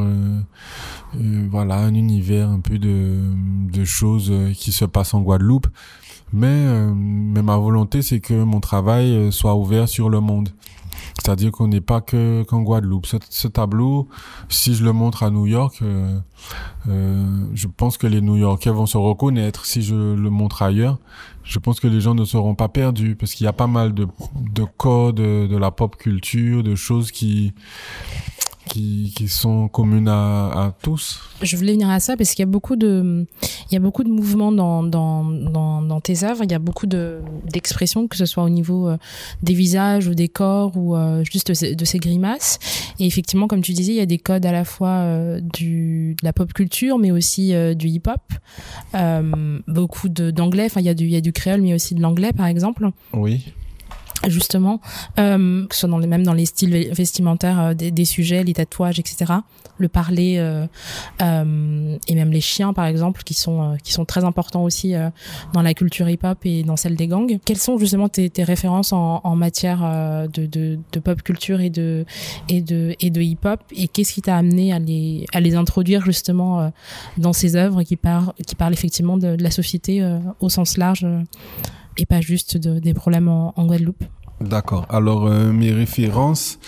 voilà, 1.51 1.77
un 1.77 1.95
univers 1.95 2.49
un 2.49 2.61
peu 2.61 2.79
de 2.79 3.19
de 3.73 3.85
choses 3.85 4.33
qui 4.55 4.73
se 4.73 4.85
passent 4.85 5.15
en 5.15 5.23
Guadeloupe. 5.23 5.67
Mais, 6.33 6.67
mais 6.97 7.43
ma 7.43 7.57
volonté, 7.59 8.03
c'est 8.03 8.19
que 8.19 8.35
mon 8.35 8.59
travail 8.59 9.31
soit 9.31 9.55
ouvert 9.55 9.89
sur 9.89 10.11
le 10.11 10.19
monde. 10.21 10.49
C'est-à-dire 11.23 11.53
qu'on 11.53 11.69
n'est 11.69 11.81
pas 11.81 12.01
que 12.01 12.43
qu'en 12.43 12.63
Guadeloupe. 12.63 13.07
Ce, 13.07 13.49
tableau, 13.49 14.09
si 14.49 14.75
je 14.75 14.85
le 14.85 14.93
montre 14.93 15.23
à 15.23 15.31
New 15.31 15.47
York, 15.47 15.79
euh, 15.83 16.19
euh, 16.89 17.47
je 17.55 17.67
pense 17.67 17.97
que 17.97 18.07
les 18.07 18.21
New-Yorkais 18.21 18.71
vont 18.71 18.87
se 18.87 18.99
reconnaître. 18.99 19.65
Si 19.65 19.83
je 19.83 19.95
le 19.95 20.31
montre 20.31 20.63
ailleurs, 20.63 20.99
je 21.45 21.59
pense 21.59 21.81
que 21.81 21.87
les 21.87 22.01
gens 22.01 22.15
ne 22.15 22.25
seront 22.25 22.55
pas 22.55 22.69
perdus 22.69 23.15
parce 23.15 23.35
qu'il 23.35 23.45
y 23.45 23.49
a 23.49 23.53
pas 23.53 23.67
mal 23.67 23.95
de, 23.95 24.09
de 24.53 24.65
codes 24.77 25.17
de 25.17 25.57
la 25.57 25.71
pop 25.71 25.97
culture, 25.97 26.63
de 26.63 26.75
choses 26.75 27.13
qui 27.13 27.53
qui, 28.75 29.13
qui 29.15 29.29
sont 29.29 29.69
communes 29.69 30.09
à, 30.09 30.47
à, 30.47 30.75
tous. 30.83 31.21
Je 31.43 31.57
voulais 31.57 31.75
venir 31.75 31.89
à 31.91 32.01
ça 32.01 32.17
parce 32.17 32.31
qu'il 32.31 32.41
y 32.41 32.49
a 32.49 32.51
beaucoup 32.51 32.75
de, 32.75 33.25
il 33.71 33.75
y 33.75 33.77
a 33.77 33.81
beaucoup 33.81 34.03
de 34.03 34.09
mouvements 34.09 34.51
dans, 34.51 34.83
dans, 34.83 35.25
dans, 35.25 35.81
dans 35.81 36.01
tes 36.01 36.25
œuvres. 36.25 36.43
Il 36.43 36.51
y 36.51 36.55
a 36.55 36.59
beaucoup 36.59 36.87
de, 36.89 37.21
d'expressions, 37.53 38.09
que 38.09 38.17
ce 38.17 38.27
soit 38.27 38.43
au 38.43 38.49
niveau 38.49 38.89
euh, 38.89 38.97
des 39.43 39.55
visages 39.55 40.09
ou 40.09 40.15
des 40.15 40.27
corps 40.27 40.77
ou 40.77 40.97
euh, 40.97 41.23
juste 41.23 41.49
de 41.49 41.55
ces, 41.55 41.77
de 41.77 41.85
ces, 41.85 41.99
grimaces. 41.99 42.59
Et 42.99 43.07
effectivement, 43.07 43.47
comme 43.47 43.63
tu 43.63 43.75
disais, 43.75 43.93
il 43.93 43.99
y 43.99 44.01
a 44.01 44.07
des 44.07 44.19
codes 44.19 44.45
à 44.45 44.51
la 44.51 44.65
fois 44.65 44.89
euh, 44.89 45.41
du, 45.41 46.17
de 46.21 46.27
la 46.27 46.33
pop 46.33 46.53
culture, 46.53 46.99
mais 46.99 47.13
aussi 47.13 47.53
du 47.77 47.87
hip-hop. 47.87 48.23
beaucoup 49.69 50.09
d'anglais. 50.09 50.65
Enfin, 50.67 50.81
il 50.81 50.87
y 50.87 50.91
a 50.91 50.95
du, 50.95 51.05
il 51.05 51.13
y 51.13 51.17
a 51.17 51.21
du 51.21 51.33
créole, 51.33 51.63
mais 51.63 51.75
aussi 51.75 51.95
de 51.95 52.03
l'anglais, 52.03 52.33
par 52.33 52.47
exemple. 52.47 52.91
Oui 53.13 53.45
justement, 54.29 54.81
euh, 55.19 55.67
que 55.67 55.75
ce 55.75 55.81
soit 55.81 55.89
dans 55.89 55.99
les, 55.99 56.07
même 56.07 56.23
dans 56.23 56.33
les 56.33 56.47
styles 56.47 56.93
vestimentaires 56.93 57.61
euh, 57.61 57.75
des, 57.75 57.91
des, 57.91 58.05
sujets, 58.05 58.45
les 58.45 58.55
tatouages, 58.55 58.99
etc. 58.99 59.35
Le 59.77 59.89
parler 59.89 60.37
euh, 60.39 60.67
euh, 61.21 61.99
et 62.07 62.15
même 62.15 62.31
les 62.31 62.41
chiens, 62.41 62.73
par 62.73 62.87
exemple, 62.87 63.23
qui 63.25 63.35
sont 63.35 63.61
euh, 63.61 63.77
qui 63.83 63.93
sont 63.93 64.05
très 64.05 64.25
importants 64.25 64.63
aussi 64.63 64.95
dans 65.53 65.63
la 65.63 65.75
culture 65.75 66.09
hip-hop 66.09 66.39
et 66.45 66.63
dans 66.63 66.77
celle 66.77 66.95
des 66.95 67.09
gangs. 67.09 67.39
Quelles 67.45 67.59
sont 67.59 67.77
justement 67.77 68.09
tes, 68.09 68.31
tes 68.31 68.45
références 68.45 68.93
en, 68.93 69.21
en 69.25 69.35
matière 69.35 69.81
de, 70.33 70.47
de, 70.47 70.79
de, 70.93 71.01
pop 71.01 71.23
culture 71.23 71.61
et 71.61 71.71
de 71.71 72.05
et 72.49 72.61
de 72.61 72.95
et 73.01 73.11
de 73.11 73.21
hip-hop? 73.21 73.61
Et 73.77 73.89
qu'est-ce 73.89 74.13
qui 74.13 74.23
t'a 74.23 74.37
amené 74.37 74.73
à 74.73 74.79
les 74.79 75.27
à 75.33 75.41
les 75.41 75.57
introduire 75.57 76.05
justement 76.05 76.73
dans 77.19 77.33
ces 77.33 77.57
œuvres 77.57 77.83
qui 77.83 77.97
parlent 77.97 78.33
qui 78.47 78.55
parlent 78.55 78.73
effectivement 78.75 79.17
de, 79.17 79.35
de 79.35 79.43
la 79.43 79.51
société 79.51 80.07
au 80.41 80.49
sens 80.49 80.77
large 80.77 81.07
et 81.97 82.07
pas 82.07 82.21
juste 82.21 82.57
de, 82.57 82.79
des 82.79 82.95
problèmes 82.95 83.29
en, 83.29 83.53
Guadeloupe 83.67 84.05
D'accord. 84.41 84.85
Alors 84.89 85.27
euh, 85.27 85.53
mes 85.53 85.71
références, 85.71 86.59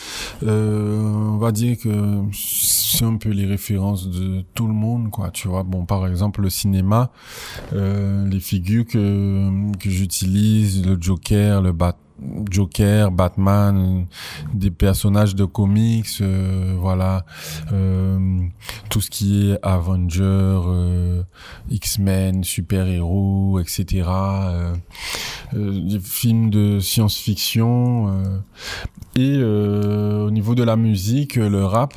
euh, 0.45 1.03
on 1.03 1.37
va 1.37 1.51
dire 1.51 1.77
que 1.77 2.23
c'est 2.33 3.05
un 3.05 3.17
peu 3.17 3.31
les 3.31 3.45
références 3.45 4.09
de 4.09 4.45
tout 4.55 4.69
le 4.69 4.73
monde, 4.73 5.11
quoi. 5.11 5.31
Tu 5.31 5.49
vois, 5.49 5.65
bon, 5.65 5.85
par 5.85 6.07
exemple 6.07 6.43
le 6.43 6.49
cinéma, 6.49 7.11
euh, 7.73 8.27
les 8.29 8.39
figures 8.39 8.87
que 8.87 9.73
que 9.79 9.91
j'utilise, 9.91 10.87
le 10.87 10.97
Joker, 10.99 11.61
le 11.61 11.73
Bat 11.73 11.97
Joker, 12.51 13.11
Batman, 13.11 14.07
des 14.55 14.71
personnages 14.71 15.35
de 15.35 15.45
comics, 15.45 16.07
euh, 16.21 16.75
voilà, 16.79 17.25
euh, 17.73 18.41
tout 18.89 19.01
ce 19.01 19.11
qui 19.11 19.51
est 19.51 19.59
Avenger, 19.63 20.23
euh, 20.23 21.23
X-Men, 21.71 22.45
super-héros, 22.45 23.61
etc. 23.61 24.09
des 25.53 26.01
films 26.01 26.51
de 26.51 26.81
science-fiction 26.81 28.43
et 29.15 29.43
au 29.43 30.31
niveau 30.31 30.55
de 30.55 30.63
la 30.63 30.77
musique, 30.77 31.37
le 31.37 31.65
rap. 31.65 31.95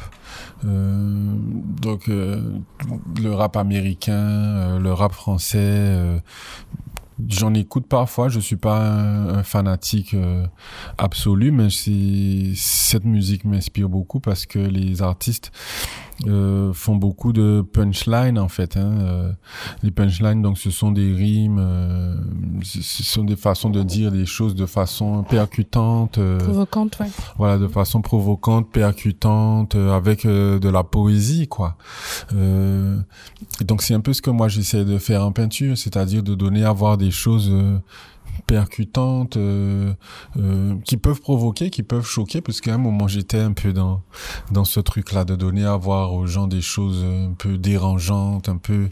donc 0.64 2.08
le 2.08 3.32
rap 3.32 3.58
américain, 3.58 4.80
le 4.80 4.94
rap 4.94 5.14
français, 5.14 6.22
J'en 7.28 7.54
écoute 7.54 7.88
parfois, 7.88 8.30
je 8.30 8.40
suis 8.40 8.56
pas 8.56 8.80
un, 8.80 9.44
fanatique 9.44 10.14
euh, 10.14 10.46
absolu, 10.98 11.52
mais 11.52 11.68
cette 12.56 13.04
musique 13.04 13.44
m'inspire 13.44 13.90
beaucoup 13.90 14.20
parce 14.20 14.46
que 14.46 14.60
les 14.60 15.02
artistes 15.02 15.52
euh, 16.28 16.74
font 16.74 16.96
beaucoup 16.96 17.32
de 17.32 17.62
punchlines 17.62 18.38
en 18.38 18.50
fait. 18.50 18.76
Hein, 18.76 18.98
euh, 19.00 19.32
les 19.84 19.92
punchlines, 19.92 20.42
donc, 20.42 20.58
ce 20.58 20.70
sont 20.70 20.92
des 20.92 21.14
rimes, 21.14 21.60
euh, 21.60 22.16
ce 22.62 23.04
sont 23.04 23.24
des 23.24 23.36
façons 23.36 23.70
de 23.70 23.84
dire 23.84 24.12
des 24.12 24.26
choses 24.26 24.56
de 24.56 24.66
façon 24.66 25.24
percutante, 25.24 26.18
euh, 26.18 26.38
provocante, 26.38 27.00
ouais. 27.00 27.08
Voilà, 27.38 27.58
de 27.58 27.68
façon 27.68 28.02
provocante, 28.02 28.70
percutante, 28.70 29.76
avec 29.76 30.26
de 30.26 30.70
la 30.70 30.84
poésie, 30.84 31.48
quoi. 31.48 31.78
et 32.34 33.64
donc, 33.64 33.82
c'est 33.82 33.94
un 33.94 34.02
peu 34.02 34.14
ce 34.14 34.22
que 34.22 34.30
moi 34.30 34.48
j'essaie 34.48 34.86
de 34.86 34.98
faire 34.98 35.26
en 35.26 35.32
peinture, 35.32 35.78
c'est-à-dire 35.78 36.24
de 36.24 36.36
donner 36.36 36.64
à 36.64 36.74
voir 36.74 36.98
des 36.98 37.12
choses 37.12 37.52
percutantes 38.45 39.38
euh, 39.38 39.93
euh, 40.38 40.75
qui 40.86 40.97
peuvent 40.97 41.21
provoquer, 41.21 41.69
qui 41.69 41.84
peuvent 41.84 42.06
choquer, 42.06 42.41
parce 42.41 42.62
qu'à 42.62 42.73
un 42.73 42.78
moment 42.78 43.08
j'étais 43.08 43.39
un 43.39 43.54
peu 43.54 43.73
dans 43.73 44.02
dans 44.52 44.65
ce 44.65 44.80
truc-là 44.80 45.25
de 45.25 45.36
donner 45.36 45.65
à 45.65 45.75
voir 45.78 46.13
aux 46.13 46.28
gens 46.28 46.47
des 46.47 46.62
choses 46.62 47.04
un 47.04 47.34
peu 47.34 47.58
dérangeantes, 47.58 48.49
un 48.49 48.58
peu 48.58 48.89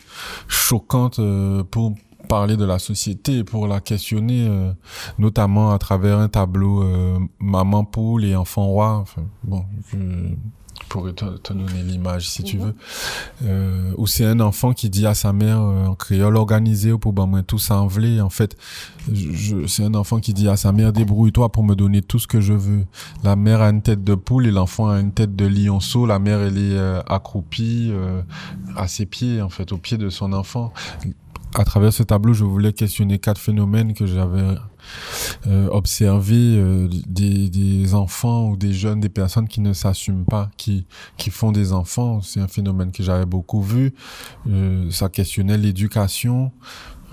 choquantes 0.47 1.19
euh, 1.19 1.63
pour 1.63 1.93
parler 2.29 2.57
de 2.57 2.65
la 2.65 2.77
société, 2.77 3.43
pour 3.45 3.67
la 3.67 3.79
questionner, 3.79 4.49
notamment 5.17 5.71
à 5.71 5.77
travers 5.77 6.17
un 6.17 6.27
tableau 6.27 6.83
maman 7.39 7.85
poule 7.85 8.25
et 8.25 8.35
enfant 8.35 8.65
roi. 8.65 9.05
Bon, 9.45 9.63
je, 9.87 9.97
pourrais 10.85 11.13
te, 11.13 11.25
te 11.37 11.53
donner 11.53 11.83
l'image 11.83 12.29
si 12.29 12.43
tu 12.43 12.57
mhm. 12.57 12.63
veux. 12.63 12.75
Euh, 13.45 13.93
où 13.97 14.07
c'est 14.07 14.25
un 14.25 14.39
enfant 14.39 14.73
qui 14.73 14.89
dit 14.89 15.05
à 15.05 15.13
sa 15.13 15.33
mère 15.33 15.61
euh, 15.61 15.87
en 15.87 15.95
créole 15.95 16.37
organisé 16.37 16.95
pour 16.97 17.13
ben 17.13 17.25
moi 17.25 17.43
tout 17.43 17.59
ça 17.59 17.77
En 17.79 17.89
fait, 17.89 18.57
c'est 19.67 19.83
un 19.83 19.93
enfant 19.93 20.19
qui 20.19 20.33
dit 20.33 20.47
à 20.47 20.57
sa 20.57 20.71
mère 20.71 20.93
débrouille-toi 20.93 21.51
pour 21.51 21.63
me 21.63 21.75
donner 21.75 22.01
tout 22.01 22.19
ce 22.19 22.27
que 22.27 22.41
je 22.41 22.53
veux. 22.53 22.85
La 23.23 23.35
mère 23.35 23.61
a 23.61 23.69
une 23.69 23.81
tête 23.81 24.03
de 24.03 24.15
poule 24.15 24.47
et 24.47 24.51
l'enfant 24.51 24.89
a 24.89 24.99
une 24.99 25.11
tête 25.11 25.35
de 25.35 25.45
lionceau. 25.45 26.05
La 26.05 26.19
mère 26.19 26.39
elle 26.39 26.57
est 26.57 26.77
euh, 26.77 27.01
accroupie 27.07 27.89
euh, 27.91 28.21
à 28.75 28.87
ses 28.87 29.05
pieds 29.05 29.41
en 29.41 29.49
fait, 29.49 29.71
au 29.71 29.77
pied 29.77 29.97
de 29.97 30.09
son 30.09 30.33
enfant. 30.33 30.73
À 31.57 31.65
travers 31.65 31.91
ce 31.91 32.03
tableau, 32.03 32.33
je 32.33 32.43
voulais 32.43 32.71
questionner 32.71 33.17
quatre 33.17 33.41
phénomènes 33.41 33.95
que 33.95 34.05
j'avais 34.05 34.55
euh, 35.47 35.67
observer 35.71 36.35
euh, 36.35 36.87
des, 37.07 37.49
des, 37.49 37.95
enfants 37.95 38.49
ou 38.49 38.57
des 38.57 38.73
jeunes, 38.73 38.99
des 38.99 39.09
personnes 39.09 39.47
qui 39.47 39.61
ne 39.61 39.73
s'assument 39.73 40.23
pas, 40.23 40.51
qui, 40.55 40.85
qui 41.17 41.31
font 41.31 41.51
des 41.51 41.73
enfants. 41.73 42.21
C'est 42.21 42.39
un 42.39 42.47
phénomène 42.47 42.91
que 42.91 43.01
j'avais 43.01 43.25
beaucoup 43.25 43.63
vu. 43.63 43.95
Euh, 44.47 44.91
ça 44.91 45.09
questionnait 45.09 45.57
l'éducation, 45.57 46.51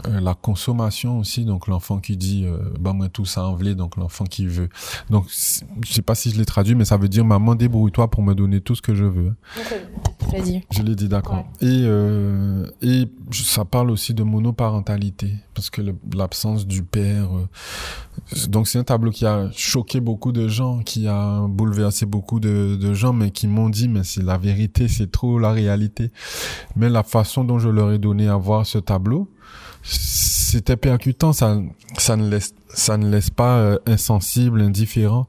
euh, 0.06 0.20
la 0.20 0.34
consommation 0.34 1.18
aussi, 1.18 1.44
donc 1.44 1.66
l'enfant 1.66 1.98
qui 1.98 2.16
dit 2.16 2.44
euh, 2.44 2.58
bah 2.78 2.92
moi 2.92 3.08
tout 3.08 3.24
ça 3.24 3.46
envelé, 3.46 3.74
donc 3.74 3.96
l'enfant 3.96 4.24
qui 4.24 4.46
veut. 4.46 4.68
Donc 5.10 5.26
je 5.28 5.92
sais 5.92 6.02
pas 6.02 6.14
si 6.14 6.30
je 6.30 6.38
l'ai 6.38 6.44
traduit, 6.44 6.74
mais 6.74 6.84
ça 6.84 6.96
veut 6.96 7.08
dire 7.08 7.24
maman 7.24 7.54
débrouille-toi 7.54 8.10
pour 8.10 8.22
me 8.22 8.34
donner 8.34 8.60
tout 8.60 8.74
ce 8.74 8.82
que 8.82 8.94
je 8.94 9.04
veux. 9.04 9.34
Okay. 9.58 10.64
Je 10.70 10.82
l'ai 10.82 10.94
dit 10.94 11.08
d'accord. 11.08 11.44
Et 11.60 11.84
euh, 11.84 12.66
et 12.82 13.08
ça 13.32 13.64
parle 13.64 13.90
aussi 13.90 14.14
de 14.14 14.22
monoparentalité 14.22 15.34
parce 15.54 15.70
que 15.70 15.82
l'absence 16.14 16.66
du 16.66 16.82
père. 16.82 17.28
Euh, 17.36 18.46
donc 18.48 18.68
c'est 18.68 18.78
un 18.78 18.84
tableau 18.84 19.10
qui 19.10 19.26
a 19.26 19.50
choqué 19.52 20.00
beaucoup 20.00 20.32
de 20.32 20.48
gens, 20.48 20.80
qui 20.80 21.06
a 21.06 21.46
bouleversé 21.48 22.06
beaucoup 22.06 22.40
de, 22.40 22.76
de 22.76 22.94
gens, 22.94 23.12
mais 23.12 23.30
qui 23.30 23.46
m'ont 23.46 23.68
dit 23.68 23.88
mais 23.88 24.04
c'est 24.04 24.22
la 24.22 24.38
vérité, 24.38 24.88
c'est 24.88 25.10
trop 25.10 25.38
la 25.38 25.52
réalité. 25.52 26.10
Mais 26.76 26.88
la 26.88 27.02
façon 27.02 27.44
dont 27.44 27.58
je 27.58 27.68
leur 27.68 27.92
ai 27.92 27.98
donné 27.98 28.28
à 28.28 28.36
voir 28.36 28.66
ce 28.66 28.78
tableau 28.78 29.28
c'était 29.84 30.76
percutant, 30.76 31.32
ça, 31.32 31.60
ça 31.98 32.16
ne 32.16 32.28
laisse, 32.30 32.54
ça 32.72 32.96
ne 32.96 33.10
laisse 33.10 33.30
pas 33.30 33.58
euh, 33.58 33.78
insensible, 33.86 34.60
indifférent. 34.60 35.26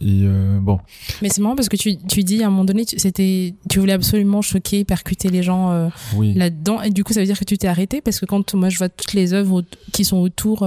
Et 0.00 0.22
euh, 0.24 0.58
bon. 0.60 0.80
Mais 1.20 1.28
c'est 1.28 1.40
marrant 1.40 1.54
parce 1.54 1.68
que 1.68 1.76
tu, 1.76 1.98
tu 1.98 2.24
dis 2.24 2.42
à 2.42 2.46
un 2.46 2.50
moment 2.50 2.64
donné, 2.64 2.84
tu, 2.84 2.98
c'était, 2.98 3.54
tu 3.68 3.78
voulais 3.78 3.92
absolument 3.92 4.40
choquer, 4.42 4.84
percuter 4.84 5.28
les 5.28 5.42
gens 5.42 5.70
euh, 5.70 5.88
oui. 6.16 6.34
là-dedans. 6.34 6.80
Et 6.82 6.90
du 6.90 7.04
coup, 7.04 7.12
ça 7.12 7.20
veut 7.20 7.26
dire 7.26 7.38
que 7.38 7.44
tu 7.44 7.58
t'es 7.58 7.68
arrêté 7.68 8.00
parce 8.00 8.18
que 8.18 8.26
quand 8.26 8.54
moi 8.54 8.70
je 8.70 8.78
vois 8.78 8.88
toutes 8.88 9.12
les 9.12 9.34
œuvres 9.34 9.62
qui 9.92 10.04
sont 10.04 10.18
autour, 10.18 10.66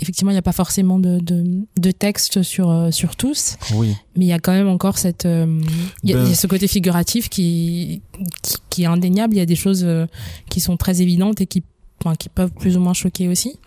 effectivement, 0.00 0.30
il 0.30 0.34
n'y 0.34 0.38
a 0.38 0.42
pas 0.42 0.52
forcément 0.52 0.98
de, 0.98 1.18
de, 1.20 1.44
de 1.78 1.90
texte 1.92 2.42
sur 2.42 2.88
sur 2.92 3.16
tous. 3.16 3.56
Oui. 3.74 3.94
Mais 4.16 4.24
il 4.24 4.28
y 4.28 4.32
a 4.32 4.38
quand 4.38 4.52
même 4.52 4.68
encore 4.68 4.98
cette, 4.98 5.24
il 5.24 6.10
y, 6.10 6.12
a, 6.12 6.16
ben... 6.16 6.28
y, 6.28 6.32
a 6.32 6.34
ce 6.34 6.46
côté 6.46 6.66
figuratif 6.66 7.28
qui, 7.28 8.02
qui, 8.42 8.56
qui 8.68 8.82
est 8.82 8.86
indéniable. 8.86 9.34
Il 9.34 9.38
y 9.38 9.42
a 9.42 9.46
des 9.46 9.56
choses 9.56 9.86
qui 10.48 10.60
sont 10.60 10.76
très 10.76 11.00
évidentes 11.00 11.40
et 11.40 11.46
qui 11.46 11.62
enfin, 12.04 12.14
qui 12.14 12.28
peuvent 12.28 12.52
plus 12.52 12.76
ou 12.76 12.80
moins 12.80 12.94
choquer 12.94 13.28
aussi. 13.28 13.58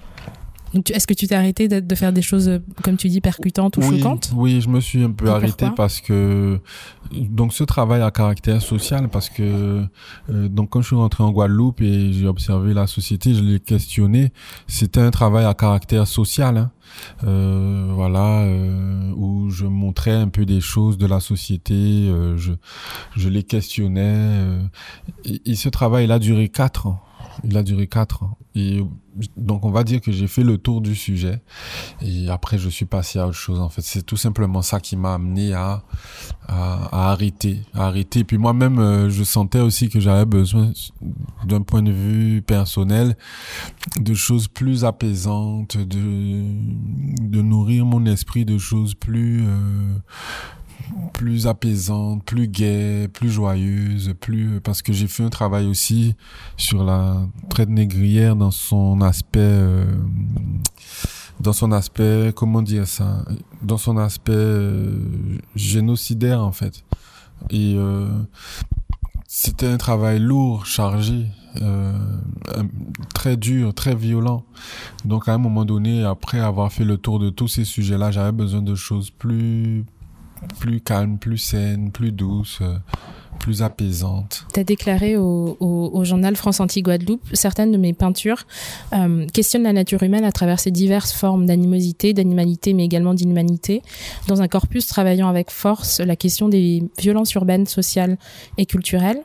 Est-ce 0.91 1.05
que 1.05 1.13
tu 1.13 1.27
t'es 1.27 1.35
arrêté 1.35 1.67
de, 1.67 1.95
faire 1.95 2.11
des 2.11 2.23
choses, 2.23 2.49
euh, 2.49 2.57
comme 2.83 2.97
tu 2.97 3.07
dis, 3.07 3.21
percutantes 3.21 3.77
ou 3.77 3.81
oui, 3.81 3.99
choquantes? 3.99 4.31
Oui, 4.35 4.59
je 4.59 4.69
me 4.69 4.79
suis 4.79 5.03
un 5.03 5.11
peu 5.11 5.27
Et 5.27 5.29
arrêté 5.29 5.67
parce 5.75 6.01
que 6.01 6.59
donc 7.11 7.53
ce 7.53 7.63
travail 7.63 8.01
à 8.01 8.11
caractère 8.11 8.61
social, 8.61 9.09
parce 9.09 9.29
que 9.29 9.85
euh, 10.29 10.47
donc 10.47 10.71
quand 10.71 10.81
je 10.81 10.87
suis 10.87 10.95
rentré 10.95 11.23
en 11.23 11.31
Guadeloupe 11.31 11.81
et 11.81 12.11
j'ai 12.11 12.27
observé 12.27 12.73
la 12.73 12.87
société, 12.87 13.33
je 13.35 13.43
l'ai 13.43 13.59
questionné. 13.59 14.31
C'était 14.67 14.99
un 14.99 15.11
travail 15.11 15.45
à 15.45 15.53
caractère 15.53 16.07
social. 16.07 16.57
Hein. 16.57 16.71
Euh, 17.23 17.91
voilà, 17.93 18.41
euh, 18.41 19.11
où 19.15 19.49
je 19.49 19.65
montrais 19.65 20.11
un 20.11 20.27
peu 20.27 20.45
des 20.45 20.61
choses 20.61 20.97
de 20.97 21.05
la 21.05 21.19
société, 21.19 22.11
je, 22.35 22.53
je 23.15 23.29
les 23.29 23.43
questionnais. 23.43 24.59
Et, 25.25 25.51
et, 25.51 25.55
ce 25.55 25.69
travail, 25.69 26.05
il 26.05 26.11
a 26.11 26.19
duré 26.19 26.49
quatre 26.49 26.87
ans. 26.87 27.01
Il 27.43 27.57
a 27.57 27.63
duré 27.63 27.87
quatre 27.87 28.23
ans. 28.23 28.37
Et 28.55 28.83
donc 29.37 29.65
on 29.65 29.71
va 29.71 29.83
dire 29.83 30.01
que 30.01 30.11
j'ai 30.11 30.27
fait 30.27 30.43
le 30.43 30.57
tour 30.57 30.81
du 30.81 30.95
sujet. 30.95 31.41
Et 32.01 32.29
après 32.29 32.57
je 32.57 32.69
suis 32.69 32.85
passé 32.85 33.19
à 33.19 33.27
autre 33.27 33.37
chose 33.37 33.59
en 33.59 33.69
fait. 33.69 33.81
C'est 33.81 34.03
tout 34.03 34.17
simplement 34.17 34.61
ça 34.61 34.79
qui 34.79 34.95
m'a 34.95 35.15
amené 35.15 35.53
à, 35.53 35.83
arrêter 36.47 37.61
à 37.73 37.87
arrêter. 37.87 38.19
Et 38.19 38.23
puis 38.23 38.37
moi-même 38.37 38.79
euh, 38.79 39.09
je 39.09 39.23
sentais 39.23 39.59
aussi 39.59 39.89
que 39.89 39.99
j'avais 39.99 40.25
besoin 40.25 40.71
d'un 41.45 41.61
point 41.61 41.81
de 41.81 41.91
vue 41.91 42.41
personnel 42.41 43.17
de 43.99 44.13
choses 44.13 44.47
plus 44.47 44.85
apaisantes 44.85 45.77
de 45.77 46.43
de 47.21 47.41
nourrir 47.41 47.85
mon 47.85 48.05
esprit 48.05 48.45
de 48.45 48.57
choses 48.57 48.93
plus 48.93 49.43
euh, 49.45 49.97
plus 51.13 51.47
apaisante, 51.47 52.23
plus 52.23 52.47
gaie, 52.47 53.07
plus 53.07 53.29
joyeuse, 53.29 54.13
plus 54.19 54.59
parce 54.61 54.81
que 54.81 54.93
j'ai 54.93 55.07
fait 55.07 55.23
un 55.23 55.29
travail 55.29 55.65
aussi 55.67 56.15
sur 56.57 56.83
la 56.83 57.27
traite 57.49 57.69
négrière 57.69 58.35
dans 58.35 58.51
son 58.51 59.01
aspect 59.01 59.39
euh, 59.39 59.85
dans 61.39 61.53
son 61.53 61.71
aspect 61.71 62.31
comment 62.35 62.61
dire 62.61 62.87
ça 62.87 63.25
dans 63.61 63.77
son 63.77 63.97
aspect 63.97 64.31
euh, 64.33 64.97
génocidaire 65.55 66.41
en 66.41 66.51
fait. 66.51 66.83
Et 67.49 67.75
euh, 67.75 68.07
c'était 69.27 69.67
un 69.67 69.77
travail 69.77 70.19
lourd 70.19 70.65
chargé 70.65 71.27
euh, 71.61 71.93
très 73.13 73.37
dur 73.37 73.73
très 73.73 73.95
violent. 73.95 74.43
Donc 75.05 75.27
à 75.27 75.33
un 75.33 75.37
moment 75.37 75.65
donné 75.65 76.03
après 76.03 76.39
avoir 76.39 76.71
fait 76.71 76.85
le 76.85 76.97
tour 76.97 77.19
de 77.19 77.29
tous 77.29 77.47
ces 77.47 77.65
sujets 77.65 77.97
là 77.97 78.11
j'avais 78.11 78.31
besoin 78.31 78.61
de 78.61 78.75
choses 78.75 79.09
plus 79.09 79.85
plus 80.59 80.81
calme, 80.81 81.17
plus 81.17 81.37
saine, 81.37 81.91
plus 81.91 82.11
douce, 82.11 82.59
euh, 82.61 82.75
plus 83.39 83.61
apaisante. 83.61 84.45
Tu 84.53 84.59
as 84.59 84.63
déclaré 84.63 85.17
au, 85.17 86.03
journal 86.03 86.35
France 86.35 86.59
Anti-Guadeloupe, 86.59 87.23
certaines 87.33 87.71
de 87.71 87.77
mes 87.77 87.93
peintures 87.93 88.45
euh, 88.93 89.25
questionnent 89.33 89.63
la 89.63 89.73
nature 89.73 90.03
humaine 90.03 90.25
à 90.25 90.31
travers 90.31 90.59
ses 90.59 90.71
diverses 90.71 91.13
formes 91.13 91.45
d'animosité, 91.45 92.13
d'animalité, 92.13 92.73
mais 92.73 92.85
également 92.85 93.13
d'inhumanité, 93.13 93.81
dans 94.27 94.41
un 94.41 94.47
corpus 94.47 94.87
travaillant 94.87 95.29
avec 95.29 95.51
force 95.51 95.99
la 95.99 96.15
question 96.15 96.49
des 96.49 96.83
violences 96.99 97.33
urbaines, 97.33 97.65
sociales 97.65 98.17
et 98.57 98.65
culturelles. 98.65 99.21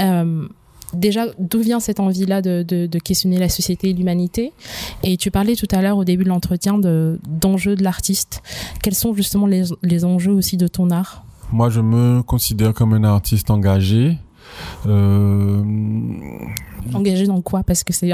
Euh, 0.00 0.48
déjà, 0.94 1.26
d'où 1.38 1.60
vient 1.60 1.80
cette 1.80 2.00
envie-là 2.00 2.42
de, 2.42 2.98
questionner 2.98 3.38
la 3.38 3.48
société 3.48 3.90
et 3.90 3.92
l'humanité 3.92 4.52
Et 5.02 5.16
tu 5.16 5.30
parlais 5.30 5.56
tout 5.56 5.68
à 5.70 5.82
l'heure 5.82 5.96
au 5.96 6.04
début 6.04 6.24
de 6.24 6.28
l'entretien 6.28 6.78
d'enjeux 6.78 7.76
de, 7.76 7.82
l'artiste. 7.82 8.42
Quels 8.82 8.94
sont 8.94 9.14
justement 9.14 9.46
les, 9.46 9.64
les 9.82 10.04
enjeux 10.04 10.32
aussi 10.32 10.56
de 10.56 10.66
ton 10.66 10.90
art? 10.90 11.24
Moi, 11.52 11.68
je 11.68 11.80
me 11.80 12.22
considère 12.22 12.72
comme 12.72 12.94
un 12.94 13.04
artiste 13.04 13.50
engagé. 13.50 14.16
Euh, 14.86 15.62
engagé 16.94 17.26
dans 17.26 17.40
quoi 17.40 17.62
Parce 17.62 17.84
que 17.84 17.92
c'est 17.92 18.10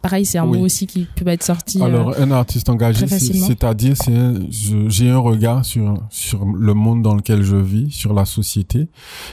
pareil, 0.00 0.24
c'est 0.24 0.38
un 0.38 0.46
mot 0.46 0.60
aussi 0.60 0.86
qui 0.86 1.06
peut 1.16 1.26
être 1.28 1.42
sorti. 1.42 1.82
Alors, 1.82 2.10
euh, 2.10 2.22
un 2.22 2.30
artiste 2.30 2.68
engagé, 2.68 3.06
c'est-à-dire, 3.06 3.96
c'est 3.96 4.12
j'ai 4.88 5.10
un 5.10 5.18
regard 5.18 5.64
sur 5.64 5.94
sur 6.10 6.44
le 6.44 6.74
monde 6.74 7.02
dans 7.02 7.14
lequel 7.14 7.42
je 7.42 7.56
vis, 7.56 7.90
sur 7.90 8.14
la 8.14 8.24
société, 8.24 8.88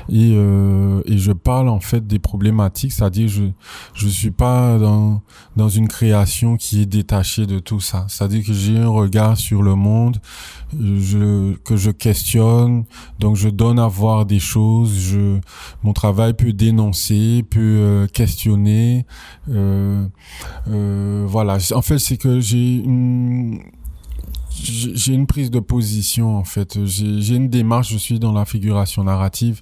et 0.10 0.34
euh, 0.34 1.02
et 1.06 1.18
je 1.18 1.32
parle 1.32 1.70
en 1.70 1.80
fait 1.80 2.06
des 2.06 2.20
problématiques. 2.20 2.92
C'est-à-dire, 2.92 3.28
je 3.28 3.44
je 3.94 4.08
suis 4.08 4.32
pas 4.32 4.78
dans 4.78 5.22
dans 5.56 5.70
une 5.70 5.88
création 5.88 6.58
qui 6.58 6.82
est 6.82 6.86
détachée 6.86 7.46
de 7.46 7.60
tout 7.60 7.80
ça. 7.80 8.06
C'est-à-dire 8.10 8.46
que 8.46 8.54
j'ai 8.54 8.78
un 8.78 8.90
regard 8.90 9.38
sur 9.38 9.62
le 9.62 9.76
monde, 9.76 10.18
je 10.74 11.56
que 11.58 11.76
je 11.76 11.92
questionne, 11.92 12.86
donc 13.20 13.36
je 13.36 13.50
donne 13.50 13.80
à 13.80 13.88
voir 13.88 14.26
des 14.26 14.40
choses. 14.40 14.98
Je 14.98 15.40
mon 15.84 15.94
travail 15.94 16.34
peut 16.34 16.54
dénoncer, 16.54 17.44
peut 17.50 17.60
euh, 17.60 18.08
questionner 18.08 19.06
euh, 19.50 20.06
euh, 20.68 21.26
voilà. 21.28 21.58
En 21.74 21.82
fait, 21.82 22.00
c'est 22.00 22.18
que 22.18 22.40
j'ai 22.40 22.76
une 22.76 23.62
j'ai 24.52 25.14
une 25.14 25.28
prise 25.28 25.52
de 25.52 25.60
position 25.60 26.38
en 26.38 26.44
fait. 26.44 26.78
J'ai 26.86 27.36
une 27.36 27.50
démarche. 27.50 27.92
Je 27.92 27.98
suis 27.98 28.20
dans 28.20 28.34
la 28.34 28.46
figuration 28.46 29.04
narrative. 29.04 29.62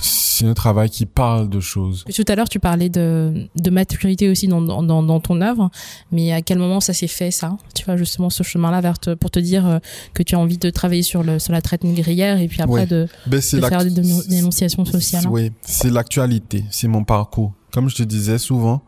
C'est 0.00 0.46
un 0.46 0.54
travail 0.54 0.90
qui 0.90 1.06
parle 1.06 1.48
de 1.48 1.60
choses. 1.60 2.04
Tout 2.14 2.24
à 2.26 2.34
l'heure, 2.34 2.48
tu 2.48 2.58
parlais 2.58 2.88
de, 2.88 3.46
de 3.54 3.70
maturité 3.70 4.28
aussi 4.30 4.48
dans, 4.48 4.60
dans, 4.60 5.02
dans, 5.02 5.20
ton 5.20 5.40
œuvre, 5.40 5.70
mais 6.10 6.32
à 6.32 6.42
quel 6.42 6.58
moment 6.58 6.80
ça 6.80 6.92
s'est 6.92 7.06
fait 7.06 7.30
ça? 7.30 7.56
Tu 7.74 7.84
vois 7.84 7.96
justement 7.96 8.30
ce 8.30 8.42
chemin-là 8.42 8.80
vers 8.80 8.98
pour 9.20 9.30
te 9.30 9.38
dire 9.38 9.66
euh, 9.66 9.78
que 10.14 10.22
tu 10.22 10.34
as 10.34 10.38
envie 10.38 10.58
de 10.58 10.70
travailler 10.70 11.02
sur 11.02 11.22
le 11.22 11.38
sur 11.38 11.52
la 11.52 11.60
traite 11.60 11.84
négrière 11.84 12.40
et 12.40 12.48
puis 12.48 12.62
après 12.62 12.86
de, 12.86 13.06
ben, 13.26 13.40
de 13.40 13.60
faire 13.66 13.84
des 13.84 13.90
dénonciations 14.28 14.84
sociales. 14.84 15.26
Oui, 15.28 15.52
c'est 15.62 15.90
l'actualité, 15.90 16.64
c'est 16.70 16.88
mon 16.88 17.04
parcours 17.04 17.52
comme 17.72 17.88
je 17.88 17.96
te 17.96 18.02
disais 18.02 18.38
souvent, 18.38 18.82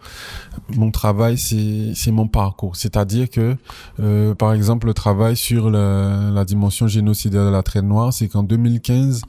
mon 0.68 0.91
travail 0.91 1.39
c'est 1.39 2.11
mon 2.11 2.28
parcours. 2.28 2.76
C'est-à-dire 2.76 3.30
que, 3.30 3.57
euh, 4.01 4.35
par 4.35 4.53
exemple, 4.53 4.87
le 4.87 4.95
travail 4.95 5.37
sur 5.37 5.70
la, 5.70 6.30
la 6.30 6.45
dimension 6.45 6.87
génocidaire 6.87 7.45
de 7.45 7.51
la 7.51 7.62
traite 7.62 7.85
noire, 7.85 8.12
c'est 8.12 8.28
qu'en 8.28 8.43
2015, 8.43 9.22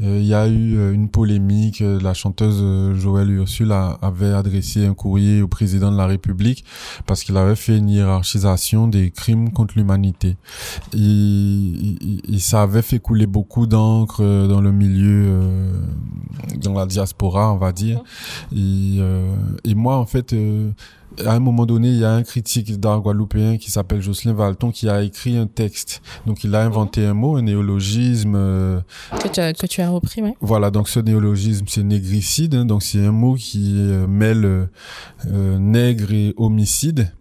euh, 0.00 0.18
il 0.18 0.26
y 0.26 0.34
a 0.34 0.48
eu 0.48 0.76
euh, 0.76 0.92
une 0.92 1.08
polémique. 1.08 1.80
La 1.80 2.14
chanteuse 2.14 2.96
Joëlle 2.98 3.30
Ursule 3.30 3.72
avait 3.72 4.32
adressé 4.32 4.86
un 4.86 4.94
courrier 4.94 5.42
au 5.42 5.48
président 5.48 5.92
de 5.92 5.96
la 5.96 6.06
République 6.06 6.64
parce 7.06 7.22
qu'il 7.22 7.36
avait 7.36 7.56
fait 7.56 7.76
une 7.76 7.88
hiérarchisation 7.88 8.88
des 8.88 9.10
crimes 9.10 9.52
contre 9.52 9.74
l'humanité. 9.76 10.36
Ça 12.38 12.62
avait 12.62 12.82
fait 12.82 12.98
couler 12.98 13.26
beaucoup 13.26 13.66
d'encre 13.66 14.22
dans 14.22 14.60
le 14.60 14.72
milieu, 14.72 15.72
dans 16.60 16.74
la 16.74 16.86
diaspora, 16.86 17.52
on 17.52 17.58
va 17.58 17.72
dire. 17.72 18.00
Et, 18.54 19.01
euh, 19.02 19.34
et 19.64 19.74
moi, 19.74 19.96
en 19.96 20.06
fait, 20.06 20.32
euh, 20.32 20.70
à 21.24 21.32
un 21.32 21.40
moment 21.40 21.66
donné, 21.66 21.88
il 21.88 21.98
y 21.98 22.04
a 22.04 22.12
un 22.12 22.22
critique 22.22 22.78
d'art 22.78 23.00
guadeloupéen 23.00 23.58
qui 23.58 23.70
s'appelle 23.70 24.00
Jocelyn 24.00 24.32
Valton 24.32 24.70
qui 24.70 24.88
a 24.88 25.02
écrit 25.02 25.36
un 25.36 25.46
texte. 25.46 26.02
Donc, 26.26 26.44
il 26.44 26.54
a 26.54 26.62
inventé 26.62 27.04
un 27.04 27.14
mot, 27.14 27.36
un 27.36 27.42
néologisme. 27.42 28.34
Euh, 28.36 28.80
que, 29.22 29.28
tu 29.28 29.40
as, 29.40 29.52
que 29.52 29.66
tu 29.66 29.80
as 29.80 29.90
repris, 29.90 30.22
oui. 30.22 30.32
Voilà, 30.40 30.70
donc 30.70 30.88
ce 30.88 31.00
néologisme, 31.00 31.66
c'est 31.68 31.82
négricide. 31.82 32.54
Hein, 32.54 32.64
donc, 32.64 32.82
c'est 32.82 33.04
un 33.04 33.12
mot 33.12 33.34
qui 33.34 33.72
mêle 34.08 34.68
nègre 35.26 36.12
et 36.12 36.34
homicide. 36.36 37.12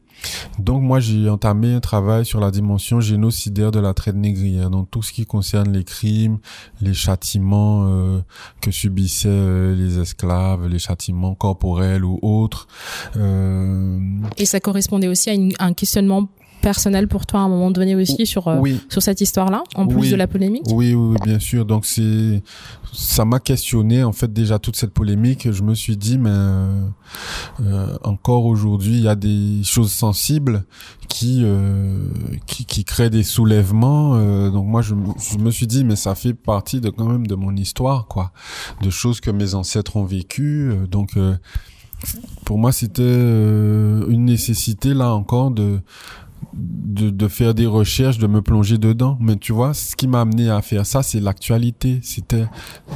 Donc 0.59 0.81
moi 0.81 0.99
j'ai 0.99 1.29
entamé 1.29 1.73
un 1.73 1.79
travail 1.79 2.25
sur 2.25 2.39
la 2.39 2.51
dimension 2.51 3.01
génocidaire 3.01 3.71
de 3.71 3.79
la 3.79 3.93
traite 3.93 4.15
négrière, 4.15 4.69
donc 4.69 4.89
tout 4.91 5.01
ce 5.01 5.11
qui 5.11 5.25
concerne 5.25 5.71
les 5.71 5.83
crimes, 5.83 6.39
les 6.81 6.93
châtiments 6.93 7.87
euh, 7.87 8.21
que 8.61 8.71
subissaient 8.71 9.29
euh, 9.29 9.75
les 9.75 9.99
esclaves, 9.99 10.67
les 10.67 10.79
châtiments 10.79 11.35
corporels 11.35 12.05
ou 12.05 12.19
autres. 12.21 12.67
Euh... 13.17 13.99
Et 14.37 14.45
ça 14.45 14.59
correspondait 14.59 15.07
aussi 15.07 15.29
à, 15.29 15.65
un 15.65 15.73
questionnement 15.73 16.29
personnel 16.61 17.07
pour 17.07 17.25
toi 17.25 17.41
à 17.41 17.43
un 17.43 17.49
moment 17.49 17.71
donné 17.71 17.95
aussi 17.95 18.25
sur 18.25 18.47
euh, 18.47 18.61
sur 18.89 19.01
cette 19.01 19.21
histoire-là, 19.21 19.63
en 19.75 19.87
plus 19.87 20.11
de 20.11 20.15
la 20.15 20.27
polémique? 20.27 20.63
Oui, 20.71 20.93
oui, 20.93 21.17
bien 21.23 21.39
sûr. 21.39 21.65
Donc 21.65 21.85
c'est 21.85 22.41
ça 22.93 23.25
m'a 23.25 23.39
questionné 23.39 24.03
en 24.03 24.11
fait 24.11 24.31
déjà 24.31 24.59
toute 24.59 24.75
cette 24.75 24.91
polémique. 24.91 25.51
Je 25.51 25.63
me 25.63 25.73
suis 25.73 25.97
dit 25.97 26.17
mais 26.17 26.29
euh, 26.31 26.81
euh 27.61 27.97
encore 28.03 28.45
aujourd'hui 28.45 28.97
il 28.97 29.03
y 29.03 29.07
a 29.07 29.15
des 29.15 29.61
choses 29.63 29.91
sensibles 29.91 30.63
qui 31.07 31.41
euh, 31.43 31.97
qui, 32.45 32.65
qui 32.65 32.85
créent 32.85 33.09
des 33.09 33.23
soulèvements. 33.23 34.15
donc 34.49 34.65
moi 34.65 34.81
je, 34.81 34.95
je, 35.31 35.37
me 35.37 35.51
suis 35.51 35.67
dit 35.67 35.83
mais 35.83 35.95
ça 35.95 36.15
fait 36.15 36.33
partie 36.33 36.79
de 36.79 36.89
quand 36.89 37.05
même 37.05 37.27
de 37.27 37.35
mon 37.35 37.55
histoire 37.55 38.07
quoi, 38.07 38.31
de 38.81 38.89
choses 38.89 39.19
que 39.19 39.31
mes 39.31 39.55
ancêtres 39.55 39.97
ont 39.97 40.05
vécues. 40.05 40.73
donc 40.89 41.17
pour 42.45 42.57
moi, 42.57 42.71
c'était 42.71 43.03
une 43.03 44.25
nécessité 44.25 44.93
là 44.93 45.13
encore 45.13 45.51
de 45.51 45.79
de, 46.53 47.09
de, 47.09 47.27
faire 47.27 47.53
des 47.53 47.65
recherches, 47.65 48.17
de 48.17 48.27
me 48.27 48.41
plonger 48.41 48.77
dedans. 48.77 49.17
Mais 49.19 49.35
tu 49.35 49.53
vois, 49.53 49.73
ce 49.73 49.95
qui 49.95 50.07
m'a 50.07 50.21
amené 50.21 50.49
à 50.49 50.61
faire 50.61 50.85
ça, 50.85 51.03
c'est 51.03 51.19
l'actualité. 51.19 51.99
C'était, 52.03 52.45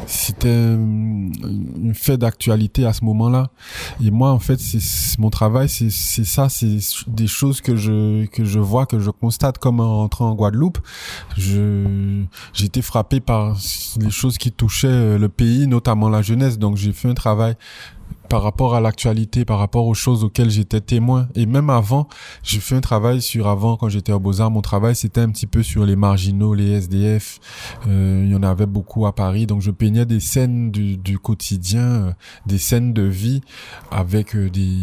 c'était 0.08 0.74
une 0.74 1.93
fait 1.93 2.18
d'actualité 2.18 2.86
à 2.86 2.93
ce 2.93 3.04
moment-là. 3.06 3.52
Et 4.04 4.12
moi, 4.12 4.32
en 4.32 4.39
fait, 4.39 4.60
c'est 4.60 5.20
mon 5.20 5.30
travail, 5.30 5.70
c'est 5.70 5.89
ça, 5.89 6.50
c'est 6.50 6.78
des 7.08 7.28
choses 7.28 7.62
que 7.62 7.76
je 7.76 8.26
que 8.26 8.43
je 8.43 8.60
vois, 8.60 8.86
que 8.86 9.00
je 9.00 9.10
constate 9.10 9.58
comme 9.58 9.80
en 9.80 9.98
rentrant 9.98 10.30
en 10.30 10.36
Guadeloupe. 10.36 10.80
Je 11.38 12.24
j'étais 12.54 12.82
frappé 12.82 13.20
par 13.20 13.58
les 14.00 14.12
choses 14.12 14.38
qui 14.38 14.52
touchaient 14.52 15.18
le 15.18 15.30
pays, 15.30 15.68
notamment 15.68 16.10
la 16.10 16.22
jeunesse. 16.22 16.58
Donc 16.60 16.78
j'ai 16.78 16.91
fait 16.91 17.10
un 17.10 17.14
travail 17.14 17.56
par 18.30 18.41
rapport 18.41 18.76
à 18.76 18.80
l'actualité, 18.80 19.45
par 19.45 19.59
rapport 19.59 19.88
aux 19.88 19.93
choses 19.93 20.23
auxquelles 20.23 20.49
j'étais 20.49 20.82
témoin. 20.82 21.28
Et 21.36 21.45
même 21.45 21.69
avant, 21.69 22.07
j'ai 22.43 22.59
fait 22.59 22.76
un 22.76 22.82
travail 22.82 23.21
sur 23.21 23.47
avant, 23.47 23.78
quand 23.78 23.89
j'étais 23.89 24.11
au 24.11 24.19
Beaux-Arts, 24.19 24.51
mon 24.51 24.61
travail 24.61 24.95
c'était 24.95 25.21
un 25.21 25.30
petit 25.30 25.47
peu 25.47 25.63
sur 25.63 25.86
les 25.86 25.95
marginaux, 25.95 26.53
les 26.53 26.71
SDF. 26.71 27.39
Euh, 27.88 28.23
il 28.26 28.32
y 28.32 28.36
en 28.36 28.43
avait 28.43 28.65
beaucoup 28.65 29.05
à 29.05 29.15
Paris, 29.15 29.45
donc 29.45 29.61
je 29.61 29.71
peignais 29.71 30.05
des 30.05 30.19
scènes 30.19 30.71
du, 30.71 30.97
du 30.97 31.19
quotidien, 31.19 31.82
euh, 31.82 32.11
des 32.45 32.57
scènes 32.57 32.93
de 32.93 33.03
vie 33.03 33.41
avec 33.91 34.36
euh, 34.36 34.49
des, 34.49 34.78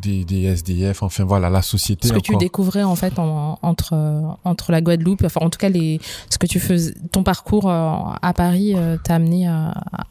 des, 0.00 0.24
des, 0.24 0.44
SDF, 0.44 1.02
enfin 1.02 1.24
voilà, 1.24 1.50
la 1.50 1.62
société. 1.62 2.08
Ce 2.08 2.12
que 2.12 2.18
tu 2.18 2.36
découvrais 2.36 2.82
en 2.82 2.96
fait 2.96 3.18
entre, 3.18 3.94
entre 4.44 4.72
la 4.72 4.80
Guadeloupe, 4.80 5.24
enfin 5.24 5.40
en 5.42 5.50
tout 5.50 5.58
cas 5.58 5.68
les, 5.68 6.00
ce 6.30 6.38
que 6.38 6.46
tu 6.46 6.60
faisais, 6.60 6.94
ton 7.12 7.22
parcours 7.22 7.70
à 7.70 8.32
Paris 8.34 8.74
t'a 9.04 9.16
amené 9.16 9.46
à, 9.46 9.72
à 9.92 10.04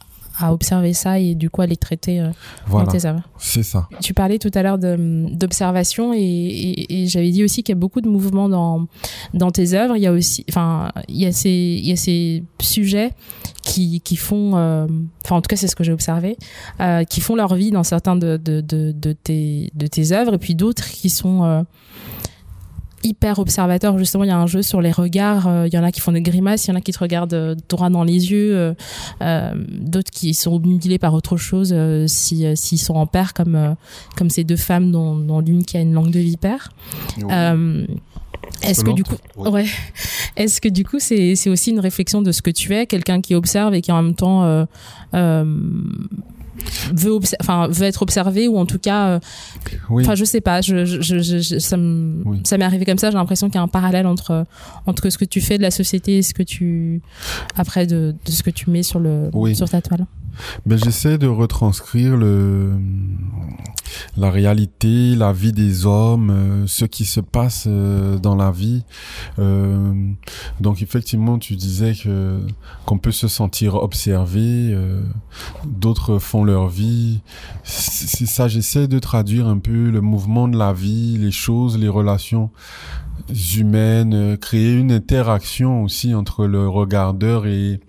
observer 0.43 0.93
ça 0.93 1.19
et 1.19 1.35
du 1.35 1.49
coup 1.49 1.61
à 1.61 1.65
les 1.65 1.77
traiter 1.77 2.19
euh, 2.19 2.29
voilà, 2.67 2.89
C'est 3.37 3.63
ça. 3.63 3.87
Tu 4.01 4.13
parlais 4.13 4.39
tout 4.39 4.51
à 4.53 4.63
l'heure 4.63 4.77
d'observation 4.77 6.13
et, 6.13 6.19
et, 6.19 7.03
et 7.03 7.07
j'avais 7.07 7.31
dit 7.31 7.43
aussi 7.43 7.63
qu'il 7.63 7.73
y 7.73 7.77
a 7.77 7.79
beaucoup 7.79 8.01
de 8.01 8.09
mouvements 8.09 8.49
dans 8.49 8.87
dans 9.33 9.51
tes 9.51 9.73
œuvres. 9.73 9.95
Il 9.95 10.03
y 10.03 10.07
a 10.07 10.11
aussi, 10.11 10.45
enfin, 10.49 10.91
il 11.07 11.17
y 11.17 11.25
a 11.25 11.31
ces 11.31 11.49
il 11.49 11.87
y 11.87 11.91
a 11.91 11.95
ces 11.95 12.43
sujets 12.61 13.11
qui 13.63 14.01
qui 14.01 14.15
font, 14.15 14.55
euh, 14.55 14.87
enfin 15.23 15.35
en 15.37 15.41
tout 15.41 15.47
cas 15.47 15.55
c'est 15.55 15.67
ce 15.67 15.75
que 15.75 15.83
j'ai 15.83 15.93
observé, 15.93 16.37
euh, 16.79 17.03
qui 17.03 17.21
font 17.21 17.35
leur 17.35 17.55
vie 17.55 17.71
dans 17.71 17.83
certains 17.83 18.15
de 18.15 18.37
de 18.37 18.61
de, 18.61 18.91
de 18.91 19.13
tes 19.13 19.71
de 19.73 19.87
tes 19.87 20.11
œuvres 20.11 20.35
et 20.35 20.37
puis 20.37 20.55
d'autres 20.55 20.87
qui 20.89 21.09
sont 21.09 21.65
hyper 23.05 23.39
observateur. 23.39 23.97
Justement, 23.97 24.23
il 24.23 24.27
y 24.27 24.31
a 24.31 24.37
un 24.37 24.47
jeu 24.47 24.61
sur 24.61 24.81
les 24.81 24.91
regards. 24.91 25.47
Euh, 25.47 25.67
il 25.67 25.73
y 25.73 25.77
en 25.77 25.83
a 25.83 25.91
qui 25.91 26.01
font 26.01 26.11
des 26.11 26.21
grimaces, 26.21 26.65
il 26.65 26.71
y 26.71 26.73
en 26.73 26.75
a 26.75 26.81
qui 26.81 26.91
te 26.91 26.99
regardent 26.99 27.33
euh, 27.33 27.55
droit 27.69 27.89
dans 27.89 28.03
les 28.03 28.31
yeux, 28.31 28.75
euh, 29.21 29.53
d'autres 29.69 30.11
qui 30.11 30.33
sont 30.33 30.53
obnubilés 30.53 30.97
par 30.99 31.13
autre 31.13 31.37
chose 31.37 31.75
si 32.07 32.45
s'ils 32.55 32.79
sont 32.79 32.95
en 32.95 33.05
paire, 33.05 33.33
comme 33.33 33.75
comme 34.15 34.29
ces 34.29 34.43
deux 34.43 34.55
femmes 34.55 34.91
dont, 34.91 35.15
dont 35.15 35.39
l'une 35.39 35.63
qui 35.63 35.77
a 35.77 35.81
une 35.81 35.93
langue 35.93 36.11
de 36.11 36.19
vipère. 36.19 36.71
Est-ce 38.61 38.83
que 38.83 38.91
du 38.91 39.03
coup, 39.03 39.15
ouais. 39.37 39.65
Est-ce 40.35 40.61
que 40.61 40.69
du 40.69 40.83
coup, 40.83 40.99
c'est 40.99 41.49
aussi 41.49 41.71
une 41.71 41.79
réflexion 41.79 42.21
de 42.21 42.31
ce 42.31 42.41
que 42.41 42.51
tu 42.51 42.75
es, 42.75 42.85
quelqu'un 42.85 43.21
qui 43.21 43.35
observe 43.35 43.73
et 43.73 43.81
qui 43.81 43.91
en 43.91 44.01
même 44.01 44.15
temps 44.15 44.65
euh, 45.15 45.45
veut 46.93 47.19
enfin 47.41 47.67
veut 47.69 47.83
être 47.85 48.01
observé 48.01 48.47
ou 48.47 48.57
en 48.57 48.65
tout 48.65 48.79
cas 48.79 49.07
euh, 49.07 49.19
enfin 49.91 50.15
je 50.15 50.25
sais 50.25 50.41
pas 50.41 50.61
je, 50.61 50.85
je, 50.85 51.01
je, 51.01 51.59
ça 51.59 51.77
m'est 52.57 52.65
arrivé 52.65 52.85
comme 52.85 52.97
ça 52.97 53.11
j'ai 53.11 53.17
l'impression 53.17 53.47
qu'il 53.47 53.55
y 53.55 53.59
a 53.59 53.63
un 53.63 53.67
parallèle 53.67 54.07
entre 54.07 54.45
entre 54.85 55.09
ce 55.09 55.17
que 55.17 55.25
tu 55.25 55.41
fais 55.41 55.57
de 55.57 55.63
la 55.63 55.71
société 55.71 56.17
et 56.17 56.21
ce 56.21 56.33
que 56.33 56.43
tu 56.43 57.01
après 57.55 57.85
de, 57.87 58.15
de 58.25 58.31
ce 58.31 58.43
que 58.43 58.49
tu 58.49 58.69
mets 58.69 58.83
sur 58.83 58.99
le 58.99 59.29
sur 59.55 59.69
ta 59.69 59.81
toile 59.81 60.05
ben 60.65 60.77
j'essaie 60.77 61.17
de 61.17 61.27
retranscrire 61.27 62.15
le 62.17 62.77
la 64.17 64.29
réalité, 64.29 65.15
la 65.15 65.33
vie 65.33 65.51
des 65.51 65.85
hommes, 65.85 66.29
euh, 66.29 66.67
ce 66.67 66.85
qui 66.85 67.05
se 67.05 67.19
passe 67.19 67.65
euh, 67.67 68.17
dans 68.17 68.35
la 68.35 68.51
vie. 68.51 68.83
Euh, 69.39 70.11
donc 70.59 70.81
effectivement, 70.81 71.37
tu 71.37 71.55
disais 71.55 71.93
que 71.93 72.39
qu'on 72.85 72.97
peut 72.97 73.11
se 73.11 73.27
sentir 73.27 73.75
observé, 73.75 74.75
d'autres 75.65 76.19
font 76.19 76.43
leur 76.43 76.67
vie. 76.67 77.21
C'est 77.63 78.25
ça, 78.25 78.47
j'essaie 78.47 78.87
de 78.87 78.99
traduire 78.99 79.47
un 79.47 79.57
peu 79.57 79.89
le 79.89 80.01
mouvement 80.01 80.47
de 80.47 80.57
la 80.57 80.71
vie, 80.71 81.17
les 81.17 81.31
choses, 81.31 81.77
les 81.77 81.89
relations 81.89 82.51
humaines, 83.57 84.13
euh, 84.13 84.37
créer 84.37 84.73
une 84.73 84.91
interaction 84.91 85.83
aussi 85.83 86.13
entre 86.13 86.45
le 86.45 86.67
regardeur 86.67 87.47
et, 87.47 87.73
et 87.73 87.79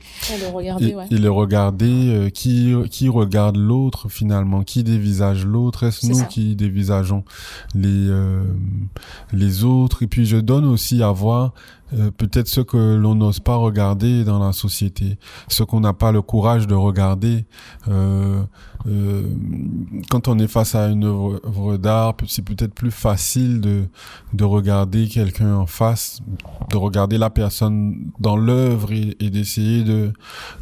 le 0.41 0.49
regarder, 0.55 0.97
et, 1.11 1.15
et 1.15 1.19
le 1.19 1.31
regarder 1.31 2.09
euh, 2.09 2.31
qui, 2.31 2.75
qui 2.91 3.09
regarde 3.09 3.57
l'autre 3.57 4.09
finalement, 4.09 4.63
qui 4.63 4.83
dévisage 4.83 5.45
l'autre, 5.45 5.85
est-ce 5.85 6.07
nous 6.07 6.19
ça. 6.19 6.25
qui 6.25 6.57
dévisageons 6.57 7.25
les, 7.75 8.09
euh, 8.09 8.45
les 9.33 9.65
autres? 9.65 10.03
Et 10.03 10.07
puis 10.07 10.27
je 10.27 10.39
donne 10.39 10.65
aussi 10.65 11.03
à 11.03 11.11
voir 11.11 11.53
euh, 11.93 12.11
peut-être 12.11 12.49
ce 12.49 12.61
que 12.61 12.97
l'on 12.97 13.15
n'ose 13.15 13.41
pas 13.41 13.57
regarder 13.57 14.25
dans 14.25 14.39
la 14.39 14.53
société, 14.53 15.19
ce 15.49 15.63
qu'on 15.63 15.81
n'a 15.81 15.93
pas 15.93 16.13
le 16.13 16.23
courage 16.23 16.67
de 16.67 16.75
regarder. 16.75 17.45
Euh, 17.89 18.43
euh, 18.87 19.23
quand 20.11 20.29
on 20.29 20.39
est 20.39 20.47
face 20.47 20.75
à 20.75 20.89
une 20.89 21.05
œuvre 21.05 21.77
d'art, 21.77 22.15
c'est 22.27 22.45
peut-être 22.45 22.75
plus 22.75 22.91
facile 22.91 23.61
de, 23.61 23.89
de 24.33 24.45
regarder 24.45 25.09
quelqu'un 25.09 25.57
en 25.57 25.67
face, 25.67 26.21
de 26.71 26.77
regarder 26.77 27.19
la 27.19 27.31
personne 27.31 28.11
dans 28.21 28.37
l'œuvre 28.37 28.93
et, 28.93 29.17
et 29.19 29.31
d'essayer 29.31 29.83
de, 29.83 30.13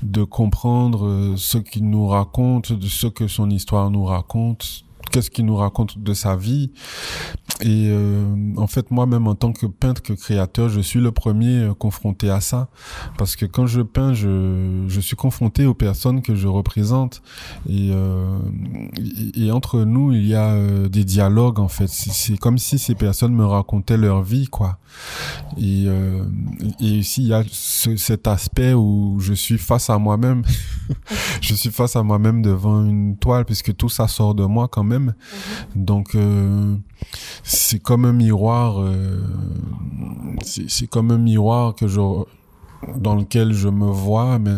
de 0.03 0.25
comprendre 0.25 1.07
euh, 1.07 1.35
ce 1.37 1.59
qu'il 1.59 1.89
nous 1.89 2.07
raconte, 2.07 2.73
de 2.73 2.87
ce 2.87 3.07
que 3.07 3.29
son 3.29 3.51
histoire 3.51 3.91
nous 3.91 4.05
raconte, 4.05 4.85
qu'est-ce 5.11 5.31
qu'il 5.31 5.47
nous 5.47 5.57
raconte 5.57 5.99
de 5.99 6.15
sa 6.15 6.37
vie. 6.37 6.73
Et 7.65 7.89
euh, 7.89 8.35
en 8.59 8.67
fait, 8.67 8.91
moi-même, 8.91 9.27
en 9.27 9.35
tant 9.35 9.55
que 9.55 9.65
peintre, 9.65 10.03
que 10.03 10.13
créateur, 10.13 10.69
je 10.69 10.81
suis 10.81 11.01
le 11.01 11.13
premier 11.13 11.61
euh, 11.61 11.73
confronté 11.73 12.29
à 12.29 12.43
ça. 12.43 12.69
Parce 13.17 13.37
que 13.37 13.47
quand 13.47 13.67
je 13.67 13.81
peins, 13.81 14.13
je, 14.13 14.85
je 14.87 15.01
suis 15.01 15.17
confronté 15.17 15.65
aux 15.65 15.73
personnes 15.73 16.21
que 16.21 16.35
je 16.35 16.47
représente. 16.47 17.23
Et, 17.67 17.91
euh, 17.91 18.39
et, 19.35 19.51
entre 19.51 19.85
nous, 19.85 20.13
il 20.13 20.27
y 20.27 20.35
a 20.35 20.51
euh, 20.51 20.91
des 20.91 21.05
dialogues, 21.05 21.59
en 21.59 21.69
fait. 21.69 21.89
C'est 21.89 22.37
comme 22.37 22.59
si 22.59 22.79
ces 22.79 22.95
personnes 22.95 23.35
me 23.35 23.47
racontaient 23.47 23.97
leur 23.97 24.23
vie, 24.23 24.47
quoi. 24.47 24.79
Et, 25.57 25.85
euh, 25.87 26.25
et 26.81 26.99
ici, 26.99 27.23
il 27.23 27.29
y 27.29 27.35
a 27.35 27.43
ce, 27.51 27.97
cet 27.97 28.27
aspect 28.27 28.75
où 28.75 29.17
je 29.21 29.33
suis 29.33 29.57
face 29.57 29.89
à 29.89 29.97
moi-même. 29.97 30.43
je 31.41 31.55
suis 31.55 31.71
face 31.71 31.97
à 31.97 32.03
moi-même 32.03 32.43
devant 32.43 32.85
une 32.85 33.17
toile, 33.17 33.47
puisque 33.47 33.75
tout 33.75 33.89
ça 33.89 34.07
sort 34.07 34.35
de 34.35 34.45
moi 34.45 34.69
quand 34.69 34.85
même. 34.85 35.15
Mm-hmm. 35.15 35.85
Donc, 35.85 36.15
euh, 36.15 36.77
c'est 37.43 37.81
comme 37.81 38.05
un 38.05 38.13
miroir. 38.13 38.81
Euh, 38.81 39.21
c'est 40.43 40.87
comme 40.87 41.11
un 41.11 41.19
miroir 41.19 41.75
que 41.75 41.87
je 41.87 42.01
dans 42.97 43.15
lequel 43.15 43.53
je 43.53 43.69
me 43.69 43.87
vois, 43.87 44.39
mais, 44.39 44.57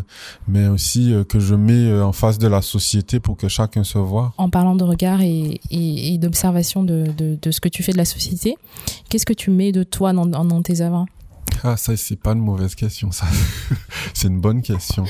mais 0.49 0.66
aussi 0.68 1.12
euh, 1.12 1.24
que 1.24 1.38
je 1.38 1.55
mets 1.55 1.72
euh, 1.72 2.05
en 2.05 2.12
face 2.12 2.38
de 2.38 2.49
la 2.49 2.62
société 2.62 3.20
pour 3.20 3.36
que 3.36 3.49
chacun 3.49 3.84
se 3.84 3.99
voit. 3.99 4.32
En 4.38 4.51
parlant 4.51 4.74
de 4.74 4.84
regard 4.84 5.20
et, 5.20 5.61
et, 5.70 6.14
et 6.14 6.18
d'observation 6.18 6.82
de, 6.82 7.07
de, 7.16 7.38
de, 7.40 7.51
ce 7.51 7.61
que 7.61 7.68
tu 7.68 7.82
fais 7.82 7.92
de 7.92 7.99
la 7.99 8.05
société, 8.05 8.57
qu'est-ce 9.09 9.26
que 9.26 9.32
tu 9.32 9.51
mets 9.51 9.72
de 9.72 9.82
toi 9.82 10.12
dans, 10.12 10.26
dans 10.26 10.62
tes 10.62 10.80
œuvres? 10.80 11.07
Ah, 11.62 11.76
ça, 11.76 11.97
c'est 11.97 12.16
pas 12.16 12.32
une 12.32 12.40
mauvaise 12.40 12.74
question, 12.74 13.12
ça. 13.12 13.26
c'est 14.14 14.28
une 14.28 14.40
bonne 14.40 14.62
question. 14.62 15.05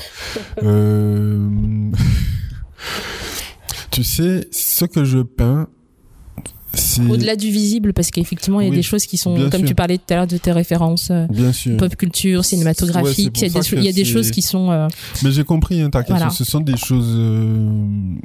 Euh... 0.63 1.91
tu 3.91 4.03
sais, 4.03 4.47
ce 4.51 4.85
que 4.85 5.03
je 5.03 5.19
peins, 5.19 5.67
au-delà 7.09 7.35
du 7.35 7.49
visible, 7.49 7.93
parce 7.93 8.11
qu'effectivement, 8.11 8.61
il 8.61 8.65
y 8.65 8.67
a 8.67 8.71
oui, 8.71 8.77
des 8.77 8.83
choses 8.83 9.05
qui 9.05 9.17
sont, 9.17 9.35
comme 9.49 9.61
sûr. 9.61 9.69
tu 9.69 9.75
parlais 9.75 9.97
tout 9.97 10.13
à 10.13 10.15
l'heure 10.15 10.27
de 10.27 10.37
tes 10.37 10.51
références 10.51 11.09
euh, 11.11 11.25
bien 11.29 11.51
sûr. 11.51 11.77
pop 11.77 11.95
culture, 11.95 12.45
cinématographique, 12.45 13.35
ouais, 13.35 13.47
il 13.47 13.53
y 13.53 13.57
a, 13.57 13.61
des, 13.61 13.69
il 13.73 13.83
y 13.83 13.89
a 13.89 13.93
des 13.93 14.05
choses 14.05 14.31
qui 14.31 14.41
sont. 14.41 14.71
Euh... 14.71 14.87
Mais 15.23 15.31
j'ai 15.31 15.43
compris 15.43 15.81
hein, 15.81 15.89
ta 15.89 15.99
question. 15.99 16.15
Voilà. 16.15 16.31
Ce 16.31 16.43
sont 16.43 16.61
des 16.61 16.77
choses. 16.77 17.15
Euh... 17.17 18.15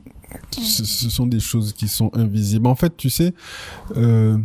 Ce, 0.50 0.84
ce, 0.84 1.10
sont 1.10 1.26
des 1.26 1.40
choses 1.40 1.72
qui 1.72 1.88
sont 1.88 2.10
invisibles. 2.14 2.66
En 2.66 2.74
fait, 2.74 2.96
tu 2.96 3.10
sais. 3.10 3.34
Euh, 3.96 4.38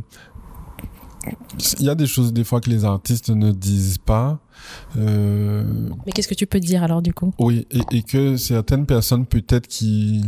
il 1.80 1.86
y 1.86 1.90
a 1.90 1.96
des 1.96 2.08
choses 2.08 2.34
des 2.34 2.44
fois 2.44 2.62
que 2.62 2.70
les 2.70 2.86
artistes 2.86 3.30
ne 3.30 3.52
disent 3.52 3.98
pas. 3.98 4.40
Euh... 4.98 5.90
Mais 6.06 6.12
qu'est-ce 6.12 6.28
que 6.28 6.34
tu 6.34 6.48
peux 6.48 6.60
dire 6.60 6.84
alors 6.84 7.02
du 7.02 7.14
coup? 7.14 7.34
Oui, 7.40 7.68
et, 7.72 7.98
et, 7.98 8.04
que 8.04 8.38
certaines 8.38 8.86
personnes 8.86 9.26
peut-être 9.26 9.68
qui 9.68 10.24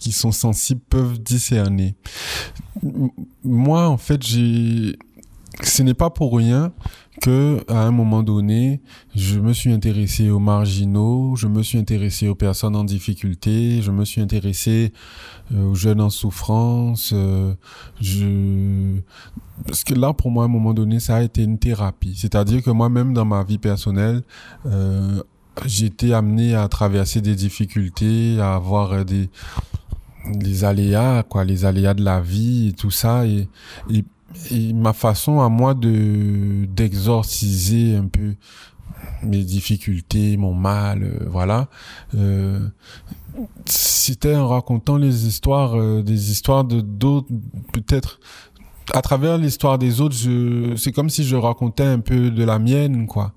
qui 0.00 0.12
sont 0.12 0.32
sensibles 0.32 0.80
peuvent 0.88 1.18
discerner. 1.20 1.94
Moi, 3.42 3.88
en 3.88 3.96
fait, 3.96 4.22
j'ai 4.22 4.96
ce 5.62 5.82
n'est 5.82 5.94
pas 5.94 6.10
pour 6.10 6.36
rien 6.36 6.72
que 7.20 7.64
à 7.68 7.82
un 7.82 7.90
moment 7.90 8.22
donné, 8.22 8.80
je 9.14 9.38
me 9.38 9.52
suis 9.52 9.72
intéressé 9.72 10.30
aux 10.30 10.38
marginaux, 10.38 11.36
je 11.36 11.46
me 11.46 11.62
suis 11.62 11.78
intéressé 11.78 12.28
aux 12.28 12.34
personnes 12.34 12.76
en 12.76 12.84
difficulté, 12.84 13.82
je 13.82 13.90
me 13.90 14.04
suis 14.04 14.20
intéressé 14.20 14.92
euh, 15.52 15.70
aux 15.70 15.74
jeunes 15.74 16.00
en 16.00 16.10
souffrance. 16.10 17.12
Euh, 17.14 17.54
je 18.00 18.98
parce 19.66 19.84
que 19.84 19.94
là, 19.94 20.12
pour 20.12 20.30
moi, 20.30 20.44
à 20.44 20.46
un 20.46 20.50
moment 20.50 20.74
donné, 20.74 20.98
ça 20.98 21.16
a 21.16 21.22
été 21.22 21.44
une 21.44 21.58
thérapie. 21.58 22.14
C'est-à-dire 22.16 22.62
que 22.62 22.70
moi-même, 22.70 23.14
dans 23.14 23.24
ma 23.24 23.44
vie 23.44 23.58
personnelle, 23.58 24.22
euh, 24.66 25.22
été 25.80 26.12
amené 26.12 26.56
à 26.56 26.66
traverser 26.68 27.20
des 27.20 27.36
difficultés, 27.36 28.40
à 28.40 28.54
avoir 28.56 29.04
des 29.04 29.30
les 30.40 30.64
aléas, 30.64 31.22
quoi, 31.22 31.44
les 31.44 31.64
aléas 31.64 31.94
de 31.94 32.02
la 32.02 32.20
vie 32.20 32.68
et 32.68 32.72
tout 32.72 32.90
ça, 32.90 33.26
et, 33.26 33.46
et 33.90 34.04
et 34.50 34.72
ma 34.72 34.92
façon 34.92 35.40
à 35.40 35.48
moi 35.48 35.74
de 35.74 36.66
d'exorciser 36.66 37.96
un 37.96 38.06
peu 38.06 38.34
mes 39.22 39.42
difficultés, 39.42 40.36
mon 40.36 40.54
mal, 40.54 41.02
euh, 41.02 41.26
voilà. 41.28 41.68
Euh, 42.14 42.60
c'était 43.66 44.34
en 44.34 44.48
racontant 44.48 44.96
les 44.96 45.26
histoires, 45.26 45.78
euh, 45.78 46.02
des 46.02 46.30
histoires 46.30 46.64
de 46.64 46.80
d'autres, 46.80 47.28
peut-être 47.72 48.20
à 48.92 49.02
travers 49.02 49.38
l'histoire 49.38 49.78
des 49.78 50.00
autres, 50.00 50.16
je, 50.16 50.74
c'est 50.76 50.92
comme 50.92 51.08
si 51.08 51.24
je 51.24 51.36
racontais 51.36 51.84
un 51.84 52.00
peu 52.00 52.30
de 52.30 52.44
la 52.44 52.58
mienne, 52.58 53.06
quoi. 53.06 53.32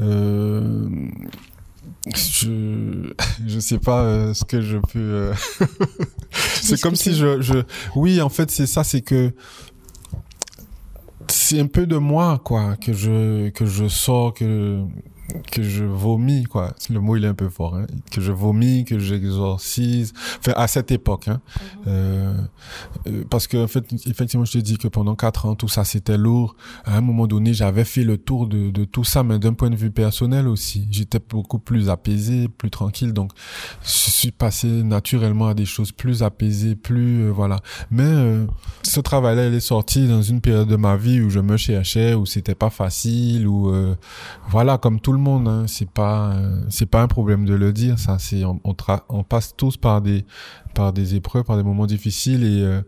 Euh, 0.00 0.88
je 2.14 3.12
je 3.46 3.58
sais 3.60 3.78
pas 3.78 4.02
euh, 4.02 4.34
ce 4.34 4.44
que 4.44 4.60
je 4.60 4.78
peux. 4.78 4.98
Euh, 4.98 5.34
c'est 6.32 6.80
comme 6.80 6.96
si 6.96 7.14
je 7.14 7.40
je 7.40 7.54
oui 7.94 8.20
en 8.20 8.28
fait 8.28 8.50
c'est 8.50 8.66
ça 8.66 8.82
c'est 8.82 9.02
que 9.02 9.32
c'est 11.52 11.60
un 11.60 11.66
peu 11.66 11.86
de 11.86 11.98
moi 11.98 12.40
quoi 12.42 12.76
que 12.76 12.94
je 12.94 13.50
que 13.50 13.66
je 13.66 13.86
sors 13.86 14.32
que 14.32 14.80
que 15.50 15.62
je 15.62 15.84
vomis 15.84 16.44
quoi 16.44 16.74
le 16.90 17.00
mot 17.00 17.16
il 17.16 17.24
est 17.24 17.28
un 17.28 17.34
peu 17.34 17.48
fort 17.48 17.76
hein? 17.76 17.86
que 18.10 18.20
je 18.20 18.32
vomis 18.32 18.84
que 18.84 18.98
j'exorcise 18.98 20.12
enfin 20.38 20.52
à 20.56 20.66
cette 20.66 20.90
époque 20.90 21.28
hein? 21.28 21.40
Mm 21.40 21.88
-hmm. 21.88 21.88
euh, 21.88 23.24
parce 23.30 23.46
que 23.46 23.56
en 23.64 23.68
fait 23.68 23.84
effectivement 24.06 24.44
je 24.44 24.52
te 24.52 24.58
dis 24.58 24.78
que 24.78 24.88
pendant 24.88 25.14
quatre 25.16 25.46
ans 25.46 25.54
tout 25.54 25.68
ça 25.68 25.84
c'était 25.84 26.18
lourd 26.18 26.54
à 26.84 26.96
un 26.98 27.00
moment 27.00 27.26
donné 27.26 27.54
j'avais 27.54 27.84
fait 27.84 28.04
le 28.04 28.16
tour 28.18 28.46
de, 28.46 28.70
de 28.70 28.84
tout 28.84 29.04
ça 29.04 29.22
mais 29.22 29.38
d'un 29.38 29.54
point 29.54 29.70
de 29.70 29.76
vue 29.84 29.90
personnel 29.90 30.48
aussi 30.48 30.86
j'étais 30.90 31.20
beaucoup 31.34 31.58
plus 31.58 31.88
apaisé 31.88 32.48
plus 32.48 32.70
tranquille 32.70 33.12
donc 33.12 33.30
je 33.82 34.10
suis 34.20 34.32
passé 34.32 34.66
naturellement 34.96 35.48
à 35.48 35.54
des 35.54 35.66
choses 35.74 35.92
plus 35.92 36.22
apaisées 36.22 36.74
plus 36.74 37.22
euh, 37.22 37.30
voilà 37.32 37.58
mais 37.90 38.02
euh, 38.04 38.46
ce 38.82 39.00
travail 39.00 39.36
là 39.36 39.46
il 39.48 39.54
est 39.54 39.60
sorti 39.74 40.06
dans 40.08 40.22
une 40.22 40.40
période 40.40 40.68
de 40.68 40.76
ma 40.76 40.96
vie 40.96 41.20
où 41.20 41.30
je 41.30 41.40
me 41.40 41.56
cherchais 41.56 42.14
où 42.14 42.26
c'était 42.26 42.54
pas 42.64 42.70
facile 42.70 43.46
où 43.46 43.70
euh, 43.70 43.94
voilà 44.48 44.78
comme 44.78 45.00
tout 45.00 45.11
le 45.12 45.18
monde 45.18 45.48
hein. 45.48 45.64
c'est 45.66 45.88
pas 45.88 46.32
euh, 46.32 46.64
c'est 46.68 46.86
pas 46.86 47.02
un 47.02 47.08
problème 47.08 47.44
de 47.44 47.54
le 47.54 47.72
dire 47.72 47.98
ça 47.98 48.18
c'est 48.18 48.42
on, 48.44 49.24
passe 49.24 49.54
tous 49.56 49.76
par 49.76 50.00
des 50.02 50.24
par 50.74 50.92
des 50.92 51.14
épreuves 51.14 51.44
par 51.44 51.56
des 51.56 51.62
moments 51.62 51.86
difficiles 51.86 52.44
et 52.44 52.62
euh, 52.62 52.82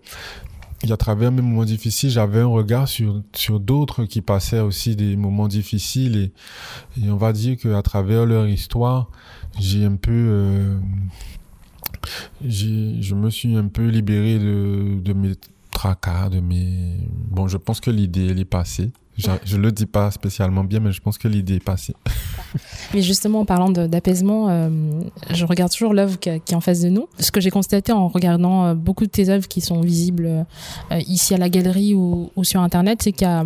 et 0.86 0.92
à 0.92 0.98
travers 0.98 1.32
mes 1.32 1.40
moments 1.40 1.64
difficiles, 1.64 2.10
j'avais 2.10 2.40
un 2.40 2.46
regard 2.46 2.88
sur 2.88 3.22
sur 3.32 3.58
d'autres 3.58 4.04
qui 4.04 4.20
passaient 4.20 4.60
aussi 4.60 4.96
des 4.96 5.16
moments 5.16 5.48
difficiles 5.48 6.30
et 7.00 7.10
on 7.10 7.16
va 7.16 7.32
dire 7.32 7.56
que 7.56 7.72
à 7.74 7.80
travers 7.80 8.26
leur 8.26 8.46
histoire, 8.46 9.08
j'ai 9.58 9.84
un 9.86 9.96
peu 9.96 10.10
euh, 10.12 10.78
je 12.44 13.14
me 13.14 13.30
suis 13.30 13.56
un 13.56 13.68
peu 13.68 13.86
libéré 13.88 14.38
de 14.38 15.00
de 15.00 15.12
mes 15.14 15.32
tracas, 15.70 16.28
de 16.28 16.40
mes 16.40 16.98
bon, 17.30 17.48
je 17.48 17.56
pense 17.56 17.80
que 17.80 17.90
l'idée 17.90 18.26
elle 18.26 18.40
est 18.40 18.44
passée. 18.44 18.92
Je, 19.16 19.30
je 19.44 19.56
le 19.56 19.70
dis 19.70 19.86
pas 19.86 20.10
spécialement 20.10 20.64
bien, 20.64 20.80
mais 20.80 20.92
je 20.92 21.00
pense 21.00 21.18
que 21.18 21.28
l'idée 21.28 21.54
est 21.54 21.64
passée. 21.64 21.94
Mais 22.94 23.02
justement, 23.02 23.40
en 23.40 23.44
parlant 23.44 23.70
d'apaisement, 23.70 24.48
euh, 24.48 24.68
je 25.30 25.44
regarde 25.44 25.72
toujours 25.72 25.94
l'œuvre 25.94 26.18
qui, 26.18 26.28
est 26.28 26.54
en 26.54 26.60
face 26.60 26.80
de 26.80 26.88
nous. 26.88 27.08
Ce 27.18 27.30
que 27.30 27.40
j'ai 27.40 27.50
constaté 27.50 27.92
en 27.92 28.08
regardant 28.08 28.64
euh, 28.64 28.74
beaucoup 28.74 29.04
de 29.04 29.10
tes 29.10 29.28
œuvres 29.28 29.48
qui 29.48 29.60
sont 29.60 29.80
visibles 29.80 30.26
euh, 30.26 31.00
ici 31.06 31.34
à 31.34 31.38
la 31.38 31.48
galerie 31.48 31.94
ou, 31.94 32.30
sur 32.42 32.60
Internet, 32.60 33.00
c'est 33.02 33.22
a, 33.22 33.44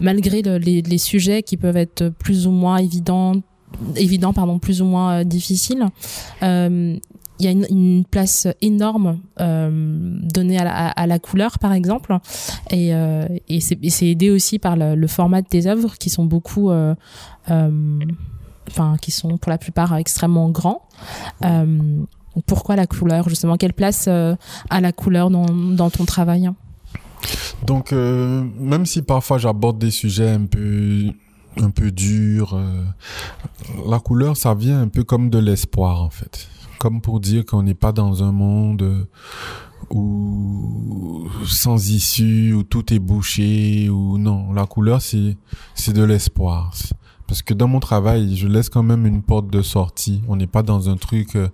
malgré 0.00 0.42
le, 0.42 0.58
les, 0.58 0.82
les, 0.82 0.98
sujets 0.98 1.42
qui 1.42 1.56
peuvent 1.56 1.76
être 1.76 2.08
plus 2.08 2.46
ou 2.46 2.50
moins 2.50 2.78
évidents, 2.78 3.34
évidents 3.96 4.32
pardon, 4.32 4.58
plus 4.58 4.82
ou 4.82 4.86
moins 4.86 5.24
difficiles, 5.24 5.86
il 7.38 7.46
y 7.46 7.48
a 7.48 7.50
une, 7.50 8.04
place 8.04 8.46
énorme 8.60 9.18
euh, 9.40 9.70
donnée 10.22 10.58
à 10.58 11.06
la, 11.06 11.18
couleur, 11.18 11.58
par 11.58 11.72
exemple, 11.72 12.16
et, 12.70 12.94
euh, 12.94 13.26
c'est 13.58 14.06
aidé 14.06 14.30
aussi 14.30 14.58
par 14.58 14.76
le, 14.76 15.06
format 15.06 15.42
de 15.42 15.48
tes 15.48 15.66
œuvres 15.66 15.96
qui 15.98 16.10
sont 16.10 16.24
beaucoup, 16.24 16.70
euh, 16.70 16.94
enfin, 18.68 18.96
qui 19.00 19.10
sont 19.10 19.36
pour 19.36 19.50
la 19.50 19.58
plupart 19.58 19.96
extrêmement 19.96 20.48
grands. 20.50 20.82
Pourquoi 22.46 22.74
la 22.76 22.86
couleur, 22.86 23.28
justement? 23.28 23.56
Quelle 23.56 23.74
place 23.74 24.08
a 24.08 24.80
la 24.80 24.92
couleur 24.92 25.30
dans, 25.30 25.46
dans 25.46 25.90
ton 25.90 26.04
travail? 26.04 26.50
Donc, 27.66 27.92
même 27.92 28.86
si 28.86 29.02
parfois 29.02 29.38
j'aborde 29.38 29.78
des 29.78 29.90
sujets 29.90 30.30
un 30.30 30.46
peu 30.46 31.10
un 31.62 31.70
peu 31.70 31.92
durs, 31.92 32.60
la 33.88 34.00
couleur, 34.00 34.36
ça 34.36 34.54
vient 34.54 34.80
un 34.80 34.88
peu 34.88 35.04
comme 35.04 35.30
de 35.30 35.38
l'espoir, 35.38 36.02
en 36.02 36.10
fait 36.10 36.48
comme 36.78 37.00
pour 37.00 37.20
dire 37.20 37.44
qu'on 37.44 37.62
n'est 37.62 37.74
pas 37.74 37.92
dans 37.92 38.22
un 38.22 38.32
monde 38.32 39.06
où 39.90 41.28
sans 41.46 41.90
issue, 41.90 42.52
où 42.52 42.62
tout 42.62 42.92
est 42.92 42.98
bouché, 42.98 43.88
ou 43.88 44.18
non. 44.18 44.52
La 44.52 44.66
couleur, 44.66 45.00
c'est 45.00 45.36
c'est 45.74 45.92
de 45.92 46.02
l'espoir. 46.02 46.72
Parce 47.26 47.42
que 47.42 47.54
dans 47.54 47.68
mon 47.68 47.80
travail, 47.80 48.36
je 48.36 48.48
laisse 48.48 48.68
quand 48.68 48.82
même 48.82 49.06
une 49.06 49.22
porte 49.22 49.48
de 49.48 49.62
sortie. 49.62 50.22
On 50.28 50.36
n'est 50.36 50.46
pas 50.46 50.62
dans 50.62 50.90
un 50.90 50.96
truc 50.96 51.36
euh, 51.36 51.48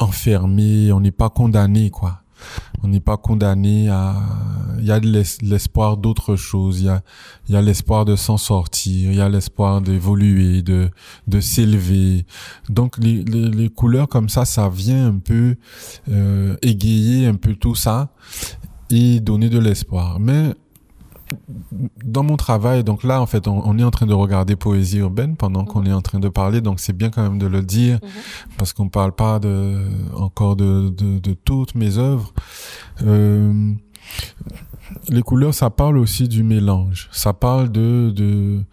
enfermé, 0.00 0.92
on 0.92 1.00
n'est 1.00 1.10
pas 1.10 1.28
condamné, 1.28 1.90
quoi 1.90 2.19
on 2.82 2.88
n'est 2.88 3.00
pas 3.00 3.16
condamné 3.16 3.88
à 3.88 4.16
il 4.78 4.86
y 4.86 4.92
a 4.92 4.98
l'espoir 4.98 5.96
d'autre 5.96 6.36
chose. 6.36 6.80
Il 6.80 6.86
y 6.86 6.88
a 6.88 7.02
il 7.48 7.54
y 7.54 7.56
a 7.56 7.62
l'espoir 7.62 8.04
de 8.04 8.16
s'en 8.16 8.38
sortir. 8.38 9.10
Il 9.10 9.16
y 9.16 9.20
a 9.20 9.28
l'espoir 9.28 9.80
d'évoluer 9.80 10.62
de 10.62 10.90
de 11.26 11.40
s'élever. 11.40 12.26
Donc 12.68 12.96
les, 12.98 13.22
les, 13.24 13.68
couleurs 13.68 14.08
comme 14.08 14.28
ça 14.28 14.44
ça 14.44 14.68
vient 14.68 15.06
un 15.06 15.18
peu 15.18 15.56
euh, 16.10 16.56
égayer 16.62 17.26
un 17.26 17.34
peu 17.34 17.54
tout 17.54 17.74
ça 17.74 18.10
et 18.90 19.20
donner 19.20 19.48
de 19.48 19.58
l'espoir. 19.58 20.18
Mais 20.18 20.54
dans 22.04 22.22
mon 22.22 22.36
travail, 22.36 22.84
donc 22.84 23.04
là, 23.04 23.20
en 23.20 23.26
fait, 23.26 23.46
on, 23.46 23.78
est 23.78 23.84
en 23.84 23.90
train 23.90 24.06
de 24.06 24.14
regarder 24.14 24.56
poésie 24.56 24.98
urbaine 24.98 25.36
pendant 25.36 25.64
qu'on 25.64 25.84
est 25.84 25.92
en 25.92 26.00
train 26.00 26.18
de 26.18 26.28
parler, 26.28 26.60
donc 26.60 26.80
c'est 26.80 26.92
bien 26.92 27.10
quand 27.10 27.22
même 27.22 27.38
de 27.38 27.46
le 27.46 27.62
dire, 27.62 27.98
mhm. 28.02 28.08
parce 28.58 28.72
qu'on 28.72 28.88
parle 28.88 29.12
pas 29.12 29.38
de, 29.38 29.86
encore 30.16 30.56
de, 30.56 30.88
de, 30.90 31.18
de 31.18 31.32
toutes 31.32 31.74
mes 31.74 31.98
œuvres. 31.98 32.32
Euh, 33.02 33.72
les 35.08 35.22
couleurs, 35.22 35.54
ça 35.54 35.70
parle 35.70 35.98
aussi 35.98 36.28
du 36.28 36.42
mélange. 36.42 37.08
Ça 37.12 37.32
parle 37.32 37.70
de, 37.70 38.10
de, 38.14 38.64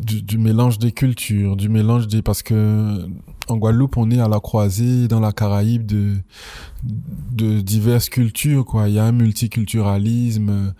du, 0.00 0.22
du, 0.22 0.38
mélange 0.38 0.78
des 0.78 0.92
cultures, 0.92 1.56
du 1.56 1.68
mélange 1.68 2.06
des, 2.06 2.22
parce 2.22 2.42
que 2.42 3.08
en 3.50 3.56
Guadeloupe, 3.56 3.96
on 3.96 4.10
est 4.10 4.20
à 4.20 4.28
la 4.28 4.40
croisée 4.40 5.08
dans 5.08 5.20
la 5.20 5.32
Caraïbe 5.32 5.86
de, 5.86 6.16
de 7.32 7.60
diverses 7.60 8.08
cultures, 8.08 8.64
quoi. 8.64 8.88
Il 8.88 8.94
y 8.94 8.98
a 8.98 9.04
un 9.04 9.12
multiculturalisme. 9.12 10.74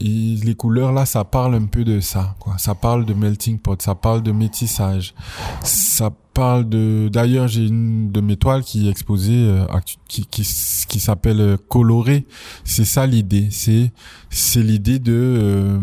Et 0.00 0.36
les 0.42 0.54
couleurs, 0.54 0.92
là, 0.92 1.06
ça 1.06 1.24
parle 1.24 1.54
un 1.54 1.66
peu 1.66 1.84
de 1.84 2.00
ça, 2.00 2.36
quoi. 2.38 2.58
Ça 2.58 2.74
parle 2.74 3.04
de 3.04 3.14
melting 3.14 3.58
pot, 3.58 3.80
ça 3.80 3.94
parle 3.94 4.22
de 4.22 4.32
métissage. 4.32 5.14
Ça 5.62 6.10
parle 6.32 6.68
de, 6.68 7.08
d'ailleurs, 7.12 7.48
j'ai 7.48 7.66
une 7.66 8.12
de 8.12 8.20
mes 8.20 8.36
toiles 8.36 8.62
qui 8.62 8.86
est 8.86 8.90
exposée, 8.90 9.34
euh, 9.34 9.66
qui, 10.08 10.24
qui, 10.26 10.42
qui 10.88 11.00
s'appelle 11.00 11.40
euh, 11.40 11.56
Coloré. 11.68 12.26
C'est 12.64 12.84
ça 12.84 13.06
l'idée. 13.06 13.48
C'est, 13.50 13.92
c'est 14.30 14.62
l'idée 14.62 14.98
de 15.00 15.12
euh, 15.12 15.78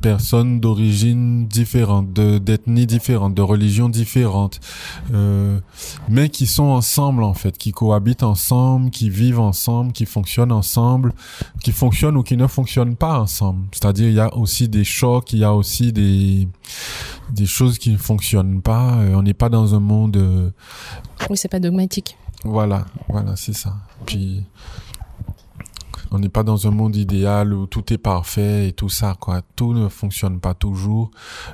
personnes 0.00 0.60
d'origine 0.60 1.46
différente, 1.48 2.12
de, 2.12 2.38
d'ethnie 2.38 2.86
différente, 2.86 3.34
de 3.34 3.42
religion 3.42 3.88
différente. 3.88 4.60
Euh, 5.12 5.58
mais 6.08 6.28
qui 6.28 6.46
sont 6.46 6.64
ensemble 6.64 7.22
en 7.24 7.34
fait, 7.34 7.56
qui 7.56 7.72
cohabitent 7.72 8.22
ensemble, 8.22 8.90
qui 8.90 9.10
vivent 9.10 9.40
ensemble, 9.40 9.92
qui 9.92 10.06
fonctionnent 10.06 10.52
ensemble, 10.52 11.12
qui 11.62 11.72
fonctionnent 11.72 12.16
ou 12.16 12.22
qui 12.22 12.36
ne 12.36 12.46
fonctionnent 12.46 12.96
pas 12.96 13.20
ensemble. 13.20 13.66
C'est-à-dire 13.72 14.08
il 14.08 14.14
y 14.14 14.20
a 14.20 14.34
aussi 14.36 14.68
des 14.68 14.84
chocs, 14.84 15.32
il 15.32 15.40
y 15.40 15.44
a 15.44 15.54
aussi 15.54 15.92
des 15.92 16.48
des 17.30 17.46
choses 17.46 17.78
qui 17.78 17.90
ne 17.90 17.96
fonctionnent 17.96 18.62
pas. 18.62 18.96
Euh, 18.96 19.14
on 19.14 19.22
n'est 19.22 19.34
pas 19.34 19.48
dans 19.48 19.74
un 19.74 19.80
monde. 19.80 20.16
Euh, 20.16 20.50
oui, 21.30 21.36
c'est 21.36 21.48
pas 21.48 21.60
dogmatique. 21.60 22.16
Voilà, 22.44 22.86
voilà, 23.08 23.36
c'est 23.36 23.52
ça. 23.52 23.74
Puis 24.04 24.44
on 26.12 26.18
n'est 26.18 26.28
pas 26.28 26.42
dans 26.42 26.66
un 26.66 26.70
monde 26.70 26.94
idéal 26.94 27.54
où 27.54 27.66
tout 27.66 27.92
est 27.92 27.98
parfait 27.98 28.68
et 28.68 28.72
tout 28.72 28.90
ça, 28.90 29.16
quoi. 29.18 29.40
Tout 29.56 29.72
ne 29.72 29.88
fonctionne 29.88 30.40
pas 30.40 30.52
toujours. 30.52 31.10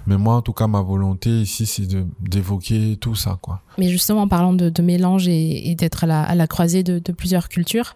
Mais 0.07 0.17
moi, 0.17 0.35
en 0.35 0.43
tout 0.43 0.53
cas, 0.53 0.67
ma 0.67 0.83
volonté 0.83 1.31
ici, 1.31 1.65
c'est 1.65 1.87
d'évoquer 2.21 2.97
tout 3.01 3.15
ça, 3.15 3.39
quoi. 3.41 3.63
Mais 3.79 3.89
justement, 3.89 4.23
en 4.23 4.29
parlant 4.29 4.53
de, 4.53 4.83
mélange 4.83 5.29
et, 5.29 5.75
d'être 5.77 6.03
à 6.05 6.35
la, 6.35 6.47
croisée 6.49 6.83
de, 6.83 7.13
plusieurs 7.13 7.49
cultures, 7.49 7.95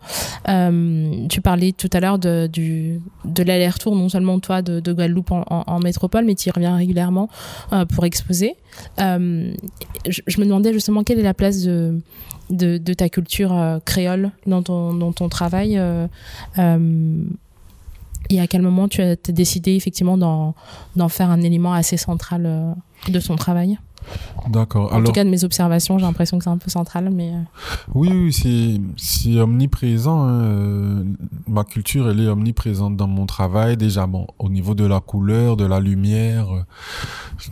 euh, 0.48 1.26
tu 1.28 1.40
parlais 1.40 1.72
tout 1.72 1.90
à 1.92 2.00
l'heure 2.00 2.20
de, 2.20 2.48
de 2.52 3.42
l'aller-retour, 3.42 3.96
non 3.96 4.08
seulement 4.08 4.38
toi 4.38 4.62
de, 4.62 4.78
de 4.78 4.92
Guadeloupe 4.92 5.32
en, 5.32 5.44
en, 5.48 5.80
métropole, 5.80 6.24
mais 6.24 6.36
tu 6.36 6.48
y 6.48 6.52
reviens 6.52 6.76
régulièrement 6.76 7.28
euh, 7.72 7.84
pour 7.84 8.04
exposer. 8.04 8.54
Euh, 9.00 9.52
je, 10.08 10.22
je, 10.26 10.40
me 10.40 10.44
demandais 10.44 10.72
justement 10.72 11.02
quelle 11.02 11.18
est 11.18 11.24
la 11.24 11.34
place 11.34 11.62
de, 11.62 12.00
de, 12.52 12.94
ta 12.94 13.08
culture 13.08 13.52
euh, 13.52 13.78
créole 13.84 14.30
dans 14.46 14.62
ton, 14.62 15.28
travail. 15.28 15.78
Euh, 15.78 16.06
euh, 16.58 17.24
et 18.30 18.40
à 18.40 18.46
quel 18.46 18.62
moment 18.62 18.88
tu 18.88 19.02
as 19.02 19.16
décidé 19.16 19.74
effectivement 19.74 20.16
d'en 20.16 21.08
faire 21.08 21.30
un 21.30 21.40
élément 21.42 21.72
assez 21.72 21.96
central 21.96 22.76
de 23.08 23.20
son 23.20 23.36
travail? 23.36 23.78
D'accord. 24.48 24.92
En 24.92 25.02
tout 25.02 25.12
cas, 25.12 25.24
de 25.24 25.30
mes 25.30 25.44
observations, 25.44 25.98
j'ai 25.98 26.04
l'impression 26.04 26.38
que 26.38 26.44
c'est 26.44 26.50
un 26.50 26.58
peu 26.58 26.70
central, 26.70 27.10
mais. 27.12 27.32
Oui, 27.94 28.10
oui, 28.12 28.80
c'est 28.96 29.40
omniprésent. 29.40 30.26
Hein. 30.26 31.04
Ma 31.46 31.64
culture, 31.64 32.10
elle 32.10 32.20
est 32.20 32.28
omniprésente 32.28 32.96
dans 32.96 33.06
mon 33.06 33.26
travail 33.26 33.76
déjà. 33.76 34.06
Bon, 34.06 34.26
au 34.38 34.48
niveau 34.48 34.74
de 34.74 34.84
la 34.84 35.00
couleur, 35.00 35.56
de 35.56 35.64
la 35.64 35.80
lumière, 35.80 36.48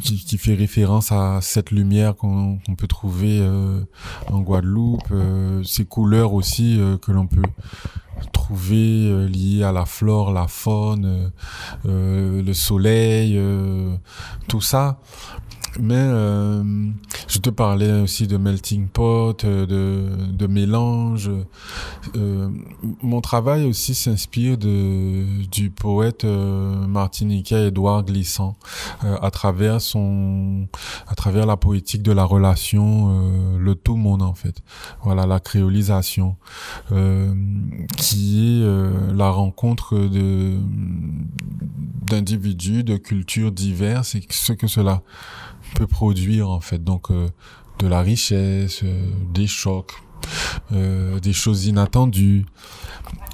qui, 0.01 0.17
qui 0.17 0.39
fait 0.39 0.55
référence 0.55 1.13
à 1.13 1.39
cette 1.41 1.71
lumière 1.71 2.17
qu'on 2.17 2.59
peut 2.77 2.87
trouver 2.87 3.39
euh, 3.41 3.81
en 4.31 4.41
Guadeloupe, 4.41 5.09
euh, 5.13 5.63
ces 5.65 5.85
couleurs 5.85 6.33
aussi 6.35 6.81
euh, 6.81 6.97
que 6.99 7.13
l'on 7.13 7.27
peut 7.27 7.43
trouver 8.33 9.09
euh, 9.09 9.27
liées 9.27 9.63
à 9.63 9.73
la 9.73 9.87
flore, 9.87 10.33
la 10.33 10.47
faune, 10.47 11.33
le 11.85 12.53
soleil, 12.53 13.41
tout 14.49 14.61
ça. 14.61 15.01
Mais 15.79 15.95
euh, 15.95 16.91
je 17.29 17.39
te 17.39 17.49
parlais 17.49 18.01
aussi 18.01 18.27
de 18.27 18.37
melting 18.37 18.89
pot, 18.89 19.45
euh, 19.45 19.67
de, 19.67 20.33
de 20.33 20.47
mélange. 20.47 21.31
Euh, 22.17 22.49
mon 23.03 23.21
travail 23.21 23.67
aussi 23.67 23.95
s'inspire 23.95 24.59
de 24.59 25.25
du 25.47 25.71
poète 25.71 26.25
euh, 26.25 26.87
martiniquais 26.87 27.69
Édouard 27.69 28.05
Glissant 28.05 28.57
euh, 29.05 29.17
à 29.23 29.31
travers 29.31 29.81
son, 29.81 30.67
à 31.07 31.15
travers 31.15 31.47
la 31.47 31.57
poétique 31.57 32.03
de 32.03 32.13
la 32.13 32.25
relation, 32.25 33.59
le 33.59 33.75
tout 33.75 33.97
monde 33.97 34.23
en 34.23 34.35
fait. 34.35 34.63
Voilà 35.03 35.27
la 35.27 35.39
créolisation, 35.39 36.37
qui 37.97 38.63
est 38.63 39.15
la 39.15 39.31
rencontre 39.31 39.97
de 39.97 40.59
d'individus 42.07 42.83
de 42.83 42.97
cultures 42.97 43.53
diverses 43.53 44.17
et 44.17 44.23
ce 44.31 44.53
que 44.53 44.67
cela 44.67 45.03
peut 45.75 45.87
produire 45.87 46.51
en 46.51 46.61
fait 46.61 46.83
donc 46.83 47.11
euh, 47.11 47.29
de 47.79 47.87
la 47.87 48.03
richesse, 48.03 48.81
euh, 48.85 49.11
des 49.33 49.47
chocs, 49.47 49.93
euh, 50.73 51.19
des 51.21 51.33
choses 51.33 51.67
inattendues. 51.67 52.47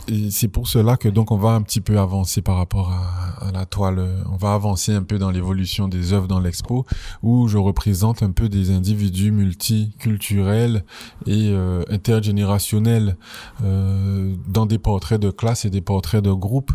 Et 0.08 0.30
c'est 0.30 0.46
pour 0.46 0.68
cela 0.68 0.96
que 0.96 1.08
donc 1.08 1.32
on 1.32 1.36
va 1.36 1.50
un 1.50 1.62
petit 1.62 1.80
peu 1.80 1.98
avancer 1.98 2.40
par 2.40 2.56
rapport 2.56 2.92
à, 2.92 3.48
à 3.48 3.50
la 3.50 3.66
toile. 3.66 4.24
On 4.30 4.36
va 4.36 4.54
avancer 4.54 4.94
un 4.94 5.02
peu 5.02 5.18
dans 5.18 5.32
l'évolution 5.32 5.88
des 5.88 6.12
œuvres 6.12 6.28
dans 6.28 6.38
l'expo, 6.38 6.86
où 7.24 7.48
je 7.48 7.58
représente 7.58 8.22
un 8.22 8.30
peu 8.30 8.48
des 8.48 8.70
individus 8.70 9.32
multiculturels 9.32 10.84
et 11.26 11.50
euh, 11.50 11.82
intergénérationnels 11.90 13.16
euh, 13.64 14.36
dans 14.46 14.66
des 14.66 14.78
portraits 14.78 15.20
de 15.20 15.30
classe 15.30 15.64
et 15.64 15.70
des 15.70 15.80
portraits 15.80 16.22
de 16.22 16.32
groupe. 16.32 16.70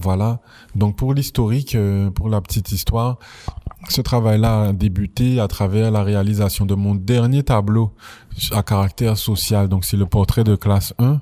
Voilà. 0.00 0.40
Donc 0.74 0.96
pour 0.96 1.12
l'historique, 1.12 1.76
pour 2.14 2.28
la 2.28 2.40
petite 2.40 2.72
histoire, 2.72 3.18
ce 3.88 4.00
travail-là 4.00 4.62
a 4.68 4.72
débuté 4.72 5.40
à 5.40 5.48
travers 5.48 5.90
la 5.90 6.02
réalisation 6.02 6.66
de 6.66 6.74
mon 6.74 6.94
dernier 6.94 7.42
tableau 7.42 7.92
à 8.52 8.62
caractère 8.62 9.16
social. 9.16 9.68
Donc, 9.68 9.84
c'est 9.84 9.96
le 9.96 10.06
portrait 10.06 10.44
de 10.44 10.56
classe 10.56 10.94
1. 10.98 11.20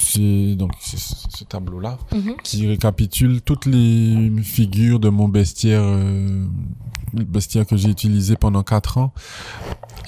C'est 0.00 0.54
donc 0.54 0.72
ce 0.80 1.44
tableau-là 1.44 1.98
mhm. 2.12 2.36
qui 2.42 2.66
récapitule 2.66 3.42
toutes 3.42 3.66
les 3.66 4.32
figures 4.42 5.00
de 5.00 5.08
mon 5.08 5.28
bestiaire, 5.28 5.82
euh, 5.82 6.46
bestiaire 7.12 7.66
que 7.66 7.76
j'ai 7.76 7.90
utilisé 7.90 8.36
pendant 8.36 8.62
quatre 8.62 8.98
ans. 8.98 9.12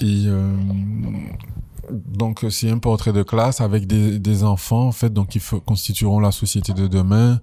Et 0.01 0.23
euh, 0.25 0.55
donc 1.91 2.45
c'est 2.49 2.69
un 2.69 2.77
portrait 2.77 3.13
de 3.13 3.23
classe 3.23 3.61
avec 3.61 3.87
des, 3.87 4.43
enfants 4.43 4.87
en 4.87 4.91
fait, 4.91 5.11
donc 5.11 5.29
qui 5.29 5.41
constitueront 5.65 6.19
la 6.19 6.31
société 6.31 6.73
de 6.73 6.87
demain. 6.87 7.39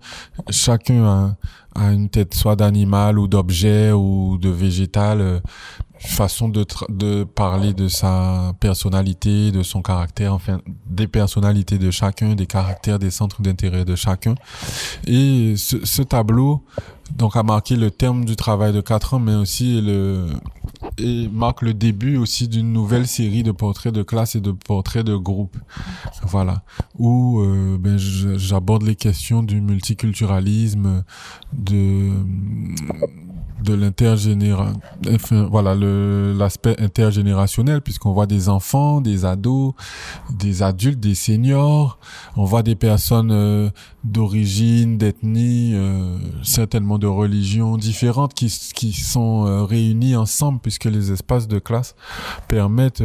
Chacun 0.50 1.36
a, 1.74 1.92
une 1.92 2.08
tête 2.08 2.34
soit 2.34 2.56
d'animal 2.56 3.18
ou 3.18 3.28
d'objet 3.28 3.92
ou 3.92 4.38
de 4.38 4.48
végétal. 4.48 5.20
Euh, 5.20 5.40
façon 6.00 6.48
de, 6.48 6.64
de 6.88 7.24
parler 7.24 7.72
de 7.72 7.88
sa 7.88 8.52
personnalité, 8.60 9.50
de 9.50 9.62
son 9.62 9.82
caractère, 9.82 10.32
enfin 10.32 10.60
des 10.86 11.08
personnalités 11.08 11.78
de 11.78 11.90
chacun, 11.90 12.34
des 12.34 12.46
caractères, 12.46 12.98
des 12.98 13.10
centres 13.10 13.42
d'intérêt 13.42 13.84
de 13.84 13.96
chacun. 13.96 14.34
Et 15.06 15.54
ce, 15.56 15.84
ce, 15.84 16.02
tableau 16.02 16.62
donc 17.16 17.36
a 17.36 17.42
marqué 17.42 17.74
le 17.74 17.90
terme 17.90 18.24
du 18.24 18.36
travail 18.36 18.72
de 18.72 18.80
quatre 18.80 19.14
ans, 19.14 19.18
mais 19.18 19.34
aussi 19.34 19.80
le 19.80 20.26
et 20.98 21.28
marque 21.28 21.62
le 21.62 21.74
début 21.74 22.16
aussi 22.16 22.48
d'une 22.48 22.72
nouvelle 22.72 23.06
série 23.06 23.42
de 23.42 23.52
portraits 23.52 23.92
de 23.92 24.02
classe 24.02 24.34
et 24.34 24.40
de 24.40 24.52
portraits 24.52 25.04
de 25.04 25.16
groupe. 25.16 25.56
Voilà, 26.22 26.62
où 26.98 27.40
euh, 27.40 27.78
ben, 27.78 27.96
j'aborde 27.96 28.82
les 28.82 28.96
questions 28.96 29.42
du 29.42 29.60
multiculturalisme, 29.60 31.04
de 31.52 32.10
de 33.62 33.74
l'intergénéral 33.74 34.74
enfin, 35.12 35.48
voilà 35.50 35.74
l'aspect 35.74 36.80
intergénérationnel 36.80 37.80
puisqu'on 37.80 38.12
voit 38.12 38.26
des 38.26 38.48
enfants 38.48 39.00
des 39.00 39.24
ados 39.24 39.74
des 40.30 40.62
adultes 40.62 41.00
des 41.00 41.14
seniors 41.14 41.98
on 42.36 42.44
voit 42.44 42.62
des 42.62 42.76
personnes 42.76 43.30
euh, 43.32 43.70
d'origine 44.04 44.98
d'ethnie 44.98 45.72
euh, 45.74 46.18
certainement 46.42 46.98
de 46.98 47.06
religions 47.06 47.76
différentes 47.76 48.34
qui 48.34 48.48
qui 48.74 48.92
sont 48.92 49.46
euh, 49.46 49.64
réunies 49.64 50.16
ensemble 50.16 50.60
puisque 50.60 50.84
les 50.84 51.12
espaces 51.12 51.48
de 51.48 51.58
classe 51.58 51.94
permettent 52.46 53.02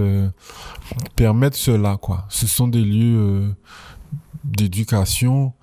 permettent 1.16 1.56
cela 1.56 1.98
quoi. 1.98 2.26
Ce 2.30 2.48
sont 2.48 2.68
des 2.68 2.84
lieux 2.84 3.56
d'éducation 4.44 5.54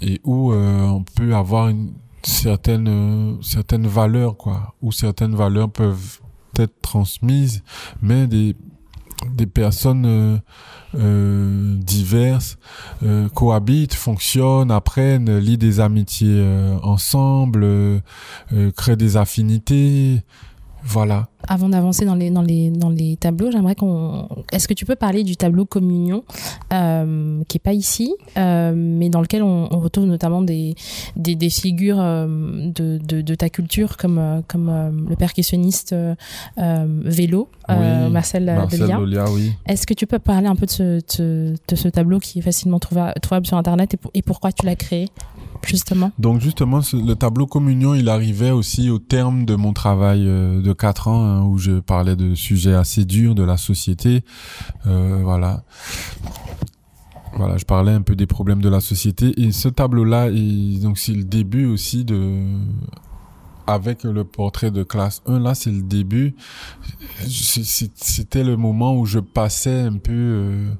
et 0.00 0.20
où 0.24 0.52
on 0.52 1.02
peut 1.02 1.34
avoir 1.34 1.68
une 1.68 1.92
certaines 2.22 3.38
certaines 3.42 3.86
valeurs 3.86 4.36
quoi 4.36 4.74
ou 4.82 4.92
certaines 4.92 5.34
valeurs 5.34 5.70
peuvent 5.70 6.20
être 6.58 6.80
transmises 6.80 7.62
mais 8.02 8.26
des 8.26 8.56
des 9.34 9.46
personnes 9.46 10.06
euh, 10.06 10.38
euh 10.94 11.76
diverses 11.76 12.56
euh, 13.02 13.28
cohabitent, 13.30 13.94
fonctionnent, 13.94 14.70
apprennent, 14.70 15.38
lient 15.38 15.58
des 15.58 15.80
amitiés 15.80 16.44
ensemble, 16.82 17.66
créent 18.76 18.96
des 18.96 19.16
affinités, 19.16 20.22
voilà. 20.84 21.28
Avant 21.46 21.68
d'avancer 21.68 22.04
dans 22.04 22.14
les, 22.14 22.30
dans, 22.30 22.42
les, 22.42 22.70
dans 22.70 22.90
les 22.90 23.16
tableaux, 23.16 23.50
j'aimerais 23.50 23.74
qu'on. 23.74 24.28
Est-ce 24.52 24.68
que 24.68 24.74
tu 24.74 24.84
peux 24.84 24.96
parler 24.96 25.24
du 25.24 25.36
tableau 25.36 25.64
Communion, 25.64 26.24
euh, 26.72 27.42
qui 27.48 27.58
est 27.58 27.62
pas 27.62 27.72
ici, 27.72 28.14
euh, 28.36 28.72
mais 28.74 29.08
dans 29.08 29.20
lequel 29.20 29.42
on, 29.42 29.68
on 29.70 29.78
retrouve 29.78 30.06
notamment 30.06 30.42
des, 30.42 30.74
des, 31.16 31.34
des 31.34 31.50
figures 31.50 32.00
euh, 32.00 32.26
de, 32.26 32.98
de, 32.98 33.20
de, 33.20 33.34
ta 33.34 33.48
culture, 33.48 33.96
comme, 33.96 34.42
comme 34.48 35.06
le 35.08 35.16
percussionniste 35.16 35.94
Vélo, 36.56 37.48
Marcel, 37.68 38.44
Marcel 38.44 38.96
oui. 39.32 39.52
Est-ce 39.66 39.86
que 39.86 39.94
tu 39.94 40.06
peux 40.06 40.18
parler 40.18 40.46
un 40.46 40.56
peu 40.56 40.66
de 40.66 40.70
ce, 40.70 41.00
de, 41.18 41.76
ce 41.76 41.88
tableau 41.88 42.18
qui 42.18 42.38
est 42.38 42.42
facilement 42.42 42.78
trouvable 42.78 43.46
sur 43.46 43.56
Internet 43.56 43.94
et, 43.94 44.18
et 44.18 44.22
pourquoi 44.22 44.52
tu 44.52 44.66
l'as 44.66 44.76
créé? 44.76 45.08
Justement 45.64 46.12
Donc 46.18 46.40
justement, 46.40 46.80
le 46.92 47.14
tableau 47.14 47.46
communion, 47.46 47.94
il 47.94 48.08
arrivait 48.08 48.50
aussi 48.50 48.90
au 48.90 48.98
terme 48.98 49.44
de 49.44 49.54
mon 49.54 49.72
travail 49.72 50.24
euh, 50.26 50.62
de 50.62 50.72
quatre 50.72 51.08
ans 51.08 51.24
hein, 51.24 51.42
où 51.44 51.58
je 51.58 51.80
parlais 51.80 52.16
de 52.16 52.34
sujets 52.34 52.74
assez 52.74 53.04
durs 53.04 53.34
de 53.34 53.42
la 53.42 53.56
société. 53.56 54.22
Euh, 54.86 55.20
voilà. 55.22 55.64
Voilà, 57.36 57.56
je 57.56 57.64
parlais 57.64 57.92
un 57.92 58.02
peu 58.02 58.16
des 58.16 58.26
problèmes 58.26 58.60
de 58.60 58.68
la 58.68 58.80
société 58.80 59.40
et 59.40 59.52
ce 59.52 59.68
tableau-là, 59.68 60.30
donc 60.82 60.98
c'est 60.98 61.12
le 61.12 61.24
début 61.24 61.66
aussi 61.66 62.04
de 62.04 62.42
avec 63.68 64.02
le 64.04 64.24
portrait 64.24 64.70
de 64.70 64.82
classe 64.82 65.22
1 65.26 65.40
là 65.40 65.54
c'est 65.54 65.70
le 65.70 65.82
début 65.82 66.34
c'était 67.26 68.42
le 68.42 68.56
moment 68.56 68.96
où 68.96 69.04
je 69.04 69.18
passais 69.18 69.82
un 69.82 69.98
peu 69.98 70.12
euh, 70.12 70.70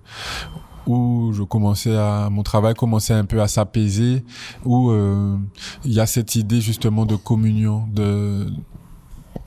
où 0.89 1.33
je 1.33 1.43
commençais 1.43 1.95
à 1.95 2.29
mon 2.31 2.43
travail 2.43 2.75
commençait 2.75 3.13
un 3.15 3.25
peu 3.25 3.41
à 3.41 3.49
s'apaiser 3.49 4.25
où 4.65 4.91
euh, 4.91 5.37
il 5.85 5.93
y 5.93 6.01
a 6.01 6.07
cette 6.07 6.35
idée 6.35 6.61
justement 6.61 7.05
de 7.07 7.15
communion 7.15 7.87
de 7.93 8.47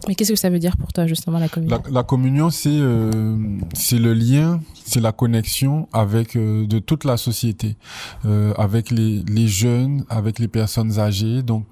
mais 0.08 0.16
qu'est-ce 0.16 0.32
que 0.32 0.36
ça 0.36 0.50
veut 0.50 0.60
dire 0.60 0.78
pour 0.78 0.92
toi 0.94 1.06
justement 1.08 1.40
la 1.40 1.50
communion 1.50 1.82
La, 1.90 2.04
communion, 2.04 2.50
c'est 2.50 2.70
euh, 2.72 3.38
c'est 3.74 4.00
le 4.00 4.14
lien, 4.14 4.60
c'est 4.84 5.00
la 5.00 5.12
connexion 5.12 5.88
avec 5.94 6.36
euh, 6.36 6.66
de 6.66 6.80
toute 6.80 7.04
la 7.04 7.18
société, 7.18 7.78
euh, 8.26 8.54
avec 8.58 8.90
les, 8.90 9.24
les 9.28 9.48
jeunes, 9.48 10.06
avec 10.10 10.40
les 10.40 10.48
personnes 10.48 11.00
âgées. 11.00 11.44
Donc 11.44 11.66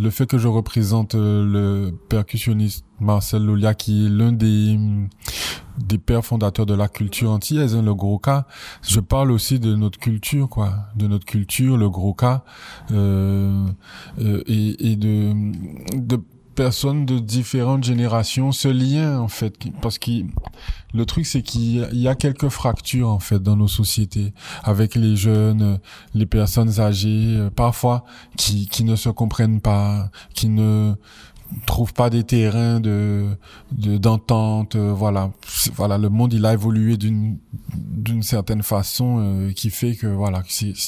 le 0.00 0.10
fait 0.10 0.26
que 0.26 0.38
je 0.38 0.48
représente 0.48 1.14
euh, 1.14 1.44
le 1.44 1.92
percussionniste 2.08 2.84
Marcel 2.98 3.44
Lolia, 3.44 3.74
qui 3.74 4.06
est 4.06 4.08
l'un 4.08 4.32
des 4.32 4.78
des 5.78 5.98
pères 5.98 6.24
fondateurs 6.24 6.64
de 6.64 6.74
la 6.74 6.88
culture 6.88 7.30
antillaise, 7.30 7.74
hein, 7.74 7.82
le 7.82 7.94
gros 7.94 8.18
cas. 8.18 8.46
Je 8.82 9.00
parle 9.00 9.30
aussi 9.30 9.58
de 9.58 9.74
notre 9.74 9.98
culture, 9.98 10.48
quoi, 10.48 10.72
de 10.96 11.06
notre 11.06 11.26
culture, 11.26 11.76
le 11.76 11.90
gros 11.90 12.14
cas, 12.14 12.42
euh, 12.92 13.66
et, 14.18 14.92
et 14.92 14.96
de, 14.96 15.34
de 15.98 16.18
personnes 16.56 17.06
de 17.06 17.20
différentes 17.20 17.84
générations, 17.84 18.50
ce 18.50 18.66
lien 18.68 19.20
en 19.20 19.28
fait, 19.28 19.54
parce 19.80 19.98
que 19.98 20.10
le 20.92 21.06
truc 21.06 21.26
c'est 21.26 21.42
qu'il 21.42 21.86
y 21.92 22.08
a 22.08 22.14
quelques 22.16 22.48
fractures 22.48 23.08
en 23.08 23.20
fait 23.20 23.40
dans 23.40 23.56
nos 23.56 23.68
sociétés 23.68 24.32
avec 24.64 24.96
les 24.96 25.14
jeunes, 25.14 25.78
les 26.14 26.26
personnes 26.26 26.80
âgées, 26.80 27.36
euh, 27.36 27.50
parfois 27.50 28.04
qui 28.36 28.82
ne 28.82 28.96
se 28.96 29.10
comprennent 29.10 29.60
pas, 29.60 30.10
qui 30.34 30.48
ne 30.48 30.94
trouvent 31.66 31.92
pas 31.92 32.10
des 32.10 32.24
terrains 32.24 32.80
de 32.80 33.28
d'entente 33.72 34.76
euh, 34.76 34.92
voilà. 34.92 35.30
Voilà 35.74 35.98
le 35.98 36.08
monde 36.08 36.32
il 36.32 36.44
a 36.46 36.52
évolué 36.52 36.96
d'une 36.96 37.38
d'une 37.74 38.22
certaine 38.22 38.62
façon 38.62 39.18
euh, 39.18 39.52
qui 39.52 39.70
fait 39.70 39.94
que 39.94 40.06
voilà 40.06 40.42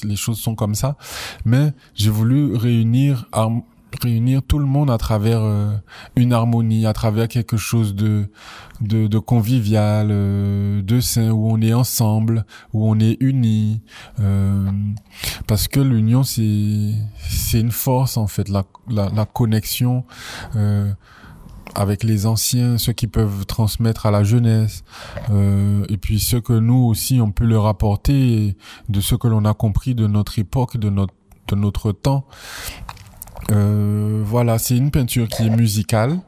les 0.05 0.17
choses 0.17 0.39
sont 0.39 0.55
comme 0.55 0.75
ça. 0.75 0.97
Mais 1.45 1.73
j'ai 1.95 2.11
voulu 2.11 2.57
réunir 2.57 3.27
réunir 4.03 4.43
tout 4.43 4.59
le 4.59 4.67
monde 4.67 4.91
à 4.91 4.99
travers 4.99 5.41
euh, 5.43 5.73
une 6.17 6.33
harmonie, 6.33 6.87
à 6.87 6.93
travers 6.93 7.29
quelque 7.29 7.57
chose 7.57 7.95
de 7.95 8.31
de, 8.81 9.09
de 9.09 9.19
convivial, 9.19 10.09
euh, 10.11 10.83
de 10.83 11.01
sain 11.01 11.31
où 11.31 11.51
on 11.51 11.61
est 11.61 11.73
ensemble, 11.73 12.45
où 12.73 12.89
on 12.89 13.01
est 13.01 13.17
unis, 13.21 13.81
euh, 14.21 14.71
parce 15.47 15.69
que 15.69 15.81
l'union 15.81 16.23
c'est 16.23 16.95
c'est 17.29 17.61
une 17.61 17.73
force 17.73 18.17
en 18.17 18.27
fait, 18.27 18.49
la 18.49 18.65
la, 18.89 19.09
la 19.09 19.25
connexion. 19.25 20.05
avec 21.75 22.03
les 22.03 22.25
anciens, 22.27 22.79
ceux 22.79 22.95
qui 22.95 23.07
peuvent 23.07 23.45
transmettre 23.45 24.07
à 24.07 24.11
la 24.11 24.25
jeunesse, 24.25 24.85
et 25.89 25.97
puis 25.99 26.19
ceux 26.19 26.41
que 26.41 26.55
nous 26.55 26.83
aussi 26.91 27.21
on 27.21 27.31
peut 27.31 27.45
leur 27.45 27.67
apporter 27.67 28.57
de 28.89 29.01
ce 29.01 29.15
que 29.15 29.29
l'on 29.29 29.45
a 29.45 29.55
compris 29.55 29.95
de 29.95 30.07
notre 30.07 30.39
époque, 30.39 30.79
de 30.79 30.89
notre 30.91 31.15
de 31.49 31.57
notre 31.57 31.93
temps. 31.93 32.27
Euh, 33.51 34.23
voilà, 34.25 34.59
c'est 34.59 34.77
une 34.77 34.91
peinture 34.91 35.27
qui 35.29 35.47
est 35.47 35.51
musicale, 35.51 36.19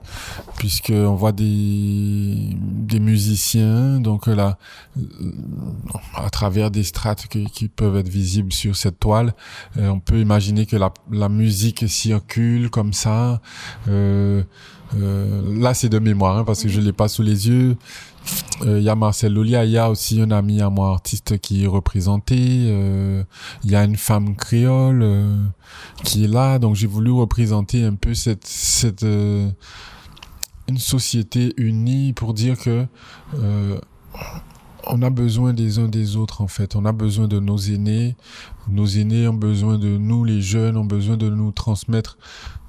puisque 0.57 0.93
on 0.95 1.15
voit 1.15 1.33
des, 1.33 2.57
des 2.91 3.01
musiciens, 3.01 4.01
donc 4.01 4.27
là, 4.27 4.59
euh, 4.99 5.03
à 6.15 6.31
travers 6.31 6.71
des 6.71 6.85
strates 6.85 7.27
qui, 7.29 7.69
peuvent 7.69 7.97
être 7.97 8.09
visibles 8.09 8.53
sur 8.53 8.77
cette 8.77 8.99
toile, 9.01 9.35
euh, 9.79 9.89
on 9.89 10.01
peut 10.01 10.19
imaginer 10.19 10.67
que 10.67 10.77
la, 10.77 10.93
la 11.11 11.29
musique 11.29 11.89
circule 11.89 12.71
comme 12.71 12.93
ça. 12.93 13.41
Euh, 13.89 14.43
là, 14.95 15.75
c'est 15.75 15.89
de 15.89 15.99
mémoire, 15.99 16.39
hein, 16.39 16.45
parce 16.45 16.63
que 16.63 16.69
je 16.69 16.81
l'ai 16.81 16.93
pas 16.93 17.09
sous 17.09 17.23
les 17.23 17.49
yeux. 17.49 17.77
Il 18.63 18.69
euh, 18.69 18.81
y 18.81 18.89
a 18.89 18.95
Marcel 18.95 19.33
Lolia, 19.33 19.65
il 19.65 19.71
y 19.71 19.79
a 19.79 19.91
aussi 19.91 20.21
un 20.21 20.31
ami 20.31 20.61
à 20.61 20.69
moi 20.69 20.91
artiste 20.91 21.39
qui 21.39 21.65
est 21.65 21.67
représenté. 21.67 22.37
Il 22.37 22.69
euh, 22.69 23.23
y 23.65 23.75
a 23.75 23.85
une 23.85 23.97
femme 23.97 24.37
créole 24.37 25.03
euh, 25.03 25.37
qui 26.05 26.25
est 26.25 26.29
là, 26.29 26.59
donc 26.59 26.77
j'ai 26.77 26.87
voulu 26.87 27.11
représenter 27.11 27.85
un 27.85 27.95
peu 27.95 28.15
cette 28.15 28.47
cette 28.47 29.07
une 30.71 30.79
société 30.79 31.53
unie 31.57 32.13
pour 32.13 32.35
dire 32.35 32.59
que 32.59 32.87
on 34.87 35.03
a 35.03 35.11
besoin 35.11 35.53
des 35.53 35.79
uns 35.79 35.89
des 35.89 36.17
autres 36.17 36.41
en 36.41 36.49
fait. 36.49 36.77
On 36.77 36.85
a 36.85 36.93
besoin 36.93 37.29
de 37.29 37.39
nos 37.39 37.59
aînés. 37.59 38.17
Nos 38.69 38.87
aînés 38.87 39.29
ont 39.29 39.35
besoin 39.35 39.79
de 39.79 39.97
nous, 39.97 40.25
les 40.25 40.41
jeunes 40.41 40.77
ont 40.77 40.85
besoin 40.85 41.17
de 41.17 41.29
nous 41.29 41.53
transmettre 41.53 42.19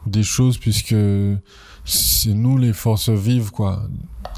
des 0.05 0.23
choses 0.23 0.57
puisque 0.57 0.95
c'est 1.85 2.33
nous 2.33 2.57
les 2.57 2.73
forces 2.73 3.09
vives 3.09 3.51
quoi. 3.51 3.83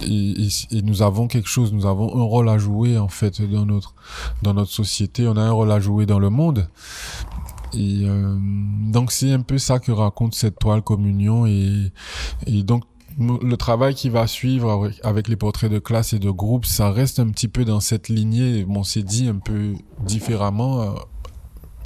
Et, 0.01 0.47
et, 0.71 0.81
nous 0.81 1.01
avons 1.01 1.27
quelque 1.27 1.47
chose. 1.47 1.71
Nous 1.73 1.85
avons 1.85 2.17
un 2.17 2.23
rôle 2.23 2.49
à 2.49 2.57
jouer 2.57 2.97
en 2.97 3.07
fait 3.07 3.41
dans 3.41 3.65
notre 3.65 3.93
dans 4.41 4.53
notre 4.53 4.71
société. 4.71 5.27
On 5.27 5.37
a 5.37 5.41
un 5.41 5.51
rôle 5.51 5.71
à 5.71 5.79
jouer 5.79 6.05
dans 6.05 6.19
le 6.19 6.29
monde. 6.29 6.67
Et 7.73 8.01
euh, 8.03 8.37
donc 8.91 9.11
c'est 9.11 9.31
un 9.31 9.41
peu 9.41 9.57
ça 9.57 9.79
que 9.79 9.91
raconte 9.91 10.35
cette 10.35 10.59
toile 10.59 10.81
communion. 10.81 11.45
Et, 11.45 11.91
et 12.45 12.63
donc 12.63 12.83
le 13.19 13.55
travail 13.55 13.95
qui 13.95 14.09
va 14.09 14.27
suivre 14.27 14.91
avec, 15.03 15.27
les 15.27 15.35
portraits 15.35 15.71
de 15.71 15.79
classe 15.79 16.13
et 16.13 16.19
de 16.19 16.29
groupe, 16.29 16.65
ça 16.65 16.91
reste 16.91 17.19
un 17.19 17.29
petit 17.29 17.47
peu 17.47 17.65
dans 17.65 17.79
cette 17.79 18.09
lignée. 18.09 18.65
Bon, 18.65 18.83
c'est 18.83 19.03
dit 19.03 19.27
un 19.27 19.37
peu 19.37 19.73
différemment 20.05 20.95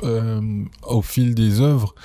euh, 0.04 0.40
au 0.88 1.02
fil 1.02 1.34
des 1.34 1.60
œuvres, 1.60 1.96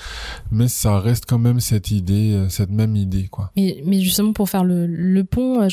mais 0.51 0.69
ça 0.69 0.99
reste 0.99 1.27
quand 1.27 1.39
même 1.39 1.61
cette 1.61 1.91
idée, 1.91 2.33
euh, 2.33 2.49
cette 2.49 2.71
même 2.71 2.97
idée, 2.97 3.29
quoi. 3.31 3.51
Mais, 3.55 3.83
mais 3.85 4.01
justement 4.01 4.33
pour 4.33 4.49
faire 4.49 4.65
le, 4.65 4.87
le 4.87 5.25
pont, 5.25 5.61
euh, 5.61 5.69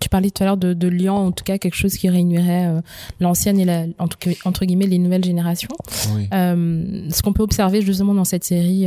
tu 0.00 0.08
parlais 0.08 0.30
tout 0.30 0.42
à 0.42 0.46
l'heure 0.46 0.56
de, 0.56 0.72
de 0.72 1.08
en 1.08 1.32
tout 1.32 1.44
cas 1.44 1.58
quelque 1.58 1.74
chose 1.74 1.94
qui 1.94 2.08
réunirait 2.08 2.82
l'ancienne 3.20 3.58
et 3.58 3.64
la, 3.64 3.84
en 3.98 4.08
tout 4.08 4.18
cas, 4.18 4.30
entre 4.44 4.64
guillemets 4.64 4.86
les 4.86 4.98
nouvelles 4.98 5.24
générations. 5.24 5.70
Oui. 6.14 6.28
ce 6.30 7.22
qu'on 7.22 7.32
peut 7.32 7.42
observer 7.42 7.82
justement 7.82 8.14
dans 8.14 8.24
cette 8.24 8.44
série 8.44 8.86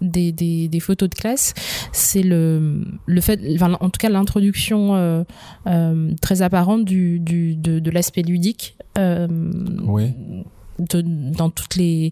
des, 0.00 0.32
des, 0.32 0.68
des, 0.68 0.80
photos 0.80 1.08
de 1.08 1.14
classe, 1.14 1.54
c'est 1.92 2.22
le, 2.22 2.84
le 3.06 3.20
fait, 3.20 3.40
enfin, 3.54 3.76
en 3.80 3.90
tout 3.90 3.98
cas 3.98 4.08
l'introduction 4.08 5.24
très 6.20 6.42
apparente 6.42 6.84
du, 6.84 7.18
du 7.20 7.56
de, 7.56 7.78
de 7.78 7.90
l'aspect 7.90 8.22
ludique. 8.22 8.76
oui 8.96 10.14
de, 10.78 11.02
dans 11.02 11.50
toutes 11.50 11.76
les 11.76 12.10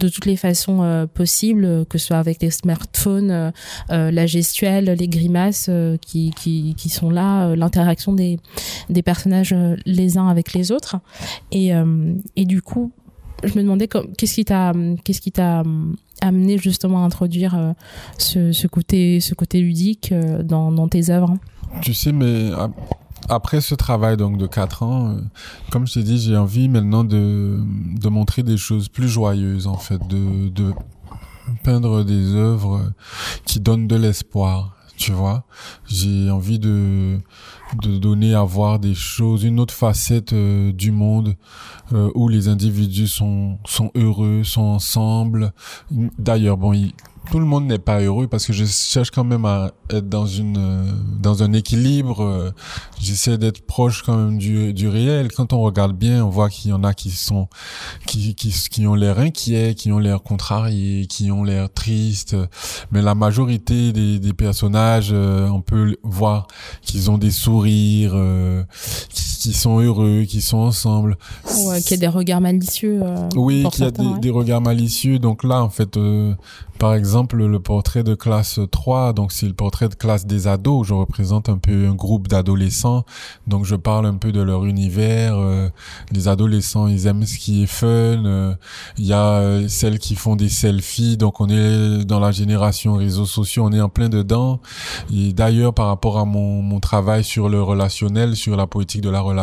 de 0.00 0.08
toutes 0.08 0.26
les 0.26 0.36
façons 0.36 0.82
euh, 0.82 1.06
possibles 1.06 1.86
que 1.86 1.98
ce 1.98 2.06
soit 2.06 2.18
avec 2.18 2.42
les 2.42 2.50
smartphones 2.50 3.30
euh, 3.30 3.50
euh, 3.90 4.10
la 4.10 4.26
gestuelle 4.26 4.96
les 4.98 5.08
grimaces 5.08 5.70
qui, 6.00 6.32
qui, 6.36 6.88
sont 6.88 7.10
là 7.10 7.54
l'interaction 7.56 8.12
des 8.12 8.38
des 8.88 9.02
personnages 9.02 9.54
les 9.84 10.18
uns 10.18 10.28
avec 10.28 10.52
les 10.52 10.72
autres. 10.72 10.96
Et 11.50 11.72
et 12.36 12.44
du 12.44 12.62
coup 12.62 12.92
je 13.44 13.54
me 13.54 13.62
demandais 13.62 13.88
qu'est-ce 13.88 14.34
qui 14.34 14.44
t'a 14.44 14.72
qu'est-ce 15.04 15.20
qui 15.20 15.32
t'a 15.32 15.62
amené 16.20 16.58
justement 16.58 17.02
à 17.02 17.06
introduire 17.06 17.74
ce, 18.18 18.52
ce 18.52 18.66
côté 18.66 19.20
ce 19.20 19.34
côté 19.34 19.60
ludique 19.60 20.14
dans 20.44 20.70
dans 20.72 20.88
tes 20.88 21.10
œuvres? 21.10 21.36
Tu 21.82 21.92
sais 21.92 22.12
mais 22.12 22.50
après 23.28 23.60
ce 23.60 23.74
travail 23.74 24.16
donc 24.16 24.38
de 24.38 24.46
quatre 24.46 24.82
ans, 24.82 25.10
euh, 25.10 25.20
comme 25.70 25.86
je 25.86 25.94
t'ai 25.94 26.02
dit, 26.02 26.18
j'ai 26.18 26.36
envie 26.36 26.68
maintenant 26.68 27.04
de, 27.04 27.60
de 27.60 28.08
montrer 28.08 28.42
des 28.42 28.56
choses 28.56 28.88
plus 28.88 29.08
joyeuses 29.08 29.66
en 29.66 29.78
fait, 29.78 30.00
de, 30.08 30.48
de 30.48 30.72
peindre 31.62 32.04
des 32.04 32.34
œuvres 32.34 32.92
qui 33.44 33.60
donnent 33.60 33.88
de 33.88 33.96
l'espoir. 33.96 34.72
Tu 34.96 35.12
vois, 35.12 35.44
j'ai 35.86 36.30
envie 36.30 36.58
de 36.58 37.20
de 37.82 37.98
donner 37.98 38.34
à 38.34 38.44
voir 38.44 38.78
des 38.78 38.94
choses, 38.94 39.44
une 39.44 39.60
autre 39.60 39.74
facette 39.74 40.32
euh, 40.32 40.72
du 40.72 40.90
monde 40.90 41.36
euh, 41.92 42.10
où 42.14 42.28
les 42.28 42.48
individus 42.48 43.08
sont 43.08 43.58
sont 43.66 43.90
heureux, 43.94 44.42
sont 44.42 44.62
ensemble. 44.62 45.52
D'ailleurs, 45.90 46.56
bon, 46.56 46.72
il, 46.72 46.94
tout 47.30 47.38
le 47.38 47.44
monde 47.44 47.66
n'est 47.66 47.78
pas 47.78 48.00
heureux 48.00 48.26
parce 48.26 48.46
que 48.46 48.52
je 48.52 48.64
cherche 48.64 49.10
quand 49.10 49.24
même 49.24 49.44
à 49.44 49.72
être 49.90 50.08
dans 50.08 50.26
une 50.26 50.56
euh, 50.58 50.92
dans 51.20 51.42
un 51.42 51.52
équilibre. 51.52 52.22
Euh, 52.22 52.50
j'essaie 53.00 53.38
d'être 53.38 53.60
proche 53.66 54.02
quand 54.02 54.16
même 54.16 54.38
du, 54.38 54.72
du 54.72 54.88
réel. 54.88 55.32
Quand 55.32 55.52
on 55.52 55.60
regarde 55.60 55.96
bien, 55.96 56.24
on 56.24 56.30
voit 56.30 56.48
qu'il 56.48 56.70
y 56.70 56.74
en 56.74 56.84
a 56.84 56.94
qui 56.94 57.10
sont 57.10 57.48
qui 58.06 58.34
qui, 58.34 58.54
qui 58.70 58.86
ont 58.86 58.94
l'air 58.94 59.18
inquiets, 59.18 59.74
qui 59.74 59.92
ont 59.92 59.98
l'air 59.98 60.22
contrariés, 60.22 61.06
qui 61.06 61.30
ont 61.30 61.44
l'air 61.44 61.72
tristes. 61.72 62.36
Mais 62.92 63.02
la 63.02 63.14
majorité 63.14 63.92
des, 63.92 64.18
des 64.18 64.32
personnages, 64.32 65.10
euh, 65.12 65.48
on 65.48 65.60
peut 65.60 65.96
voir 66.02 66.46
qu'ils 66.82 67.10
ont 67.10 67.18
des 67.18 67.30
sourires, 67.30 68.14
sont 69.52 69.80
heureux, 69.80 70.24
qui 70.24 70.40
sont 70.40 70.58
ensemble. 70.58 71.16
Ouais, 71.64 71.80
qu'il 71.80 71.92
y 71.92 71.94
a 71.94 71.96
des 71.98 72.06
regards 72.06 72.40
malicieux. 72.40 73.00
oui, 73.34 73.66
qu'il 73.72 73.84
y 73.84 73.88
a 73.88 73.90
des, 73.90 74.20
des, 74.20 74.30
regards 74.30 74.60
malicieux. 74.60 75.18
Donc 75.18 75.44
là, 75.44 75.62
en 75.62 75.70
fait 75.70 75.96
par 76.78 76.94
exemple, 76.94 77.36
le 77.36 77.58
portrait 77.58 78.02
de 78.02 78.14
classe 78.14 78.60
3, 78.70 79.14
donc 79.14 79.32
c'est 79.32 79.46
le 79.46 79.54
portrait 79.54 79.88
de 79.88 79.94
classe 79.94 80.26
des 80.26 80.46
ados. 80.46 80.86
Je 80.86 80.94
représente 80.94 81.48
un 81.48 81.56
peu 81.56 81.88
un 81.88 81.94
groupe 81.94 82.28
d'adolescents, 82.28 83.04
donc 83.46 83.64
je 83.64 83.76
parle 83.76 84.06
un 84.06 84.16
peu 84.16 84.30
de 84.30 84.40
leur 84.42 84.66
univers. 84.66 85.36
Euh, 85.36 85.68
les 86.12 86.28
adolescents, 86.28 86.86
ils 86.86 87.06
aiment 87.06 87.24
ce 87.24 87.38
qui 87.38 87.62
est 87.62 87.66
fun. 87.66 87.86
Euh, 87.86 88.54
il 88.98 89.06
y 89.06 89.12
a 89.12 89.38
euh, 89.38 89.68
celles 89.68 89.98
qui 89.98 90.16
font 90.16 90.36
des 90.36 90.50
selfies, 90.50 91.16
donc 91.16 91.40
on 91.40 91.48
est 91.48 92.04
dans 92.04 92.20
la 92.20 92.30
génération 92.30 92.96
réseaux 92.96 93.26
sociaux, 93.26 93.64
on 93.64 93.72
est 93.72 93.80
en 93.80 93.88
plein 93.88 94.08
dedans. 94.08 94.60
Et 95.12 95.32
d'ailleurs, 95.32 95.72
par 95.72 95.86
rapport 95.86 96.18
à 96.18 96.24
mon, 96.24 96.60
mon 96.60 96.80
travail 96.80 97.24
sur 97.24 97.48
le 97.48 97.62
relationnel, 97.62 98.36
sur 98.36 98.56
la 98.56 98.66
politique 98.66 99.00
de 99.00 99.10
la 99.10 99.20
relation, 99.20 99.35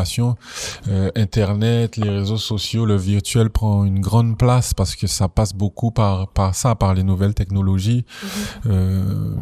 Internet, 1.15 1.97
les 1.97 2.09
réseaux 2.09 2.37
sociaux, 2.37 2.85
le 2.85 2.95
virtuel 2.95 3.49
prend 3.49 3.83
une 3.85 3.99
grande 3.99 4.37
place 4.37 4.73
parce 4.73 4.95
que 4.95 5.07
ça 5.07 5.27
passe 5.29 5.53
beaucoup 5.53 5.91
par 5.91 6.27
par 6.29 6.55
ça, 6.55 6.75
par 6.75 6.93
les 6.93 7.03
nouvelles 7.03 7.33
technologies. 7.33 8.05
Mhm. 8.05 8.29
Euh, 8.71 9.35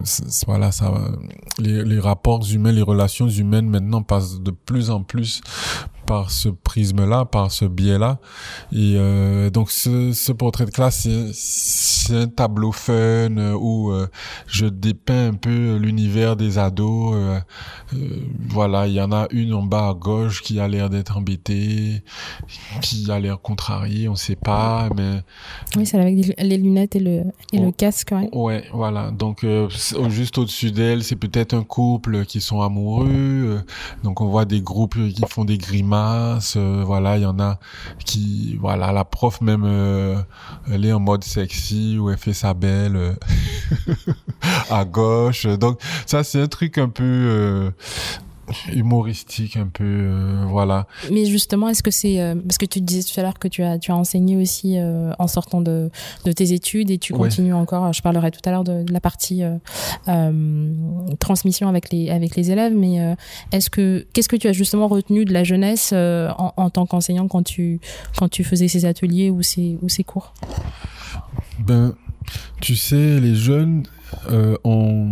voilà, 0.45 0.71
ça, 0.71 0.93
les, 1.59 1.83
les 1.83 1.99
rapports 1.99 2.45
humains, 2.51 2.71
les 2.71 2.81
relations 2.81 3.27
humaines 3.27 3.69
maintenant 3.69 4.03
passent 4.03 4.41
de 4.41 4.51
plus 4.51 4.89
en 4.89 5.03
plus 5.03 5.41
par 6.11 6.29
ce 6.29 6.49
prisme-là, 6.49 7.23
par 7.23 7.53
ce 7.53 7.63
biais-là. 7.63 8.19
Et 8.73 8.95
euh, 8.97 9.49
donc 9.49 9.71
ce, 9.71 10.11
ce, 10.11 10.33
portrait 10.33 10.65
de 10.65 10.71
classe, 10.71 11.07
c'est 11.31 12.17
un 12.17 12.27
tableau 12.27 12.73
fun 12.73 12.93
euh, 12.93 13.53
où 13.53 13.93
euh, 13.93 14.07
je 14.45 14.65
dépeins 14.65 15.29
un 15.29 15.33
peu 15.35 15.77
l'univers 15.77 16.35
des 16.35 16.57
ados. 16.57 17.15
Voilà, 18.49 18.87
il 18.87 18.93
y 18.93 19.01
en 19.01 19.13
a 19.13 19.27
une 19.31 19.53
en 19.53 19.63
bas 19.63 19.87
à 19.87 19.93
gauche 19.93 20.41
qui 20.41 20.59
a 20.59 20.67
l'air 20.67 20.89
d'être 20.89 21.15
embêtée, 21.15 22.03
qui 22.81 23.09
a 23.09 23.17
l'air 23.17 23.39
contrariée, 23.39 24.09
on 24.09 24.15
sait 24.15 24.35
pas, 24.35 24.89
mais... 24.93 25.21
Oui, 25.77 25.85
c'est 25.85 25.97
avec 25.97 26.35
les 26.37 26.57
lunettes 26.57 26.97
et 26.97 26.99
le, 26.99 27.23
et 27.53 27.59
le 27.59 27.67
oh. 27.67 27.71
casque, 27.71 28.09
ouais. 28.11 28.29
Ouais, 28.33 28.65
voilà. 28.73 29.11
Donc 29.11 29.45
juste 30.09 30.37
au-dessus 30.37 30.71
d'elle, 30.71 31.05
c'est 31.05 31.15
peut-être 31.15 31.53
un 31.53 31.63
couple 31.63 32.25
qui 32.25 32.41
sont 32.41 32.59
amoureux. 32.59 33.63
donc 34.03 34.19
on 34.19 34.27
voit 34.27 34.43
des 34.43 34.61
groupes 34.61 34.95
qui 34.95 35.23
font 35.29 35.45
des 35.45 35.57
grimaces 35.57 36.00
euh, 36.55 36.83
voilà, 36.85 37.17
il 37.17 37.23
y 37.23 37.25
en 37.25 37.39
a 37.39 37.59
qui, 38.05 38.57
voilà, 38.59 38.91
la 38.91 39.05
prof 39.05 39.41
même, 39.41 39.63
euh, 39.65 40.17
elle 40.71 40.85
est 40.85 40.93
en 40.93 40.99
mode 40.99 41.23
sexy 41.23 41.97
ou 41.99 42.09
elle 42.09 42.17
fait 42.17 42.33
sa 42.33 42.53
belle 42.53 42.95
euh, 42.95 43.13
à 44.69 44.85
gauche. 44.85 45.45
Donc 45.45 45.79
ça, 46.05 46.23
c'est 46.23 46.41
un 46.41 46.47
truc 46.47 46.77
un 46.77 46.89
peu 46.89 47.71
humoristique 48.73 49.57
un 49.57 49.67
peu 49.67 49.83
euh, 49.83 50.45
voilà. 50.47 50.87
Mais 51.11 51.25
justement 51.25 51.69
est-ce 51.69 51.83
que 51.83 51.91
c'est 51.91 52.21
euh, 52.21 52.35
parce 52.35 52.57
que 52.57 52.65
tu 52.65 52.81
disais 52.81 53.03
tout 53.03 53.19
à 53.19 53.23
l'heure 53.23 53.39
que 53.39 53.47
tu 53.47 53.63
as 53.63 53.79
tu 53.79 53.91
as 53.91 53.95
enseigné 53.95 54.37
aussi 54.37 54.77
euh, 54.77 55.11
en 55.19 55.27
sortant 55.27 55.61
de, 55.61 55.89
de 56.25 56.31
tes 56.31 56.53
études 56.53 56.91
et 56.91 56.97
tu 56.97 57.13
continues 57.13 57.53
encore 57.53 57.91
je 57.93 58.01
parlerai 58.01 58.31
tout 58.31 58.41
à 58.45 58.51
l'heure 58.51 58.63
de, 58.63 58.85
la 58.89 58.99
partie 58.99 59.43
transmission 61.19 61.67
avec 61.67 61.91
les 61.91 62.09
avec 62.09 62.35
les 62.35 62.51
élèves 62.51 62.73
mais 62.75 63.15
est-ce 63.51 63.69
que 63.69 64.05
qu'est-ce 64.13 64.29
que 64.29 64.35
tu 64.35 64.47
as 64.47 64.53
justement 64.53 64.87
retenu 64.87 65.25
de 65.25 65.33
la 65.33 65.43
jeunesse 65.43 65.93
en, 65.93 66.53
en, 66.55 66.69
tant 66.69 66.85
qu'enseignant 66.85 67.27
quand 67.27 67.43
tu 67.43 67.79
quand 68.17 68.29
tu 68.29 68.43
faisais 68.43 68.67
ces 68.67 68.85
ateliers 68.85 69.29
ou 69.29 69.41
ces 69.41 69.77
ou 69.81 69.89
ces 69.89 70.03
cours? 70.03 70.33
Ben 71.59 71.95
tu 72.59 72.75
sais 72.75 73.19
les 73.19 73.35
jeunes 73.35 73.83
ont 74.63 75.07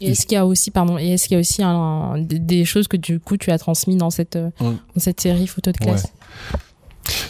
et 0.00 0.10
est-ce 0.10 0.26
qu'il 0.26 0.34
y 0.34 0.38
a 0.38 0.46
aussi, 0.46 0.70
pardon, 0.70 0.98
et 0.98 1.12
est-ce 1.12 1.28
qu'il 1.28 1.34
y 1.34 1.38
a 1.38 1.40
aussi 1.40 1.62
un, 1.62 2.18
des 2.18 2.64
choses 2.64 2.88
que 2.88 2.96
du 2.96 3.20
coup 3.20 3.36
tu 3.36 3.50
as 3.50 3.58
transmis 3.58 3.96
dans 3.96 4.10
cette, 4.10 4.36
dans 4.36 4.76
cette 4.96 5.20
série 5.20 5.46
photo 5.46 5.72
de 5.72 5.78
classe 5.78 6.12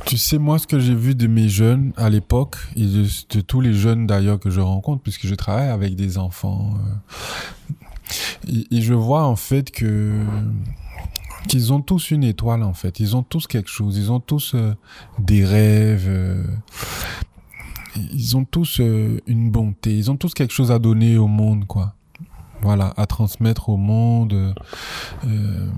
Tu 0.06 0.16
sais, 0.18 0.38
moi, 0.38 0.58
ce 0.58 0.66
que 0.66 0.78
j'ai 0.78 0.94
vu 0.94 1.14
de 1.14 1.26
mes 1.26 1.48
jeunes 1.48 1.92
à 1.96 2.10
l'époque, 2.10 2.56
et 2.76 2.84
de, 2.84 3.40
tous 3.40 3.60
les 3.60 3.74
jeunes 3.74 4.06
d'ailleurs 4.06 4.38
que 4.38 4.50
je 4.50 4.60
rencontre, 4.60 5.02
puisque 5.02 5.26
je 5.26 5.34
travaille 5.34 5.68
avec 5.68 5.94
des 5.96 6.18
enfants, 6.18 6.74
euh, 8.48 8.64
et, 8.70 8.80
je 8.80 8.94
vois 8.94 9.24
en 9.24 9.36
fait 9.36 9.70
que 9.70 10.12
qu'ils 11.48 11.72
ont 11.74 11.80
tous 11.80 12.10
une 12.10 12.24
étoile 12.24 12.62
en 12.62 12.72
fait, 12.72 13.00
ils 13.00 13.16
ont 13.16 13.22
tous 13.22 13.46
quelque 13.46 13.68
chose, 13.68 13.98
ils 13.98 14.10
ont 14.10 14.20
tous 14.20 14.54
euh, 14.54 14.74
des 15.18 15.44
rêves, 15.44 16.06
euh, 16.08 16.42
ils 18.12 18.36
ont 18.36 18.44
tous 18.44 18.80
une 18.80 19.50
bonté, 19.50 19.96
ils 19.96 20.10
ont 20.10 20.16
tous 20.16 20.32
quelque 20.32 20.52
chose 20.54 20.72
à 20.72 20.78
donner 20.78 21.18
au 21.18 21.26
monde 21.26 21.66
quoi 21.66 21.94
voilà, 22.64 22.94
à 22.96 23.06
transmettre 23.06 23.68
au 23.68 23.76
monde. 23.76 24.54
Euh, 25.26 25.68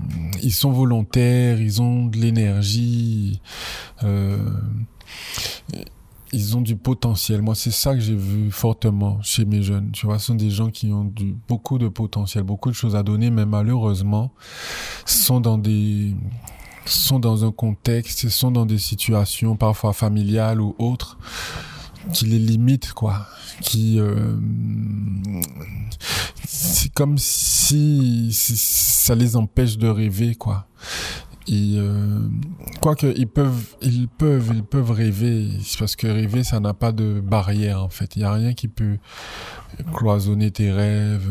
ils 0.41 0.53
sont 0.53 0.71
volontaires, 0.71 1.59
ils 1.59 1.81
ont 1.81 2.05
de 2.05 2.17
l'énergie, 2.17 3.41
euh, 4.03 4.37
ils 6.31 6.55
ont 6.55 6.61
du 6.61 6.77
potentiel. 6.77 7.41
Moi, 7.41 7.55
c'est 7.55 7.71
ça 7.71 7.93
que 7.93 7.99
j'ai 7.99 8.15
vu 8.15 8.51
fortement 8.51 9.21
chez 9.21 9.43
mes 9.43 9.61
jeunes. 9.61 9.91
Tu 9.91 10.05
vois, 10.05 10.17
ce 10.17 10.27
sont 10.27 10.35
des 10.35 10.49
gens 10.49 10.69
qui 10.69 10.91
ont 10.93 11.13
beaucoup 11.47 11.77
de 11.77 11.89
potentiel, 11.89 12.43
beaucoup 12.43 12.69
de 12.69 12.75
choses 12.75 12.95
à 12.95 13.03
donner, 13.03 13.29
mais 13.29 13.45
malheureusement, 13.45 14.31
sont 15.05 15.41
dans 15.41 15.57
des 15.57 16.15
sont 16.85 17.19
dans 17.19 17.43
un 17.43 17.51
contexte, 17.51 18.29
sont 18.29 18.49
dans 18.49 18.65
des 18.65 18.77
situations 18.77 19.57
parfois 19.57 19.91
familiales 19.91 20.61
ou 20.61 20.73
autres 20.79 21.17
qui 22.13 22.25
les 22.25 22.39
limitent, 22.39 22.93
quoi. 22.93 23.27
Qui 23.61 23.99
euh, 23.99 24.37
c'est 26.45 26.91
comme 26.93 27.17
si, 27.17 28.29
ça 28.33 29.15
les 29.15 29.35
empêche 29.35 29.77
de 29.77 29.87
rêver 29.87 30.35
quoi. 30.35 30.67
Et 31.47 31.75
euh, 31.77 32.27
ils 33.15 33.27
peuvent 33.27 33.75
ils 33.81 34.07
peuvent 34.07 34.51
ils 34.53 34.63
peuvent 34.63 34.91
rêver. 34.91 35.49
Parce 35.79 35.95
que 35.95 36.07
rêver 36.07 36.43
ça 36.43 36.59
n'a 36.59 36.73
pas 36.73 36.91
de 36.91 37.21
barrière 37.21 37.83
en 37.83 37.89
fait. 37.89 38.15
Il 38.15 38.21
y 38.21 38.25
a 38.25 38.33
rien 38.33 38.53
qui 38.53 38.67
peut 38.67 38.97
cloisonner 39.93 40.51
tes 40.51 40.71
rêves 40.71 41.29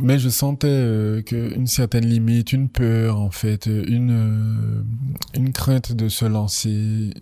mais 0.00 0.18
je 0.18 0.28
sentais 0.28 0.66
euh, 0.68 1.22
qu'une 1.22 1.66
certaine 1.66 2.06
limite, 2.06 2.52
une 2.52 2.68
peur 2.68 3.20
en 3.20 3.30
fait, 3.30 3.66
une 3.66 4.10
euh, 4.10 4.82
une 5.34 5.52
crainte 5.52 5.92
de 5.92 6.08
se 6.08 6.24
lancer, 6.24 7.12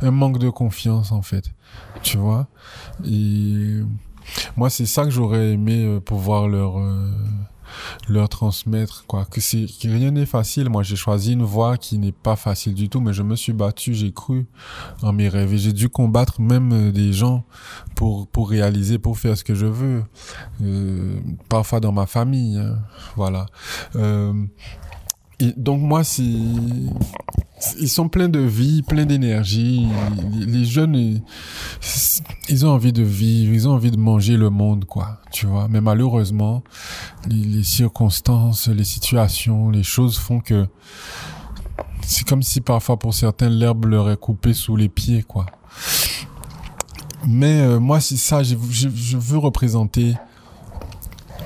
un 0.00 0.10
manque 0.10 0.38
de 0.38 0.48
confiance 0.50 1.12
en 1.12 1.22
fait, 1.22 1.52
tu 2.02 2.16
vois? 2.16 2.48
Et 3.04 3.80
moi, 4.56 4.70
c'est 4.70 4.86
ça 4.86 5.04
que 5.04 5.10
j'aurais 5.10 5.52
aimé 5.52 5.84
euh, 5.84 6.00
pouvoir 6.00 6.48
leur 6.48 6.78
leur 8.08 8.28
transmettre 8.28 9.04
quoi. 9.06 9.24
Que 9.24 9.40
c'est 9.40 9.66
rien 9.84 10.10
n'est 10.10 10.26
facile. 10.26 10.68
Moi 10.68 10.82
j'ai 10.82 10.96
choisi 10.96 11.32
une 11.32 11.42
voie 11.42 11.76
qui 11.76 11.98
n'est 11.98 12.12
pas 12.12 12.36
facile 12.36 12.74
du 12.74 12.88
tout 12.88 13.00
mais 13.00 13.12
je 13.12 13.22
me 13.22 13.36
suis 13.36 13.52
battu 13.52 13.94
j'ai 13.94 14.12
cru 14.12 14.46
en 15.02 15.12
mes 15.12 15.28
rêves 15.28 15.52
et 15.54 15.58
j'ai 15.58 15.72
dû 15.72 15.88
combattre 15.88 16.40
même 16.40 16.72
euh, 16.72 16.92
des 16.92 17.12
gens 17.12 17.44
pour 17.94 18.28
pour 18.28 18.50
réaliser 18.50 18.98
pour 18.98 19.18
faire 19.18 19.36
ce 19.36 19.44
que 19.44 19.54
je 19.54 19.66
veux. 19.66 20.02
Euh, 20.62 21.20
parfois 21.48 21.80
dans 21.80 21.92
ma 21.92 22.06
famille 22.06 22.58
hein, 22.58 22.78
voilà. 23.16 23.46
Euh, 23.96 24.32
donc 25.56 25.80
moi 25.80 26.04
c'est 26.04 26.22
ils 27.78 27.88
sont 27.88 28.08
pleins 28.08 28.28
de 28.28 28.40
vie, 28.40 28.82
pleins 28.82 29.06
d'énergie. 29.06 29.86
Les 30.34 30.64
jeunes, 30.64 31.20
ils, 32.48 32.66
ont 32.66 32.70
envie 32.70 32.92
de 32.92 33.02
vivre, 33.02 33.52
ils 33.52 33.68
ont 33.68 33.72
envie 33.72 33.90
de 33.90 33.96
manger 33.96 34.36
le 34.36 34.50
monde, 34.50 34.84
quoi. 34.84 35.20
Tu 35.30 35.46
vois. 35.46 35.68
Mais 35.68 35.80
malheureusement, 35.80 36.62
les, 37.28 37.62
circonstances, 37.62 38.68
les 38.68 38.84
situations, 38.84 39.70
les 39.70 39.82
choses 39.82 40.18
font 40.18 40.40
que 40.40 40.66
c'est 42.02 42.26
comme 42.26 42.42
si 42.42 42.60
parfois 42.60 42.98
pour 42.98 43.14
certains 43.14 43.48
l'herbe 43.48 43.84
leur 43.84 44.10
est 44.10 44.16
coupée 44.16 44.54
sous 44.54 44.76
les 44.76 44.88
pieds, 44.88 45.22
quoi. 45.22 45.46
Mais 47.26 47.60
euh, 47.60 47.78
moi, 47.78 48.00
c'est 48.00 48.16
ça. 48.16 48.42
Je, 48.42 48.56
je 48.70 49.18
veux 49.18 49.38
représenter 49.38 50.14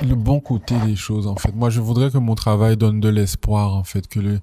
le 0.03 0.15
bon 0.15 0.41
côté 0.41 0.75
des 0.87 0.97
choses 0.97 1.27
en 1.27 1.37
fait. 1.37 1.55
Moi, 1.55 1.71
je 1.71 1.81
voudrais 1.81 2.11
que 2.11 2.19
mon 2.19 2.35
travail 2.35 2.77
donne 2.77 3.01
de 3.01 3.09
l'espoir 3.09 3.75
en 3.75 3.85
fait, 3.85 4.07
que 4.07 4.21
le 4.21 4.41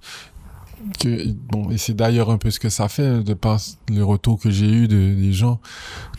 que 1.00 1.32
bon 1.32 1.70
et 1.72 1.78
c'est 1.78 1.94
d'ailleurs 1.94 2.30
un 2.30 2.38
peu 2.38 2.52
ce 2.52 2.60
que 2.60 2.70
ça 2.70 2.88
fait 2.90 3.24
de 3.24 3.34
par 3.34 3.60
les 3.90 4.02
retours 4.02 4.40
que 4.40 4.50
j'ai 4.50 4.70
eu 4.70 4.88
de, 4.88 5.16
des 5.16 5.34
gens 5.34 5.60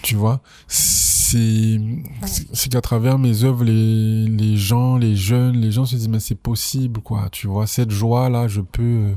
tu 0.02 0.16
vois. 0.16 0.40
C'est 0.68 1.80
c'est 2.52 2.70
qu'à 2.70 2.80
travers 2.80 3.18
mes 3.18 3.44
œuvres 3.44 3.64
les 3.64 4.26
les 4.26 4.56
gens 4.56 4.96
les 4.96 5.16
jeunes 5.16 5.56
les 5.56 5.72
gens 5.72 5.86
se 5.86 5.96
disent 5.96 6.08
mais 6.08 6.20
c'est 6.20 6.34
possible 6.34 7.00
quoi 7.00 7.28
tu 7.30 7.46
vois. 7.46 7.66
Cette 7.66 7.90
joie 7.90 8.28
là 8.28 8.48
je 8.48 8.60
peux 8.60 9.14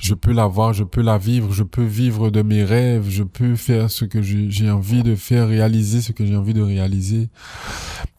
je 0.00 0.14
peux 0.14 0.32
la 0.32 0.46
voir 0.46 0.72
je 0.72 0.84
peux 0.84 1.02
la 1.02 1.18
vivre 1.18 1.52
je 1.52 1.64
peux 1.64 1.84
vivre 1.84 2.30
de 2.30 2.42
mes 2.42 2.64
rêves 2.64 3.08
je 3.08 3.24
peux 3.24 3.56
faire 3.56 3.90
ce 3.90 4.04
que 4.04 4.22
j'ai 4.22 4.70
envie 4.70 5.02
de 5.02 5.14
faire 5.16 5.48
réaliser 5.48 6.00
ce 6.00 6.12
que 6.12 6.24
j'ai 6.24 6.36
envie 6.36 6.54
de 6.54 6.62
réaliser. 6.62 7.28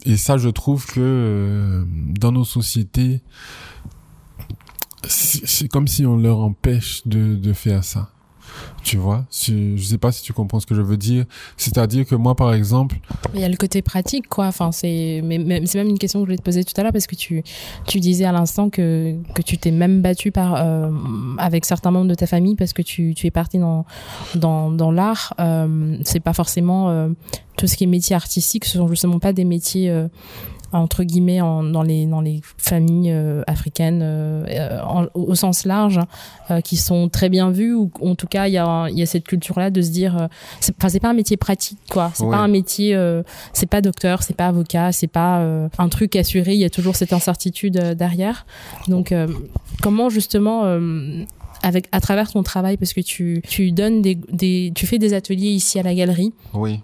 Et 0.05 0.17
ça 0.17 0.37
je 0.37 0.49
trouve 0.49 0.85
que 0.85 0.99
euh, 0.99 1.83
dans 2.19 2.31
nos 2.31 2.45
sociétés 2.45 3.21
c'est 5.08 5.68
comme 5.68 5.88
si 5.88 6.06
on 6.06 6.18
leur 6.18 6.39
empêche 6.39 7.02
de, 7.06 7.36
de 7.36 7.54
faire 7.54 7.84
ça. 7.84 8.10
Tu 8.84 8.97
vois, 8.97 9.26
je 9.32 9.78
sais 9.78 9.97
pas 9.97 10.12
si 10.12 10.24
tu 10.24 10.34
comprends 10.34 10.60
ce 10.60 10.66
que 10.66 10.74
je 10.74 10.82
veux 10.82 10.97
dire. 10.97 11.26
C'est-à-dire 11.58 12.06
que 12.06 12.16
moi, 12.16 12.36
par 12.36 12.54
exemple, 12.54 12.97
il 13.34 13.41
y 13.41 13.43
a 13.43 13.50
le 13.50 13.58
côté 13.58 13.82
pratique, 13.82 14.28
quoi. 14.28 14.47
Enfin, 14.47 14.72
c'est, 14.72 15.22
mais, 15.24 15.66
c'est 15.66 15.78
même 15.78 15.89
une 15.89 16.00
question 16.00 16.20
que 16.20 16.24
je 16.24 16.28
voulais 16.28 16.38
te 16.38 16.43
poser 16.43 16.64
tout 16.64 16.74
à 16.78 16.84
l'heure 16.84 16.91
parce 16.91 17.08
que 17.08 17.16
tu, 17.16 17.43
tu 17.86 18.00
disais 18.00 18.26
à 18.26 18.32
l'instant 18.32 18.70
que 18.70 19.16
que 19.36 19.41
tu 19.41 19.58
t'es 19.58 19.72
même 19.72 20.02
battu 20.02 20.32
par 20.32 20.56
euh, 20.56 20.89
avec 21.38 21.66
certains 21.66 21.91
membres 21.91 22.08
de 22.08 22.16
ta 22.16 22.26
famille 22.26 22.56
parce 22.56 22.74
que 22.74 22.82
tu, 22.82 23.14
tu 23.16 23.28
es 23.28 23.32
parti 23.32 23.60
dans 23.60 23.86
dans 24.36 24.72
dans 24.72 24.91
l'art. 24.91 25.34
Euh, 25.39 25.97
c'est 26.04 26.22
pas 26.22 26.34
forcément 26.34 26.89
euh, 26.89 27.10
tout 27.58 27.68
ce 27.68 27.76
qui 27.76 27.84
est 27.84 27.88
métier 27.88 28.16
artistique, 28.16 28.66
ce 28.66 28.78
sont 28.78 28.88
justement 28.88 29.20
pas 29.20 29.34
des 29.34 29.45
métiers 29.45 29.89
euh, 29.89 30.08
entre 30.72 31.03
guillemets 31.03 31.41
en, 31.41 31.63
dans 31.63 31.84
les 31.84 32.05
dans 32.05 32.22
les 32.22 32.41
familles 32.57 33.11
euh, 33.11 33.41
africaines 33.47 34.01
euh, 34.03 34.82
au 35.13 35.36
sens 35.36 35.65
large 35.65 35.99
euh, 36.51 36.61
qui 36.61 36.78
sont 36.78 37.09
très 37.09 37.30
bien 37.30 37.51
vues 37.51 37.74
ou 37.74 37.91
en 38.01 38.15
tout 38.15 38.28
cas 38.28 38.47
il 38.47 38.53
y 38.53 38.57
a 38.57 38.88
il 38.89 38.97
y 38.97 39.01
a 39.01 39.05
cette 39.05 39.26
culture 39.26 39.59
là 39.59 39.70
de 39.70 39.82
se 39.82 39.89
dire 39.89 40.30
c'est 40.59 40.76
enfin 40.78 40.89
c'est 40.89 40.99
pas 40.99 41.09
un 41.09 41.13
métier 41.13 41.38
pratique 41.38 41.80
quoi. 41.89 42.11
C'est 42.13 42.30
pas 42.30 42.38
un 42.38 42.47
métier 42.47 42.97
c'est 43.53 43.70
pas 43.70 43.82
docteur 43.82 44.24
c'est 44.24 44.36
pas 44.36 44.47
avocat 44.47 44.91
c'est 44.91 45.07
pas 45.07 45.43
un 45.78 45.89
truc 45.89 46.15
assuré 46.15 46.53
il 46.53 46.59
y 46.59 46.65
a 46.65 46.70
toujours 46.70 46.95
cette 46.95 47.13
incertitude 47.13 47.78
derrière. 47.95 48.45
Donc 48.88 49.13
comment 49.82 50.09
justement 50.09 50.63
avec 51.61 51.88
à 51.91 51.99
travers 51.99 52.32
ton 52.32 52.43
travail 52.43 52.78
parce 52.78 52.93
que 52.93 53.01
tu 53.01 53.41
tu 53.47 53.72
donnes 53.72 54.01
des, 54.01 54.15
des 54.32 54.72
tu 54.76 54.88
fais 54.88 54.97
des 54.97 55.13
ateliers 55.13 55.49
ici 55.49 55.80
à 55.80 55.84
la 55.84 55.93
galerie. 55.93 56.34
Oui 56.53 56.82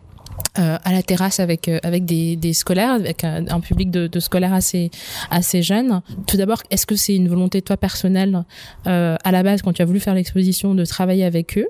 euh, 0.60 0.78
à 0.84 0.92
la 0.92 1.04
terrasse 1.04 1.40
avec 1.40 1.68
euh, 1.68 1.80
avec 1.84 2.06
des, 2.06 2.36
des 2.36 2.54
scolaires, 2.54 2.92
avec 2.92 3.24
un, 3.24 3.60
public 3.60 3.92
de, 3.92 4.08
de, 4.08 4.20
scolaires 4.20 4.54
assez 4.54 4.92
assez 5.30 5.62
jeunes. 5.62 6.02
Tout 6.28 6.38
d'abord, 6.38 6.62
est-ce 6.70 6.86
que 6.86 6.96
c'est 6.96 7.16
une 7.16 7.28
volonté 7.28 7.60
de 7.60 7.66
toi 7.66 7.78
personnelle 7.78 8.44
euh, 8.88 9.18
à 9.24 9.32
la 9.32 9.44
base 9.44 9.62
quand 9.62 9.74
tu 9.74 9.82
as 9.82 9.86
voulu 9.86 10.00
faire 10.00 10.14
l'exposition 10.14 10.76
de 10.76 10.86
travailler 10.86 11.26
avec 11.26 11.58
eux 11.58 11.68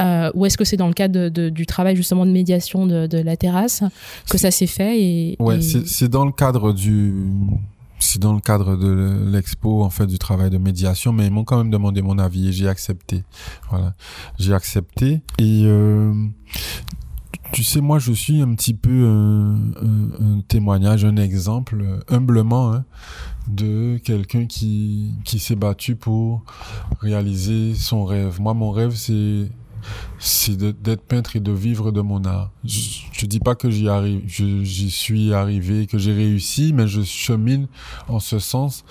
euh, 0.00 0.30
ou 0.34 0.44
est-ce 0.46 0.58
que 0.58 0.64
c'est 0.64 0.76
dans 0.76 0.88
le 0.88 0.92
cadre 0.92 1.28
de, 1.28 1.48
du 1.48 1.66
travail 1.66 1.94
justement 1.94 2.26
de 2.26 2.30
médiation 2.32 2.86
de, 2.86 3.06
de 3.06 3.18
la 3.18 3.36
terrasse 3.36 3.84
que 4.28 4.38
ça 4.38 4.50
s'est 4.50 4.66
fait 4.66 5.00
et, 5.00 5.36
Ouais, 5.38 5.60
c'est 5.60 6.08
dans 6.08 6.24
le 6.24 6.32
cadre 6.32 6.72
du 6.72 7.14
c'est 8.00 8.20
dans 8.20 8.32
le 8.32 8.40
cadre 8.40 8.76
de 8.76 9.30
l'expo 9.30 9.82
en 9.82 9.90
fait 9.90 10.06
du 10.06 10.18
travail 10.18 10.50
de 10.50 10.58
médiation 10.58 11.12
mais 11.12 11.26
ils 11.26 11.32
m'ont 11.32 11.44
quand 11.44 11.58
même 11.58 11.70
demandé 11.70 12.02
mon 12.02 12.18
avis 12.18 12.48
et 12.48 12.52
j'ai 12.52 12.68
accepté 12.68 13.22
voilà 13.70 13.94
j'ai 14.38 14.52
accepté 14.52 15.22
et 15.38 15.62
euh, 15.64 16.12
tu 17.54 17.62
sais, 17.62 17.80
moi, 17.80 18.00
je 18.00 18.12
suis 18.12 18.42
un 18.42 18.52
petit 18.54 18.74
peu 18.74 19.06
un, 19.06 19.54
un, 19.54 20.40
témoignage, 20.48 21.04
un 21.04 21.16
exemple, 21.16 21.84
humblement, 22.08 22.72
hein, 22.72 22.84
de 23.46 23.96
quelqu'un 23.98 24.46
qui 24.46 25.14
s'est 25.38 25.54
battu 25.54 25.94
pour 25.94 26.42
réaliser 27.00 27.74
son 27.74 28.04
rêve. 28.04 28.40
Moi, 28.40 28.54
mon 28.54 28.72
rêve, 28.72 28.96
c'est 28.96 29.48
c'est 30.18 30.56
d'être 30.56 31.02
peintre 31.02 31.36
et 31.36 31.40
de 31.40 31.52
vivre 31.52 31.92
de 31.92 32.00
mon 32.00 32.24
art. 32.24 32.50
Je, 32.64 32.80
je 33.12 33.26
dis 33.26 33.40
pas 33.40 33.54
que 33.54 33.70
j'y 33.70 33.88
arrive, 33.88 34.22
j'y 34.26 34.90
suis 34.90 35.32
arrivé, 35.32 35.86
que 35.86 35.98
j'ai 35.98 36.12
réussi, 36.12 36.72
mais 36.72 36.86
je 36.86 37.02
chemine 37.02 37.66
en 38.08 38.20
ce 38.20 38.38
sens. 38.38 38.84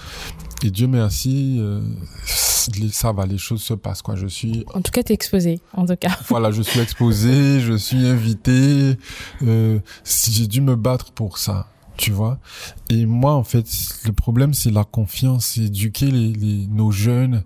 Et 0.63 0.71
Dieu 0.71 0.87
merci, 0.87 1.57
euh, 1.59 1.81
ça 2.25 3.11
va, 3.11 3.25
les 3.25 3.37
choses 3.37 3.61
se 3.61 3.73
passent 3.73 4.01
quoi. 4.01 4.15
Je 4.15 4.27
suis. 4.27 4.65
En 4.73 4.81
tout 4.81 4.91
cas, 4.91 5.03
t'es 5.03 5.13
exposé, 5.13 5.59
en 5.73 5.85
tout 5.85 5.97
cas. 5.97 6.17
voilà, 6.29 6.51
je 6.51 6.61
suis 6.61 6.79
exposé, 6.79 7.59
je 7.59 7.73
suis 7.73 8.07
invité. 8.07 8.97
Euh, 9.41 9.79
j'ai 10.05 10.47
dû 10.47 10.61
me 10.61 10.75
battre 10.75 11.11
pour 11.11 11.37
ça 11.37 11.67
tu 11.97 12.11
vois. 12.11 12.39
Et 12.89 13.05
moi, 13.05 13.33
en 13.33 13.43
fait, 13.43 13.67
le 14.05 14.13
problème, 14.13 14.53
c'est 14.53 14.71
la 14.71 14.83
confiance, 14.83 15.57
éduquer 15.57 16.09
les, 16.09 16.33
les, 16.33 16.67
nos 16.67 16.91
jeunes 16.91 17.43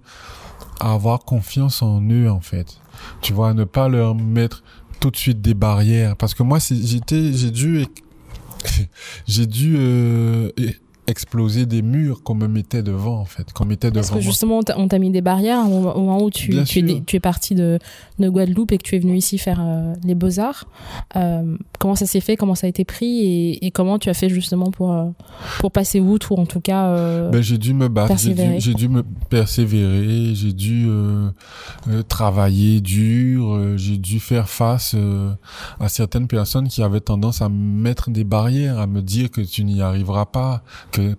à 0.79 0.93
avoir 0.93 1.19
confiance 1.19 1.81
en 1.81 2.01
eux, 2.01 2.29
en 2.29 2.39
fait. 2.39 2.79
Tu 3.21 3.33
vois, 3.33 3.53
ne 3.53 3.63
pas 3.63 3.89
leur 3.89 4.15
mettre 4.15 4.63
tout 4.99 5.11
de 5.11 5.17
suite 5.17 5.41
des 5.41 5.53
barrières. 5.53 6.15
Parce 6.15 6.33
que 6.33 6.43
moi, 6.43 6.59
j'étais, 6.59 7.33
j'ai 7.33 7.51
dû, 7.51 7.85
j'ai 9.27 9.45
dû 9.45 9.75
euh, 9.77 10.51
exploser 11.07 11.65
des 11.65 11.81
murs 11.81 12.21
qu'on 12.21 12.35
me 12.35 12.47
mettait 12.47 12.83
devant 12.83 13.19
en 13.19 13.25
fait 13.25 13.53
qu'on 13.53 13.65
mettait 13.65 13.91
devant 13.91 14.01
parce 14.01 14.11
que 14.11 14.19
justement 14.19 14.59
on 14.75 14.87
t'a 14.87 14.99
mis 14.99 15.09
des 15.09 15.21
barrières 15.21 15.65
au 15.65 16.01
moment 16.01 16.21
où 16.21 16.29
tu, 16.29 16.49
tu 16.65 16.79
es, 16.79 17.01
tu, 17.01 17.15
es, 17.15 17.19
parti 17.21 17.55
de, 17.55 17.79
de 18.19 18.29
Guadeloupe 18.29 18.73
et 18.73 18.77
que 18.77 18.83
tu 18.83 18.97
es 18.97 18.99
venu 18.99 19.15
ici 19.15 19.37
faire 19.37 19.61
euh, 19.61 19.93
les 20.03 20.15
beaux 20.15 20.39
arts 20.39 20.65
euh, 21.15 21.55
comment 21.79 21.95
ça 21.95 22.05
s'est 22.05 22.19
fait? 22.19 22.35
Comment 22.35 22.55
ça 22.55 22.67
a 22.67 22.69
été 22.69 22.83
pris? 22.83 23.19
Et, 23.19 23.65
et 23.65 23.71
comment 23.71 23.99
tu 23.99 24.09
as 24.09 24.13
fait 24.13 24.27
justement 24.27 24.69
pour 24.69 24.91
euh, 24.91 25.05
pour 25.59 25.71
passer 25.71 26.01
outre 26.01 26.33
ou 26.33 26.35
en 26.35 26.45
tout 26.45 26.59
cas 26.59 27.29
ben, 27.29 27.41
j'ai 27.41 27.57
dû 27.57 27.73
me 27.73 27.87
battre 27.87 28.13
j'ai 28.17 28.73
dû, 28.73 28.89
me 28.89 29.03
persévérer 29.29 30.35
j'ai 30.35 30.51
dû 30.51 30.87
travailler 32.09 32.81
dur 32.81 33.77
j'ai 33.77 33.97
dû 33.97 34.19
faire 34.19 34.49
face 34.49 34.95
à 35.79 35.87
certaines 35.87 36.27
personnes 36.27 36.67
qui 36.67 36.83
avaient 36.83 36.99
tendance 36.99 37.41
à 37.41 37.47
mettre 37.47 38.09
des 38.09 38.25
barrières 38.25 38.79
à 38.79 38.87
me 38.87 39.01
dire 39.01 39.31
que 39.31 39.41
tu 39.41 39.63
n'y 39.63 39.81
arriveras 39.81 40.25
pas 40.25 40.63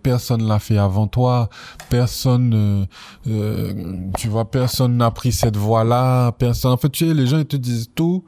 personne 0.02 0.46
l'a 0.46 0.58
fait 0.58 0.78
avant 0.78 1.06
toi, 1.06 1.48
personne, 1.88 2.52
euh, 2.54 2.86
euh, 3.28 4.10
tu 4.16 4.28
vois, 4.28 4.50
personne 4.50 4.96
n'a 4.96 5.10
pris 5.10 5.32
cette 5.32 5.56
voie-là, 5.56 6.32
personne. 6.32 6.72
En 6.72 6.76
fait, 6.76 6.90
tu 6.90 7.06
sais, 7.06 7.14
les 7.14 7.26
gens 7.26 7.38
ils 7.38 7.46
te 7.46 7.56
disent 7.56 7.90
tout 7.94 8.24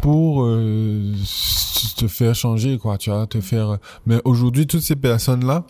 pour 0.00 0.44
euh, 0.44 1.14
te 1.96 2.08
faire 2.08 2.34
changer, 2.34 2.78
quoi, 2.78 2.98
tu 2.98 3.10
vois, 3.10 3.26
te 3.26 3.40
faire. 3.40 3.78
Mais 4.06 4.20
aujourd'hui, 4.24 4.66
toutes 4.66 4.82
ces 4.82 4.96
personnes-là 4.96 5.64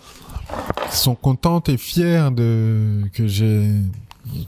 sont 0.91 1.15
contentes 1.15 1.69
et 1.69 1.77
fières 1.77 2.33
de 2.33 3.03
que 3.13 3.27
j'ai 3.27 3.71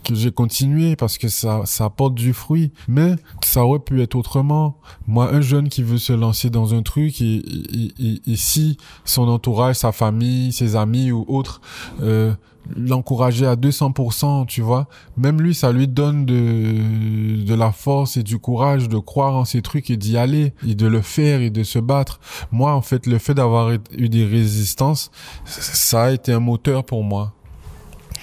que 0.03 0.15
j'ai 0.15 0.31
continué 0.31 0.95
parce 0.95 1.17
que 1.17 1.27
ça, 1.27 1.61
ça 1.65 1.85
apporte 1.85 2.15
du 2.15 2.33
fruit. 2.33 2.71
Mais 2.87 3.15
ça 3.43 3.65
aurait 3.65 3.79
pu 3.79 4.01
être 4.01 4.15
autrement. 4.15 4.77
Moi, 5.07 5.33
un 5.33 5.41
jeune 5.41 5.69
qui 5.69 5.83
veut 5.83 5.97
se 5.97 6.13
lancer 6.13 6.49
dans 6.49 6.73
un 6.73 6.81
truc 6.81 7.21
et, 7.21 7.35
et, 7.35 8.21
et, 8.25 8.35
si 8.35 8.77
son 9.05 9.27
entourage, 9.27 9.75
sa 9.77 9.91
famille, 9.91 10.51
ses 10.51 10.75
amis 10.75 11.11
ou 11.11 11.25
autres, 11.27 11.61
euh, 12.01 12.33
l'encourager 12.75 13.45
à 13.45 13.55
200%, 13.55 14.45
tu 14.45 14.61
vois. 14.61 14.87
Même 15.17 15.41
lui, 15.41 15.53
ça 15.53 15.71
lui 15.71 15.87
donne 15.87 16.25
de, 16.25 17.43
de 17.43 17.53
la 17.53 17.71
force 17.71 18.17
et 18.17 18.23
du 18.23 18.39
courage 18.39 18.89
de 18.89 18.97
croire 18.97 19.35
en 19.35 19.45
ces 19.45 19.61
trucs 19.61 19.89
et 19.89 19.97
d'y 19.97 20.17
aller 20.17 20.53
et 20.67 20.75
de 20.75 20.87
le 20.87 21.01
faire 21.01 21.41
et 21.41 21.49
de 21.49 21.63
se 21.63 21.79
battre. 21.79 22.19
Moi, 22.51 22.73
en 22.73 22.81
fait, 22.81 23.05
le 23.05 23.17
fait 23.17 23.33
d'avoir 23.33 23.71
eu 23.71 24.09
des 24.09 24.25
résistances, 24.25 25.11
ça 25.45 26.03
a 26.03 26.11
été 26.11 26.31
un 26.31 26.39
moteur 26.39 26.83
pour 26.83 27.03
moi. 27.03 27.33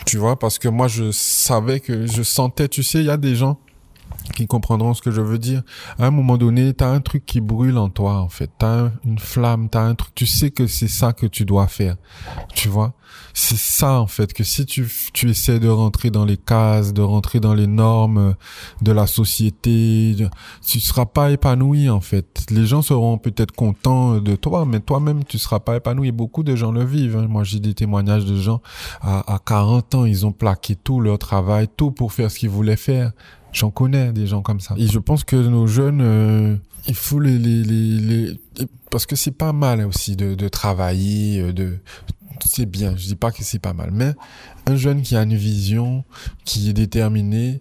Tu 0.06 0.16
vois, 0.16 0.38
parce 0.38 0.58
que 0.58 0.68
moi, 0.68 0.88
je 0.88 1.10
savais 1.12 1.80
que 1.80 2.06
je 2.06 2.22
sentais, 2.22 2.68
tu 2.68 2.82
sais, 2.82 3.00
il 3.00 3.06
y 3.06 3.10
a 3.10 3.16
des 3.16 3.34
gens 3.36 3.58
qui 4.34 4.46
comprendront 4.46 4.94
ce 4.94 5.02
que 5.02 5.10
je 5.10 5.20
veux 5.20 5.38
dire. 5.38 5.62
À 5.98 6.06
un 6.06 6.10
moment 6.10 6.36
donné, 6.36 6.74
tu 6.74 6.84
as 6.84 6.88
un 6.88 7.00
truc 7.00 7.26
qui 7.26 7.40
brûle 7.40 7.78
en 7.78 7.88
toi, 7.88 8.18
en 8.18 8.28
fait. 8.28 8.50
Tu 8.58 8.66
as 8.66 8.90
une 9.04 9.18
flamme, 9.18 9.68
tu 9.70 9.78
as 9.78 9.82
un 9.82 9.94
truc, 9.94 10.14
tu 10.14 10.26
sais 10.26 10.50
que 10.50 10.66
c'est 10.66 10.88
ça 10.88 11.12
que 11.12 11.26
tu 11.26 11.44
dois 11.44 11.66
faire. 11.66 11.96
Tu 12.54 12.68
vois? 12.68 12.94
C'est 13.34 13.58
ça, 13.58 14.00
en 14.00 14.06
fait, 14.06 14.32
que 14.32 14.44
si 14.44 14.66
tu, 14.66 14.90
tu 15.12 15.30
essaies 15.30 15.58
de 15.58 15.68
rentrer 15.68 16.10
dans 16.10 16.24
les 16.24 16.36
cases, 16.36 16.92
de 16.92 17.02
rentrer 17.02 17.40
dans 17.40 17.54
les 17.54 17.66
normes 17.66 18.34
de 18.82 18.92
la 18.92 19.06
société, 19.06 20.16
tu 20.66 20.80
seras 20.80 21.06
pas 21.06 21.30
épanoui, 21.30 21.90
en 21.90 22.00
fait. 22.00 22.44
Les 22.50 22.66
gens 22.66 22.82
seront 22.82 23.18
peut-être 23.18 23.52
contents 23.52 24.18
de 24.18 24.36
toi, 24.36 24.64
mais 24.64 24.80
toi-même, 24.80 25.24
tu 25.24 25.38
seras 25.38 25.60
pas 25.60 25.76
épanoui. 25.76 26.12
Beaucoup 26.12 26.42
de 26.42 26.54
gens 26.56 26.72
le 26.72 26.84
vivent. 26.84 27.16
Hein. 27.16 27.26
Moi, 27.28 27.44
j'ai 27.44 27.60
des 27.60 27.74
témoignages 27.74 28.24
de 28.24 28.36
gens 28.36 28.62
à, 29.00 29.34
à 29.34 29.38
40 29.38 29.94
ans, 29.94 30.04
ils 30.04 30.26
ont 30.26 30.32
plaqué 30.32 30.76
tout 30.76 31.00
leur 31.00 31.18
travail, 31.18 31.68
tout 31.76 31.90
pour 31.90 32.12
faire 32.12 32.30
ce 32.30 32.38
qu'ils 32.38 32.50
voulaient 32.50 32.76
faire 32.76 33.12
J'en 33.52 33.70
connais 33.70 34.12
des 34.12 34.26
gens 34.26 34.42
comme 34.42 34.60
ça. 34.60 34.74
Et 34.78 34.86
je 34.86 34.98
pense 34.98 35.24
que 35.24 35.36
nos 35.36 35.66
jeunes, 35.66 36.00
euh, 36.00 36.56
il 36.86 36.94
faut 36.94 37.20
les, 37.20 37.38
les, 37.38 37.62
les, 37.64 38.40
parce 38.90 39.06
que 39.06 39.16
c'est 39.16 39.30
pas 39.32 39.52
mal 39.52 39.84
aussi 39.84 40.16
de, 40.16 40.34
de 40.34 40.48
travailler, 40.48 41.40
euh, 41.40 41.52
de 41.52 41.78
c'est 42.46 42.66
bien. 42.66 42.96
Je 42.96 43.06
dis 43.06 43.16
pas 43.16 43.30
que 43.32 43.44
c'est 43.44 43.58
pas 43.58 43.72
mal, 43.72 43.90
mais 43.92 44.12
un 44.66 44.76
jeune 44.76 45.02
qui 45.02 45.16
a 45.16 45.22
une 45.22 45.36
vision, 45.36 46.04
qui 46.44 46.70
est 46.70 46.72
déterminé, 46.72 47.60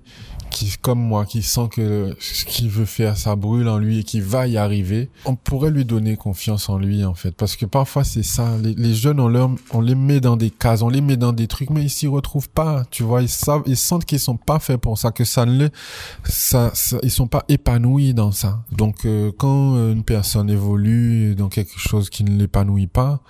qui 0.59 0.77
comme 0.77 0.99
moi, 0.99 1.25
qui 1.25 1.41
sent 1.41 1.69
que 1.71 2.15
ce 2.19 2.45
qu'il 2.45 2.69
veut 2.69 2.85
faire, 2.85 3.17
ça 3.17 3.35
brûle 3.35 3.67
en 3.69 3.77
lui 3.77 3.99
et 3.99 4.03
qui 4.03 4.19
va 4.19 4.47
y 4.47 4.57
arriver, 4.57 5.09
on 5.25 5.35
pourrait 5.35 5.71
lui 5.71 5.85
donner 5.85 6.17
confiance 6.17 6.69
en 6.69 6.77
lui 6.77 7.05
en 7.05 7.13
fait, 7.13 7.31
parce 7.31 7.55
que 7.55 7.65
parfois 7.65 8.03
c'est 8.03 8.23
ça. 8.23 8.57
Les, 8.61 8.93
jeunes 8.93 9.19
on 9.19 9.27
leur, 9.27 9.49
on 9.71 9.81
les 9.81 9.95
met 9.95 10.19
dans 10.19 10.35
des 10.35 10.49
cases, 10.49 10.81
on 10.81 10.89
les 10.89 11.01
met 11.01 11.17
dans 11.17 11.33
des 11.33 11.47
trucs, 11.47 11.69
mais 11.69 11.83
ils 11.83 11.89
s'y 11.89 12.07
retrouvent 12.07 12.49
pas. 12.49 12.83
Tu 12.91 13.03
vois, 13.03 13.21
ils 13.21 13.29
savent, 13.29 13.63
ils 13.65 13.77
sentent 13.77 14.05
qu'ils 14.05 14.19
sont 14.19 14.37
pas 14.37 14.59
faits 14.59 14.81
pour 14.81 14.97
ça, 14.97 15.11
que 15.11 15.23
ça 15.23 15.45
ne 15.45 15.57
les, 15.57 15.69
ça, 16.25 16.71
ça 16.73 16.97
ils 17.03 17.11
sont 17.11 17.27
pas 17.27 17.45
épanouis 17.47 18.13
dans 18.13 18.31
ça. 18.31 18.63
Donc 18.71 19.05
euh, 19.05 19.31
quand 19.37 19.75
une 19.91 20.03
personne 20.03 20.49
évolue 20.49 21.35
dans 21.35 21.47
quelque 21.47 21.77
chose 21.77 22.09
qui 22.09 22.23
ne 22.23 22.37
l'épanouit 22.37 22.87
pas 22.87 23.21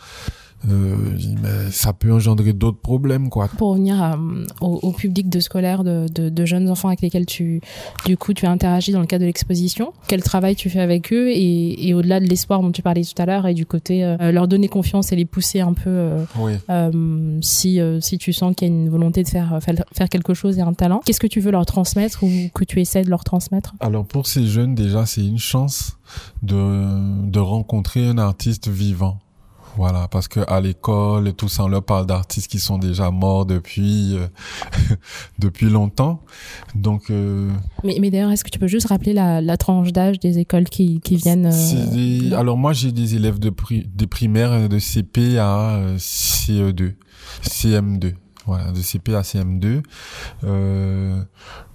euh, 0.67 1.69
ça 1.71 1.93
peut 1.93 2.11
engendrer 2.11 2.51
d'autres 2.51 2.79
problèmes 2.79 3.29
quoi. 3.29 3.47
Pour 3.57 3.69
revenir 3.69 4.03
euh, 4.03 4.43
au, 4.59 4.91
public 4.91 5.29
de 5.29 5.39
scolaire 5.39 5.85
de, 5.85 6.05
de, 6.13 6.27
de, 6.27 6.45
jeunes 6.45 6.69
enfants 6.69 6.89
avec 6.89 7.01
lesquels 7.01 7.25
tu 7.25 7.61
du 8.05 8.17
coup 8.17 8.33
tu 8.33 8.45
interagis 8.45 8.91
dans 8.91 8.99
le 8.99 9.05
cadre 9.05 9.21
de 9.21 9.27
l'exposition, 9.27 9.93
quel 10.07 10.21
travail 10.21 10.55
tu 10.55 10.69
fais 10.69 10.81
avec 10.81 11.13
eux 11.13 11.29
et, 11.29 11.87
et 11.87 11.93
au-delà 11.93 12.19
de 12.19 12.25
l'espoir 12.25 12.61
dont 12.61 12.71
tu 12.71 12.81
parlais 12.81 13.03
tout 13.03 13.21
à 13.21 13.25
l'heure 13.25 13.47
et 13.47 13.53
du 13.53 13.65
côté 13.65 14.03
euh, 14.03 14.31
leur 14.33 14.49
donner 14.49 14.67
confiance 14.67 15.13
et 15.13 15.15
les 15.15 15.25
pousser 15.25 15.61
un 15.61 15.73
peu 15.73 15.89
euh, 15.89 16.25
oui. 16.37 16.53
si 17.41 17.79
si 18.01 18.17
tu 18.17 18.33
sens 18.33 18.53
qu'il 18.53 18.67
y 18.67 18.71
a 18.71 18.73
une 18.73 18.89
volonté 18.89 19.23
de 19.23 19.29
faire 19.29 19.59
faire 19.61 20.09
quelque 20.09 20.33
chose 20.33 20.57
et 20.57 20.61
un 20.61 20.73
talent, 20.73 20.99
qu'est-ce 21.05 21.21
que 21.21 21.27
tu 21.27 21.39
veux 21.39 21.51
leur 21.51 21.65
transmettre 21.65 22.23
ou 22.23 22.29
que 22.53 22.65
tu 22.65 22.81
essaies 22.81 23.03
de 23.03 23.09
leur 23.09 23.23
transmettre? 23.23 23.75
Alors 23.79 24.05
pour 24.05 24.27
ces 24.27 24.45
jeunes 24.45 24.75
déjà 24.75 25.05
c'est 25.05 25.25
une 25.25 25.39
chance 25.39 25.97
de 26.43 27.29
de 27.29 27.39
rencontrer 27.39 28.05
un 28.05 28.17
artiste 28.17 28.67
vivant 28.67 29.19
voilà, 29.75 30.07
parce 30.07 30.27
que 30.27 30.39
à 30.47 30.59
l'école 30.59 31.27
et 31.27 31.33
tout 31.33 31.47
ça, 31.47 31.63
on 31.63 31.67
leur 31.67 31.83
parle 31.83 32.05
d'artistes 32.05 32.49
qui 32.49 32.59
sont 32.59 32.77
déjà 32.77 33.11
morts 33.11 33.45
depuis 33.45 34.15
euh, 34.15 34.27
depuis 35.39 35.69
longtemps. 35.69 36.21
Donc. 36.75 37.09
Euh, 37.09 37.49
mais, 37.83 37.97
mais 37.99 38.11
d'ailleurs, 38.11 38.31
est-ce 38.31 38.43
que 38.43 38.49
tu 38.49 38.59
peux 38.59 38.67
juste 38.67 38.87
rappeler 38.87 39.13
la, 39.13 39.41
la 39.41 39.57
tranche 39.57 39.91
d'âge 39.91 40.19
des 40.19 40.39
écoles 40.39 40.65
qui 40.65 40.99
qui 41.01 41.15
viennent 41.15 41.51
euh, 41.51 42.35
Alors 42.35 42.57
moi, 42.57 42.73
j'ai 42.73 42.91
des 42.91 43.15
élèves 43.15 43.39
de 43.39 43.51
des 43.85 44.07
primaires 44.07 44.69
de 44.69 44.79
CP 44.79 45.37
à 45.37 45.81
CE2, 45.97 46.93
CM2 47.43 48.13
voilà, 48.49 48.71
de 48.71 48.81
CP 48.81 49.15
à 49.15 49.21
CM2. 49.21 49.83
Euh, 50.43 51.21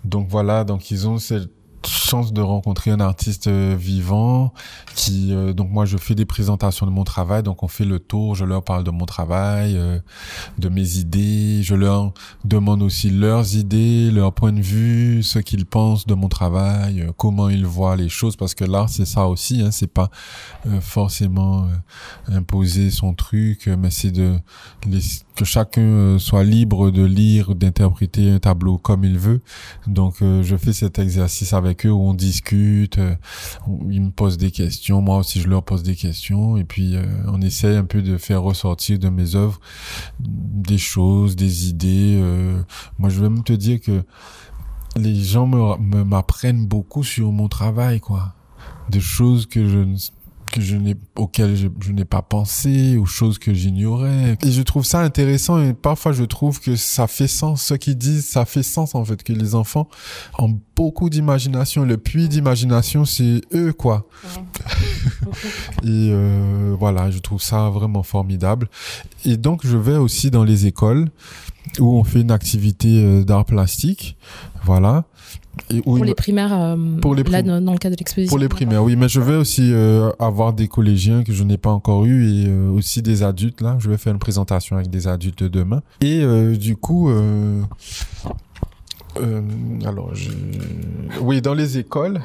donc 0.04 0.28
voilà, 0.28 0.64
donc 0.64 0.90
ils 0.90 1.08
ont 1.08 1.18
cette 1.18 1.50
chance 1.86 2.32
de 2.32 2.40
rencontrer 2.40 2.90
un 2.90 3.00
artiste 3.00 3.46
euh, 3.46 3.76
vivant 3.78 4.52
qui 4.94 5.32
euh, 5.32 5.52
donc 5.52 5.70
moi 5.70 5.84
je 5.84 5.96
fais 5.96 6.14
des 6.14 6.24
présentations 6.24 6.86
de 6.86 6.90
mon 6.90 7.04
travail. 7.04 7.42
Donc 7.42 7.62
on 7.62 7.68
fait 7.68 7.84
le 7.84 7.98
tour 7.98 8.34
je 8.34 8.44
leur 8.44 8.62
parle 8.62 8.84
de 8.84 8.90
mon 8.90 9.06
travail 9.06 9.76
euh, 9.76 9.98
de 10.58 10.68
mes 10.68 10.98
idées. 10.98 11.62
Je 11.62 11.74
leur 11.74 12.12
demande 12.44 12.82
aussi 12.82 13.10
leurs 13.10 13.56
idées 13.56 14.10
leur 14.10 14.32
point 14.32 14.52
de 14.52 14.60
vue 14.60 15.22
ce 15.22 15.38
qu'ils 15.38 15.66
pensent 15.66 16.06
de 16.06 16.14
mon 16.14 16.28
travail 16.28 17.06
comment 17.16 17.48
ils 17.48 17.66
voient 17.66 17.96
les 17.96 18.08
choses. 18.08 18.36
Parce 18.36 18.54
que 18.54 18.64
l'art 18.64 18.88
c'est 18.88 19.06
ça 19.06 19.26
aussi 19.26 19.62
hein, 19.62 19.70
c'est 19.70 19.92
pas 19.92 20.10
forcément 20.80 21.68
imposer 22.28 22.90
son 22.90 23.14
truc 23.14 23.68
mais 23.78 23.90
c'est 23.90 24.10
de 24.10 24.38
que 25.36 25.44
chacun 25.44 26.18
soit 26.18 26.44
libre 26.44 26.90
de 26.90 27.04
lire 27.04 27.54
d'interpréter 27.54 28.30
un 28.30 28.38
tableau 28.38 28.78
comme 28.78 29.04
il 29.04 29.18
veut 29.18 29.40
donc 29.86 30.16
je 30.20 30.56
fais 30.56 30.72
cet 30.72 30.98
exercice 30.98 31.52
avec 31.52 31.86
eux 31.86 31.90
où 31.90 32.00
on 32.00 32.14
discute, 32.14 32.98
euh, 32.98 33.14
ils 33.90 34.02
me 34.02 34.10
posent 34.10 34.38
des 34.38 34.50
questions, 34.50 35.00
moi 35.00 35.18
aussi 35.18 35.40
je 35.40 35.48
leur 35.48 35.62
pose 35.62 35.82
des 35.82 35.96
questions, 35.96 36.56
et 36.56 36.64
puis 36.64 36.96
euh, 36.96 37.04
on 37.26 37.40
essaye 37.40 37.76
un 37.76 37.84
peu 37.84 38.02
de 38.02 38.16
faire 38.16 38.42
ressortir 38.42 38.98
de 38.98 39.08
mes 39.08 39.34
œuvres 39.34 39.60
des 40.20 40.78
choses, 40.78 41.36
des 41.36 41.68
idées. 41.68 42.18
Euh. 42.20 42.62
moi 42.98 43.08
je 43.10 43.20
vais 43.20 43.28
me 43.28 43.42
te 43.42 43.52
dire 43.52 43.80
que 43.80 44.04
les 44.96 45.14
gens 45.14 45.46
me 45.46 46.04
m'apprennent 46.04 46.66
beaucoup 46.66 47.02
sur 47.02 47.32
mon 47.32 47.48
travail, 47.48 48.00
quoi. 48.00 48.34
Des 48.90 49.00
choses 49.00 49.46
que 49.46 49.68
je 49.68 49.78
ne 49.78 49.96
que 50.52 50.60
je 50.60 50.76
n'ai 50.76 50.96
auxquelles 51.16 51.56
je, 51.56 51.68
je 51.80 51.92
n'ai 51.92 52.04
pas 52.04 52.22
pensé 52.22 52.96
ou 52.96 53.06
choses 53.06 53.38
que 53.38 53.52
j'ignorais. 53.52 54.36
Et 54.44 54.52
je 54.52 54.62
trouve 54.62 54.84
ça 54.84 55.00
intéressant 55.00 55.60
et 55.60 55.74
parfois 55.74 56.12
je 56.12 56.24
trouve 56.24 56.60
que 56.60 56.76
ça 56.76 57.06
fait 57.06 57.26
sens. 57.26 57.62
Ce 57.62 57.74
qu'ils 57.74 57.98
disent 57.98 58.26
ça 58.26 58.44
fait 58.44 58.62
sens 58.62 58.94
en 58.94 59.04
fait 59.04 59.22
que 59.22 59.32
les 59.32 59.54
enfants 59.54 59.88
ont 60.38 60.58
beaucoup 60.76 61.10
d'imagination. 61.10 61.84
Le 61.84 61.96
puits 61.96 62.28
d'imagination 62.28 63.04
c'est 63.04 63.40
eux 63.52 63.72
quoi. 63.72 64.06
Et 65.82 66.10
euh, 66.12 66.76
voilà 66.78 67.10
je 67.10 67.18
trouve 67.18 67.42
ça 67.42 67.70
vraiment 67.70 68.02
formidable. 68.02 68.68
Et 69.24 69.36
donc 69.36 69.66
je 69.66 69.76
vais 69.76 69.96
aussi 69.96 70.30
dans 70.30 70.44
les 70.44 70.66
écoles 70.66 71.10
où 71.80 71.96
on 71.98 72.04
fait 72.04 72.20
une 72.20 72.30
activité 72.30 73.02
euh, 73.02 73.24
d'art 73.24 73.44
plastique. 73.44 74.16
Voilà 74.64 75.04
pour 75.82 76.04
les 76.04 76.14
primaires, 76.14 76.52
euh, 76.52 76.76
pour 77.00 77.14
les 77.14 77.22
là, 77.22 77.42
dans, 77.42 77.72
le 77.72 77.78
cadre 77.78 77.94
de 77.94 78.00
l'exposition. 78.00 78.30
Pour 78.30 78.38
les 78.38 78.48
primaires, 78.48 78.82
oui, 78.82 78.96
mais 78.96 79.08
je 79.08 79.20
vais 79.20 79.36
aussi 79.36 79.70
euh, 79.72 80.10
avoir 80.18 80.52
des 80.52 80.68
collégiens 80.68 81.24
que 81.24 81.32
je 81.32 81.44
n'ai 81.44 81.58
pas 81.58 81.70
encore 81.70 82.04
eu 82.04 82.26
et 82.26 82.46
euh, 82.48 82.70
aussi 82.70 83.02
des 83.02 83.22
adultes. 83.22 83.60
Là, 83.60 83.76
je 83.78 83.88
vais 83.88 83.96
faire 83.96 84.12
une 84.12 84.18
présentation 84.18 84.76
avec 84.76 84.90
des 84.90 85.08
adultes 85.08 85.44
demain. 85.44 85.82
Et 86.00 86.24
du 86.56 86.76
coup, 86.76 87.08
alors, 89.84 90.14
je... 90.14 90.30
oui, 91.20 91.40
dans 91.40 91.54
les 91.54 91.78
écoles, 91.78 92.20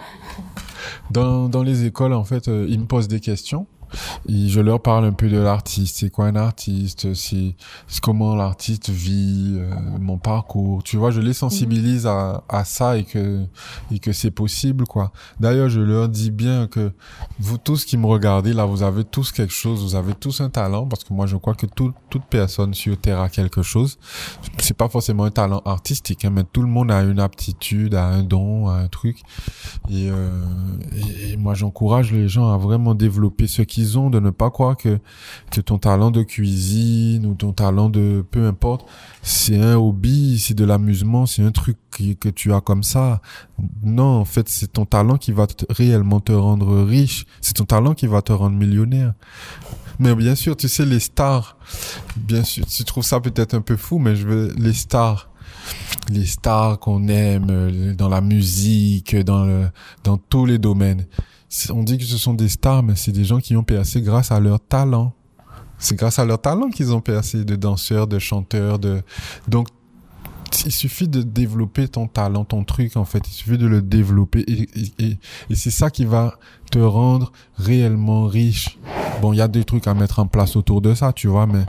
dans, 1.12 1.50
dans 1.50 1.64
les 1.64 1.86
écoles, 1.86 2.14
en 2.14 2.24
fait, 2.24 2.48
ils 2.48 2.80
me 2.80 2.86
posent 2.86 3.08
des 3.08 3.20
questions 3.20 3.68
je 4.28 4.60
leur 4.60 4.82
parle 4.82 5.06
un 5.06 5.14
peu 5.14 5.30
de 5.30 5.38
l'artiste. 5.38 5.98
C'est 5.98 6.10
quoi 6.10 6.26
un 6.26 6.36
artiste? 6.36 7.14
C'est 7.14 7.56
comment 8.02 8.36
l'artiste 8.36 8.90
vit, 8.90 9.56
euh, 9.58 9.74
mon 10.00 10.18
parcours? 10.18 10.84
Tu 10.84 10.98
vois, 10.98 11.12
je 11.12 11.22
les 11.22 11.34
sensibilise 11.34 12.06
à, 12.08 12.44
à 12.50 12.64
ça 12.64 12.98
et 12.98 13.04
que 13.04 13.46
et 13.92 14.00
que 14.00 14.12
c'est 14.12 14.32
possible, 14.32 14.86
quoi. 14.86 15.12
D'ailleurs, 15.40 15.70
je 15.70 15.82
leur 15.82 16.10
dis 16.10 16.32
bien 16.32 16.68
que 16.68 16.92
vous 17.40 17.58
tous 17.58 17.86
qui 17.86 17.98
me 17.98 18.06
regardez 18.06 18.54
là, 18.54 18.66
vous 18.66 18.84
avez 18.84 19.04
tous 19.04 19.32
quelque 19.32 19.54
chose, 19.54 19.82
vous 19.82 19.96
avez 19.96 20.14
tous 20.14 20.42
un 20.42 20.50
talent, 20.50 20.86
parce 20.88 21.04
que 21.04 21.14
moi, 21.14 21.26
je 21.26 21.38
crois 21.38 21.56
que 21.56 21.66
tout, 21.66 21.94
toute 22.10 22.26
personne 22.30 22.74
sur 22.74 22.98
terre 22.98 23.20
a 23.20 23.30
quelque 23.30 23.62
chose. 23.62 23.98
C'est 24.58 24.76
pas 24.76 24.90
forcément 24.90 25.24
un 25.24 25.32
talent 25.32 25.62
artistique, 25.66 26.26
hein, 26.26 26.32
mais 26.32 26.44
tout 26.44 26.62
le 26.62 26.68
monde 26.68 26.92
a 26.92 27.02
une 27.02 27.20
aptitude, 27.20 27.96
a 27.96 28.06
un 28.06 28.24
don, 28.24 28.68
a 28.68 28.74
un 28.74 28.88
truc. 28.88 29.22
Et, 29.90 30.10
euh, 30.10 30.30
et, 30.96 31.32
et 31.32 31.38
moi, 31.38 31.54
j'encourage 31.54 32.12
les 32.12 32.28
gens 32.28 32.52
à 32.52 32.58
vraiment 32.58 32.96
développer 32.96 33.48
ce 33.48 33.62
qui 33.62 33.79
ont, 33.98 34.10
de 34.10 34.20
ne 34.20 34.30
pas 34.30 34.50
croire 34.50 34.78
que, 34.78 35.00
que 35.52 35.62
ton 35.62 35.78
talent 35.78 36.12
de 36.12 36.24
cuisine 36.24 37.26
ou 37.26 37.34
ton 37.34 37.54
talent 37.54 37.90
de 37.90 38.26
peu 38.30 38.48
importe, 38.48 38.86
c'est 39.22 39.60
un 39.60 39.76
hobby, 39.76 40.40
c'est 40.40 40.54
de 40.54 40.66
l'amusement, 40.66 41.26
c'est 41.26 41.44
un 41.44 41.52
truc 41.52 41.78
que 42.20 42.30
tu 42.30 42.54
as 42.54 42.62
comme 42.62 42.84
ça. 42.84 43.22
Non, 43.84 44.20
en 44.20 44.26
fait, 44.26 44.48
c'est 44.50 44.74
ton 44.74 44.86
talent 44.86 45.18
qui 45.18 45.32
va 45.32 45.48
réellement 45.70 46.20
te 46.20 46.32
rendre 46.32 46.84
riche. 46.84 47.26
C'est 47.42 47.54
ton 47.54 47.66
talent 47.66 47.94
qui 47.94 48.08
va 48.08 48.22
te 48.22 48.32
rendre 48.32 48.56
millionnaire. 48.56 49.14
Mais 50.00 50.16
bien 50.16 50.36
sûr, 50.36 50.56
tu 50.56 50.70
sais, 50.70 50.86
les 50.86 51.00
stars, 51.00 51.58
bien 52.16 52.44
sûr, 52.44 52.66
tu 52.66 52.86
trouves 52.86 53.04
ça 53.04 53.20
peut-être 53.20 53.54
un 53.54 53.62
peu 53.62 53.76
fou, 53.76 54.00
mais 54.00 54.16
je 54.16 54.26
veux, 54.26 54.54
les 54.58 54.74
stars, 54.74 55.30
les 56.10 56.26
stars 56.26 56.80
qu'on 56.80 57.08
aime 57.10 57.94
dans 57.96 58.08
la 58.08 58.22
musique, 58.22 59.16
dans 59.18 59.70
dans 60.06 60.18
tous 60.18 60.46
les 60.46 60.58
domaines. 60.58 61.06
On 61.72 61.84
dit 61.84 61.98
que 61.98 62.04
ce 62.04 62.18
sont 62.18 62.34
des 62.34 62.50
stars, 62.50 62.84
mais 62.84 62.96
c'est 62.96 63.12
des 63.12 63.26
gens 63.26 63.40
qui 63.40 63.56
ont 63.56 63.64
percé 63.64 64.02
grâce 64.02 64.32
à 64.32 64.40
leur 64.40 64.60
talent. 64.60 65.14
C'est 65.78 65.96
grâce 65.96 66.20
à 66.20 66.26
leur 66.26 66.42
talent 66.42 66.70
qu'ils 66.70 66.94
ont 66.94 67.02
percé 67.02 67.46
de 67.46 67.56
danseurs, 67.56 68.08
de 68.08 68.20
chanteurs, 68.20 68.80
de 68.80 69.02
donc 69.48 69.68
il 70.66 70.72
suffit 70.72 71.08
de 71.08 71.22
développer 71.22 71.88
ton 71.88 72.08
talent, 72.08 72.44
ton 72.44 72.64
truc 72.64 72.98
en 72.98 73.06
fait. 73.06 73.28
Il 73.28 73.32
suffit 73.32 73.58
de 73.58 73.68
le 73.68 73.82
développer 73.82 74.42
et, 74.42 74.68
et, 75.00 75.18
et 75.50 75.56
c'est 75.56 75.72
ça 75.72 75.90
qui 75.90 76.06
va 76.06 76.38
te 76.72 76.80
rendre 76.80 77.32
réellement 77.58 78.26
riche. 78.26 78.78
Bon, 79.22 79.34
il 79.34 79.38
y 79.38 79.42
a 79.42 79.48
des 79.48 79.64
trucs 79.64 79.88
à 79.88 79.94
mettre 79.94 80.20
en 80.20 80.28
place 80.28 80.56
autour 80.56 80.82
de 80.82 80.94
ça, 80.94 81.14
tu 81.14 81.28
vois, 81.28 81.46
mais 81.46 81.66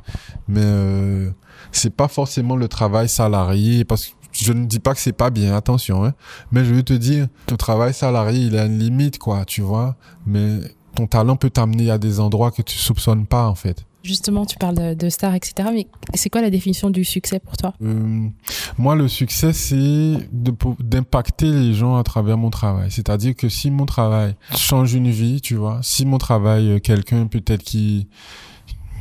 mais 0.48 0.62
euh, 0.62 1.31
c'est 1.73 1.94
pas 1.94 2.09
forcément 2.09 2.57
le 2.57 2.69
travail 2.69 3.09
salarié 3.09 3.85
parce 3.85 4.07
que 4.07 4.12
je 4.32 4.52
ne 4.52 4.66
dis 4.66 4.78
pas 4.78 4.94
que 4.94 5.01
c'est 5.01 5.12
pas 5.12 5.31
bien, 5.31 5.55
attention, 5.55 6.05
hein, 6.05 6.15
mais 6.52 6.65
je 6.65 6.74
veux 6.74 6.82
te 6.82 6.93
dire, 6.93 7.27
le 7.51 7.57
travail 7.57 7.94
salarié, 7.94 8.47
il 8.47 8.57
a 8.57 8.66
une 8.66 8.78
limite, 8.78 9.19
quoi, 9.19 9.44
tu 9.44 9.61
vois, 9.62 9.97
mais 10.27 10.59
ton 10.94 11.07
talent 11.07 11.36
peut 11.36 11.51
t'amener 11.51 11.90
à 11.90 11.98
des 11.98 12.20
endroits 12.20 12.51
que 12.51 12.62
tu 12.62 12.77
soupçonnes 12.77 13.27
pas, 13.27 13.48
en 13.48 13.55
fait. 13.55 13.85
Justement, 14.02 14.47
tu 14.47 14.57
parles 14.57 14.97
de, 14.97 15.09
stars, 15.11 15.35
etc. 15.35 15.69
Mais 15.73 15.86
c'est 16.15 16.31
quoi 16.31 16.40
la 16.40 16.48
définition 16.48 16.89
du 16.89 17.05
succès 17.05 17.39
pour 17.39 17.57
toi? 17.59 17.74
Euh, 17.82 18.28
Moi, 18.78 18.94
le 18.94 19.09
succès, 19.09 19.52
c'est 19.52 20.16
d'impacter 20.32 21.51
les 21.51 21.74
gens 21.74 21.97
à 21.97 22.02
travers 22.02 22.39
mon 22.39 22.48
travail. 22.48 22.90
C'est-à-dire 22.90 23.36
que 23.36 23.51
si 23.51 23.70
mon 23.70 23.85
travail 23.85 24.36
change 24.57 24.94
une 24.94 25.11
vie, 25.11 25.43
tu 25.43 25.57
vois, 25.57 25.81
si 25.82 26.07
mon 26.07 26.16
travail, 26.16 26.70
euh, 26.70 26.78
quelqu'un 26.78 27.27
peut-être 27.27 27.62
qui 27.62 28.09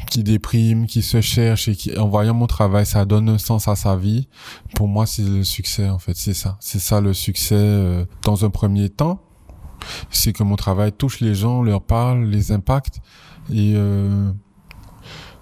qui 0.10 0.24
déprime, 0.24 0.88
qui 0.88 1.02
se 1.02 1.22
cherche 1.22 1.68
et 1.68 1.76
qui, 1.76 1.98
en 1.98 2.08
voyant 2.10 2.34
mon 2.34 2.48
travail, 2.48 2.86
ça 2.86 3.06
donne 3.06 3.30
un 3.30 3.38
sens 3.38 3.68
à 3.68 3.76
sa 3.76 3.96
vie. 3.96 4.28
Pour 4.76 4.88
moi, 4.88 5.06
c'est 5.06 5.24
le 5.24 5.44
succès, 5.44 5.90
en 5.90 6.00
fait. 6.00 6.16
C'est 6.16 6.34
ça. 6.34 6.58
C'est 6.60 6.80
ça 6.80 7.02
le 7.02 7.14
succès 7.14 7.56
euh, 7.56 8.06
dans 8.24 8.46
un 8.46 8.50
premier 8.50 8.90
temps. 8.90 9.22
C'est 10.10 10.34
que 10.34 10.44
mon 10.44 10.56
travail 10.56 10.92
touche 10.92 11.22
les 11.22 11.36
gens, 11.36 11.62
leur 11.62 11.82
parle, 11.82 12.26
les 12.26 12.52
impacte. 12.52 13.00
Et, 13.52 13.74
euh, 13.76 14.32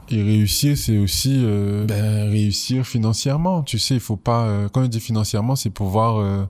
et 0.10 0.22
réussir, 0.22 0.77
c'est 0.77 0.98
aussi 0.98 1.41
euh, 1.44 1.85
ben, 1.85 2.30
réussir 2.30 2.85
financièrement. 2.85 3.64
Tu 3.64 3.80
sais, 3.80 3.95
il 3.95 3.99
faut 3.99 4.15
pas. 4.15 4.45
Euh, 4.45 4.69
quand 4.69 4.84
je 4.84 4.88
dis 4.88 4.99
financièrement, 4.99 5.56
c'est 5.56 5.69
pouvoir. 5.69 6.48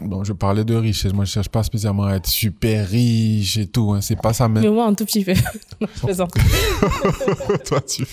Bon, 0.00 0.24
je 0.24 0.32
parlais 0.32 0.64
de 0.64 0.74
richesse. 0.74 1.12
Moi, 1.12 1.24
je 1.24 1.32
cherche 1.32 1.48
pas 1.48 1.62
spécialement 1.62 2.04
à 2.04 2.14
être 2.14 2.26
super 2.26 2.88
riche 2.88 3.56
et 3.56 3.66
tout. 3.66 3.92
Hein. 3.92 4.00
C'est 4.00 4.20
pas 4.20 4.32
ça. 4.32 4.48
Mais, 4.48 4.60
mais 4.60 4.70
moi, 4.70 4.86
un 4.86 4.94
tout 4.94 5.04
petit 5.04 5.24
peu. 5.24 5.32
non, 5.80 5.88
je 5.94 6.00
plaisante. 6.00 6.32
Toi, 7.66 7.80
tu. 7.82 8.06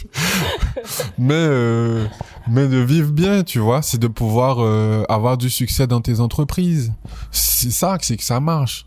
mais 1.17 1.33
euh, 1.33 2.05
mais 2.49 2.67
de 2.67 2.77
vivre 2.77 3.11
bien, 3.11 3.43
tu 3.43 3.59
vois, 3.59 3.81
c'est 3.81 3.97
de 3.97 4.07
pouvoir 4.07 4.57
euh, 4.59 5.03
avoir 5.07 5.37
du 5.37 5.49
succès 5.49 5.87
dans 5.87 6.01
tes 6.01 6.19
entreprises. 6.19 6.93
C'est 7.31 7.71
ça, 7.71 7.97
c'est 8.01 8.17
que 8.17 8.23
ça 8.23 8.39
marche 8.39 8.85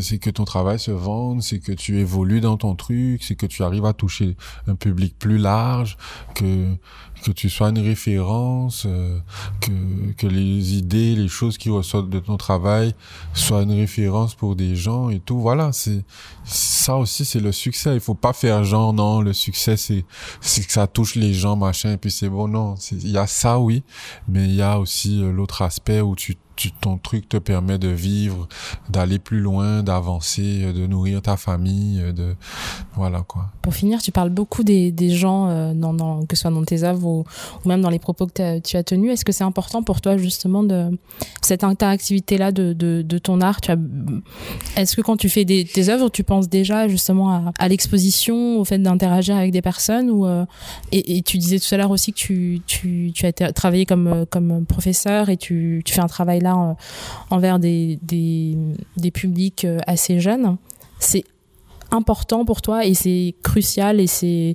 c'est 0.00 0.18
que 0.18 0.30
ton 0.30 0.44
travail 0.44 0.78
se 0.78 0.90
vende, 0.90 1.42
c'est 1.42 1.58
que 1.58 1.72
tu 1.72 1.98
évolues 1.98 2.40
dans 2.40 2.56
ton 2.56 2.74
truc, 2.74 3.22
c'est 3.22 3.36
que 3.36 3.46
tu 3.46 3.62
arrives 3.62 3.84
à 3.84 3.92
toucher 3.92 4.36
un 4.66 4.74
public 4.74 5.16
plus 5.18 5.38
large, 5.38 5.96
que 6.34 6.74
que 7.22 7.30
tu 7.30 7.48
sois 7.48 7.70
une 7.70 7.78
référence, 7.78 8.84
euh, 8.86 9.18
que 9.60 9.72
que 10.18 10.26
les 10.26 10.74
idées, 10.74 11.14
les 11.14 11.28
choses 11.28 11.58
qui 11.58 11.70
ressortent 11.70 12.10
de 12.10 12.18
ton 12.18 12.36
travail 12.36 12.94
soient 13.34 13.62
une 13.62 13.72
référence 13.72 14.34
pour 14.34 14.56
des 14.56 14.76
gens 14.76 15.08
et 15.10 15.20
tout. 15.20 15.40
Voilà, 15.40 15.72
c'est 15.72 16.04
ça 16.44 16.96
aussi 16.96 17.24
c'est 17.24 17.40
le 17.40 17.52
succès. 17.52 17.94
Il 17.94 18.00
faut 18.00 18.14
pas 18.14 18.32
faire 18.32 18.64
genre 18.64 18.92
non, 18.92 19.20
le 19.20 19.32
succès 19.32 19.76
c'est 19.76 20.04
c'est 20.40 20.66
que 20.66 20.72
ça 20.72 20.86
touche 20.86 21.14
les 21.14 21.32
gens 21.34 21.56
machin 21.56 21.92
et 21.92 21.96
puis 21.96 22.10
c'est 22.10 22.28
bon 22.28 22.48
non, 22.48 22.74
il 22.90 23.10
y 23.10 23.18
a 23.18 23.26
ça 23.26 23.58
oui, 23.58 23.82
mais 24.28 24.44
il 24.44 24.54
y 24.54 24.62
a 24.62 24.78
aussi 24.78 25.20
l'autre 25.20 25.62
aspect 25.62 26.00
où 26.00 26.14
tu 26.16 26.36
ton 26.80 26.98
truc 26.98 27.28
te 27.28 27.36
permet 27.36 27.78
de 27.78 27.88
vivre, 27.88 28.48
d'aller 28.88 29.18
plus 29.18 29.40
loin, 29.40 29.82
d'avancer, 29.82 30.72
de 30.72 30.86
nourrir 30.86 31.22
ta 31.22 31.36
famille, 31.36 32.02
de 32.12 32.34
voilà 32.94 33.22
quoi. 33.26 33.50
Pour 33.62 33.74
finir, 33.74 34.02
tu 34.02 34.12
parles 34.12 34.30
beaucoup 34.30 34.64
des, 34.64 34.90
des 34.90 35.10
gens, 35.10 35.48
euh, 35.48 35.72
dans, 35.74 36.24
que 36.26 36.36
ce 36.36 36.42
soit 36.42 36.50
dans 36.50 36.64
tes 36.64 36.84
œuvres 36.84 37.06
ou, 37.06 37.24
même 37.64 37.80
dans 37.80 37.90
les 37.90 37.98
propos 37.98 38.26
que 38.26 38.58
tu 38.58 38.76
as 38.76 38.82
tenus. 38.82 39.12
Est-ce 39.12 39.24
que 39.24 39.32
c'est 39.32 39.44
important 39.44 39.82
pour 39.82 40.00
toi 40.00 40.16
justement 40.16 40.62
de 40.62 40.98
cette 41.40 41.64
interactivité 41.64 42.38
là 42.38 42.52
de, 42.52 42.72
de, 42.72 43.18
ton 43.18 43.40
art? 43.40 43.60
Est-ce 44.76 44.96
que 44.96 45.00
quand 45.00 45.16
tu 45.16 45.28
fais 45.28 45.44
des, 45.44 45.64
tes 45.64 45.88
œuvres, 45.88 46.08
tu 46.08 46.24
penses 46.24 46.48
déjà 46.48 46.88
justement 46.88 47.52
à, 47.58 47.68
l'exposition, 47.68 48.58
au 48.58 48.64
fait 48.64 48.78
d'interagir 48.78 49.36
avec 49.36 49.52
des 49.52 49.62
personnes 49.62 50.10
ou 50.10 50.26
euh, 50.26 50.44
et, 50.90 51.16
et, 51.16 51.22
tu 51.22 51.38
disais 51.38 51.58
tout 51.58 51.74
à 51.74 51.78
l'heure 51.78 51.90
aussi 51.90 52.12
que 52.12 52.18
tu, 52.18 52.62
tu, 52.66 53.12
tu 53.14 53.26
as 53.26 53.52
travaillé 53.52 53.86
comme 53.86 54.26
comme 54.30 54.64
professeur 54.66 55.28
et 55.28 55.36
tu, 55.36 55.82
tu 55.84 55.94
fais 55.94 56.00
un 56.00 56.06
travail 56.06 56.40
là 56.42 56.76
envers 57.30 57.58
des, 57.58 57.98
des, 58.02 58.56
des 58.96 59.10
publics 59.10 59.64
euh, 59.64 59.78
assez 59.86 60.20
jeunes, 60.20 60.56
c'est 60.98 61.24
important 61.90 62.44
pour 62.44 62.62
toi 62.62 62.86
et 62.86 62.94
c'est 62.94 63.34
crucial 63.42 64.00
et 64.00 64.06
c'est 64.06 64.54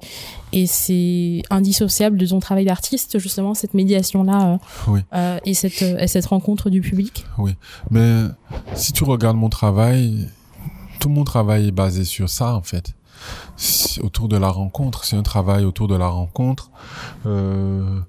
et 0.52 0.66
c'est 0.66 1.44
indissociable 1.52 2.18
de 2.18 2.26
ton 2.26 2.40
travail 2.40 2.66
d'artiste 2.66 3.20
justement 3.20 3.54
cette 3.54 3.76
médiation 3.76 4.24
là 4.24 4.54
euh, 4.54 4.58
oui. 4.88 5.02
euh, 5.14 5.38
et 5.46 5.54
cette 5.54 5.82
et 5.84 6.08
cette 6.08 6.26
rencontre 6.26 6.70
du 6.70 6.82
public. 6.82 7.26
Oui. 7.38 7.56
Mais 7.92 8.24
si 8.74 8.92
tu 8.92 9.04
regardes 9.04 9.38
mon 9.38 9.50
travail 9.50 10.30
tout 11.00 11.10
mon 11.10 11.24
travail 11.24 11.68
est 11.68 11.72
basé 11.72 12.04
sur 12.04 12.30
ça 12.30 12.56
en 12.56 12.64
fait. 12.64 12.94
Autour 14.04 14.28
de 14.28 14.38
la 14.38 14.50
rencontre. 14.50 15.04
C'est 15.04 15.16
un 15.16 15.24
travail 15.24 15.66
autour 15.66 15.88
de 15.88 15.96
la 15.96 16.08
rencontre. 16.08 16.70
Euh, 17.26 18.00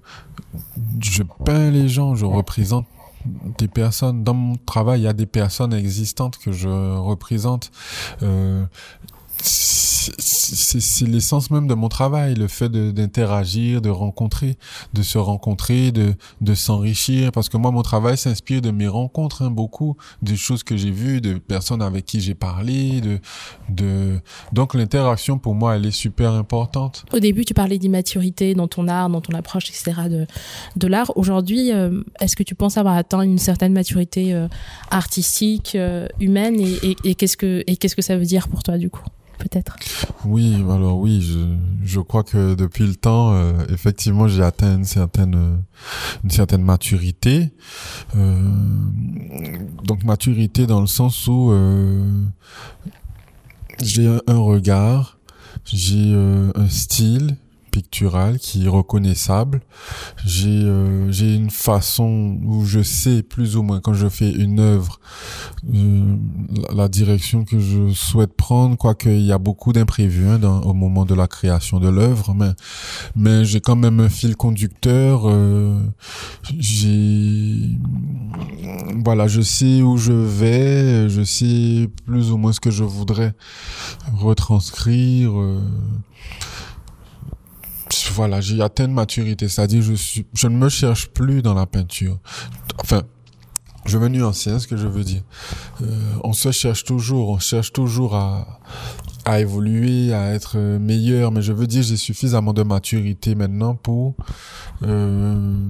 je 0.99 1.23
peins 1.45 1.71
les 1.71 1.87
gens 1.87 2.15
je 2.15 2.25
représente 2.25 2.85
des 3.25 3.67
personnes 3.67 4.23
dans 4.23 4.33
mon 4.33 4.55
travail 4.55 5.01
il 5.01 5.03
y 5.03 5.07
a 5.07 5.13
des 5.13 5.25
personnes 5.25 5.73
existantes 5.73 6.37
que 6.37 6.51
je 6.51 6.69
représente. 6.97 7.71
Euh, 8.23 8.65
c'est 9.41 11.07
l'essence 11.07 11.51
même 11.51 11.67
de 11.67 11.73
mon 11.73 11.89
travail, 11.89 12.33
le 12.35 12.47
fait 12.47 12.69
d'interagir, 12.69 13.81
de, 13.81 13.87
de, 13.87 13.91
rencontrer, 13.91 14.57
de 14.93 15.01
se 15.01 15.17
rencontrer, 15.17 15.91
de, 15.91 16.13
de 16.41 16.53
s'enrichir. 16.53 17.31
Parce 17.31 17.49
que 17.49 17.57
moi, 17.57 17.71
mon 17.71 17.81
travail 17.81 18.17
s'inspire 18.17 18.61
de 18.61 18.71
mes 18.71 18.87
rencontres, 18.87 19.43
hein, 19.43 19.51
beaucoup, 19.51 19.97
des 20.21 20.35
choses 20.35 20.63
que 20.63 20.77
j'ai 20.77 20.91
vues, 20.91 21.21
de 21.21 21.37
personnes 21.37 21.81
avec 21.81 22.05
qui 22.05 22.21
j'ai 22.21 22.35
parlé. 22.35 23.01
De, 23.01 23.19
de... 23.69 24.19
Donc 24.53 24.73
l'interaction, 24.73 25.37
pour 25.37 25.55
moi, 25.55 25.75
elle 25.75 25.85
est 25.85 25.91
super 25.91 26.31
importante. 26.33 27.05
Au 27.13 27.19
début, 27.19 27.45
tu 27.45 27.53
parlais 27.53 27.77
d'immaturité 27.77 28.53
dans 28.53 28.67
ton 28.67 28.87
art, 28.87 29.09
dans 29.09 29.21
ton 29.21 29.33
approche, 29.33 29.69
etc. 29.69 30.09
de, 30.09 30.27
de 30.75 30.87
l'art. 30.87 31.11
Aujourd'hui, 31.17 31.71
euh, 31.71 32.01
est-ce 32.19 32.35
que 32.35 32.43
tu 32.43 32.55
penses 32.55 32.77
avoir 32.77 32.95
atteint 32.95 33.21
une 33.21 33.37
certaine 33.37 33.73
maturité 33.73 34.33
euh, 34.33 34.47
artistique, 34.91 35.75
euh, 35.75 36.07
humaine 36.19 36.59
Et, 36.59 36.77
et, 36.83 36.95
et 37.03 37.15
qu'est-ce 37.15 37.37
que, 37.37 37.63
et 37.67 37.77
qu'est-ce 37.77 37.95
que 37.95 38.01
ça 38.01 38.17
veut 38.17 38.25
dire 38.25 38.47
pour 38.47 38.63
toi, 38.63 38.77
du 38.77 38.89
coup? 38.89 39.03
Oui, 40.25 40.55
alors 40.69 40.99
oui, 40.99 41.21
je, 41.21 41.39
je 41.83 41.99
crois 41.99 42.23
que 42.23 42.55
depuis 42.55 42.85
le 42.85 42.95
temps, 42.95 43.33
euh, 43.33 43.53
effectivement, 43.69 44.27
j'ai 44.27 44.43
atteint 44.43 44.75
une 44.75 44.85
certaine, 44.85 45.61
une 46.23 46.29
certaine 46.29 46.61
maturité. 46.61 47.51
Euh, 48.15 48.37
donc 49.83 50.03
maturité 50.03 50.67
dans 50.67 50.81
le 50.81 50.87
sens 50.87 51.27
où 51.27 51.51
euh, 51.51 52.25
j'ai 53.81 54.07
un, 54.07 54.21
un, 54.27 54.37
regard, 54.37 55.19
j'ai 55.65 56.11
euh, 56.13 56.51
un 56.55 56.67
style 56.67 57.37
pictural 57.69 58.39
qui 58.39 58.65
est 58.65 58.69
reconnaissable. 58.69 59.61
J'ai 60.25 60.49
euh, 60.49 61.11
j'ai 61.11 61.35
une 61.35 61.49
façon 61.49 62.39
où 62.43 62.65
je 62.65 62.81
sais 62.81 63.23
plus 63.23 63.55
ou 63.55 63.63
moins 63.63 63.79
quand 63.79 63.93
je 63.93 64.09
fais 64.09 64.31
une 64.31 64.59
œuvre 64.59 64.99
euh, 65.73 66.15
la, 66.73 66.87
direction 66.87 67.43
que 67.45 67.59
je 67.59 67.91
souhaite 67.93 68.33
prendre, 68.33 68.77
quoique 68.77 69.09
il 69.09 69.25
y 69.25 69.31
a 69.31 69.37
beaucoup 69.37 69.73
d'imprévus 69.73 70.27
hein, 70.27 70.61
au 70.63 70.73
moment 70.73 71.05
de 71.05 71.13
la 71.13 71.27
création 71.27 71.79
de 71.79 71.89
l'œuvre, 71.89 72.33
mais 72.33 72.51
mais 73.15 73.45
j'ai 73.45 73.61
quand 73.61 73.75
même 73.75 73.99
un 73.99 74.09
fil 74.09 74.35
conducteur. 74.35 75.23
Euh, 75.25 75.79
j'ai 76.57 77.77
voilà, 79.05 79.27
je 79.27 79.41
sais 79.41 79.81
où 79.81 79.97
je 79.97 80.13
vais, 80.13 81.09
je 81.09 81.23
sais 81.23 81.89
plus 82.05 82.31
ou 82.31 82.37
moins 82.37 82.53
ce 82.53 82.59
que 82.59 82.71
je 82.71 82.83
voudrais 82.83 83.33
retranscrire. 84.13 85.31
Voilà, 88.13 88.41
j'ai 88.41 88.61
atteint 88.61 88.85
une 88.85 88.93
maturité, 88.93 89.47
c'est-à-dire 89.47 89.81
je 89.81 89.93
suis, 89.93 90.25
je 90.33 90.47
ne 90.47 90.57
me 90.57 90.69
cherche 90.69 91.07
plus 91.09 91.41
dans 91.41 91.53
la 91.53 91.65
peinture. 91.65 92.19
Enfin, 92.79 93.03
je 93.85 93.97
vais 93.97 94.09
nuancer 94.09 94.51
hein, 94.51 94.59
ce 94.59 94.67
que 94.67 94.77
je 94.77 94.87
veux 94.87 95.03
dire. 95.03 95.21
Euh, 95.81 95.85
on 96.23 96.33
se 96.33 96.51
cherche 96.51 96.83
toujours, 96.83 97.29
on 97.29 97.39
cherche 97.39 97.71
toujours 97.71 98.15
à, 98.15 98.59
à 99.25 99.39
évoluer, 99.39 100.13
à 100.13 100.33
être 100.33 100.57
meilleur, 100.57 101.31
mais 101.31 101.41
je 101.41 101.53
veux 101.53 101.67
dire, 101.67 101.83
j'ai 101.83 101.97
suffisamment 101.97 102.53
de 102.53 102.63
maturité 102.63 103.35
maintenant 103.35 103.75
pour 103.75 104.15
euh, 104.83 105.67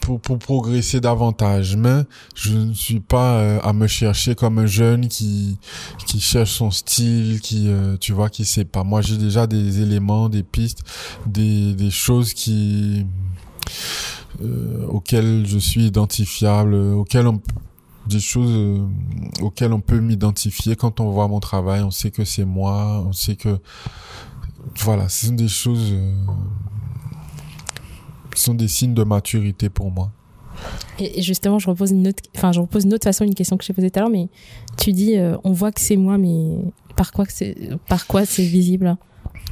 pour, 0.00 0.20
pour 0.20 0.38
progresser 0.38 1.00
davantage. 1.00 1.76
Mais 1.76 2.02
je 2.34 2.54
ne 2.54 2.74
suis 2.74 3.00
pas 3.00 3.36
euh, 3.36 3.60
à 3.62 3.72
me 3.72 3.86
chercher 3.86 4.34
comme 4.34 4.58
un 4.58 4.66
jeune 4.66 5.08
qui 5.08 5.58
qui 6.06 6.20
cherche 6.20 6.52
son 6.52 6.70
style, 6.70 7.40
qui 7.40 7.68
euh, 7.68 7.96
tu 7.98 8.12
vois, 8.12 8.28
qui 8.28 8.44
sait 8.44 8.64
pas. 8.64 8.84
Moi, 8.84 9.00
j'ai 9.02 9.16
déjà 9.16 9.46
des 9.46 9.80
éléments, 9.80 10.28
des 10.28 10.42
pistes, 10.42 10.82
des 11.26 11.74
des 11.74 11.90
choses 11.90 12.34
qui 12.34 13.06
euh, 14.42 14.86
auxquelles 14.88 15.44
je 15.46 15.58
suis 15.58 15.86
identifiable, 15.86 16.74
auxquelles 16.74 17.26
on 17.26 17.40
des 18.06 18.20
choses 18.20 18.80
auxquelles 19.40 19.72
on 19.72 19.80
peut 19.80 20.00
m'identifier 20.00 20.74
quand 20.74 21.00
on 21.00 21.10
voit 21.10 21.28
mon 21.28 21.40
travail. 21.40 21.82
On 21.82 21.90
sait 21.90 22.10
que 22.10 22.24
c'est 22.24 22.44
moi, 22.44 23.04
on 23.06 23.12
sait 23.12 23.36
que 23.36 23.58
voilà, 24.80 25.08
ce 25.08 25.26
sont 25.26 25.34
des 25.34 25.48
choses 25.48 25.94
sont 28.40 28.54
des 28.54 28.68
signes 28.68 28.94
de 28.94 29.04
maturité 29.04 29.68
pour 29.68 29.90
moi. 29.90 30.10
Et 30.98 31.22
justement, 31.22 31.58
je 31.58 31.68
repose 31.68 31.90
une 31.90 32.08
autre, 32.08 32.22
enfin, 32.36 32.52
je 32.52 32.60
repose 32.60 32.84
une 32.84 32.94
autre 32.94 33.04
façon 33.04 33.24
une 33.24 33.34
question 33.34 33.56
que 33.56 33.64
j'ai 33.64 33.72
posée 33.72 33.90
tout 33.90 33.98
à 33.98 34.02
l'heure, 34.02 34.10
mais 34.10 34.28
tu 34.76 34.92
dis, 34.92 35.16
euh, 35.16 35.36
on 35.44 35.52
voit 35.52 35.72
que 35.72 35.80
c'est 35.80 35.96
moi, 35.96 36.18
mais 36.18 36.58
par 36.96 37.12
quoi 37.12 37.24
c'est, 37.28 37.56
par 37.88 38.06
quoi 38.06 38.24
c'est 38.26 38.44
visible? 38.44 38.96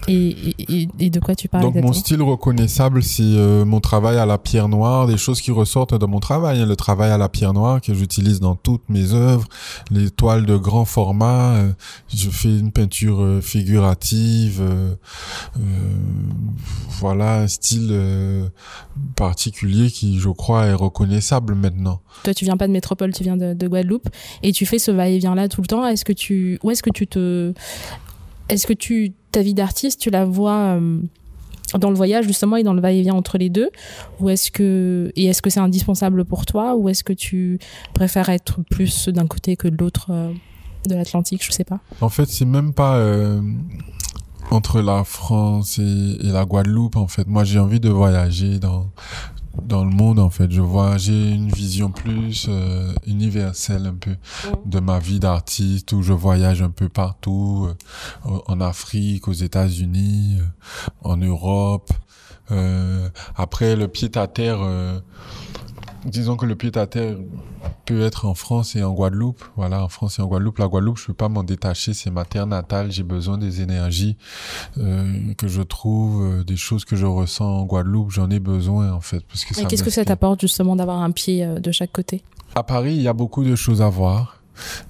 Et, 0.09 0.87
et, 0.99 1.11
de 1.11 1.21
quoi 1.21 1.35
tu 1.35 1.49
parles 1.49 1.63
Donc 1.63 1.75
mon 1.77 1.93
style 1.93 2.23
reconnaissable, 2.23 3.03
c'est 3.03 3.23
euh, 3.23 3.65
mon 3.65 3.81
travail 3.81 4.19
à 4.19 4.27
la 4.27 4.39
pierre 4.39 4.69
noire, 4.69 5.07
des 5.07 5.17
choses 5.17 5.41
qui 5.41 5.51
ressortent 5.51 5.95
de 5.95 6.07
mon 6.07 6.21
travail. 6.21 6.61
Hein. 6.61 6.67
le 6.67 6.77
travail 6.77 7.11
à 7.11 7.19
la 7.19 7.29
pierre 7.29 7.53
noire 7.53 7.81
que 7.81 7.93
j'utilise 7.95 8.41
dans 8.41 8.55
toutes 8.55 8.89
mes 8.89 9.13
œuvres, 9.13 9.47
les 9.91 10.11
toiles 10.11 10.47
de 10.47 10.57
grand 10.57 10.85
format. 10.85 11.55
Euh, 11.57 11.73
je 12.13 12.31
fais 12.31 12.49
une 12.49 12.73
peinture 12.73 13.21
euh, 13.21 13.41
figurative. 13.41 14.63
voilà 17.01 17.41
un 17.41 17.47
style 17.49 18.51
particulier 19.17 19.91
qui, 19.91 20.19
je 20.19 20.29
crois, 20.29 20.67
est 20.67 20.75
reconnaissable 20.75 21.55
maintenant. 21.55 22.01
Toi, 22.25 22.35
tu 22.35 22.45
viens 22.45 22.57
pas 22.57 22.67
de 22.67 22.73
métropole, 22.73 23.13
tu 23.13 23.23
viens 23.23 23.37
de, 23.37 23.55
de 23.55 23.69
Guadeloupe, 23.69 24.09
et 24.43 24.53
tu 24.53 24.67
fais 24.67 24.79
ce 24.79 24.91
va-et-vient 24.91 25.35
là 25.35 25.49
tout 25.49 25.61
le 25.61 25.67
temps. 25.67 25.87
Est-ce 25.87 26.05
que 26.05 26.13
tu, 26.13 26.59
où 26.63 26.71
est-ce 26.71 26.83
que 26.83 26.91
tu 26.91 27.07
te, 27.07 27.55
est-ce 28.51 28.67
que 28.67 28.73
tu 28.73 29.13
ta 29.33 29.43
vie 29.43 29.55
d'artiste, 29.55 30.01
tu 30.01 30.11
la 30.11 30.25
vois 30.25 30.77
euh, 30.77 31.01
dans 31.79 31.91
le 31.91 31.97
voyage 31.97 32.27
justement 32.27 32.57
et 32.57 32.63
dans 32.63 32.75
le 32.75 32.81
va-et-vient 32.81 33.15
entre 33.15 33.39
les 33.39 33.49
deux? 33.49 33.71
Ou 34.19 34.29
est-ce 34.29 34.51
que 34.51 35.13
et 35.17 35.27
est-ce 35.27 35.41
que 35.41 35.51
c'est 35.51 35.61
indispensable 35.61 36.25
pour 36.25 36.47
toi? 36.47 36.75
Ou 36.77 36.89
est-ce 36.89 37.05
que 37.05 37.13
tu 37.13 37.59
préfères 37.95 38.29
être 38.29 38.61
plus 38.71 39.09
d'un 39.09 39.27
côté 39.27 39.57
que 39.57 39.69
de 39.69 39.77
l'autre 39.77 40.09
euh, 40.11 40.33
de 40.87 40.95
l'Atlantique? 40.95 41.45
Je 41.45 41.53
sais 41.53 41.65
pas. 41.65 41.81
En 42.01 42.09
fait 42.09 42.27
c'est 42.27 42.45
même 42.45 42.73
pas 42.73 42.97
euh, 42.97 43.41
entre 44.51 44.81
la 44.81 45.05
France 45.05 45.79
et, 45.79 46.17
et, 46.21 46.33
la 46.33 46.45
Guadeloupe 46.45 46.97
en 46.97 47.07
fait. 47.07 47.27
Moi 47.27 47.45
j'ai 47.45 47.61
envie 47.61 47.81
de 47.81 47.89
voyager 47.89 48.59
dans 48.59 48.91
dans 49.67 49.85
le 49.85 49.91
monde 49.91 50.19
en 50.19 50.31
fait. 50.31 50.51
Je 50.51 50.61
vois 50.61 50.97
j'ai 50.97 51.31
une 51.31 51.51
vision 51.51 51.91
plus 51.91 52.47
euh, 52.49 52.93
universelle 53.07 53.87
un 53.87 53.95
peu 53.95 54.17
de 54.67 54.81
ma 54.81 54.99
vie 54.99 55.21
d'artiste 55.21 55.93
où 55.93 56.03
je 56.03 56.13
voyage 56.13 56.63
un 56.63 56.71
peu 56.71 56.89
partout 56.89 57.69
euh, 58.27 58.39
en 58.47 58.61
Afrique 58.61 59.29
aux 59.29 59.33
États-Unis 59.33 60.39
euh, 60.41 60.45
en 61.03 61.17
Europe. 61.17 61.91
Après 63.37 63.77
le 63.77 63.87
pied 63.87 64.11
à 64.17 64.27
terre 64.27 64.59
disons 66.05 66.37
que 66.37 66.47
le 66.47 66.57
pied 66.57 66.71
à 66.77 66.87
terre 66.87 67.17
peut 67.87 68.03
être 68.03 68.27
en 68.27 68.35
France 68.35 68.77
et 68.77 68.83
en 68.83 68.93
Guadeloupe. 68.93 69.43
Voilà, 69.57 69.85
en 69.85 69.89
France 69.89 70.19
et 70.19 70.23
en 70.23 70.27
Guadeloupe. 70.27 70.59
La 70.59 70.69
Guadeloupe, 70.69 70.99
je 70.99 71.07
peux 71.07 71.15
pas 71.15 71.29
m'en 71.29 71.43
détacher. 71.43 71.95
C'est 71.95 72.11
ma 72.11 72.25
terre 72.25 72.47
natale. 72.47 72.91
J'ai 72.91 73.03
besoin 73.03 73.39
des 73.39 73.61
énergies 73.61 74.17
euh, 74.79 75.35
que 75.37 75.49
je 75.49 75.63
trouve, 75.63 76.23
euh, 76.23 76.45
des 76.45 76.57
choses 76.57 76.85
que 76.85 76.97
je 76.97 77.07
ressens 77.07 77.45
en 77.45 77.65
Guadeloupe. 77.65 78.11
J'en 78.11 78.31
ai 78.31 78.41
besoin 78.41 78.93
en 78.93 79.01
fait. 79.01 79.25
Parce 79.27 79.45
que 79.45 79.67
qu'est-ce 79.67 79.83
que 79.83 79.91
ça 79.91 80.05
t'apporte 80.05 80.41
justement 80.41 80.77
d'avoir 80.77 81.03
un 81.03 81.11
pied 81.11 81.45
euh, 81.45 81.59
de 81.59 81.73
chaque 81.73 81.93
côté? 81.93 82.23
À 82.55 82.63
Paris, 82.63 82.95
il 82.95 83.03
y 83.03 83.09
a 83.09 83.13
beaucoup 83.13 83.45
de 83.45 83.55
choses 83.55 83.83
à 83.83 83.89
voir. 83.89 84.37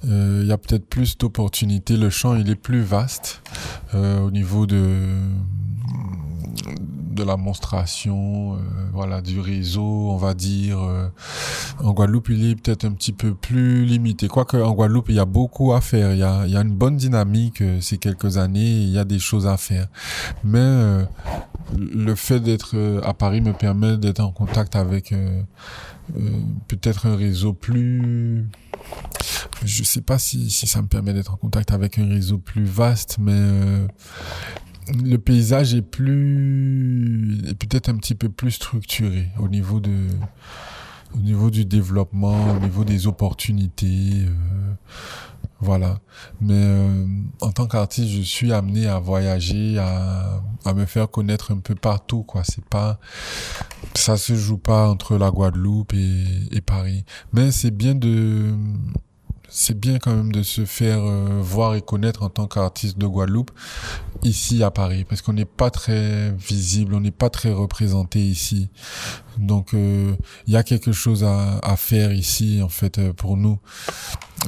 Il 0.03 0.45
y 0.45 0.51
a 0.51 0.57
peut-être 0.57 0.85
plus 0.85 1.17
d'opportunités. 1.17 1.95
Le 1.95 2.09
champ, 2.09 2.35
il 2.35 2.49
est 2.49 2.55
plus 2.55 2.81
vaste 2.81 3.41
au 3.93 4.29
niveau 4.29 4.65
de 4.65 5.15
de 7.13 7.23
la 7.23 7.37
monstration, 7.37 8.55
euh, 8.55 8.57
voilà, 8.93 9.21
du 9.21 9.39
réseau, 9.39 10.09
on 10.11 10.17
va 10.17 10.33
dire. 10.33 10.79
Euh, 10.79 11.07
en 11.79 11.93
Guadeloupe, 11.93 12.29
il 12.29 12.51
est 12.51 12.55
peut-être 12.55 12.85
un 12.85 12.91
petit 12.91 13.11
peu 13.11 13.33
plus 13.33 13.85
limité. 13.85 14.27
Quoique 14.27 14.57
en 14.57 14.73
Guadeloupe, 14.73 15.09
il 15.09 15.15
y 15.15 15.19
a 15.19 15.25
beaucoup 15.25 15.73
à 15.73 15.81
faire. 15.81 16.13
Il 16.13 16.19
y 16.19 16.23
a, 16.23 16.45
il 16.45 16.51
y 16.51 16.57
a 16.57 16.61
une 16.61 16.73
bonne 16.73 16.97
dynamique 16.97 17.61
euh, 17.61 17.81
ces 17.81 17.97
quelques 17.97 18.37
années. 18.37 18.71
Il 18.71 18.89
y 18.89 18.97
a 18.97 19.05
des 19.05 19.19
choses 19.19 19.47
à 19.47 19.57
faire. 19.57 19.87
Mais 20.43 21.05
le 21.77 22.15
fait 22.15 22.39
d'être 22.39 23.01
à 23.03 23.13
Paris 23.13 23.41
me 23.41 23.53
permet 23.53 23.97
d'être 23.97 24.19
en 24.19 24.31
contact 24.31 24.75
avec 24.75 25.13
peut-être 26.67 27.05
un 27.05 27.15
réseau 27.15 27.53
plus 27.53 28.45
je 29.63 29.83
sais 29.83 30.01
pas 30.01 30.17
si, 30.17 30.49
si 30.49 30.67
ça 30.67 30.81
me 30.81 30.87
permet 30.87 31.13
d'être 31.13 31.33
en 31.33 31.37
contact 31.37 31.71
avec 31.71 31.99
un 31.99 32.07
réseau 32.07 32.37
plus 32.37 32.65
vaste, 32.65 33.17
mais 33.19 33.87
le 35.03 35.17
paysage 35.17 35.73
est 35.73 35.81
plus, 35.81 37.39
est 37.47 37.53
peut-être 37.53 37.89
un 37.89 37.95
petit 37.95 38.15
peu 38.15 38.29
plus 38.29 38.51
structuré 38.51 39.29
au 39.39 39.47
niveau 39.47 39.79
de, 39.79 40.07
au 41.15 41.19
niveau 41.19 41.49
du 41.49 41.65
développement, 41.65 42.55
au 42.55 42.59
niveau 42.59 42.83
des 42.83 43.07
opportunités, 43.07 44.25
euh, 44.25 44.73
voilà. 45.59 45.99
Mais 46.39 46.53
euh, 46.55 47.05
en 47.41 47.51
tant 47.51 47.67
qu'artiste, 47.67 48.09
je 48.09 48.21
suis 48.21 48.51
amené 48.51 48.87
à 48.87 48.99
voyager, 48.99 49.77
à, 49.77 50.41
à 50.65 50.73
me 50.73 50.85
faire 50.85 51.09
connaître 51.09 51.51
un 51.51 51.59
peu 51.59 51.75
partout, 51.75 52.23
quoi. 52.23 52.43
C'est 52.43 52.65
pas, 52.65 52.99
ça 53.95 54.17
se 54.17 54.35
joue 54.35 54.57
pas 54.57 54.89
entre 54.89 55.17
la 55.17 55.29
Guadeloupe 55.29 55.93
et, 55.93 56.25
et 56.51 56.61
Paris. 56.61 57.05
Mais 57.33 57.51
c'est 57.51 57.71
bien 57.71 57.93
de 57.93 58.53
c'est 59.53 59.77
bien 59.77 59.99
quand 59.99 60.15
même 60.15 60.31
de 60.31 60.43
se 60.43 60.63
faire 60.63 60.99
euh, 61.01 61.41
voir 61.41 61.75
et 61.75 61.81
connaître 61.81 62.23
en 62.23 62.29
tant 62.29 62.47
qu'artiste 62.47 62.97
de 62.97 63.05
Guadeloupe 63.05 63.51
ici 64.23 64.63
à 64.63 64.71
Paris 64.71 65.03
parce 65.03 65.21
qu'on 65.21 65.33
n'est 65.33 65.45
pas 65.45 65.69
très 65.69 66.31
visible, 66.31 66.95
on 66.95 67.01
n'est 67.01 67.11
pas 67.11 67.29
très 67.29 67.51
représenté 67.51 68.19
ici. 68.19 68.69
Donc 69.37 69.73
euh, 69.73 70.15
il 70.47 70.53
y 70.53 70.55
a 70.57 70.63
quelque 70.63 70.93
chose 70.93 71.25
à, 71.25 71.59
à, 71.59 71.75
faire 71.75 72.13
ici 72.13 72.61
en 72.63 72.69
fait 72.69 72.97
euh, 72.97 73.11
pour 73.11 73.35
nous 73.35 73.59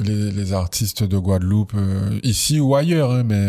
les, 0.02 0.30
les 0.30 0.52
artistes 0.54 1.04
de 1.04 1.18
Guadeloupe 1.18 1.74
ici 2.22 2.58
ou 2.58 2.74
ailleurs 2.74 3.12
hein, 3.12 3.22
mais 3.24 3.46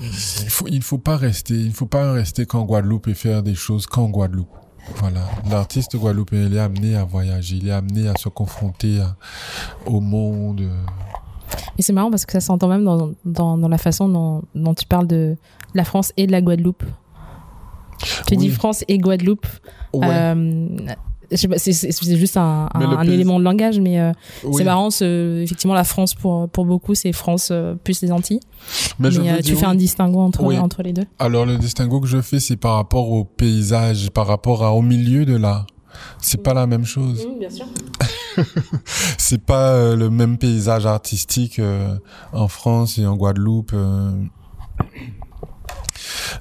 il 0.00 0.50
faut 0.50 0.68
il 0.68 0.82
faut 0.82 0.98
pas 0.98 1.16
rester 1.16 1.54
il 1.54 1.72
faut 1.72 1.86
pas 1.86 2.12
rester 2.12 2.44
qu'en 2.44 2.64
Guadeloupe 2.64 3.08
et 3.08 3.14
faire 3.14 3.42
des 3.42 3.54
choses 3.54 3.86
qu'en 3.86 4.10
Guadeloupe. 4.10 4.65
Voilà, 4.94 5.20
l'artiste 5.50 5.96
guadeloupéen, 5.96 6.46
il 6.46 6.54
est 6.54 6.60
amené 6.60 6.96
à 6.96 7.04
voyager, 7.04 7.56
il 7.56 7.68
est 7.68 7.72
amené 7.72 8.08
à 8.08 8.14
se 8.16 8.28
confronter 8.28 9.00
au 9.84 10.00
monde. 10.00 10.70
Et 11.78 11.82
c'est 11.82 11.92
marrant 11.92 12.10
parce 12.10 12.24
que 12.24 12.32
ça 12.32 12.40
s'entend 12.40 12.68
même 12.68 12.84
dans, 12.84 13.10
dans, 13.24 13.58
dans 13.58 13.68
la 13.68 13.78
façon 13.78 14.08
dont, 14.08 14.42
dont, 14.54 14.74
tu 14.74 14.86
parles 14.86 15.06
de 15.06 15.36
la 15.74 15.84
France 15.84 16.12
et 16.16 16.26
de 16.26 16.32
la 16.32 16.40
Guadeloupe. 16.40 16.84
Tu 18.26 18.36
dis 18.36 18.48
France 18.50 18.84
et 18.88 18.98
Guadeloupe. 18.98 19.46
Ouais. 19.92 20.06
Euh, 20.08 20.68
c'est 21.34 22.16
juste 22.16 22.36
un, 22.36 22.68
un, 22.74 23.02
élément 23.02 23.38
de 23.38 23.44
langage, 23.44 23.80
mais 23.80 24.00
euh, 24.00 24.12
c'est 24.52 24.64
marrant. 24.64 24.88
effectivement, 24.88 25.74
la 25.74 25.84
France 25.84 26.14
pour 26.14 26.48
pour 26.48 26.66
beaucoup, 26.66 26.94
c'est 26.94 27.12
France 27.12 27.48
euh, 27.50 27.74
plus 27.74 28.02
les 28.02 28.12
Antilles. 28.12 28.40
Mais, 28.98 29.08
euh, 29.16 29.40
tu 29.42 29.56
fais 29.56 29.66
un 29.66 29.74
distinguo 29.74 30.20
entre 30.20 30.44
entre 30.56 30.82
les 30.82 30.92
deux. 30.92 31.04
Alors 31.18 31.46
le 31.46 31.58
distinguo 31.58 32.00
que 32.00 32.06
je 32.06 32.20
fais, 32.20 32.40
c'est 32.40 32.56
par 32.56 32.74
rapport 32.74 33.10
au 33.10 33.24
paysage, 33.24 34.10
par 34.10 34.26
rapport 34.26 34.64
à, 34.64 34.72
au 34.72 34.82
milieu 34.82 35.24
de 35.24 35.36
l'art. 35.36 35.66
C'est 36.20 36.42
pas 36.42 36.52
la 36.52 36.66
même 36.66 36.84
chose. 36.84 37.26
bien 37.38 37.50
sûr. 37.50 37.66
c'est 39.18 39.42
pas 39.42 39.94
le 39.94 40.10
même 40.10 40.36
paysage 40.36 40.84
artistique 40.84 41.60
en 42.32 42.48
France 42.48 42.98
et 42.98 43.06
en 43.06 43.16
Guadeloupe. 43.16 43.74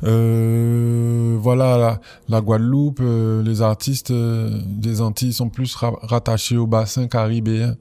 Euh, 0.03 1.37
voilà, 1.39 1.99
la, 2.29 2.41
Guadeloupe, 2.41 2.99
euh, 3.01 3.41
les 3.43 3.61
artistes 3.61 4.11
euh, 4.11 4.59
des 4.65 5.01
Antilles 5.01 5.33
sont 5.33 5.49
plus 5.49 5.75
rattachés 5.75 6.57
au 6.57 6.67
bassin 6.67 7.07
caribéen, 7.07 7.75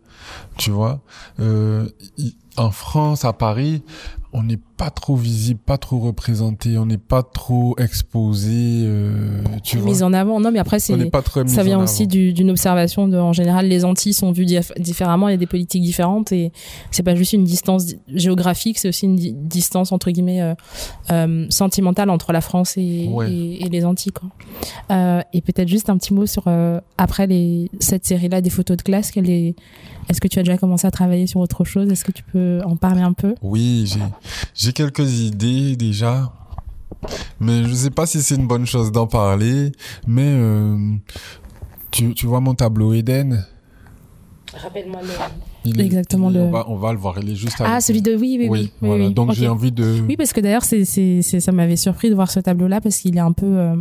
tu 0.57 0.71
vois. 0.71 1.01
en 2.57 2.71
France, 2.71 3.25
à 3.25 3.33
Paris, 3.33 3.83
on 4.33 4.43
n'est 4.43 4.61
pas 4.77 4.91
trop 4.91 5.17
visible, 5.17 5.61
pas 5.65 5.79
trop 5.79 5.99
représenté, 5.99 6.79
on 6.79 6.87
n'est 6.87 6.99
pas 6.99 7.23
trop 7.23 7.77
exposé. 7.79 8.83
Euh, 8.85 9.43
tu 9.63 9.79
mise 9.79 10.03
en 10.03 10.13
avant, 10.13 10.41
non, 10.41 10.51
mais 10.51 10.59
après 10.59 10.81
c'est 10.81 10.95
ça 11.47 11.63
vient 11.63 11.83
aussi 11.83 12.07
d'une 12.07 12.51
observation 12.51 13.09
de, 13.09 13.17
en 13.17 13.33
général, 13.33 13.69
les 13.69 13.85
Antilles 13.85 14.15
sont 14.15 14.33
vues 14.33 14.47
différemment, 14.79 15.29
il 15.29 15.33
y 15.33 15.35
a 15.35 15.39
des 15.39 15.47
politiques 15.47 15.83
différentes 15.83 16.33
et 16.33 16.53
c'est 16.91 17.03
pas 17.03 17.15
juste 17.15 17.33
une 17.33 17.45
distance 17.45 17.95
géographique, 18.09 18.79
c'est 18.79 18.89
aussi 18.89 19.07
une 19.07 19.17
distance 19.17 19.93
entre 19.93 20.11
guillemets 20.11 20.43
euh, 20.43 20.55
euh, 21.11 21.47
sentimentale 21.51 22.11
entre 22.11 22.33
la 22.33 22.41
France 22.41 22.77
et, 22.77 23.09
et, 23.61 23.69
les 23.69 23.85
Antilles. 23.85 24.13
Quoi. 24.13 24.31
Euh, 24.91 25.23
et 25.33 25.41
peut-être 25.41 25.69
juste 25.69 25.91
un 25.91 25.97
petit 25.97 26.15
mot 26.15 26.27
sur 26.27 26.45
après 26.99 27.27
les 27.27 27.71
cette 27.81 28.07
série-là 28.07 28.41
des 28.41 28.51
photos 28.51 28.77
de 28.77 28.83
classe, 28.83 29.11
qu'elle 29.11 29.31
est 29.31 29.55
est-ce 30.09 30.21
que 30.21 30.29
tu 30.29 30.39
as 30.39 30.43
déjà 30.43 30.59
commencé 30.59 30.87
à 30.87 30.91
travailler 30.91 31.27
sur 31.27 31.41
autre 31.41 31.65
chose? 31.65 31.91
Est-ce 31.91 32.05
que 32.05 32.13
tu 32.13 32.23
peux 32.23 32.61
en 32.65 32.77
parler 32.77 33.01
un 33.01 33.13
peu? 33.13 33.35
Oui, 33.43 33.91
j'ai 34.55 34.73
quelques 34.75 35.21
idées 35.21 35.77
déjà. 35.77 36.33
Mais 37.41 37.65
je 37.65 37.73
sais 37.75 37.91
pas 37.91 38.07
si 38.07 38.23
c'est 38.23 38.35
une 38.37 38.47
bonne 38.47 38.67
chose 38.67 38.91
d'en 38.93 39.07
parler, 39.07 39.73
mais 40.07 40.23
euh, 40.27 40.77
tu, 41.91 42.15
tu 42.15 42.27
vois 42.27 42.41
mon 42.41 42.55
tableau 42.55 42.93
Eden? 42.95 43.45
Rappelle-moi 44.55 45.01
le. 45.03 45.09
Il 45.67 45.81
est- 45.81 45.85
Exactement, 45.85 46.31
il 46.31 46.37
est- 46.37 46.41
le- 46.41 46.45
On 46.47 46.51
va, 46.51 46.65
on 46.69 46.77
va 46.77 46.93
le 46.93 46.99
voir, 46.99 47.19
il 47.21 47.31
est 47.31 47.35
juste 47.35 47.57
Ah, 47.61 47.65
avec- 47.73 47.83
celui 47.83 48.03
de 48.03 48.13
oui, 48.15 48.37
oui, 48.39 48.49
oui. 48.49 48.49
oui, 48.51 48.73
voilà. 48.81 49.07
oui. 49.07 49.15
Donc 49.15 49.33
j'ai 49.33 49.49
envie 49.49 49.73
de... 49.73 50.01
Oui, 50.07 50.17
parce 50.17 50.33
que 50.33 50.41
d'ailleurs, 50.41 50.65
c'est, 50.65 50.85
c'est, 50.85 51.21
c'est, 51.23 51.41
ça 51.41 51.53
m'avait 51.53 51.77
surpris 51.77 52.11
de 52.11 52.15
voir 52.15 52.31
ce 52.31 52.41
tableau-là 52.41 52.81
parce 52.81 52.97
qu'il 52.99 53.17
est 53.17 53.21
un 53.21 53.33
peu, 53.33 53.47
euh, 53.47 53.77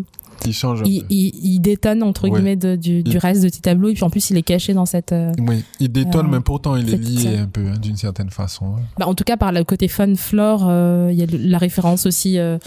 Il 0.46 0.54
change 0.54 0.82
un 0.82 0.86
il, 0.86 1.02
peu. 1.02 1.08
il, 1.10 1.32
il 1.44 1.60
détonne 1.60 2.04
entre 2.04 2.24
Ouais. 2.26 2.32
guillemets 2.32 2.56
de- 2.56 2.76
du, 2.76 3.18
reste 3.18 3.44
de 3.44 3.50
tes 3.50 3.60
tableaux 3.60 3.90
et 3.90 3.94
puis 3.94 4.04
en 4.04 4.10
plus 4.10 4.30
il 4.30 4.38
est 4.38 4.42
caché 4.44 4.74
dans 4.74 4.86
cette. 4.86 5.12
euh, 5.12 5.32
Oui, 5.40 5.64
il 5.80 5.92
détonne, 5.92 6.28
Euh, 6.28 6.30
mais 6.30 6.40
pourtant 6.40 6.76
il 6.76 6.94
est 6.94 6.98
lié 6.98 7.38
un 7.38 7.48
peu, 7.48 7.68
hein, 7.68 7.78
d'une 7.82 7.96
certaine 7.98 8.30
façon. 8.30 8.76
hein. 8.78 8.82
Bah, 8.98 9.08
en 9.08 9.14
tout 9.14 9.24
cas, 9.24 9.38
par 9.38 9.52
le 9.52 9.64
côté 9.64 9.88
fun 9.88 10.16
flore, 10.16 10.66
euh, 10.70 11.10
il 11.12 11.18
y 11.20 11.24
a 11.24 11.28
la 11.32 11.58
référence 11.58 12.06
aussi 12.06 12.38
euh, 12.38 12.58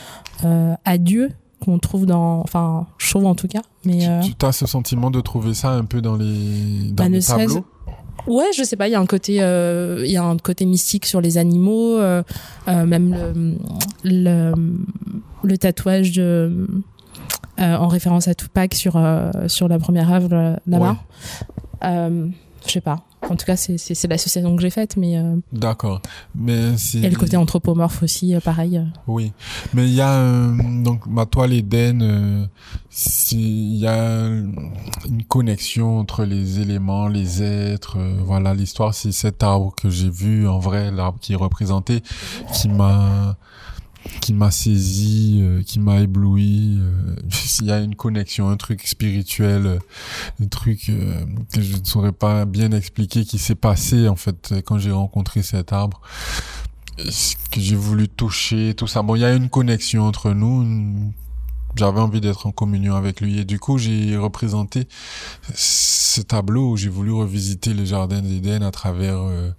euh, 0.45 0.75
à 0.85 0.99
Dieu 0.99 1.31
qu'on 1.61 1.79
trouve 1.79 2.05
dans, 2.07 2.41
enfin, 2.41 2.87
je 2.99 3.09
trouve 3.11 3.27
en 3.27 3.35
tout 3.35 3.49
cas. 3.49 3.63
Mais 3.85 4.07
euh, 4.09 4.21
Tu, 4.21 4.35
tu 4.35 4.45
as 4.47 4.53
ce 4.53 4.67
sentiment 4.67 5.11
de 5.11 5.21
trouver 5.21 5.55
ça 5.55 5.71
un 5.71 5.85
peu 5.85 6.01
dans 6.03 6.17
les, 6.17 6.91
dans 6.93 7.05
Bah, 7.05 7.09
les 7.09 7.21
tableaux 7.23 7.65
ouais, 8.29 8.45
je 8.57 8.63
sais 8.65 8.77
pas, 8.77 8.89
il 8.89 8.93
y 8.93 8.95
a 8.95 9.01
un 9.01 9.07
côté, 9.07 9.39
euh, 9.41 10.03
il 10.05 10.11
y 10.11 10.17
a 10.17 10.25
un 10.25 10.37
côté 10.37 10.65
mystique 10.67 11.07
sur 11.07 11.21
les 11.21 11.39
animaux, 11.39 11.97
euh, 11.99 12.23
euh, 12.69 12.85
même 12.85 13.15
le, 14.05 14.53
le, 14.53 14.53
le 15.45 15.59
tatouage 15.59 16.13
de, 16.13 16.23
euh, 16.23 16.67
en 17.59 17.89
référence 17.89 18.29
à 18.29 18.35
Tupac 18.35 18.75
sur 18.75 18.97
euh, 18.97 19.31
sur 19.49 19.69
la 19.69 19.79
première 19.79 20.13
œuvre 20.13 20.29
euh, 20.33 20.57
là-bas. 20.67 20.97
Euh, 21.85 22.29
je 22.67 22.73
sais 22.73 22.81
pas. 22.81 23.03
En 23.29 23.35
tout 23.37 23.47
cas, 23.47 23.57
c'est 23.57 23.77
c'est 23.79 23.95
c'est 23.95 24.07
l'association 24.09 24.55
que 24.55 24.63
j'ai 24.63 24.71
faite, 24.71 24.97
mais 24.97 25.19
euh, 25.19 25.37
D'accord. 25.53 26.01
Mais 26.35 26.77
c'est... 26.77 27.05
a 27.05 27.09
le 27.09 27.17
côté 27.17 27.37
anthropomorphe 27.37 28.03
aussi, 28.03 28.35
euh, 28.35 28.41
pareil. 28.41 28.79
euh. 28.79 28.85
Oui, 29.09 29.33
mais 29.75 29.87
il 29.89 29.95
y 29.95 30.01
a 30.01 30.13
euh, 30.13 30.83
donc 30.85 31.07
ma 31.07 31.27
toile 31.27 31.53
Eden, 31.53 32.03
euh, 32.03 32.47
c'est- 32.91 33.35
il 33.37 33.77
y 33.79 33.87
a 33.87 34.27
une 34.27 35.25
connexion 35.29 35.99
entre 35.99 36.25
les 36.25 36.61
éléments, 36.61 37.09
les 37.09 37.43
êtres. 37.43 37.97
euh, 37.99 38.17
voilà, 38.25 38.55
l'histoire 38.55 38.95
c'est 38.95 39.13
cet 39.13 39.43
arbre 39.43 39.75
que 39.75 39.91
j'ai 39.91 40.11
vu 40.11 40.47
en 40.47 40.59
vrai, 40.61 40.91
l'arbre 40.93 41.19
qui 41.21 41.33
est 41.33 41.37
représenté, 41.37 42.03
qui 42.53 42.69
m'a 42.69 43.37
qui 44.21 44.33
m'a 44.33 44.51
saisi, 44.51 45.41
euh, 45.43 45.63
qui 45.63 45.81
m'a 45.81 46.01
ébloui. 46.01 46.79
euh, 46.79 47.17
Il 47.61 47.67
y 47.67 47.73
a 47.73 47.81
une 47.81 47.95
connexion, 47.95 48.49
un 48.49 48.57
truc 48.57 48.87
spirituel, 48.87 49.67
euh, 49.67 49.79
un 50.43 50.47
truc 50.47 50.89
euh, 50.89 51.25
que 51.53 51.61
je 51.61 51.77
ne 51.77 51.85
saurais 51.85 52.13
pas 52.13 52.45
bien 52.45 52.71
expliquer 52.73 53.25
qui 53.25 53.39
s'est 53.39 53.55
passé 53.55 54.09
en 54.09 54.17
fait 54.17 54.55
quand 54.65 54.79
j'ai 54.79 54.93
rencontré 54.93 55.43
cet 55.43 55.73
arbre 55.73 56.01
que 56.97 57.61
j'ai 57.61 57.77
voulu 57.77 58.09
toucher, 58.09 58.75
tout 58.75 58.87
ça. 58.87 59.03
Bon, 59.03 59.17
il 59.17 59.21
y 59.21 59.25
a 59.25 59.33
une 59.35 59.51
connexion 59.51 60.05
entre 60.05 60.33
nous. 60.33 61.13
J'avais 61.77 62.01
envie 62.01 62.23
d'être 62.23 62.47
en 62.47 62.53
communion 62.53 62.95
avec 62.95 63.21
lui 63.21 63.39
et 63.39 63.45
du 63.45 63.59
coup 63.59 63.77
j'ai 63.77 64.17
représenté 64.17 64.89
ce 65.55 66.23
tableau 66.23 66.71
où 66.71 66.77
j'ai 66.79 66.89
voulu 66.89 67.13
revisiter 67.13 67.75
le 67.75 67.85
jardin 67.85 68.23
d'Éden 68.23 68.63
à 68.63 68.71
travers 68.71 69.19
euh, 69.19 69.51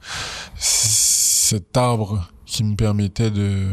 cet 0.57 1.77
arbre 1.77 2.27
qui 2.47 2.63
me 2.63 2.75
permettait 2.75 3.29
de 3.29 3.67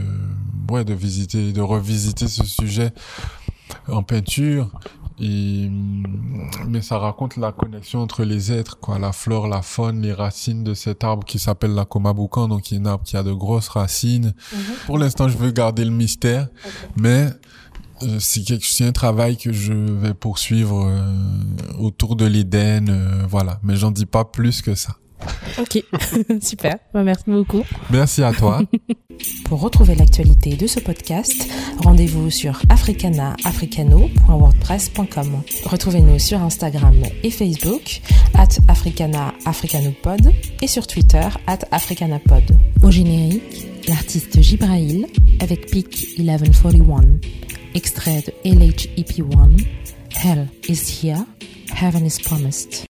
ouais 0.70 0.84
de 0.84 0.92
visiter 0.92 1.52
de 1.52 1.62
revisiter 1.62 2.28
ce 2.28 2.44
sujet 2.44 2.92
en 3.88 4.02
peinture. 4.02 4.70
Et 5.20 5.70
mais 6.66 6.82
ça 6.82 6.98
raconte 6.98 7.36
la 7.36 7.52
connexion 7.52 8.01
entre 8.01 8.24
les 8.24 8.51
êtres 8.51 8.78
quoi. 8.80 8.98
La 8.98 9.12
flore 9.12 9.46
la 9.46 9.62
faune 9.62 10.02
les 10.02 10.12
racines 10.12 10.64
de 10.64 10.74
cet 10.74 11.05
arbre 11.05 11.24
qui 11.24 11.38
s'appelle 11.38 11.72
la 11.72 11.84
Komaboukan 11.84 12.48
donc 12.48 12.62
qui 12.62 12.74
est 12.74 12.78
un 12.78 12.86
arbre 12.86 13.05
qui 13.05 13.16
a 13.16 13.22
de 13.22 13.32
grosses 13.32 13.68
racines. 13.68 14.34
Pour 14.86 14.98
l'instant 14.98 15.28
je 15.28 15.38
veux 15.38 15.52
garder 15.52 15.84
le 15.84 15.92
mystère. 15.92 16.48
Mais 16.96 17.28
euh, 18.02 18.18
c'est 18.18 18.84
un 18.84 18.92
travail 18.92 19.36
que 19.36 19.52
je 19.52 19.72
vais 19.72 20.14
poursuivre 20.14 20.84
euh, 20.84 21.78
autour 21.78 22.16
de 22.16 22.24
l'Éden 22.24 22.88
euh, 22.88 23.24
voilà. 23.28 23.60
Mais 23.62 23.76
j'en 23.76 23.92
dis 23.92 24.06
pas 24.06 24.24
plus 24.24 24.62
que 24.62 24.74
ça 24.74 24.96
Ok, 25.59 25.82
super. 26.41 26.77
Bah, 26.93 27.03
merci 27.03 27.24
beaucoup. 27.27 27.62
merci 27.91 28.23
à 28.23 28.32
toi 28.32 28.62
Pour 29.45 29.61
retrouver 29.61 29.95
l'actualité 29.95 30.57
de 30.57 30.66
ce 30.66 30.81
podcast, 30.81 31.49
rendez-vous 31.78 32.28
sur 32.31 32.61
africanaafricano.wordpress.com. 32.69 35.43
Retrouvez-nous 35.65 36.19
sur 36.19 36.43
Instagram 36.43 36.97
et 37.23 37.31
Facebook, 37.31 38.01
at 38.35 38.49
africana 38.69 39.32
africanopod, 39.45 40.32
et 40.61 40.66
sur 40.66 40.89
Twitter, 40.89 41.28
at 41.47 41.61
africanapod. 41.70 42.59
Au 42.82 42.91
générique, 42.91 43.69
l'artiste 43.86 44.43
Jibrail 44.43 45.07
avec 45.41 45.70
Peak 45.70 46.19
1141, 46.19 47.20
extrait 47.74 48.23
de 48.23 48.32
LHEP1, 48.51 49.65
Hell 50.23 50.49
is 50.69 51.01
here, 51.03 51.24
Heaven 51.73 52.05
is 52.05 52.19
promised. 52.23 52.82